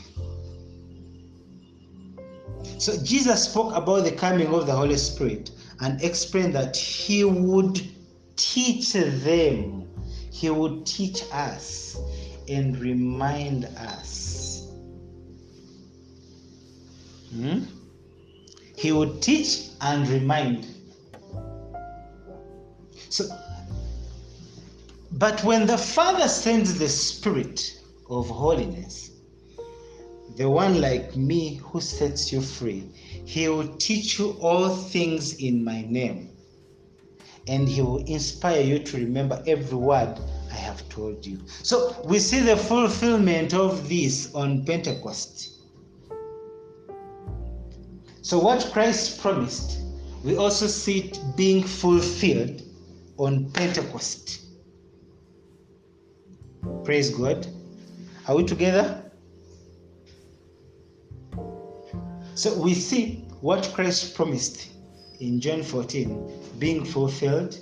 So, 2.79 3.01
Jesus 3.03 3.45
spoke 3.45 3.73
about 3.75 4.03
the 4.03 4.11
coming 4.11 4.47
of 4.47 4.65
the 4.65 4.73
Holy 4.73 4.97
Spirit 4.97 5.51
and 5.81 6.01
explained 6.03 6.53
that 6.55 6.75
He 6.75 7.23
would 7.23 7.81
teach 8.35 8.93
them, 8.93 9.87
He 10.31 10.49
would 10.49 10.85
teach 10.85 11.23
us 11.31 11.97
and 12.49 12.77
remind 12.79 13.65
us. 13.65 14.67
Hmm? 17.31 17.63
He 18.77 18.91
would 18.91 19.21
teach 19.21 19.69
and 19.81 20.07
remind. 20.07 20.67
So, 23.09 23.25
but 25.17 25.41
when 25.45 25.65
the 25.65 25.77
Father 25.77 26.27
sends 26.27 26.77
the 26.77 26.89
Spirit 26.89 27.79
of 28.09 28.27
holiness, 28.27 29.11
the 30.35 30.49
one 30.49 30.81
like 30.81 31.15
me 31.15 31.55
who 31.63 31.79
sets 31.79 32.33
you 32.33 32.41
free, 32.41 32.83
He 33.23 33.47
will 33.47 33.77
teach 33.77 34.19
you 34.19 34.31
all 34.41 34.75
things 34.75 35.35
in 35.35 35.63
my 35.63 35.85
name, 35.87 36.35
and 37.47 37.69
he 37.69 37.81
will 37.81 38.03
inspire 38.03 38.59
you 38.59 38.79
to 38.79 38.97
remember 38.97 39.41
every 39.47 39.77
word 39.77 40.19
I 40.51 40.55
have 40.55 40.87
told 40.89 41.25
you. 41.25 41.39
So 41.63 41.95
we 42.03 42.19
see 42.19 42.41
the 42.41 42.57
fulfillment 42.57 43.53
of 43.53 43.87
this 43.87 44.33
on 44.35 44.65
Pentecost. 44.65 45.61
So, 48.21 48.39
what 48.39 48.69
Christ 48.73 49.21
promised, 49.21 49.79
we 50.23 50.35
also 50.35 50.67
see 50.67 50.99
it 50.99 51.19
being 51.37 51.63
fulfilled 51.63 52.63
on 53.17 53.49
Pentecost. 53.51 54.44
Praise 56.85 57.09
God. 57.09 57.47
Are 58.27 58.35
we 58.35 58.43
together? 58.43 59.11
So 62.35 62.61
we 62.61 62.75
see 62.75 63.25
what 63.41 63.71
Christ 63.73 64.13
promised 64.13 64.69
in 65.19 65.39
John 65.39 65.63
14 65.63 66.31
being 66.59 66.85
fulfilled 66.85 67.57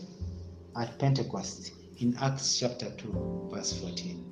at 0.75 0.99
Pentecost 0.99 1.71
in 1.99 2.17
Acts 2.19 2.59
chapter 2.59 2.89
2, 2.97 3.49
verse 3.53 3.79
14. 3.79 4.25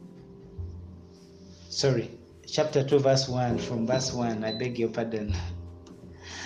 Sorry, 1.69 2.11
chapter 2.45 2.84
2, 2.84 2.99
verse 2.99 3.30
1, 3.30 3.59
from 3.59 3.88
verse 3.88 4.11
1, 4.11 4.43
I 4.43 4.51
beg 4.51 4.77
your 4.77 4.89
pardon. 4.89 5.34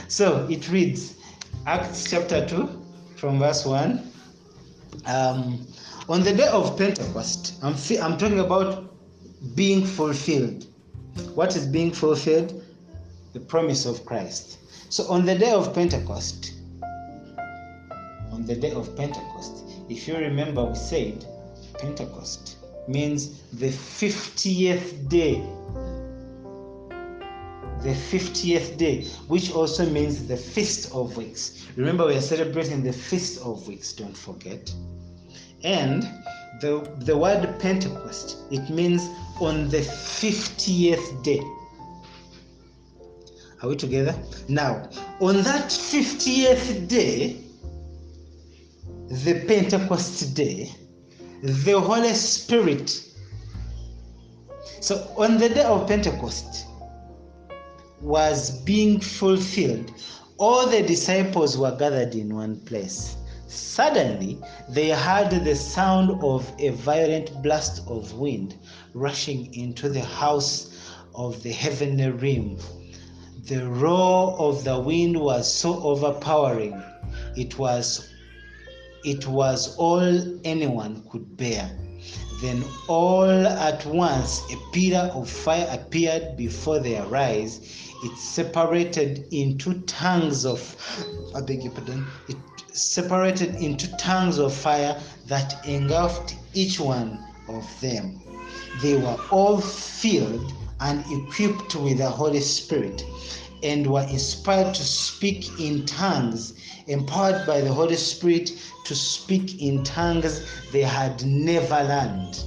So 0.07 0.47
it 0.51 0.69
reads 0.69 1.15
Acts 1.65 2.11
chapter 2.11 2.47
2, 2.47 2.85
from 3.15 3.39
verse 3.39 3.65
1. 3.65 4.11
Um, 5.07 5.65
on 6.07 6.21
the 6.23 6.33
day 6.33 6.47
of 6.49 6.77
Pentecost, 6.77 7.55
I'm, 7.63 7.73
fe- 7.73 7.99
I'm 7.99 8.17
talking 8.17 8.39
about 8.39 8.93
being 9.55 9.85
fulfilled. 9.85 10.67
What 11.33 11.55
is 11.55 11.65
being 11.65 11.91
fulfilled? 11.91 12.63
The 13.33 13.39
promise 13.39 13.85
of 13.85 14.05
Christ. 14.05 14.59
So 14.89 15.05
on 15.09 15.25
the 15.25 15.35
day 15.35 15.51
of 15.51 15.73
Pentecost, 15.73 16.53
on 18.31 18.45
the 18.45 18.55
day 18.55 18.71
of 18.71 18.95
Pentecost, 18.95 19.63
if 19.89 20.07
you 20.07 20.15
remember, 20.15 20.63
we 20.63 20.75
said 20.75 21.25
Pentecost 21.79 22.57
means 22.87 23.41
the 23.53 23.69
50th 23.69 25.09
day. 25.09 25.43
The 27.81 27.93
50th 27.93 28.77
day, 28.77 29.03
which 29.27 29.51
also 29.51 29.85
means 29.89 30.27
the 30.27 30.37
Feast 30.37 30.91
of 30.93 31.17
Weeks. 31.17 31.65
Remember, 31.75 32.05
we 32.05 32.15
are 32.15 32.21
celebrating 32.21 32.83
the 32.83 32.93
Feast 32.93 33.41
of 33.41 33.67
Weeks, 33.67 33.93
don't 33.93 34.15
forget. 34.17 34.73
And 35.65 36.03
the, 36.61 36.87
the 36.99 37.17
word 37.17 37.59
Pentecost, 37.59 38.37
it 38.51 38.69
means 38.69 39.09
on 39.41 39.67
the 39.69 39.79
50th 39.79 41.23
day. 41.23 41.41
Are 43.63 43.69
we 43.69 43.75
together? 43.75 44.15
Now, 44.47 44.87
on 45.19 45.41
that 45.41 45.69
50th 45.69 46.87
day, 46.87 47.41
the 49.09 49.43
Pentecost 49.47 50.35
day, 50.35 50.71
the 51.41 51.79
Holy 51.79 52.13
Spirit. 52.13 53.01
So, 54.81 55.11
on 55.17 55.39
the 55.39 55.49
day 55.49 55.63
of 55.63 55.87
Pentecost 55.87 56.67
was 58.01 58.61
being 58.61 58.99
fulfilled, 58.99 59.91
all 60.37 60.67
the 60.67 60.83
disciples 60.83 61.57
were 61.57 61.75
gathered 61.75 62.13
in 62.13 62.35
one 62.35 62.59
place. 62.65 63.17
Suddenly, 63.47 64.39
they 64.69 64.89
heard 64.89 65.29
the 65.29 65.55
sound 65.55 66.23
of 66.23 66.51
a 66.57 66.69
violent 66.69 67.43
blast 67.43 67.81
of 67.87 68.13
wind 68.13 68.55
rushing 68.93 69.53
into 69.53 69.87
the 69.89 70.01
house 70.01 70.71
of 71.13 71.43
the 71.43 71.51
heavenly 71.51 72.09
realm. 72.09 72.57
The 73.43 73.67
roar 73.67 74.35
of 74.39 74.63
the 74.63 74.79
wind 74.79 75.19
was 75.19 75.51
so 75.51 75.81
overpowering, 75.83 76.81
it 77.35 77.59
was 77.59 78.09
it 79.03 79.27
was 79.27 79.75
all 79.77 80.39
anyone 80.43 81.03
could 81.11 81.37
bear. 81.37 81.69
Then 82.41 82.63
all 82.87 83.29
at 83.29 83.85
once 83.85 84.41
a 84.51 84.57
pillar 84.73 85.11
of 85.13 85.29
fire 85.29 85.67
appeared 85.71 86.35
before 86.35 86.79
their 86.79 87.15
eyes. 87.15 87.59
It 88.03 88.17
separated 88.17 89.25
into 89.31 89.81
tongues 89.81 90.45
of 90.45 90.75
I 91.35 91.41
beg 91.41 91.63
your 91.63 91.73
pardon. 91.73 92.05
It 92.27 92.37
separated 92.75 93.55
into 93.55 93.95
tongues 93.97 94.37
of 94.37 94.53
fire 94.53 94.99
that 95.25 95.65
engulfed 95.65 96.35
each 96.53 96.79
one 96.79 97.23
of 97.47 97.81
them. 97.81 98.19
They 98.81 98.95
were 98.95 99.17
all 99.31 99.59
filled 99.61 100.53
and 100.81 101.03
equipped 101.09 101.75
with 101.75 101.99
the 101.99 102.09
Holy 102.09 102.41
Spirit 102.41 103.03
and 103.63 103.87
were 103.87 104.05
inspired 104.09 104.75
to 104.75 104.83
speak 104.83 105.59
in 105.59 105.85
tongues, 105.85 106.53
empowered 106.87 107.47
by 107.47 107.61
the 107.61 107.73
Holy 107.73 107.95
Spirit 107.95 108.51
to 108.85 108.93
speak 108.93 109.61
in 109.61 109.83
tongues 109.83 110.45
they 110.71 110.81
had 110.81 111.25
never 111.25 111.81
learned. 111.83 112.43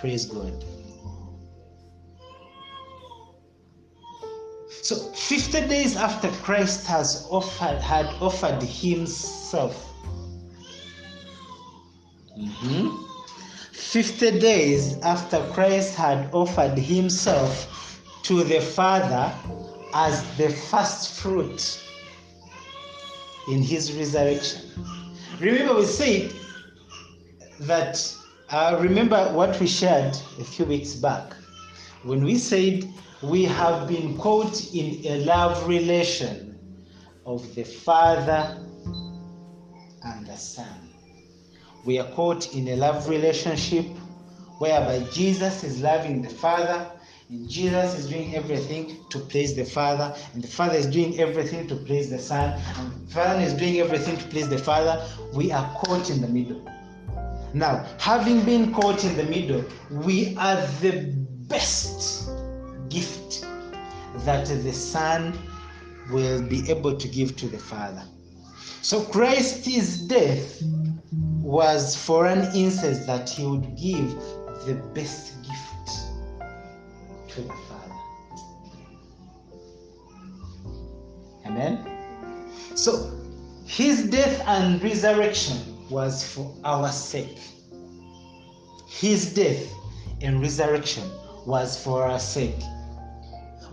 Praise 0.00 0.26
God. 0.26 0.64
So 4.82 4.94
50 4.96 5.68
days 5.68 5.96
after 5.96 6.28
Christ 6.42 6.86
has 6.86 7.26
offered 7.30 7.78
had 7.80 8.06
offered 8.20 8.62
himself. 8.62 9.74
Mhm. 12.38 13.04
50 13.72 14.38
days 14.38 14.98
after 15.02 15.40
Christ 15.52 15.94
had 15.94 16.28
offered 16.32 16.78
himself 16.78 18.00
to 18.22 18.44
the 18.44 18.60
Father 18.60 19.32
as 19.94 20.22
the 20.36 20.50
first 20.50 21.12
fruit 21.20 21.80
in 23.48 23.62
his 23.62 23.92
resurrection. 23.92 24.60
Remember, 25.40 25.74
we 25.74 25.86
said 25.86 26.32
that, 27.60 28.14
uh, 28.50 28.76
remember 28.80 29.32
what 29.32 29.58
we 29.58 29.66
shared 29.66 30.16
a 30.38 30.44
few 30.44 30.66
weeks 30.66 30.94
back 30.94 31.32
when 32.02 32.22
we 32.22 32.36
said 32.38 32.84
we 33.22 33.44
have 33.44 33.88
been 33.88 34.16
caught 34.16 34.72
in 34.74 35.04
a 35.04 35.24
love 35.24 35.66
relation 35.66 36.58
of 37.26 37.54
the 37.54 37.64
Father 37.64 38.64
and 40.04 40.26
the 40.26 40.36
Son. 40.36 40.94
We 41.84 41.98
are 41.98 42.10
caught 42.12 42.54
in 42.54 42.68
a 42.68 42.76
love 42.76 43.08
relationship 43.08 43.86
whereby 44.58 45.04
Jesus 45.10 45.64
is 45.64 45.80
loving 45.80 46.22
the 46.22 46.28
Father 46.28 46.90
and 47.28 47.48
Jesus 47.48 47.98
is 47.98 48.08
doing 48.08 48.34
everything 48.36 49.04
to 49.10 49.18
please 49.18 49.54
the 49.54 49.64
Father, 49.64 50.14
and 50.32 50.42
the 50.42 50.48
Father 50.48 50.76
is 50.76 50.86
doing 50.86 51.18
everything 51.20 51.66
to 51.68 51.76
please 51.76 52.08
the 52.08 52.18
Son, 52.18 52.58
and 52.76 53.08
the 53.08 53.42
is 53.42 53.52
doing 53.52 53.80
everything 53.80 54.16
to 54.16 54.24
please 54.28 54.48
the 54.48 54.56
Father. 54.56 55.04
We 55.34 55.52
are 55.52 55.70
caught 55.74 56.08
in 56.08 56.22
the 56.22 56.28
middle. 56.28 56.66
Now, 57.52 57.84
having 57.98 58.44
been 58.46 58.72
caught 58.72 59.04
in 59.04 59.14
the 59.16 59.24
middle, 59.24 59.62
we 59.90 60.36
are 60.38 60.56
the 60.80 61.12
best 61.48 62.30
gift 62.88 63.46
that 64.24 64.46
the 64.46 64.72
Son 64.72 65.38
will 66.10 66.42
be 66.42 66.68
able 66.70 66.96
to 66.96 67.08
give 67.08 67.36
to 67.36 67.46
the 67.46 67.58
Father. 67.58 68.02
So, 68.82 69.02
Christ's 69.04 69.98
death 70.06 70.62
was 71.42 71.96
for 71.96 72.26
an 72.26 72.54
instance 72.54 73.06
that 73.06 73.28
he 73.28 73.46
would 73.46 73.76
give 73.76 74.14
the 74.66 74.74
best 74.94 75.42
gift 75.42 75.90
to 77.28 77.40
the 77.42 77.54
Father. 77.68 77.78
Amen. 81.46 81.84
So 82.74 83.10
his 83.66 84.08
death 84.10 84.42
and 84.46 84.82
resurrection 84.82 85.56
was 85.90 86.22
for 86.22 86.54
our 86.64 86.90
sake. 86.90 87.38
His 88.86 89.34
death 89.34 89.72
and 90.20 90.40
resurrection 90.40 91.10
was 91.46 91.82
for 91.82 92.04
our 92.04 92.18
sake. 92.18 92.60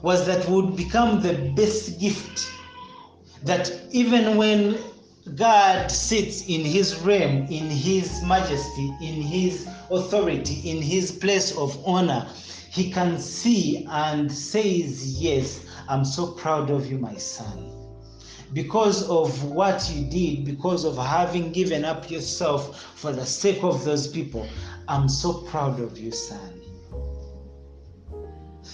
Was 0.06 0.27
that 0.27 0.48
would 0.48 0.76
become 0.76 1.19
the 1.19 1.34
best 1.56 1.99
gift. 1.99 2.48
That 3.41 3.72
even 3.90 4.38
when 4.38 4.77
God 5.34 5.90
sits 5.90 6.45
in 6.48 6.61
his 6.61 6.99
realm, 6.99 7.48
in 7.49 7.72
his 7.72 8.22
majesty, 8.22 8.94
in 9.02 9.19
his 9.19 9.68
authority, 9.90 10.61
in 10.64 10.80
his 10.80 11.11
place 11.11 11.57
of 11.57 11.82
honor, 11.88 12.27
he 12.69 12.91
can 12.91 13.18
see 13.18 13.88
and 13.90 14.32
says, 14.32 15.19
Yes, 15.19 15.65
I'm 15.90 16.06
so 16.06 16.34
proud 16.34 16.69
of 16.69 16.86
you, 16.86 16.99
my 16.99 17.15
son. 17.15 17.72
Because 18.53 19.10
of 19.10 19.44
what 19.45 19.90
you 19.91 20.06
did, 20.06 20.45
because 20.45 20.86
of 20.86 20.98
having 20.98 21.52
given 21.52 21.84
up 21.84 22.11
yourself 22.11 22.80
for 22.94 23.11
the 23.11 23.26
sake 23.26 23.64
of 23.64 23.84
those 23.84 24.06
people, 24.07 24.48
I'm 24.88 25.10
so 25.10 25.34
proud 25.49 25.80
of 25.80 25.98
you, 25.98 26.11
son. 26.11 26.55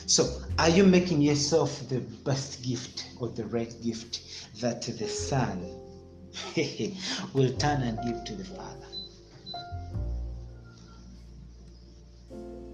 So, 0.05 0.41
are 0.59 0.69
you 0.69 0.83
making 0.83 1.21
yourself 1.21 1.87
the 1.89 1.99
best 1.99 2.63
gift 2.63 3.09
or 3.19 3.29
the 3.29 3.45
right 3.45 3.73
gift 3.81 4.21
that 4.61 4.81
the 4.81 5.07
son 5.07 5.63
will 7.33 7.53
turn 7.53 7.81
and 7.81 7.99
give 8.03 8.23
to 8.25 8.35
the 8.35 8.45
father? 8.45 8.87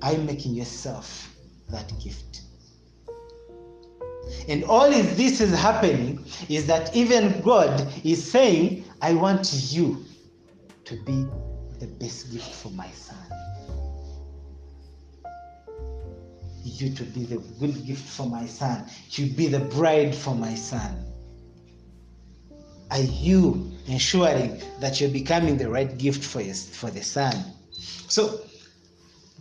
Are 0.01 0.13
you 0.13 0.19
making 0.19 0.53
yourself 0.53 1.35
that 1.69 1.91
gift? 2.03 2.41
And 4.47 4.63
all 4.63 4.85
is 4.85 5.17
this 5.17 5.41
is 5.41 5.53
happening 5.53 6.23
is 6.49 6.67
that 6.67 6.95
even 6.95 7.41
God 7.41 7.87
is 8.03 8.23
saying, 8.23 8.85
I 9.01 9.13
want 9.13 9.53
you 9.71 10.05
to 10.85 10.95
be 11.03 11.25
the 11.79 11.87
best 11.87 12.31
gift 12.31 12.53
for 12.53 12.69
my 12.69 12.89
son. 12.91 13.36
You 16.67 16.93
to 16.95 17.03
be 17.03 17.23
the 17.23 17.37
good 17.59 17.85
gift 17.85 18.05
for 18.05 18.25
my 18.25 18.45
son. 18.45 18.85
To 19.11 19.25
be 19.25 19.47
the 19.47 19.59
bride 19.59 20.13
for 20.13 20.35
my 20.35 20.53
son. 20.53 21.05
Are 22.91 22.99
you 22.99 23.71
ensuring 23.87 24.61
that 24.79 24.99
you're 24.99 25.09
becoming 25.09 25.57
the 25.57 25.69
right 25.69 25.97
gift 25.97 26.23
for, 26.23 26.41
your, 26.41 26.53
for 26.53 26.89
the 26.89 27.03
son? 27.03 27.33
So, 28.09 28.41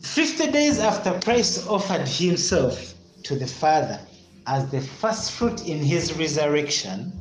50 0.00 0.52
days 0.52 0.78
after 0.78 1.18
Christ 1.20 1.68
offered 1.68 2.06
himself 2.06 2.94
to 3.24 3.36
the 3.36 3.46
Father 3.46 3.98
as 4.46 4.70
the 4.70 4.80
first 4.80 5.32
fruit 5.32 5.66
in 5.66 5.78
his 5.78 6.12
resurrection, 6.16 7.12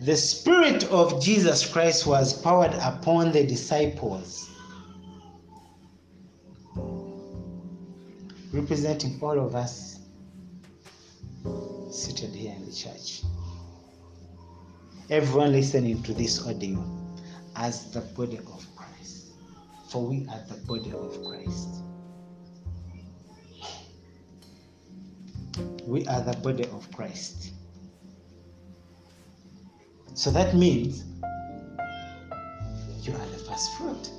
the 0.00 0.16
Spirit 0.16 0.84
of 0.84 1.20
Jesus 1.20 1.66
Christ 1.66 2.06
was 2.06 2.40
poured 2.40 2.74
upon 2.74 3.32
the 3.32 3.44
disciples, 3.44 4.47
representing 8.52 9.18
all 9.20 9.38
of 9.38 9.54
us 9.54 10.00
seated 11.90 12.34
here 12.34 12.54
in 12.54 12.64
the 12.64 12.72
church. 12.72 13.22
Everyone 15.10 15.52
listening 15.52 16.02
to 16.02 16.14
this 16.14 16.46
audio 16.46 16.82
as 17.56 17.90
the 17.90 18.00
body 18.00 18.38
of 18.38 18.66
Christ, 18.76 19.32
for 19.90 20.06
we 20.06 20.26
are 20.28 20.42
the 20.48 20.56
body 20.66 20.92
of 20.92 21.24
Christ. 21.24 21.68
We 25.86 26.06
are 26.06 26.20
the 26.20 26.36
body 26.38 26.64
of 26.64 26.90
Christ. 26.92 27.52
So 30.14 30.30
that 30.30 30.54
means 30.54 31.04
you 33.02 33.14
are 33.14 33.26
the 33.26 33.38
first 33.48 33.74
fruit. 33.76 34.10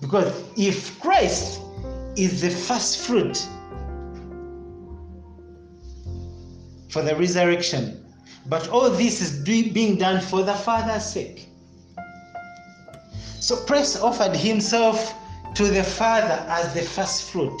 Because 0.00 0.32
if 0.56 1.00
Christ 1.00 1.60
is 2.16 2.40
the 2.40 2.50
first 2.50 3.06
fruit 3.06 3.36
for 6.88 7.02
the 7.02 7.16
resurrection, 7.16 8.04
but 8.46 8.68
all 8.68 8.90
this 8.90 9.20
is 9.20 9.42
being 9.42 9.96
done 9.96 10.20
for 10.20 10.42
the 10.42 10.54
Father's 10.54 11.04
sake. 11.04 11.48
So 13.40 13.56
Christ 13.64 14.02
offered 14.02 14.36
himself 14.36 15.14
to 15.54 15.64
the 15.64 15.82
Father 15.82 16.44
as 16.48 16.74
the 16.74 16.82
first 16.82 17.30
fruit, 17.30 17.60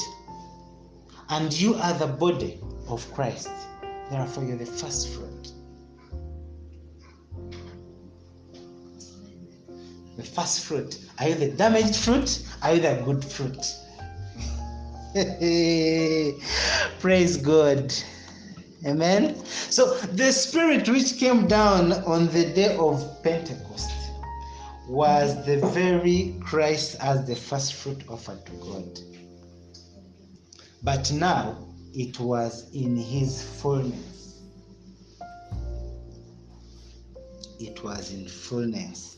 and 1.30 1.52
you 1.52 1.74
are 1.74 1.94
the 1.94 2.06
body 2.06 2.60
of 2.88 3.10
Christ. 3.14 3.50
Therefore, 4.10 4.44
you're 4.44 4.56
the 4.56 4.66
first 4.66 5.08
fruit. 5.08 5.52
The 10.16 10.22
first 10.22 10.64
fruit. 10.64 10.98
Are 11.18 11.28
you 11.28 11.34
the 11.34 11.48
damaged 11.48 11.96
fruit? 11.96 12.42
Are 12.62 12.74
you 12.74 12.80
the 12.80 13.02
good 13.04 13.24
fruit? 13.24 13.74
Praise 17.00 17.36
God. 17.36 17.92
Amen. 18.86 19.44
So, 19.44 19.94
the 19.94 20.32
Spirit 20.32 20.88
which 20.88 21.18
came 21.18 21.46
down 21.46 21.92
on 22.04 22.26
the 22.28 22.52
day 22.54 22.76
of 22.76 23.22
Pentecost 23.22 23.90
was 24.88 25.44
the 25.44 25.58
very 25.68 26.36
Christ 26.40 26.96
as 27.00 27.26
the 27.26 27.34
first 27.34 27.74
fruit 27.74 28.04
offered 28.08 28.44
to 28.46 28.52
God. 28.52 29.00
But 30.82 31.10
now 31.12 31.66
it 31.94 32.20
was 32.20 32.70
in 32.72 32.96
his 32.96 33.42
fullness. 33.42 34.42
It 37.58 37.82
was 37.82 38.12
in 38.12 38.28
fullness. 38.28 39.15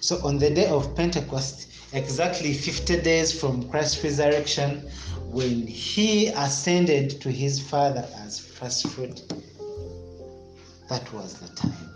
So 0.00 0.24
on 0.26 0.38
the 0.38 0.50
day 0.50 0.66
of 0.66 0.94
Pentecost, 0.96 1.68
exactly 1.92 2.52
50 2.52 3.02
days 3.02 3.38
from 3.38 3.68
Christ's 3.68 4.02
resurrection, 4.02 4.88
when 5.30 5.66
he 5.66 6.28
ascended 6.28 7.20
to 7.20 7.30
his 7.30 7.60
Father 7.60 8.06
as 8.16 8.38
first 8.38 8.88
fruit, 8.88 9.22
that 10.88 11.12
was 11.12 11.34
the 11.34 11.54
time. 11.54 11.94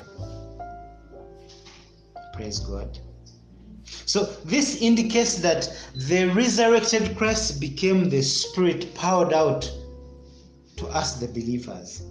Praise 2.32 2.60
God. 2.60 2.98
So 4.06 4.24
this 4.44 4.80
indicates 4.80 5.36
that 5.36 5.68
the 5.94 6.26
resurrected 6.26 7.16
Christ 7.16 7.60
became 7.60 8.08
the 8.08 8.22
Spirit 8.22 8.94
poured 8.94 9.32
out 9.32 9.70
to 10.76 10.86
us, 10.88 11.16
the 11.16 11.28
believers, 11.28 12.02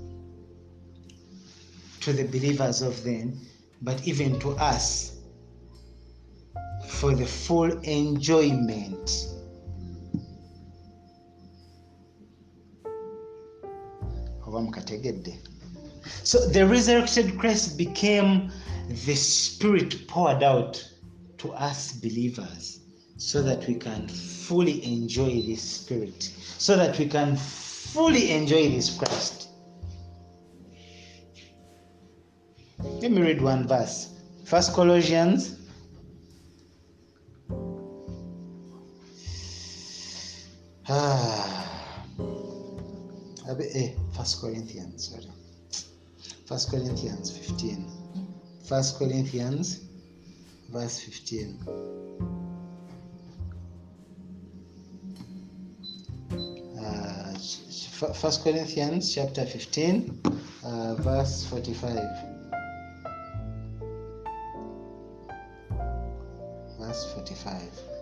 to 2.01 2.13
the 2.13 2.23
believers 2.25 2.81
of 2.81 3.03
then, 3.03 3.39
but 3.81 4.05
even 4.07 4.39
to 4.39 4.51
us 4.57 5.12
for 6.99 7.13
the 7.15 7.25
full 7.25 7.71
enjoyment. 7.81 9.27
so 16.23 16.47
the 16.49 16.65
resurrected 16.65 17.37
christ 17.39 17.77
became 17.77 18.51
the 19.05 19.15
spirit 19.15 20.07
poured 20.07 20.43
out 20.43 20.83
to 21.37 21.51
us 21.53 21.93
believers 21.93 22.81
so 23.17 23.41
that 23.41 23.67
we 23.67 23.75
can 23.75 24.07
fully 24.07 24.83
enjoy 24.85 25.41
this 25.41 25.61
spirit 25.61 26.29
so 26.57 26.75
that 26.77 26.97
we 26.99 27.07
can 27.07 27.35
fully 27.35 28.31
enjoy 28.31 28.69
this 28.69 28.97
christ. 28.97 29.49
Let 32.79 33.11
me 33.11 33.21
read 33.21 33.41
one 33.41 33.67
verse. 33.67 34.15
First 34.45 34.73
colossians 34.73 35.62
ah 40.89 41.63
eh, 43.73 43.95
First 44.15 44.39
Corinthians, 44.41 45.09
sorry. 45.09 45.27
First 46.45 46.69
Corinthians 46.69 47.31
15. 47.31 47.85
First 48.63 48.97
Corinthians, 48.97 49.81
verse 50.69 50.99
15. 50.99 51.57
Uh, 56.77 57.33
ch- 57.37 57.69
ch- 57.69 57.87
Fir- 57.89 58.13
First 58.13 58.43
Corinthians 58.43 59.13
chapter 59.13 59.45
15, 59.45 60.21
uh, 60.63 60.95
verse 60.95 61.45
45. 61.45 61.99
Verse 66.79 67.05
45. 67.13 67.92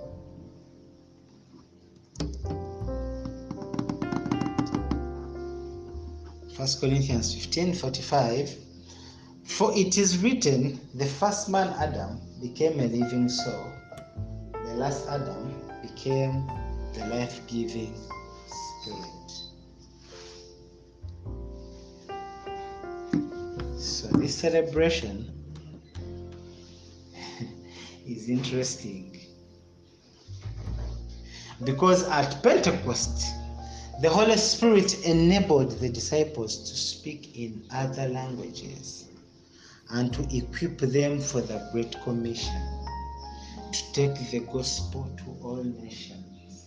First 6.61 6.79
Corinthians 6.79 7.33
15 7.33 7.73
45. 7.73 8.55
For 9.45 9.75
it 9.75 9.97
is 9.97 10.19
written, 10.19 10.79
the 10.93 11.07
first 11.07 11.49
man 11.49 11.69
Adam 11.79 12.21
became 12.39 12.79
a 12.79 12.85
living 12.85 13.29
soul, 13.29 13.65
the 14.53 14.75
last 14.75 15.07
Adam 15.07 15.55
became 15.81 16.45
the 16.93 17.07
life 17.07 17.41
giving 17.47 17.95
spirit. 18.83 19.31
So, 23.75 24.07
this 24.19 24.35
celebration 24.35 25.33
is 28.05 28.29
interesting 28.29 29.19
because 31.63 32.03
at 32.03 32.43
Pentecost, 32.43 33.40
the 34.01 34.09
Holy 34.09 34.35
Spirit 34.35 35.05
enabled 35.05 35.79
the 35.79 35.87
disciples 35.87 36.57
to 36.67 36.75
speak 36.75 37.37
in 37.37 37.63
other 37.71 38.07
languages 38.07 39.09
and 39.91 40.11
to 40.11 40.23
equip 40.35 40.79
them 40.79 41.19
for 41.19 41.39
the 41.39 41.69
Great 41.71 41.95
Commission 42.03 42.63
to 43.71 43.93
take 43.93 44.15
the 44.31 44.39
gospel 44.51 45.07
to 45.17 45.37
all 45.43 45.63
nations. 45.63 46.65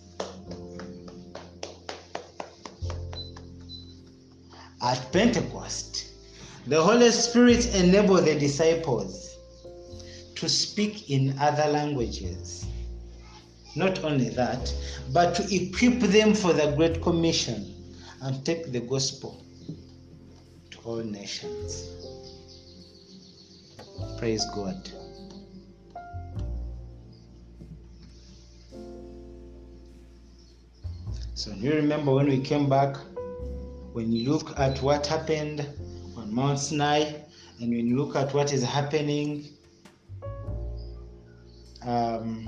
At 4.81 5.11
Pentecost, 5.11 6.05
the 6.67 6.81
Holy 6.81 7.11
Spirit 7.11 7.75
enabled 7.75 8.23
the 8.23 8.39
disciples 8.39 9.35
to 10.35 10.47
speak 10.47 11.09
in 11.09 11.37
other 11.37 11.69
languages. 11.69 12.65
Not 13.75 14.03
only 14.03 14.29
that, 14.29 14.73
but 15.11 15.35
to 15.35 15.55
equip 15.55 15.99
them 15.99 16.33
for 16.33 16.53
the 16.53 16.71
Great 16.77 17.01
Commission 17.01 17.73
and 18.21 18.45
take 18.45 18.71
the 18.71 18.79
gospel 18.79 19.45
to 20.71 20.77
all 20.85 21.03
nations. 21.03 21.89
Praise 24.17 24.45
God. 24.55 24.89
So 31.33 31.51
you 31.51 31.73
remember 31.73 32.13
when 32.13 32.27
we 32.27 32.39
came 32.39 32.69
back, 32.69 32.95
when 33.91 34.11
you 34.11 34.31
look 34.31 34.57
at 34.57 34.81
what 34.81 35.05
happened 35.05 35.67
on 36.15 36.33
Mount 36.33 36.59
Sinai, 36.59 37.11
and 37.59 37.69
when 37.69 37.87
you 37.87 37.97
look 37.97 38.15
at 38.15 38.33
what 38.33 38.53
is 38.53 38.63
happening, 38.63 39.49
um, 41.85 42.47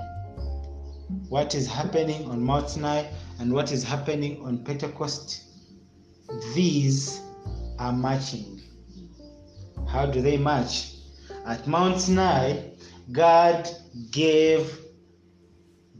what 1.28 1.54
is 1.54 1.66
happening 1.66 2.28
on 2.30 2.42
Mount 2.42 2.70
Sinai 2.70 3.04
and 3.38 3.52
what 3.52 3.72
is 3.72 3.82
happening 3.82 4.44
on 4.44 4.64
Pentecost, 4.64 5.42
these 6.54 7.20
are 7.78 7.92
matching. 7.92 8.60
How 9.88 10.06
do 10.06 10.20
they 10.20 10.36
match? 10.36 10.94
At 11.46 11.66
Mount 11.66 12.00
Sinai, 12.00 12.60
God 13.12 13.68
gave 14.10 14.78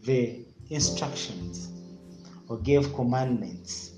the 0.02 0.44
instructions 0.68 1.70
or 2.48 2.58
gave 2.58 2.92
commandments 2.94 3.92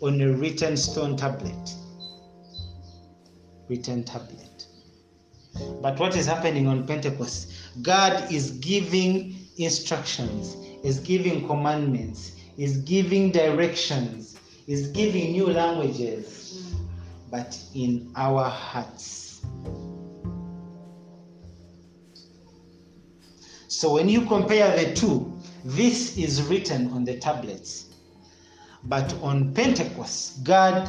on 0.00 0.20
a 0.20 0.32
written 0.32 0.76
stone 0.76 1.16
tablet. 1.16 1.74
Written 3.68 4.04
tablet. 4.04 4.66
But 5.82 5.98
what 5.98 6.16
is 6.16 6.26
happening 6.26 6.66
on 6.66 6.86
Pentecost? 6.86 7.52
God 7.82 8.32
is 8.32 8.52
giving 8.52 9.39
instructions, 9.64 10.56
is 10.84 11.00
giving 11.00 11.46
commandments, 11.46 12.32
is 12.56 12.78
giving 12.78 13.30
directions, 13.30 14.38
is 14.66 14.88
giving 14.88 15.32
new 15.32 15.46
languages, 15.46 16.74
but 17.30 17.58
in 17.74 18.12
our 18.16 18.44
hearts. 18.44 19.42
So 23.68 23.94
when 23.94 24.08
you 24.08 24.26
compare 24.26 24.76
the 24.76 24.94
two, 24.94 25.32
this 25.64 26.16
is 26.16 26.42
written 26.42 26.90
on 26.92 27.04
the 27.04 27.18
tablets. 27.18 27.86
But 28.84 29.14
on 29.22 29.54
Pentecost, 29.54 30.42
God, 30.44 30.88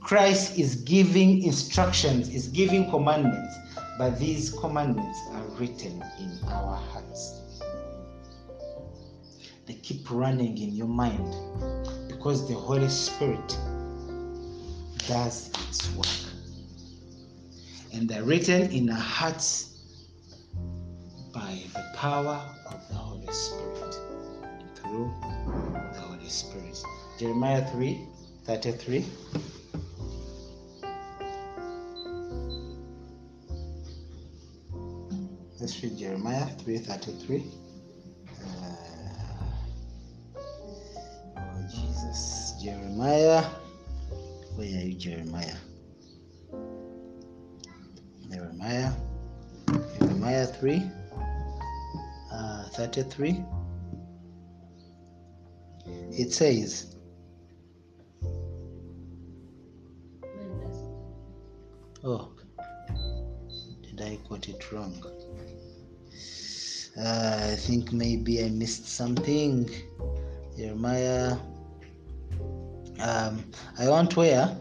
Christ 0.00 0.58
is 0.58 0.76
giving 0.76 1.42
instructions, 1.42 2.28
is 2.28 2.48
giving 2.48 2.88
commandments, 2.90 3.56
but 3.98 4.18
these 4.18 4.52
commandments 4.52 5.18
are 5.32 5.42
written 5.58 6.02
in 6.20 6.38
our 6.48 6.76
hearts. 6.76 7.45
They 9.66 9.74
keep 9.74 10.08
running 10.10 10.58
in 10.58 10.74
your 10.74 10.86
mind 10.86 11.34
because 12.08 12.46
the 12.48 12.54
Holy 12.54 12.88
Spirit 12.88 13.58
does 15.08 15.50
its 15.66 15.92
work. 15.96 16.06
And 17.92 18.08
they're 18.08 18.22
written 18.22 18.70
in 18.70 18.88
our 18.90 18.96
hearts 18.96 19.78
by 21.32 21.60
the 21.74 21.84
power 21.96 22.48
of 22.70 22.88
the 22.88 22.94
Holy 22.94 23.32
Spirit. 23.32 23.94
Through 24.76 25.12
the 25.92 26.00
Holy 26.00 26.28
Spirit. 26.28 26.80
Jeremiah 27.18 27.68
3 27.72 28.06
33. 28.44 29.04
Let's 35.58 35.82
read 35.82 35.98
Jeremiah 35.98 36.46
3:33. 36.58 37.65
Jesus, 42.06 42.54
Jeremiah. 42.62 43.44
Where 44.54 44.66
are 44.66 44.86
you, 44.86 44.94
Jeremiah? 44.94 45.56
Jeremiah. 48.30 48.92
Jeremiah 49.98 50.46
3 50.46 50.82
uh, 52.32 52.68
33. 52.74 53.44
It 56.12 56.32
says, 56.32 56.94
Oh, 62.04 62.30
did 63.82 64.00
I 64.00 64.16
quote 64.26 64.48
it 64.48 64.72
wrong? 64.72 65.02
Uh, 66.96 67.48
I 67.52 67.56
think 67.56 67.92
maybe 67.92 68.44
I 68.44 68.48
missed 68.48 68.86
something. 68.86 69.68
Jeremiah. 70.56 71.36
Um, 73.00 73.44
I 73.78 73.88
want 73.88 74.16
where? 74.16 74.56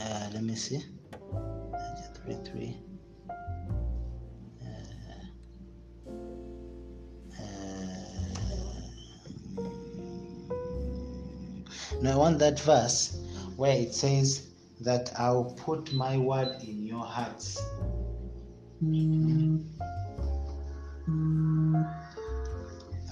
Uh, 0.00 0.30
let 0.32 0.42
me 0.42 0.54
see. 0.54 0.82
33, 2.26 2.50
3. 2.52 2.76
Now, 12.02 12.12
I 12.12 12.16
want 12.16 12.38
that 12.38 12.58
verse 12.60 13.20
where 13.56 13.76
it 13.76 13.94
says 13.94 14.48
that 14.80 15.12
I'll 15.18 15.54
put 15.58 15.92
my 15.92 16.16
word 16.16 16.56
in 16.62 16.86
your 16.86 17.04
hearts. 17.04 17.60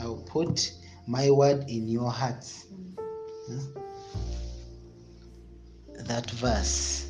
I'll 0.01 0.25
put 0.27 0.73
my 1.09 1.31
word 1.31 1.65
in 1.69 1.89
your 1.89 2.11
hearts. 2.11 2.67
Hmm? 3.47 3.59
That 6.05 6.31
verse. 6.33 7.08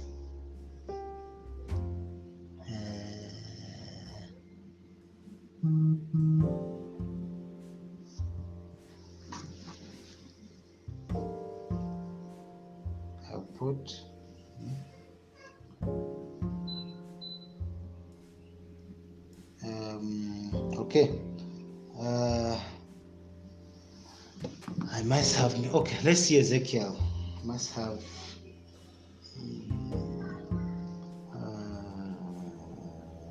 Must 25.19 25.35
have. 25.35 25.75
Okay, 25.75 25.97
let's 26.05 26.21
see 26.21 26.39
Ezekiel. 26.39 26.97
Must 27.43 27.75
have. 27.75 28.01
mm, 29.37 29.69
uh, 31.35 32.15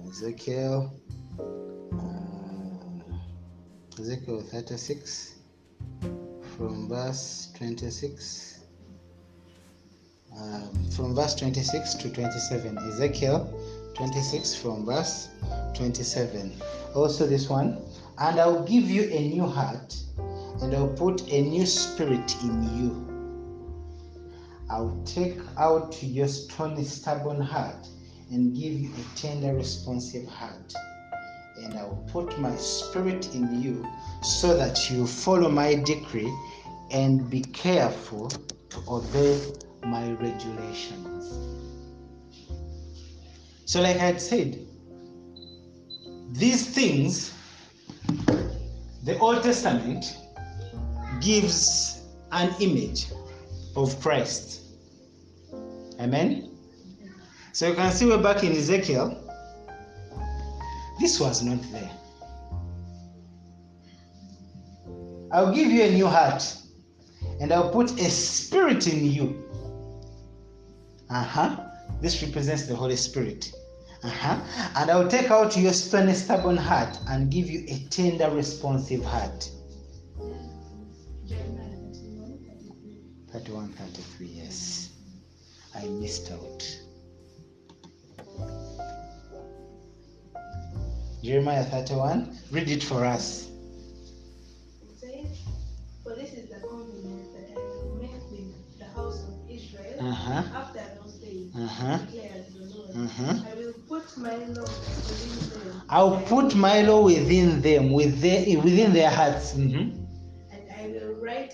Ezekiel. 0.09 0.91
Uh, 1.39 3.03
Ezekiel 4.01 4.41
36 4.41 5.35
from 6.57 6.89
verse 6.89 7.53
26 7.57 8.65
um, 10.38 10.89
from 10.91 11.15
verse 11.15 11.35
26 11.35 11.93
to 11.95 12.09
27 12.09 12.77
ezekiel 12.89 13.47
26 13.95 14.55
from 14.55 14.85
verse 14.85 15.30
27 15.76 16.51
also 16.95 17.26
this 17.27 17.49
one 17.49 17.77
and 18.19 18.39
i'll 18.39 18.64
give 18.64 18.89
you 18.89 19.03
a 19.03 19.30
new 19.30 19.45
heart 19.45 19.95
and 20.68 20.76
i'll 20.76 20.89
put 20.89 21.22
a 21.31 21.41
new 21.41 21.65
spirit 21.65 22.35
in 22.44 22.77
you 22.77 22.91
i'll 24.69 25.02
take 25.06 25.39
out 25.57 25.98
your 26.03 26.27
stony 26.27 26.84
stubborn 26.84 27.39
heart 27.39 27.88
and 28.31 28.53
give 28.53 28.73
you 28.73 28.91
a 28.94 29.18
tender 29.18 29.53
responsive 29.53 30.27
heart 30.27 30.73
and 31.64 31.73
i'll 31.80 32.03
put 32.11 32.38
my 32.38 32.53
spirit 32.57 33.34
in 33.34 33.61
you 33.61 33.85
so 34.22 34.57
that 34.57 34.91
you 34.91 35.07
follow 35.07 35.49
my 35.49 35.73
decree 35.73 36.31
and 36.91 37.30
be 37.30 37.41
careful 37.41 38.30
to 38.30 38.84
obey 38.88 39.41
my 39.85 40.11
regulations. 40.14 41.34
So, 43.65 43.81
like 43.81 43.98
I 43.98 43.99
had 43.99 44.22
said, 44.22 44.60
these 46.31 46.68
things, 46.68 47.34
the 49.03 49.18
Old 49.19 49.44
Testament 49.44 50.18
gives 51.22 52.02
an 52.31 52.53
image 52.60 53.07
of 53.76 53.99
Christ. 54.02 54.61
Amen? 55.99 56.52
So, 57.53 57.68
you 57.68 57.73
can 57.73 57.91
see 57.91 58.06
we're 58.06 58.22
back 58.22 58.44
in 58.44 58.52
Ezekiel. 58.52 59.23
This 60.99 61.19
was 61.19 61.44
not 61.44 61.60
there. 61.72 61.91
I'll 65.31 65.53
give 65.53 65.69
you 65.69 65.84
a 65.84 65.91
new 65.91 66.07
heart 66.07 66.44
and 67.39 67.52
I'll 67.52 67.69
put 67.69 67.91
a 67.99 68.10
spirit 68.10 68.88
in 68.88 69.06
you. 69.06 69.44
Uh 71.10 71.23
huh. 71.23 71.64
This 72.02 72.22
represents 72.22 72.65
the 72.68 72.76
Holy 72.76 72.95
Spirit. 72.95 73.52
Uh 74.03 74.10
huh. 74.10 74.39
And 74.76 74.89
I'll 74.89 75.07
take 75.07 75.30
out 75.31 75.57
your 75.57 75.73
stony, 75.73 76.14
stubborn 76.14 76.57
heart 76.57 76.98
and 77.10 77.31
give 77.31 77.49
you 77.49 77.65
a 77.68 77.80
tender, 77.89 78.30
responsive 78.30 79.03
heart. 79.03 79.49
31, 83.38 83.68
33 83.73 84.26
years. 84.26 84.89
I 85.76 85.85
missed 85.85 86.31
out. 86.31 86.65
Jeremiah 91.23 91.64
31, 91.65 92.35
read 92.51 92.68
it 92.68 92.81
for 92.81 93.05
us. 93.05 93.51
For 96.03 96.15
this 96.15 96.34
is 96.34 96.49
the 96.49 96.59
covenant 96.61 97.31
that 97.35 97.51
I 97.51 97.59
will 97.59 97.99
make 98.01 98.11
with 98.31 98.80
the 98.80 98.85
house 98.85 99.23
of 99.27 99.49
Israel 99.49 99.99
uh-huh. 99.99 100.43
after 100.55 100.80
I 100.80 100.97
will 103.55 103.73
put 103.88 104.18
my 104.18 104.35
law 104.35 104.64
within 104.64 105.49
them. 105.49 105.81
I'll 105.89 106.22
put 106.22 106.55
my 106.55 106.81
law 106.81 107.03
within 107.03 107.61
them, 107.61 107.89
their, 108.19 108.59
within 108.61 108.93
their 108.93 109.11
hearts. 109.11 109.53
Mm-hmm. 109.53 110.05
And 110.51 110.72
I 110.76 110.88
will 110.88 111.14
write 111.22 111.53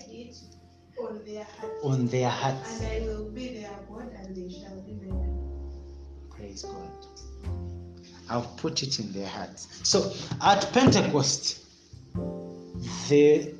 on 1.14 1.24
their 1.24 1.44
hearts. 1.44 1.84
On 1.84 2.06
their 2.08 2.28
hearts. 2.28 2.80
And 2.80 2.86
I 2.86 3.06
will 3.06 3.30
be 3.30 3.54
their 3.54 3.70
God, 3.88 4.10
and 4.16 4.36
they 4.36 4.52
shall 4.52 4.80
be 4.82 4.92
my 4.92 5.12
people. 5.12 6.28
Praise 6.30 6.62
God. 6.62 7.06
I'll 8.28 8.52
put 8.56 8.82
it 8.82 8.98
in 8.98 9.12
their 9.12 9.28
hearts. 9.28 9.68
So 9.82 10.12
at 10.40 10.72
Pentecost, 10.72 11.60
the 13.08 13.54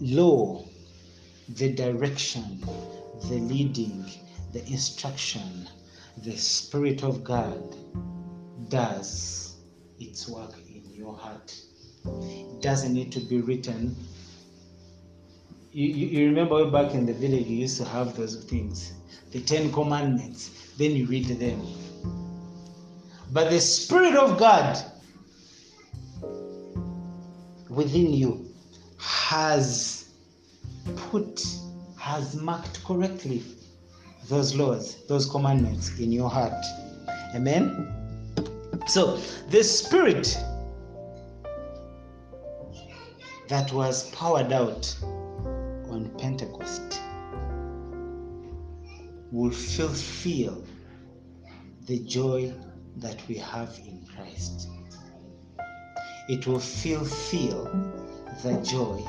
law, 0.00 0.64
the 1.48 1.72
direction, 1.72 2.62
the 3.28 3.38
leading, 3.38 4.04
the 4.52 4.64
instruction, 4.66 5.68
the 6.18 6.36
Spirit 6.36 7.02
of 7.04 7.24
God 7.24 7.76
does 8.68 9.56
its 9.98 10.28
work 10.28 10.54
in 10.68 10.82
your 10.92 11.16
heart. 11.16 11.54
It 12.04 12.60
doesn't 12.60 12.92
need 12.92 13.12
to 13.12 13.20
be 13.20 13.40
written. 13.40 13.96
You, 15.74 15.88
you, 15.88 16.28
remember 16.28 16.70
back 16.70 16.92
in 16.92 17.06
the 17.06 17.14
village, 17.14 17.46
you 17.46 17.56
used 17.56 17.78
to 17.78 17.86
have 17.86 18.14
those 18.14 18.44
things, 18.44 18.92
the 19.30 19.40
Ten 19.40 19.72
Commandments. 19.72 20.74
Then 20.76 20.90
you 20.90 21.06
read 21.06 21.26
them. 21.28 21.66
But 23.32 23.48
the 23.50 23.58
Spirit 23.58 24.14
of 24.14 24.38
God 24.38 24.84
within 27.70 28.12
you 28.12 28.54
has 28.98 30.10
put, 30.94 31.42
has 31.98 32.36
marked 32.36 32.84
correctly 32.84 33.42
those 34.28 34.54
laws, 34.54 35.06
those 35.06 35.24
commandments 35.24 35.98
in 35.98 36.12
your 36.12 36.28
heart. 36.28 36.64
Amen? 37.34 37.88
So, 38.86 39.16
the 39.48 39.64
Spirit 39.64 40.36
that 43.48 43.72
was 43.72 44.10
powered 44.10 44.52
out 44.52 44.94
Pentecost 46.18 47.00
will 49.30 49.50
fulfill 49.50 50.64
the 51.86 51.98
joy 52.00 52.52
that 52.96 53.26
we 53.28 53.36
have 53.36 53.78
in 53.86 54.06
Christ. 54.14 54.68
It 56.28 56.46
will 56.46 56.60
fulfill 56.60 57.64
the 58.42 58.60
joy, 58.62 59.02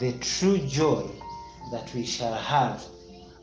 the 0.00 0.12
true 0.20 0.58
joy 0.58 1.08
that 1.70 1.92
we 1.94 2.04
shall 2.04 2.34
have 2.34 2.84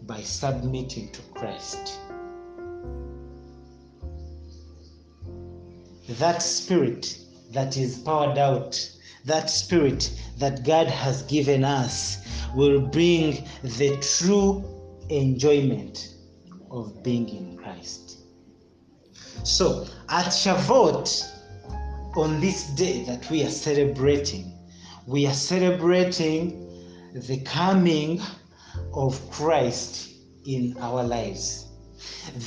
by 0.03 0.21
submitting 0.21 1.11
to 1.11 1.21
Christ. 1.33 1.99
That 6.09 6.41
spirit 6.41 7.17
that 7.51 7.77
is 7.77 7.99
powered 7.99 8.37
out, 8.37 8.91
that 9.25 9.49
spirit 9.49 10.11
that 10.37 10.65
God 10.65 10.87
has 10.87 11.23
given 11.23 11.63
us, 11.63 12.17
will 12.55 12.81
bring 12.81 13.47
the 13.63 13.97
true 14.17 14.63
enjoyment 15.09 16.15
of 16.69 17.03
being 17.03 17.29
in 17.29 17.57
Christ. 17.57 18.19
So 19.43 19.87
at 20.09 20.27
Shavuot, 20.27 21.29
on 22.15 22.39
this 22.41 22.67
day 22.71 23.03
that 23.05 23.29
we 23.29 23.43
are 23.43 23.49
celebrating, 23.49 24.53
we 25.07 25.25
are 25.27 25.33
celebrating 25.33 26.67
the 27.13 27.41
coming 27.41 28.21
of 28.93 29.19
Christ 29.31 30.11
in 30.45 30.75
our 30.79 31.03
lives. 31.03 31.67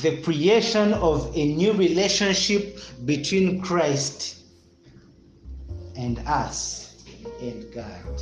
The 0.02 0.20
creation 0.22 0.94
of 0.94 1.30
a 1.34 1.54
new 1.54 1.72
relationship 1.72 2.78
between 3.04 3.60
Christ 3.60 4.43
and 5.96 6.18
us 6.26 7.04
and 7.40 7.72
God. 7.72 8.20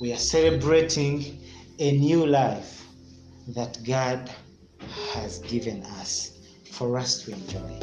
We 0.00 0.12
are 0.12 0.18
celebrating 0.18 1.38
a 1.78 1.92
new 1.98 2.26
life 2.26 2.86
that 3.48 3.78
God 3.84 4.30
has 5.12 5.38
given 5.40 5.82
us 5.84 6.40
for 6.70 6.98
us 6.98 7.22
to 7.24 7.32
enjoy. 7.32 7.78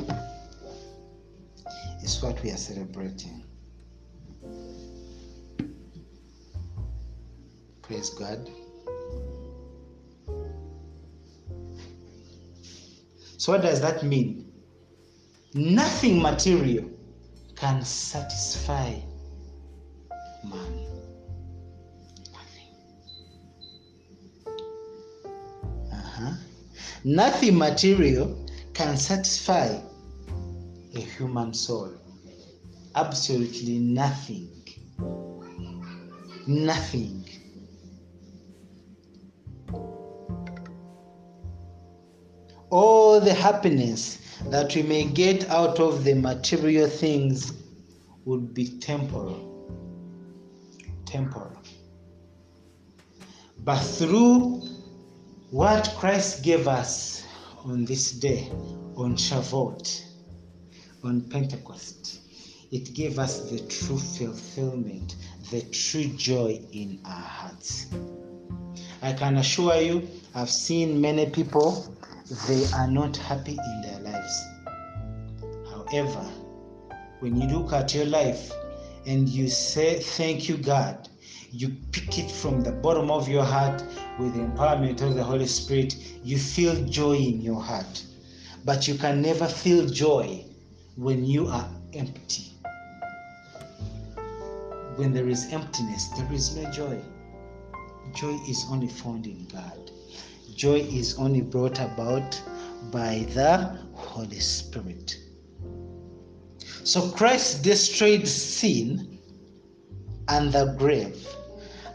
It's 2.02 2.22
what 2.22 2.42
we 2.44 2.52
are 2.52 2.58
celebrating. 2.58 3.44
Praise 7.82 8.10
God. 8.10 8.50
So, 13.38 13.54
what 13.54 13.62
does 13.62 13.82
that 13.82 14.04
mean? 14.04 14.52
Nothing 15.54 16.22
material 16.22 16.90
can 17.60 17.84
satisfy 17.84 18.92
man. 20.46 20.88
Nothing. 22.32 22.72
Uh-huh. 25.92 26.32
Nothing 27.04 27.58
material 27.58 28.50
can 28.74 28.96
satisfy 28.96 29.78
a 30.96 31.00
human 31.00 31.54
soul. 31.54 31.92
Absolutely 32.96 33.80
nothing. 33.80 34.50
Nothing. 36.48 37.26
All 42.70 43.20
the 43.20 43.34
happiness 43.34 44.29
that 44.48 44.76
we 44.76 44.84
may 44.84 45.04
get 45.04 45.50
out 45.50 45.80
of 45.80 46.04
the 46.04 46.14
material 46.14 46.88
things 46.88 47.54
would 48.26 48.54
be 48.54 48.80
temporal. 48.80 49.46
Temporal. 51.06 51.62
But 53.64 53.80
through 53.80 54.62
what 55.52 55.94
Christ 55.98 56.44
gave 56.44 56.68
us 56.68 57.26
on 57.66 57.86
this 57.86 58.12
day, 58.12 58.50
on 58.96 59.16
Shavuot, 59.16 60.06
on 61.04 61.22
Pentecost, 61.30 62.22
it 62.72 62.94
gave 62.94 63.20
us 63.20 63.50
the 63.50 63.60
true 63.68 63.98
fulfillment, 63.98 65.16
the 65.50 65.62
true 65.72 66.08
joy 66.16 66.62
in 66.72 67.00
our 67.06 67.12
hearts. 67.12 67.88
I 69.02 69.14
can 69.14 69.38
assure 69.38 69.76
you, 69.82 70.08
I've 70.36 70.50
seen 70.50 71.02
many 71.02 71.30
people, 71.30 71.96
they 72.48 72.66
are 72.74 72.88
not 72.88 73.18
happy 73.18 73.58
in 73.58 73.82
their 73.82 74.00
lives. 74.02 74.46
However, 75.72 76.24
when 77.22 77.36
you 77.36 77.48
look 77.48 77.74
at 77.74 77.96
your 77.96 78.06
life 78.06 78.52
and 79.08 79.28
you 79.28 79.50
say, 79.50 80.00
Thank 80.00 80.48
you, 80.48 80.58
God, 80.58 81.10
you 81.52 81.76
pick 81.92 82.20
it 82.20 82.30
from 82.30 82.62
the 82.62 82.72
bottom 82.72 83.10
of 83.10 83.28
your 83.28 83.44
heart 83.44 83.84
with 84.20 84.36
the 84.36 84.42
empowerment 84.42 85.02
of 85.02 85.16
the 85.16 85.24
Holy 85.24 85.48
Spirit, 85.48 85.96
you 86.24 86.38
feel 86.38 86.76
joy 86.86 87.16
in 87.16 87.42
your 87.42 87.60
heart. 87.60 88.06
But 88.64 88.88
you 88.88 88.96
can 88.96 89.22
never 89.22 89.48
feel 89.48 89.88
joy 89.88 90.46
when 90.96 91.26
you 91.26 91.48
are 91.48 91.68
empty. 91.94 92.54
When 94.98 95.14
there 95.14 95.30
is 95.30 95.52
emptiness, 95.52 96.10
there 96.10 96.32
is 96.32 96.56
no 96.56 96.70
joy. 96.72 97.02
Joy 98.14 98.38
is 98.48 98.66
only 98.70 98.90
found 98.90 99.26
in 99.26 99.48
God. 99.52 99.92
Joy 100.60 100.82
is 100.92 101.18
only 101.18 101.40
brought 101.40 101.80
about 101.80 102.38
by 102.92 103.26
the 103.34 103.80
Holy 103.94 104.42
Spirit. 104.42 105.18
So 106.84 107.12
Christ 107.12 107.64
destroyed 107.64 108.28
sin 108.28 109.20
and 110.28 110.52
the 110.52 110.76
grave 110.78 111.26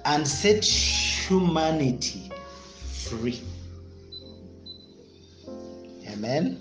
and 0.06 0.26
set 0.26 0.64
humanity 0.64 2.32
free. 3.06 3.42
Amen. 6.08 6.58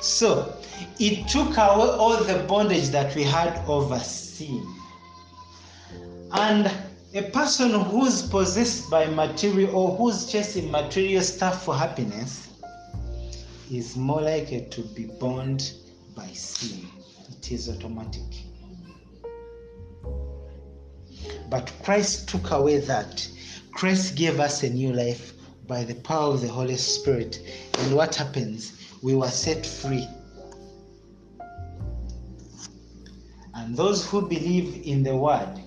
So 0.00 0.56
it 1.00 1.26
took 1.26 1.50
away 1.56 1.88
all 1.98 2.22
the 2.22 2.44
bondage 2.46 2.90
that 2.90 3.12
we 3.16 3.24
had 3.24 3.58
over 3.66 3.98
sin. 3.98 4.64
And 6.30 6.70
a 7.14 7.22
person 7.22 7.70
who's 7.70 8.22
possessed 8.22 8.90
by 8.90 9.06
material 9.06 9.76
or 9.76 9.96
who's 9.96 10.26
chasing 10.26 10.68
material 10.68 11.22
stuff 11.22 11.64
for 11.64 11.72
happiness 11.72 12.48
is 13.70 13.96
more 13.96 14.20
likely 14.20 14.66
to 14.70 14.80
be 14.80 15.04
bound 15.20 15.74
by 16.16 16.26
sin. 16.26 16.84
It 17.30 17.52
is 17.52 17.68
automatic. 17.68 18.22
But 21.48 21.72
Christ 21.84 22.28
took 22.28 22.50
away 22.50 22.78
that. 22.78 23.28
Christ 23.72 24.16
gave 24.16 24.40
us 24.40 24.64
a 24.64 24.70
new 24.70 24.92
life 24.92 25.34
by 25.68 25.84
the 25.84 25.94
power 25.94 26.34
of 26.34 26.40
the 26.40 26.48
Holy 26.48 26.76
Spirit. 26.76 27.38
And 27.78 27.94
what 27.94 28.16
happens? 28.16 28.72
We 29.02 29.14
were 29.14 29.28
set 29.28 29.64
free. 29.64 30.08
And 33.54 33.76
those 33.76 34.04
who 34.04 34.22
believe 34.22 34.82
in 34.84 35.04
the 35.04 35.14
Word, 35.16 35.60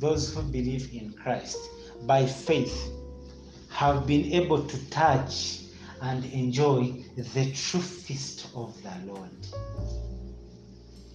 those 0.00 0.34
who 0.34 0.42
believe 0.42 0.92
in 0.94 1.12
Christ 1.12 1.58
by 2.06 2.26
faith, 2.26 2.90
have 3.68 4.06
been 4.06 4.32
able 4.32 4.62
to 4.66 4.90
touch 4.90 5.60
and 6.02 6.24
enjoy 6.26 6.92
the 7.16 7.52
true 7.52 7.80
feast 7.80 8.48
of 8.54 8.74
the 8.82 9.12
Lord. 9.12 9.30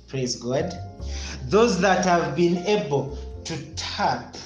Praise 0.07 0.35
God. 0.35 0.73
Those 1.45 1.81
that 1.81 2.05
have 2.05 2.35
been 2.35 2.59
able 2.59 3.17
to 3.43 3.57
tap 3.75 4.37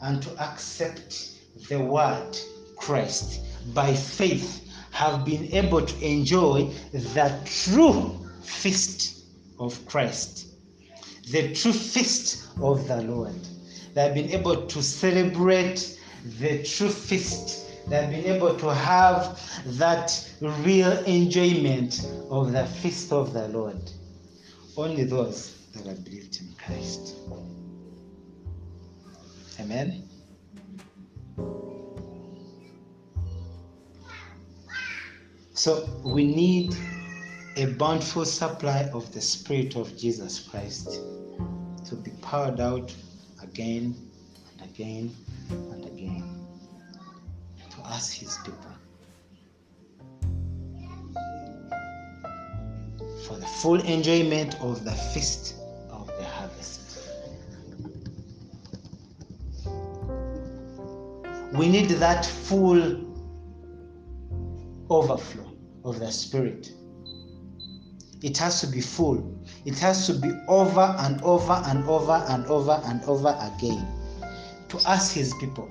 and 0.00 0.22
to 0.22 0.30
accept 0.42 1.32
the 1.68 1.80
word 1.80 2.38
Christ 2.76 3.40
by 3.74 3.92
faith 3.92 4.64
have 4.92 5.24
been 5.24 5.52
able 5.52 5.84
to 5.84 6.04
enjoy 6.04 6.70
the 6.92 7.38
true 7.44 8.18
feast 8.42 9.24
of 9.58 9.84
Christ, 9.86 10.46
the 11.30 11.52
true 11.54 11.72
feast 11.72 12.46
of 12.60 12.86
the 12.86 13.02
Lord. 13.02 13.47
They 13.98 14.04
have 14.04 14.14
been 14.14 14.30
able 14.30 14.64
to 14.64 14.80
celebrate 14.80 15.98
the 16.38 16.62
true 16.62 16.88
feast. 16.88 17.88
They 17.88 17.96
have 17.96 18.10
been 18.10 18.26
able 18.26 18.54
to 18.54 18.72
have 18.72 19.40
that 19.76 20.24
real 20.40 20.92
enjoyment 21.02 22.08
of 22.30 22.52
the 22.52 22.64
feast 22.64 23.12
of 23.12 23.32
the 23.32 23.48
Lord. 23.48 23.90
Only 24.76 25.02
those 25.02 25.56
that 25.72 25.84
have 25.86 26.04
believed 26.04 26.40
in 26.40 26.54
Christ. 26.64 27.16
Amen. 29.58 30.08
So 35.54 35.88
we 36.04 36.24
need 36.24 36.72
a 37.56 37.66
bountiful 37.72 38.26
supply 38.26 38.88
of 38.94 39.12
the 39.12 39.20
Spirit 39.20 39.74
of 39.74 39.96
Jesus 39.96 40.38
Christ 40.38 41.00
to 41.86 41.96
be 41.96 42.12
poured 42.22 42.60
out 42.60 42.94
again 43.58 43.92
and 44.60 44.70
again 44.70 45.16
and 45.50 45.84
again 45.84 46.22
to 47.70 47.80
us, 47.80 48.12
His 48.12 48.38
people. 48.44 48.70
For 53.26 53.36
the 53.36 53.46
full 53.60 53.80
enjoyment 53.80 54.54
of 54.60 54.84
the 54.84 54.92
feast 54.92 55.56
of 55.90 56.06
the 56.06 56.24
harvest. 56.24 57.00
We 61.52 61.68
need 61.68 61.88
that 61.98 62.24
full 62.24 62.80
overflow 64.88 65.50
of 65.84 65.98
the 65.98 66.12
Spirit. 66.12 66.77
It 68.22 68.36
has 68.38 68.60
to 68.60 68.66
be 68.66 68.80
full. 68.80 69.38
It 69.64 69.78
has 69.78 70.06
to 70.06 70.14
be 70.14 70.32
over 70.48 70.94
and 70.98 71.20
over 71.22 71.62
and 71.66 71.84
over 71.84 72.24
and 72.28 72.46
over 72.46 72.80
and 72.84 73.02
over 73.04 73.36
again 73.40 73.86
to 74.68 74.78
us, 74.88 75.12
His 75.12 75.34
people. 75.34 75.70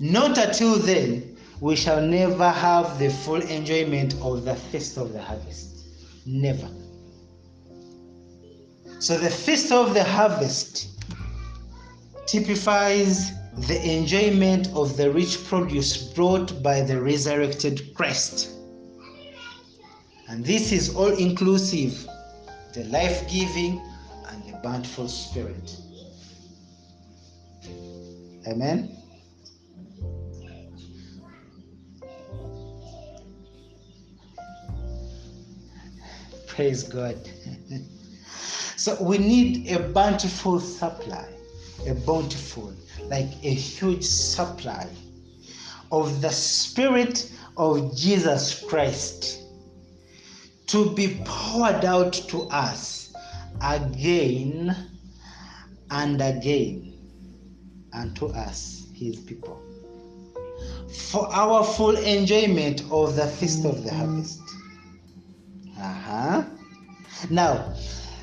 Not 0.00 0.38
until 0.38 0.76
then, 0.76 1.36
we 1.60 1.76
shall 1.76 2.00
never 2.00 2.48
have 2.48 2.98
the 2.98 3.10
full 3.10 3.42
enjoyment 3.42 4.14
of 4.22 4.44
the 4.44 4.54
feast 4.54 4.96
of 4.96 5.12
the 5.12 5.20
harvest. 5.20 5.86
Never. 6.24 6.68
So, 8.98 9.18
the 9.18 9.30
feast 9.30 9.72
of 9.72 9.94
the 9.94 10.04
harvest 10.04 10.88
typifies 12.26 13.32
the 13.66 13.80
enjoyment 13.82 14.68
of 14.68 14.96
the 14.96 15.10
rich 15.10 15.44
produce 15.44 15.96
brought 15.96 16.62
by 16.62 16.80
the 16.80 17.00
resurrected 17.00 17.94
Christ. 17.94 18.59
And 20.30 20.44
this 20.44 20.70
is 20.70 20.94
all 20.94 21.12
inclusive 21.12 22.06
the 22.72 22.84
life 22.84 23.28
giving 23.28 23.82
and 24.28 24.44
the 24.44 24.56
bountiful 24.62 25.08
spirit. 25.08 25.76
Amen. 28.46 28.96
Praise 36.46 36.84
God. 36.84 37.18
so 38.76 39.02
we 39.02 39.18
need 39.18 39.72
a 39.72 39.80
bountiful 39.88 40.60
supply, 40.60 41.28
a 41.88 41.94
bountiful, 42.06 42.72
like 43.06 43.32
a 43.42 43.52
huge 43.52 44.04
supply 44.04 44.86
of 45.90 46.22
the 46.22 46.30
Spirit 46.30 47.32
of 47.56 47.96
Jesus 47.96 48.62
Christ 48.62 49.39
to 50.70 50.88
be 50.94 51.20
poured 51.24 51.84
out 51.84 52.12
to 52.12 52.42
us 52.50 53.12
again 53.60 54.76
and 55.90 56.20
again 56.20 56.94
unto 57.92 58.26
us, 58.26 58.86
his 58.94 59.16
people, 59.16 59.60
for 61.10 61.26
our 61.34 61.64
full 61.64 61.96
enjoyment 61.96 62.82
of 62.92 63.16
the 63.16 63.26
feast 63.26 63.64
of 63.64 63.82
the 63.82 63.92
harvest. 63.92 64.40
Uh-huh. 65.76 66.44
Now, 67.30 67.74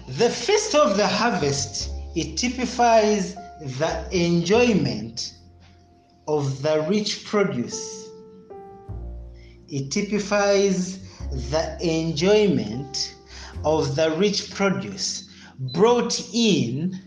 the 0.08 0.30
feast 0.30 0.74
of 0.74 0.96
the 0.96 1.06
harvest 1.06 1.92
it 2.16 2.38
typifies 2.38 3.36
the 3.60 4.08
enjoyment 4.12 5.34
of 6.30 6.62
the 6.62 6.86
rich 6.90 7.26
produce. 7.26 8.08
It 9.68 9.92
typifies 9.92 11.07
the 11.32 11.78
enjoyment 11.82 13.16
of 13.64 13.96
the 13.96 14.12
rich 14.18 14.54
produce 14.54 15.30
brought 15.74 16.20
in 16.34 17.00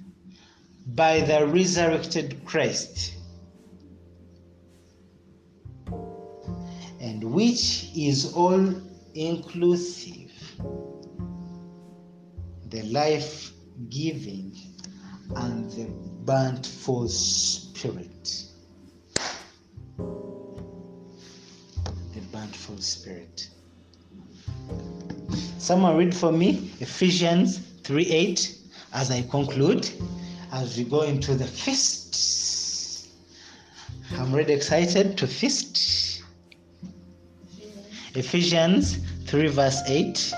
by 0.95 1.21
the 1.21 1.47
resurrected 1.47 2.45
Christ, 2.45 3.15
and 7.01 7.25
which 7.25 7.91
is 7.97 8.33
all 8.35 8.75
inclusive 9.15 10.31
the 12.69 12.83
life 12.85 13.53
giving 13.89 14.57
and 15.37 15.71
the 15.73 15.87
burnt 16.25 16.67
for 16.67 17.09
spirit. 17.09 18.45
The 19.97 20.05
burnt 22.33 22.55
for 22.55 22.81
spirit. 22.81 23.49
Someone 25.59 25.97
read 25.97 26.15
for 26.15 26.33
me 26.33 26.71
Ephesians 26.81 27.59
3 27.85 28.07
8 28.07 28.57
as 28.93 29.11
I 29.11 29.23
conclude, 29.23 29.89
as 30.53 30.77
we 30.77 30.85
go 30.85 31.03
into 31.03 31.35
the 31.35 31.47
feast. 31.47 33.09
I'm 34.19 34.33
really 34.33 34.55
excited 34.55 35.17
to 35.19 35.27
feast. 35.27 36.23
Ephesians 38.15 38.99
3 39.27 39.47
verse 39.49 39.81
8. 39.87 40.35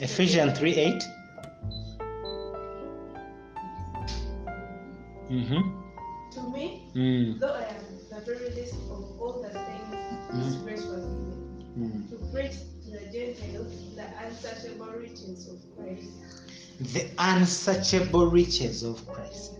Ephesians 0.00 0.58
3 0.58 0.74
8. 0.74 1.02
Mm-hmm. 5.30 5.80
To 6.32 6.40
me, 6.50 6.80
Mm, 6.94 7.40
though 7.40 7.54
I 7.54 7.64
am 7.64 7.76
the 8.10 8.20
very 8.20 8.50
least 8.50 8.74
of 8.90 9.20
all 9.20 9.42
the 9.42 9.50
saints, 9.50 9.90
this 10.32 10.54
Mm. 10.54 10.64
grace 10.64 10.84
was 10.84 11.04
given 11.04 11.62
mm. 11.78 12.10
to 12.10 12.16
preach 12.32 12.56
to 12.84 12.90
the 12.90 13.04
Gentiles 13.12 13.94
the 13.96 14.06
unsearchable 14.24 14.92
riches 14.92 15.48
of 15.48 15.58
Christ. 15.76 16.10
The 16.92 17.08
unsearchable 17.18 18.26
riches 18.26 18.82
of 18.82 19.06
Christ. 19.08 19.52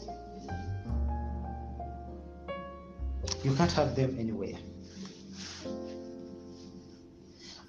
You 3.42 3.54
can't 3.54 3.72
have 3.72 3.94
them 3.94 4.16
anywhere. 4.18 4.58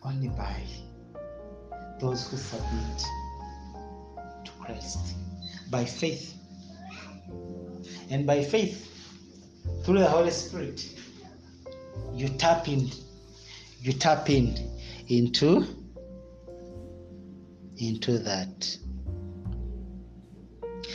Only 0.03 0.29
by 0.29 0.61
those 1.99 2.29
who 2.29 2.37
submit 2.37 3.03
to 4.43 4.51
Christ 4.59 5.15
by 5.69 5.85
faith. 5.85 6.33
And 8.09 8.25
by 8.25 8.43
faith, 8.43 8.91
through 9.83 9.99
the 9.99 10.07
Holy 10.07 10.31
Spirit, 10.31 10.87
you 12.13 12.29
tap 12.29 12.67
in, 12.67 12.89
you 13.81 13.93
tap 13.93 14.29
in 14.29 14.57
into 15.07 15.65
into 17.77 18.17
that. 18.19 18.77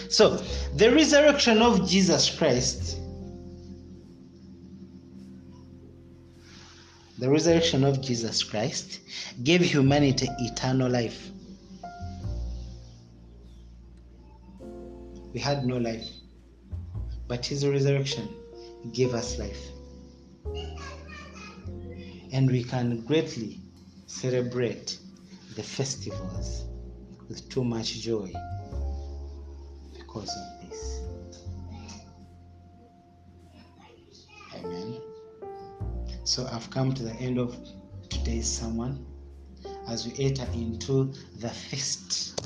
So, 0.09 0.37
the 0.77 0.91
resurrection 0.93 1.63
of 1.63 1.89
Jesus 1.89 2.35
Christ, 2.37 3.00
the 7.21 7.29
resurrection 7.29 7.85
of 7.85 8.01
Jesus 8.01 8.43
Christ 8.43 9.01
gave 9.43 9.61
humanity 9.61 10.27
eternal 10.39 10.91
life. 10.91 11.31
We 15.35 15.39
had 15.39 15.67
no 15.67 15.77
life, 15.77 16.09
but 17.29 17.45
his 17.45 17.67
resurrection 17.67 18.27
gave 18.93 19.13
us 19.13 19.39
life. 19.39 19.63
And 22.33 22.51
we 22.51 22.65
can 22.65 23.03
greatly 23.03 23.61
celebrate 24.07 24.97
the 25.57 25.63
festivals 25.63 26.65
with 27.29 27.47
too 27.51 27.65
much 27.65 28.01
joy 28.01 28.33
because 29.95 30.31
of 30.31 30.60
So 36.25 36.49
I've 36.53 36.71
come 36.71 36.93
to 36.95 37.03
the 37.03 37.15
end 37.15 37.39
of 37.39 37.57
today's 38.09 38.47
sermon 38.51 39.05
as 39.89 40.07
we 40.07 40.13
enter 40.25 40.47
into 40.53 41.13
the 41.39 41.49
feast 41.51 42.40